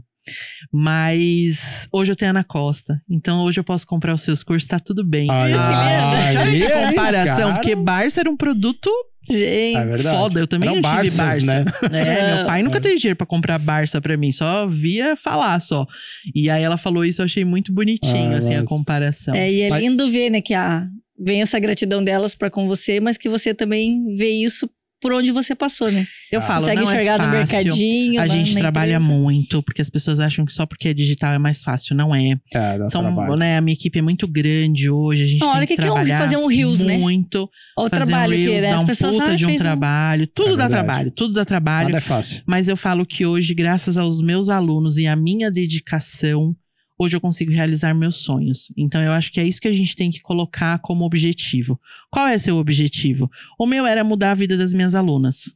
Mas 0.71 1.87
hoje 1.91 2.11
eu 2.11 2.15
tenho 2.15 2.29
a 2.29 2.33
Ana 2.33 2.43
Costa. 2.43 3.01
Então 3.09 3.43
hoje 3.43 3.59
eu 3.59 3.63
posso 3.63 3.85
comprar 3.87 4.13
os 4.13 4.21
seus 4.21 4.43
cursos, 4.43 4.67
tá 4.67 4.79
tudo 4.79 5.05
bem. 5.05 5.27
Olha 5.31 5.59
Ah, 5.59 6.31
já 6.33 6.41
aí, 6.43 6.59
vi 6.59 6.65
a 6.65 6.89
comparação, 6.89 7.37
cara. 7.49 7.53
porque 7.53 7.75
Barça 7.75 8.19
era 8.19 8.29
um 8.29 8.37
produto 8.37 8.89
Gente. 9.27 9.75
É 9.75 9.97
foda. 9.97 10.39
Eu 10.39 10.45
também 10.47 10.69
Eram 10.69 10.81
não 10.81 11.01
tive 11.01 11.17
Barças, 11.17 11.43
Barça. 11.43 11.63
né? 11.63 11.65
É, 11.99 12.35
meu 12.37 12.45
pai 12.45 12.61
nunca 12.61 12.77
É. 12.77 12.79
teve 12.81 12.95
dinheiro 12.97 13.15
pra 13.17 13.25
comprar 13.25 13.57
Barça 13.57 13.99
pra 13.99 14.15
mim, 14.15 14.31
só 14.31 14.67
via 14.67 15.17
falar 15.17 15.59
só. 15.61 15.87
E 16.35 16.47
aí 16.47 16.61
ela 16.61 16.77
falou 16.77 17.03
isso, 17.03 17.21
eu 17.21 17.25
achei 17.25 17.43
muito 17.43 17.73
bonitinho, 17.73 18.33
Ah, 18.33 18.37
assim, 18.37 18.53
a 18.53 18.59
mas- 18.59 18.67
comparação. 18.69 19.33
É, 19.33 19.51
e 19.51 19.61
é 19.61 19.79
lindo 19.79 20.07
ver, 20.11 20.29
né, 20.29 20.41
que 20.41 20.53
a, 20.53 20.85
vem 21.19 21.41
essa 21.41 21.57
gratidão 21.57 22.03
delas 22.03 22.35
pra 22.35 22.51
com 22.51 22.67
você, 22.67 22.99
mas 22.99 23.17
que 23.17 23.27
você 23.27 23.51
também 23.51 24.15
vê 24.15 24.29
isso 24.29 24.69
por 25.05 25.13
onde 25.13 25.31
você 25.31 25.53
passou, 25.53 25.91
né? 25.91 26.07
Eu 26.31 26.39
Ah. 26.39 26.41
falo, 26.41 26.61
Consegue 26.61 26.81
não 26.81 26.87
enxergar 26.87 27.13
é 27.13 27.17
no 27.17 27.23
fácil. 27.31 27.37
mercadinho. 27.63 28.19
A 28.21 28.25
gente 28.27 28.55
trabalha 28.55 28.95
empresa. 28.95 29.13
muito, 29.13 29.61
porque 29.61 29.79
as 29.79 29.87
pessoas 29.89 30.19
acham 30.19 30.43
que 30.43 30.51
só 30.51 30.65
porque 30.65 30.87
é 30.89 30.93
digital 30.95 31.31
é 31.31 31.37
mais 31.37 31.61
fácil. 31.61 31.95
Não 31.95 32.13
é. 32.15 32.39
É, 32.51 32.87
São, 32.87 33.03
trabalho. 33.03 33.35
né, 33.35 33.55
a 33.55 33.61
minha 33.61 33.73
equipe 33.75 33.99
é 33.99 34.01
muito 34.01 34.27
grande 34.27 34.89
hoje, 34.89 35.21
a 35.21 35.25
gente 35.27 35.39
Não, 35.41 35.49
tem 35.49 35.57
olha 35.57 35.67
que 35.67 35.75
que 35.75 35.81
que 35.83 35.87
é 35.87 35.91
um- 35.91 35.93
trabalhar 35.93 36.17
fazer 36.19 36.37
um 36.37 36.47
reels, 36.47 36.79
né? 36.79 36.97
muito. 36.97 37.47
Olha 37.77 37.85
o 37.85 37.89
fazer 37.91 38.05
trabalho 38.07 38.33
um 38.33 38.35
que 38.35 38.41
reels, 38.47 38.63
né? 38.63 38.69
dá 38.69 38.75
as 38.77 38.81
um 38.81 38.85
pessoas 38.87 39.15
puta 39.17 39.35
de 39.35 39.45
um 39.45 39.55
trabalho. 39.57 40.27
Tudo 40.33 40.53
É 40.55 40.57
dá 40.57 40.67
trabalho, 40.69 41.11
tudo 41.11 41.33
dá 41.35 41.45
trabalho. 41.45 41.89
Nada 41.89 41.97
é 41.99 42.01
fácil. 42.01 42.41
Mas 42.47 42.67
eu 42.67 42.75
falo 42.75 43.05
que 43.05 43.27
hoje, 43.27 43.53
graças 43.53 43.95
aos 43.97 44.21
meus 44.21 44.49
alunos 44.49 44.97
e 44.97 45.05
à 45.05 45.15
minha 45.15 45.51
dedicação, 45.51 46.55
hoje 46.97 47.15
eu 47.15 47.21
consigo 47.21 47.51
realizar 47.51 47.93
meus 47.93 48.17
sonhos. 48.17 48.71
Então 48.77 49.01
eu 49.01 49.11
acho 49.11 49.31
que 49.31 49.39
é 49.39 49.47
isso 49.47 49.61
que 49.61 49.67
a 49.67 49.73
gente 49.73 49.95
tem 49.95 50.09
que 50.09 50.21
colocar 50.21 50.79
como 50.79 51.05
objetivo. 51.05 51.79
Qual 52.09 52.27
é 52.27 52.37
seu 52.37 52.57
objetivo? 52.57 53.29
O 53.59 53.65
meu 53.65 53.85
era 53.85 54.03
mudar 54.03 54.31
a 54.31 54.35
vida 54.35 54.57
das 54.57 54.73
minhas 54.73 54.95
alunas. 54.95 55.55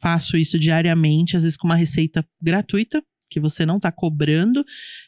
Faço 0.00 0.36
isso 0.36 0.58
diariamente, 0.58 1.36
às 1.36 1.42
vezes 1.42 1.56
com 1.56 1.66
uma 1.66 1.76
receita 1.76 2.24
gratuita. 2.40 3.02
Que 3.30 3.40
você 3.40 3.66
não 3.66 3.76
está 3.76 3.92
cobrando. 3.92 4.64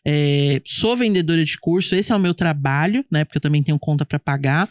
É, 0.06 0.60
sou 0.66 0.96
vendedora 0.96 1.44
de 1.44 1.58
curso, 1.58 1.94
esse 1.94 2.10
é 2.12 2.16
o 2.16 2.18
meu 2.18 2.32
trabalho, 2.34 3.04
né? 3.10 3.24
Porque 3.24 3.38
eu 3.38 3.42
também 3.42 3.62
tenho 3.62 3.78
conta 3.78 4.04
para 4.04 4.18
pagar. 4.18 4.68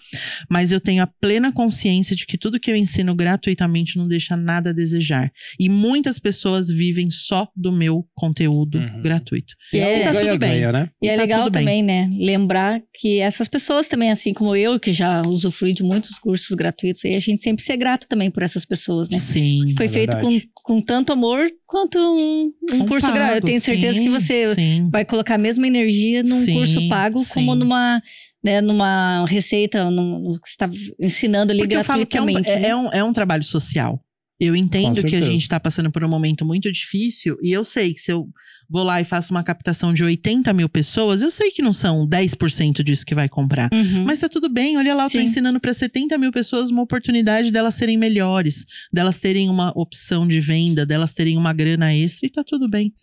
Mas 0.50 0.72
eu 0.72 0.80
tenho 0.80 1.04
a 1.04 1.08
plena 1.08 1.52
consciência 1.52 2.16
de 2.16 2.26
que 2.26 2.38
tudo 2.38 2.60
que 2.60 2.72
eu 2.72 2.76
ensino 2.76 3.14
gratuitamente 3.16 3.98
não 3.98 4.08
deixa 4.08 4.36
nada 4.36 4.70
a 4.72 4.74
desejar. 4.74 5.32
E 5.60 5.70
muitas 5.70 6.18
pessoas 6.20 6.68
vivem 6.70 7.10
só 7.12 7.48
do 7.56 7.72
meu 7.72 8.06
conteúdo 8.16 8.78
Uhum. 8.80 9.02
gratuito. 9.02 9.54
E 9.74 9.80
é- 9.80 10.00
E 10.00 10.04
tá 10.04 10.12
tudo 10.12 10.20
bem. 10.20 10.26
ganha-ganha, 10.38 10.72
né? 10.72 10.90
E 11.02 11.08
é 11.10 11.16
tá 11.16 11.22
legal 11.22 11.44
tudo 11.44 11.54
bem. 11.54 11.62
também, 11.64 11.84
né? 11.84 12.10
Lembrar 12.20 12.82
que 13.00 13.20
essas 13.20 13.48
pessoas 13.48 13.88
também, 13.88 14.12
assim 14.12 14.34
como 14.34 14.56
eu, 14.56 14.80
que 14.80 14.92
já 14.94 15.22
usufrui 15.28 15.74
de 15.74 15.84
muitos 15.84 16.18
cursos 16.20 16.56
gratuitos, 16.56 17.04
aí 17.06 17.16
a 17.16 17.20
gente 17.20 17.42
sempre 17.42 17.64
ser 17.64 17.78
grato 17.78 18.08
também 18.08 18.32
por 18.32 18.44
essas 18.44 18.66
pessoas, 18.66 19.10
né? 19.10 19.18
Sim. 19.18 19.74
Foi 19.78 19.86
É 19.86 19.90
feito 19.90 20.18
com, 20.18 20.30
verdade. 20.30 20.50
com 20.64 20.82
tanto 20.82 21.14
amor 21.14 21.48
quanto 21.68 21.98
um, 22.00 22.52
um 22.72 22.76
Um 22.84 22.86
curso 22.88 23.12
gratuito. 23.12 23.38
Eu 23.38 23.42
tenho 23.46 23.62
certeza 23.62 23.98
sim, 23.98 24.04
que 24.04 24.10
você 24.10 24.56
Sim. 24.56 24.90
vai 24.92 25.06
colocar 25.06 25.19
a 25.28 25.38
mesma 25.38 25.68
energia 25.68 26.24
num 26.24 26.44
Sim, 26.44 26.54
curso 26.54 26.88
pago 26.90 27.20
como 27.34 27.54
sim. 27.54 27.60
numa, 27.60 28.02
né, 28.44 28.62
numa 28.62 29.26
receita, 29.28 29.90
num, 29.90 30.20
no 30.20 30.42
que 30.42 30.48
você 30.48 30.54
está 30.54 30.70
ensinando 31.00 31.52
ali 31.52 31.62
Porque 31.62 31.76
eu 31.76 31.84
falo 31.84 32.06
que 32.06 32.18
é 32.18 32.22
um, 32.22 32.26
gratuitamente. 32.26 32.58
é, 32.58 32.62
né? 32.62 32.70
é 32.70 32.76
um, 32.76 32.90
é 32.94 33.04
um 33.04 33.12
trabalho 33.12 33.44
social. 33.44 34.04
Eu 34.40 34.56
entendo 34.56 35.04
que 35.04 35.18
a 35.18 35.22
gente 35.22 35.50
tá 35.50 35.60
passando 35.60 35.92
por 35.92 36.02
um 36.02 36.08
momento 36.08 36.46
muito 36.46 36.72
difícil 36.72 37.38
e 37.44 37.52
eu 37.52 37.62
sei 37.62 37.94
que 37.94 38.00
se 38.00 38.10
eu 38.10 38.26
vou 38.70 38.84
lá 38.84 39.02
e 39.02 39.04
faço 39.04 39.32
uma 39.34 39.44
captação 39.44 39.94
de 39.94 40.02
80 40.02 40.54
mil 40.54 40.70
pessoas, 40.70 41.22
eu 41.22 41.30
sei 41.30 41.52
que 41.52 41.62
não 41.62 41.74
são 41.74 42.08
10% 42.08 42.82
disso 42.82 43.06
que 43.06 43.14
vai 43.14 43.28
comprar. 43.28 43.70
Uhum. 43.74 44.06
Mas 44.06 44.20
tá 44.20 44.30
tudo 44.30 44.48
bem, 44.48 44.78
olha 44.78 44.96
lá, 44.96 45.04
eu 45.04 45.10
tô 45.10 45.18
Sim. 45.18 45.24
ensinando 45.26 45.60
para 45.60 45.74
70 45.74 46.18
mil 46.18 46.32
pessoas 46.32 46.70
uma 46.70 46.82
oportunidade 46.82 47.52
delas 47.52 47.76
serem 47.76 47.98
melhores, 47.98 48.66
delas 48.94 49.18
terem 49.18 49.50
uma 49.50 49.74
opção 49.76 50.26
de 50.26 50.40
venda, 50.40 50.86
delas 50.86 51.12
terem 51.12 51.36
uma 51.36 51.52
grana 51.52 51.94
extra 51.94 52.26
e 52.26 52.32
tá 52.32 52.42
tudo 52.42 52.70
bem. 52.70 52.94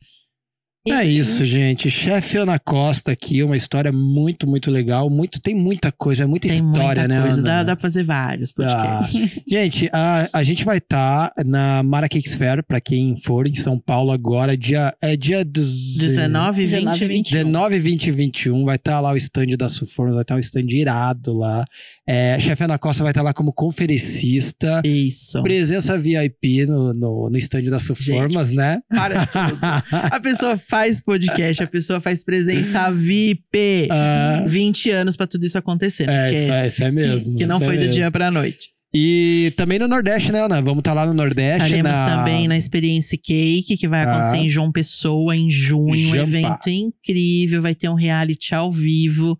É 0.89 1.05
isso, 1.05 1.45
gente. 1.45 1.91
Chefe 1.91 2.39
Ana 2.39 2.59
Costa 2.59 3.11
aqui, 3.11 3.43
uma 3.43 3.57
história 3.57 3.91
muito, 3.91 4.47
muito 4.47 4.71
legal. 4.71 5.11
Muito, 5.11 5.41
tem 5.41 5.55
muita 5.55 5.91
coisa, 5.91 6.23
é 6.23 6.27
muita 6.27 6.47
Tem 6.47 6.57
história, 6.57 7.03
muita 7.03 7.09
né? 7.09 7.21
coisa, 7.23 7.41
Ana? 7.41 7.43
dá, 7.49 7.63
dá 7.65 7.77
pra 7.77 7.83
fazer 7.83 8.05
vários 8.05 8.53
podcasts. 8.53 9.43
Gente, 9.49 9.91
a, 9.93 10.29
a 10.33 10.43
gente 10.45 10.65
vai 10.65 10.79
estar 10.79 11.33
na 11.45 11.83
Mara 11.83 12.09
Cakes 12.09 12.35
Fair, 12.35 12.63
pra 12.63 12.81
quem 12.81 13.17
for 13.21 13.49
em 13.49 13.55
São 13.55 13.79
Paulo 13.79 14.13
agora, 14.13 14.57
dia, 14.57 14.95
é 15.01 15.17
dia 15.17 15.45
19, 15.45 16.65
20, 16.65 16.71
19, 16.71 17.07
20. 17.07 17.33
19, 17.33 17.79
20 17.81 18.07
e 18.07 18.11
21. 18.13 18.65
Vai 18.65 18.77
estar 18.77 19.01
lá 19.01 19.13
o 19.13 19.17
stand 19.17 19.57
da 19.59 19.69
Suformas, 19.69 20.15
vai 20.15 20.23
estar 20.23 20.37
um 20.37 20.39
stand 20.39 20.67
irado 20.71 21.37
lá. 21.37 21.65
É, 22.07 22.39
Chefe 22.39 22.63
Ana 22.63 22.79
Costa 22.79 23.03
vai 23.03 23.11
estar 23.11 23.23
lá 23.23 23.35
como 23.35 23.53
conferencista. 23.53 24.81
Isso. 24.85 25.43
Presença 25.43 25.99
VIP 25.99 26.65
no, 26.67 26.95
no, 26.95 27.29
no 27.29 27.39
stand 27.39 27.65
da 27.71 27.81
Suformas, 27.81 28.53
né? 28.53 28.79
Para 28.89 29.27
tudo. 29.27 29.59
A 29.91 30.21
pessoa 30.21 30.57
faz 30.57 30.76
podcast, 31.05 31.62
a 31.62 31.66
pessoa 31.66 32.01
faz 32.01 32.24
presença 32.24 32.90
VIP. 32.93 33.89
Ah, 33.90 34.44
20 34.47 34.90
anos 34.90 35.16
pra 35.16 35.27
tudo 35.27 35.44
isso 35.47 35.57
acontecer, 35.59 36.07
não 36.07 36.12
é, 36.15 36.28
isso, 36.28 36.36
esquece. 36.36 36.51
é, 36.51 36.66
isso 36.66 36.85
é 36.85 36.90
mesmo. 36.90 37.36
Que 37.36 37.47
não 37.47 37.57
isso 37.57 37.65
é 37.65 37.66
foi 37.69 37.77
do 37.77 37.81
mesmo. 37.81 37.93
dia 37.94 38.11
pra 38.11 38.31
noite. 38.31 38.69
E 38.94 39.53
também 39.57 39.78
no 39.78 39.86
Nordeste, 39.89 40.32
né, 40.32 40.40
Ana? 40.44 40.62
Vamos 40.62 40.78
estar 40.78 40.94
lá 40.94 41.05
no 41.05 41.12
Nordeste. 41.12 41.65
Estaremos 41.65 41.90
na... 41.93 42.16
também 42.19 42.48
na 42.48 42.57
Experiência 42.57 43.19
Cake, 43.23 43.77
que 43.77 43.86
vai 43.89 44.05
Ah. 44.05 44.11
acontecer 44.11 44.36
em 44.39 44.48
João 44.48 44.73
Pessoa, 44.73 45.36
em 45.36 45.51
junho. 45.51 46.09
Um 46.11 46.15
Jampa. 46.15 46.23
evento 46.39 46.70
incrível, 46.70 47.61
vai 47.61 47.74
ter 47.74 47.89
um 47.90 47.94
reality 47.94 48.55
ao 48.55 48.73
vivo. 48.73 49.36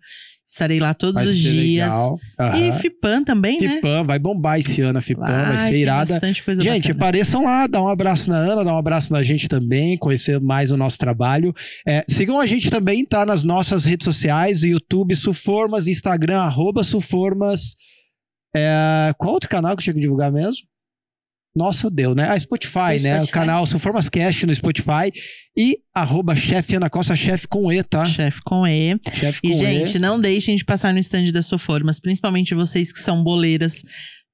Estarei 0.49 0.79
lá 0.79 0.93
todos 0.93 1.15
Vai 1.15 1.25
os 1.25 1.33
ser 1.33 1.51
dias. 1.51 1.93
legal. 1.93 2.19
E. 2.55 2.71
Fipan 2.79 3.21
também, 3.21 3.59
né? 3.59 3.75
Fipan, 3.75 4.05
vai 4.05 4.17
bombar 4.17 4.57
esse 4.59 4.81
ano 4.81 4.97
a 4.97 5.01
Fipan, 5.01 5.25
vai, 5.25 5.59
ser 5.59 5.71
tem 5.71 5.81
irada. 5.81 6.19
Gente, 6.23 6.93
bacana. 6.93 6.95
apareçam 6.95 7.43
lá, 7.43 7.67
dá 7.67 7.81
um 7.81 7.89
abraço 7.89 8.29
na 8.29 8.37
Ana, 8.37 8.63
dá 8.63 8.73
um 8.73 8.77
abraço 8.77 9.11
na 9.11 9.21
gente 9.21 9.49
também, 9.49 9.97
conhecer 9.97 10.39
mais 10.39 10.71
o 10.71 10.77
nosso 10.77 10.97
trabalho. 10.97 11.53
É, 11.85 12.05
sigam 12.07 12.39
a 12.39 12.45
gente 12.45 12.69
também, 12.69 13.03
tá? 13.03 13.25
Nas 13.25 13.43
nossas 13.43 13.83
redes 13.83 14.05
sociais, 14.05 14.63
YouTube, 14.63 15.13
Suformas, 15.15 15.85
Instagram, 15.87 16.39
arroba 16.39 16.81
Suformas. 16.83 17.75
É, 18.55 19.13
qual 19.17 19.33
outro 19.33 19.49
canal 19.49 19.75
que 19.75 19.81
eu 19.81 19.83
tinha 19.83 19.93
que 19.93 19.99
divulgar 19.99 20.31
mesmo? 20.31 20.65
Nossa, 21.57 21.89
deu, 21.89 22.13
né? 22.13 22.29
Ah, 22.29 22.39
Spotify, 22.39 22.77
O 22.99 23.03
né? 23.03 23.15
O 23.15 23.25
Spotify. 23.25 23.31
canal 23.31 23.65
Suformas 23.65 24.07
Cast 24.09 24.45
no 24.45 24.53
Spotify. 24.53 25.11
E 25.57 25.79
arroba 25.93 26.35
chefe 26.35 26.75
Ana 26.75 26.87
Costa, 26.87 27.15
chefe 27.15 27.47
com 27.47 27.71
E, 27.71 27.81
tá? 27.81 28.05
Chefe 28.05 28.39
com 28.45 28.67
E. 28.67 28.95
Chefe 29.11 29.41
com 29.41 29.47
E, 29.47 29.51
E. 29.51 29.53
gente, 29.55 29.97
não 29.97 30.19
deixem 30.21 30.55
de 30.55 30.63
passar 30.63 30.93
no 30.93 30.99
stand 30.99 31.31
da 31.31 31.41
Soformas, 31.41 31.99
principalmente 31.99 32.53
vocês 32.53 32.93
que 32.93 32.99
são 32.99 33.23
boleiras. 33.23 33.81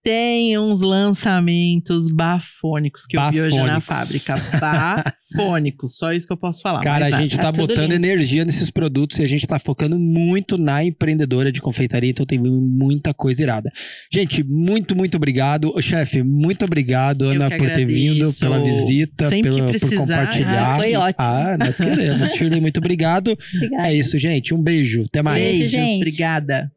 Tem 0.03 0.57
uns 0.57 0.81
lançamentos 0.81 2.07
bafônicos 2.13 3.05
que 3.05 3.17
eu 3.17 3.31
vi 3.31 3.39
hoje 3.41 3.55
na 3.57 3.80
Bafônicos. 3.80 4.25
fábrica. 4.25 4.35
Bafônicos. 4.59 5.97
Só 5.97 6.11
isso 6.11 6.27
que 6.27 6.34
eu 6.34 6.38
posso 6.38 6.61
falar. 6.61 6.81
Cara, 6.81 7.05
a 7.05 7.11
gente 7.11 7.38
tá, 7.38 7.43
Tá 7.43 7.51
tudo 7.53 7.67
botando 7.69 7.93
energia 7.93 8.43
nesses 8.43 8.69
produtos 8.69 9.19
e 9.19 9.23
a 9.23 9.27
gente 9.27 9.47
tá 9.47 9.57
focando 9.59 9.97
muito 9.97 10.57
na 10.57 10.84
empreendedora 10.84 11.51
de 11.51 11.61
confeitaria, 11.61 12.09
então 12.09 12.25
tem 12.25 12.38
muita 12.39 13.13
coisa 13.13 13.41
irada. 13.43 13.71
Gente, 14.11 14.43
muito, 14.43 14.93
muito 14.95 15.15
obrigado. 15.15 15.71
Ô, 15.73 15.81
chefe, 15.81 16.21
muito 16.21 16.65
obrigado, 16.65 17.23
Ana, 17.25 17.49
por 17.49 17.69
ter 17.69 17.85
vindo, 17.85 18.31
pela 18.34 18.61
visita, 18.61 19.30
Sempre 19.30 19.51
que 19.51 19.55
pela, 19.57 19.71
por 19.71 19.80
precisar. 19.80 20.17
compartilhar. 20.17 20.73
Ah, 20.73 20.77
foi 20.77 20.95
ótimo. 20.95 21.27
Ah, 21.30 21.57
nós 21.57 21.77
queremos. 21.77 22.30
Shirley, 22.31 22.59
muito 22.59 22.77
obrigado. 22.77 23.38
Obrigada. 23.55 23.88
É 23.88 23.93
isso, 23.95 24.17
gente. 24.17 24.53
Um 24.53 24.61
beijo. 24.61 25.03
Até 25.07 25.21
mais. 25.21 25.41
Beijo, 25.41 25.57
Beijos, 25.59 25.71
gente. 25.71 25.95
obrigada. 25.97 26.71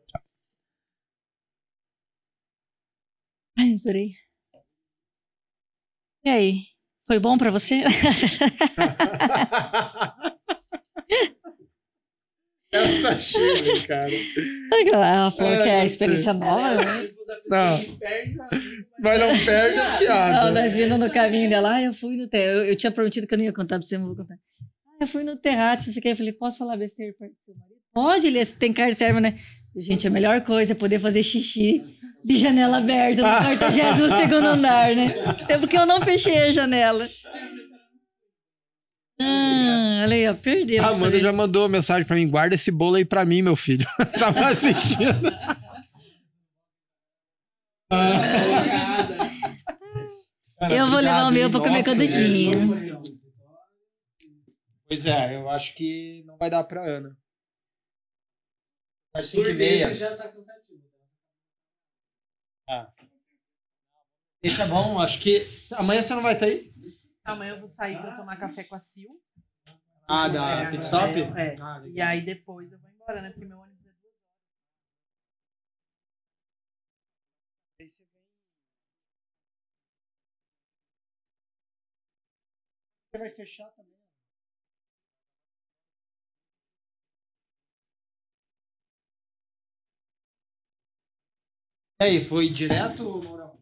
Ai, 3.58 3.72
eu 3.72 3.78
chorei. 3.78 4.10
E 6.24 6.28
aí? 6.30 6.60
Foi 7.06 7.18
bom 7.18 7.38
pra 7.38 7.50
você? 7.50 7.82
Essa 12.72 13.18
Shirley, 13.20 13.86
cara. 13.86 14.10
Ela 14.92 15.30
falou 15.30 15.62
que 15.62 15.68
é 15.68 15.80
Ai, 15.80 15.86
experiência 15.86 16.32
nova. 16.34 16.84
né? 16.84 17.10
Não. 17.48 17.78
Mas 19.00 19.20
não 19.20 19.44
perde 19.44 19.78
a 19.78 19.90
Não, 19.92 19.98
piada. 19.98 20.50
nós 20.50 20.74
vindo 20.74 20.98
no 20.98 21.10
caminho 21.10 21.48
dela, 21.48 21.76
ah, 21.76 21.82
eu 21.82 21.94
fui 21.94 22.16
no 22.16 22.26
terraço. 22.28 22.50
Eu, 22.58 22.64
eu 22.66 22.76
tinha 22.76 22.90
prometido 22.92 23.26
que 23.26 23.32
eu 23.34 23.38
não 23.38 23.44
ia 23.44 23.52
contar 23.52 23.78
pra 23.78 23.86
você, 23.86 23.96
mas 23.96 24.06
vou 24.08 24.16
contar. 24.16 24.34
Ah, 24.34 24.96
eu 25.02 25.06
fui 25.06 25.22
no 25.24 25.36
terraço, 25.36 25.88
isso 25.88 25.98
aqui. 25.98 26.08
Eu 26.08 26.16
falei, 26.16 26.32
posso 26.32 26.58
falar 26.58 26.76
besteira 26.76 27.12
do 27.12 27.16
seu 27.16 27.54
marido? 27.56 27.76
Pode, 27.94 28.26
ele 28.26 28.44
tem 28.44 28.72
cara 28.72 28.90
de 28.90 28.96
serva, 28.98 29.20
né? 29.20 29.38
Gente, 29.76 30.06
a 30.06 30.10
melhor 30.10 30.40
coisa 30.42 30.72
é 30.72 30.74
poder 30.74 30.98
fazer 30.98 31.22
xixi 31.22 31.95
de 32.26 32.38
janela 32.38 32.78
aberta 32.78 33.22
no 33.22 33.44
42 33.44 34.10
segundo 34.18 34.46
andar, 34.48 34.96
né? 34.96 35.14
É 35.48 35.56
porque 35.56 35.78
eu 35.78 35.86
não 35.86 36.00
fechei 36.00 36.36
a 36.38 36.50
janela. 36.50 37.08
Ah, 39.20 40.02
olha 40.02 40.16
aí, 40.16 40.28
ó, 40.28 40.34
perdeu. 40.34 40.82
A 40.82 40.88
Amanda 40.88 41.20
já 41.20 41.32
mandou 41.32 41.68
mensagem 41.68 42.04
pra 42.04 42.16
mim: 42.16 42.28
guarda 42.28 42.56
esse 42.56 42.72
bolo 42.72 42.96
aí 42.96 43.04
pra 43.04 43.24
mim, 43.24 43.42
meu 43.42 43.54
filho. 43.54 43.86
Tava 44.18 44.48
assistindo. 44.48 45.32
Eu 50.68 50.90
vou 50.90 50.98
levar 50.98 51.28
o 51.28 51.32
meu 51.32 51.48
pra 51.48 51.60
comer 51.60 51.84
com 51.84 51.90
a 51.92 51.94
Dudinha. 51.94 52.52
Pois 54.88 55.06
é, 55.06 55.36
eu 55.36 55.48
acho 55.48 55.74
que 55.76 56.24
não 56.26 56.36
vai 56.36 56.50
dar 56.50 56.64
pra 56.64 56.82
Ana. 56.82 57.16
Às 59.14 59.28
5 59.28 59.48
e 59.48 59.54
meia. 59.54 59.88
Ah. 59.88 60.65
Deixa 64.46 64.64
bom, 64.64 65.00
acho 65.00 65.18
que. 65.18 65.44
Amanhã 65.72 66.04
você 66.04 66.14
não 66.14 66.22
vai 66.22 66.34
estar 66.34 66.46
aí? 66.46 66.72
Amanhã 67.24 67.54
eu 67.54 67.60
vou 67.60 67.68
sair 67.68 68.00
pra 68.00 68.12
tomar 68.12 68.36
café 68.36 68.62
com 68.62 68.76
a 68.76 68.78
Sil. 68.78 69.10
Ah, 70.06 70.28
da 70.28 70.62
É, 70.62 70.70
pit 70.70 70.84
stop? 70.84 71.20
É. 71.20 71.56
Ah, 71.60 71.78
legal. 71.78 71.96
E 71.96 72.00
aí 72.00 72.20
depois 72.20 72.70
eu 72.70 72.78
vou 72.78 72.88
embora, 72.88 73.20
né? 73.22 73.30
Porque 73.30 73.44
meu 73.44 73.58
ônibus 73.58 73.84
é 73.84 73.90
duas 73.90 74.14
horas. 77.80 77.96
Você 83.10 83.18
vai 83.18 83.30
fechar 83.30 83.68
também. 83.70 83.96
E 92.00 92.04
aí, 92.04 92.24
foi 92.24 92.48
direto 92.48 93.08
ou 93.08 93.24
Mourão? 93.24 93.55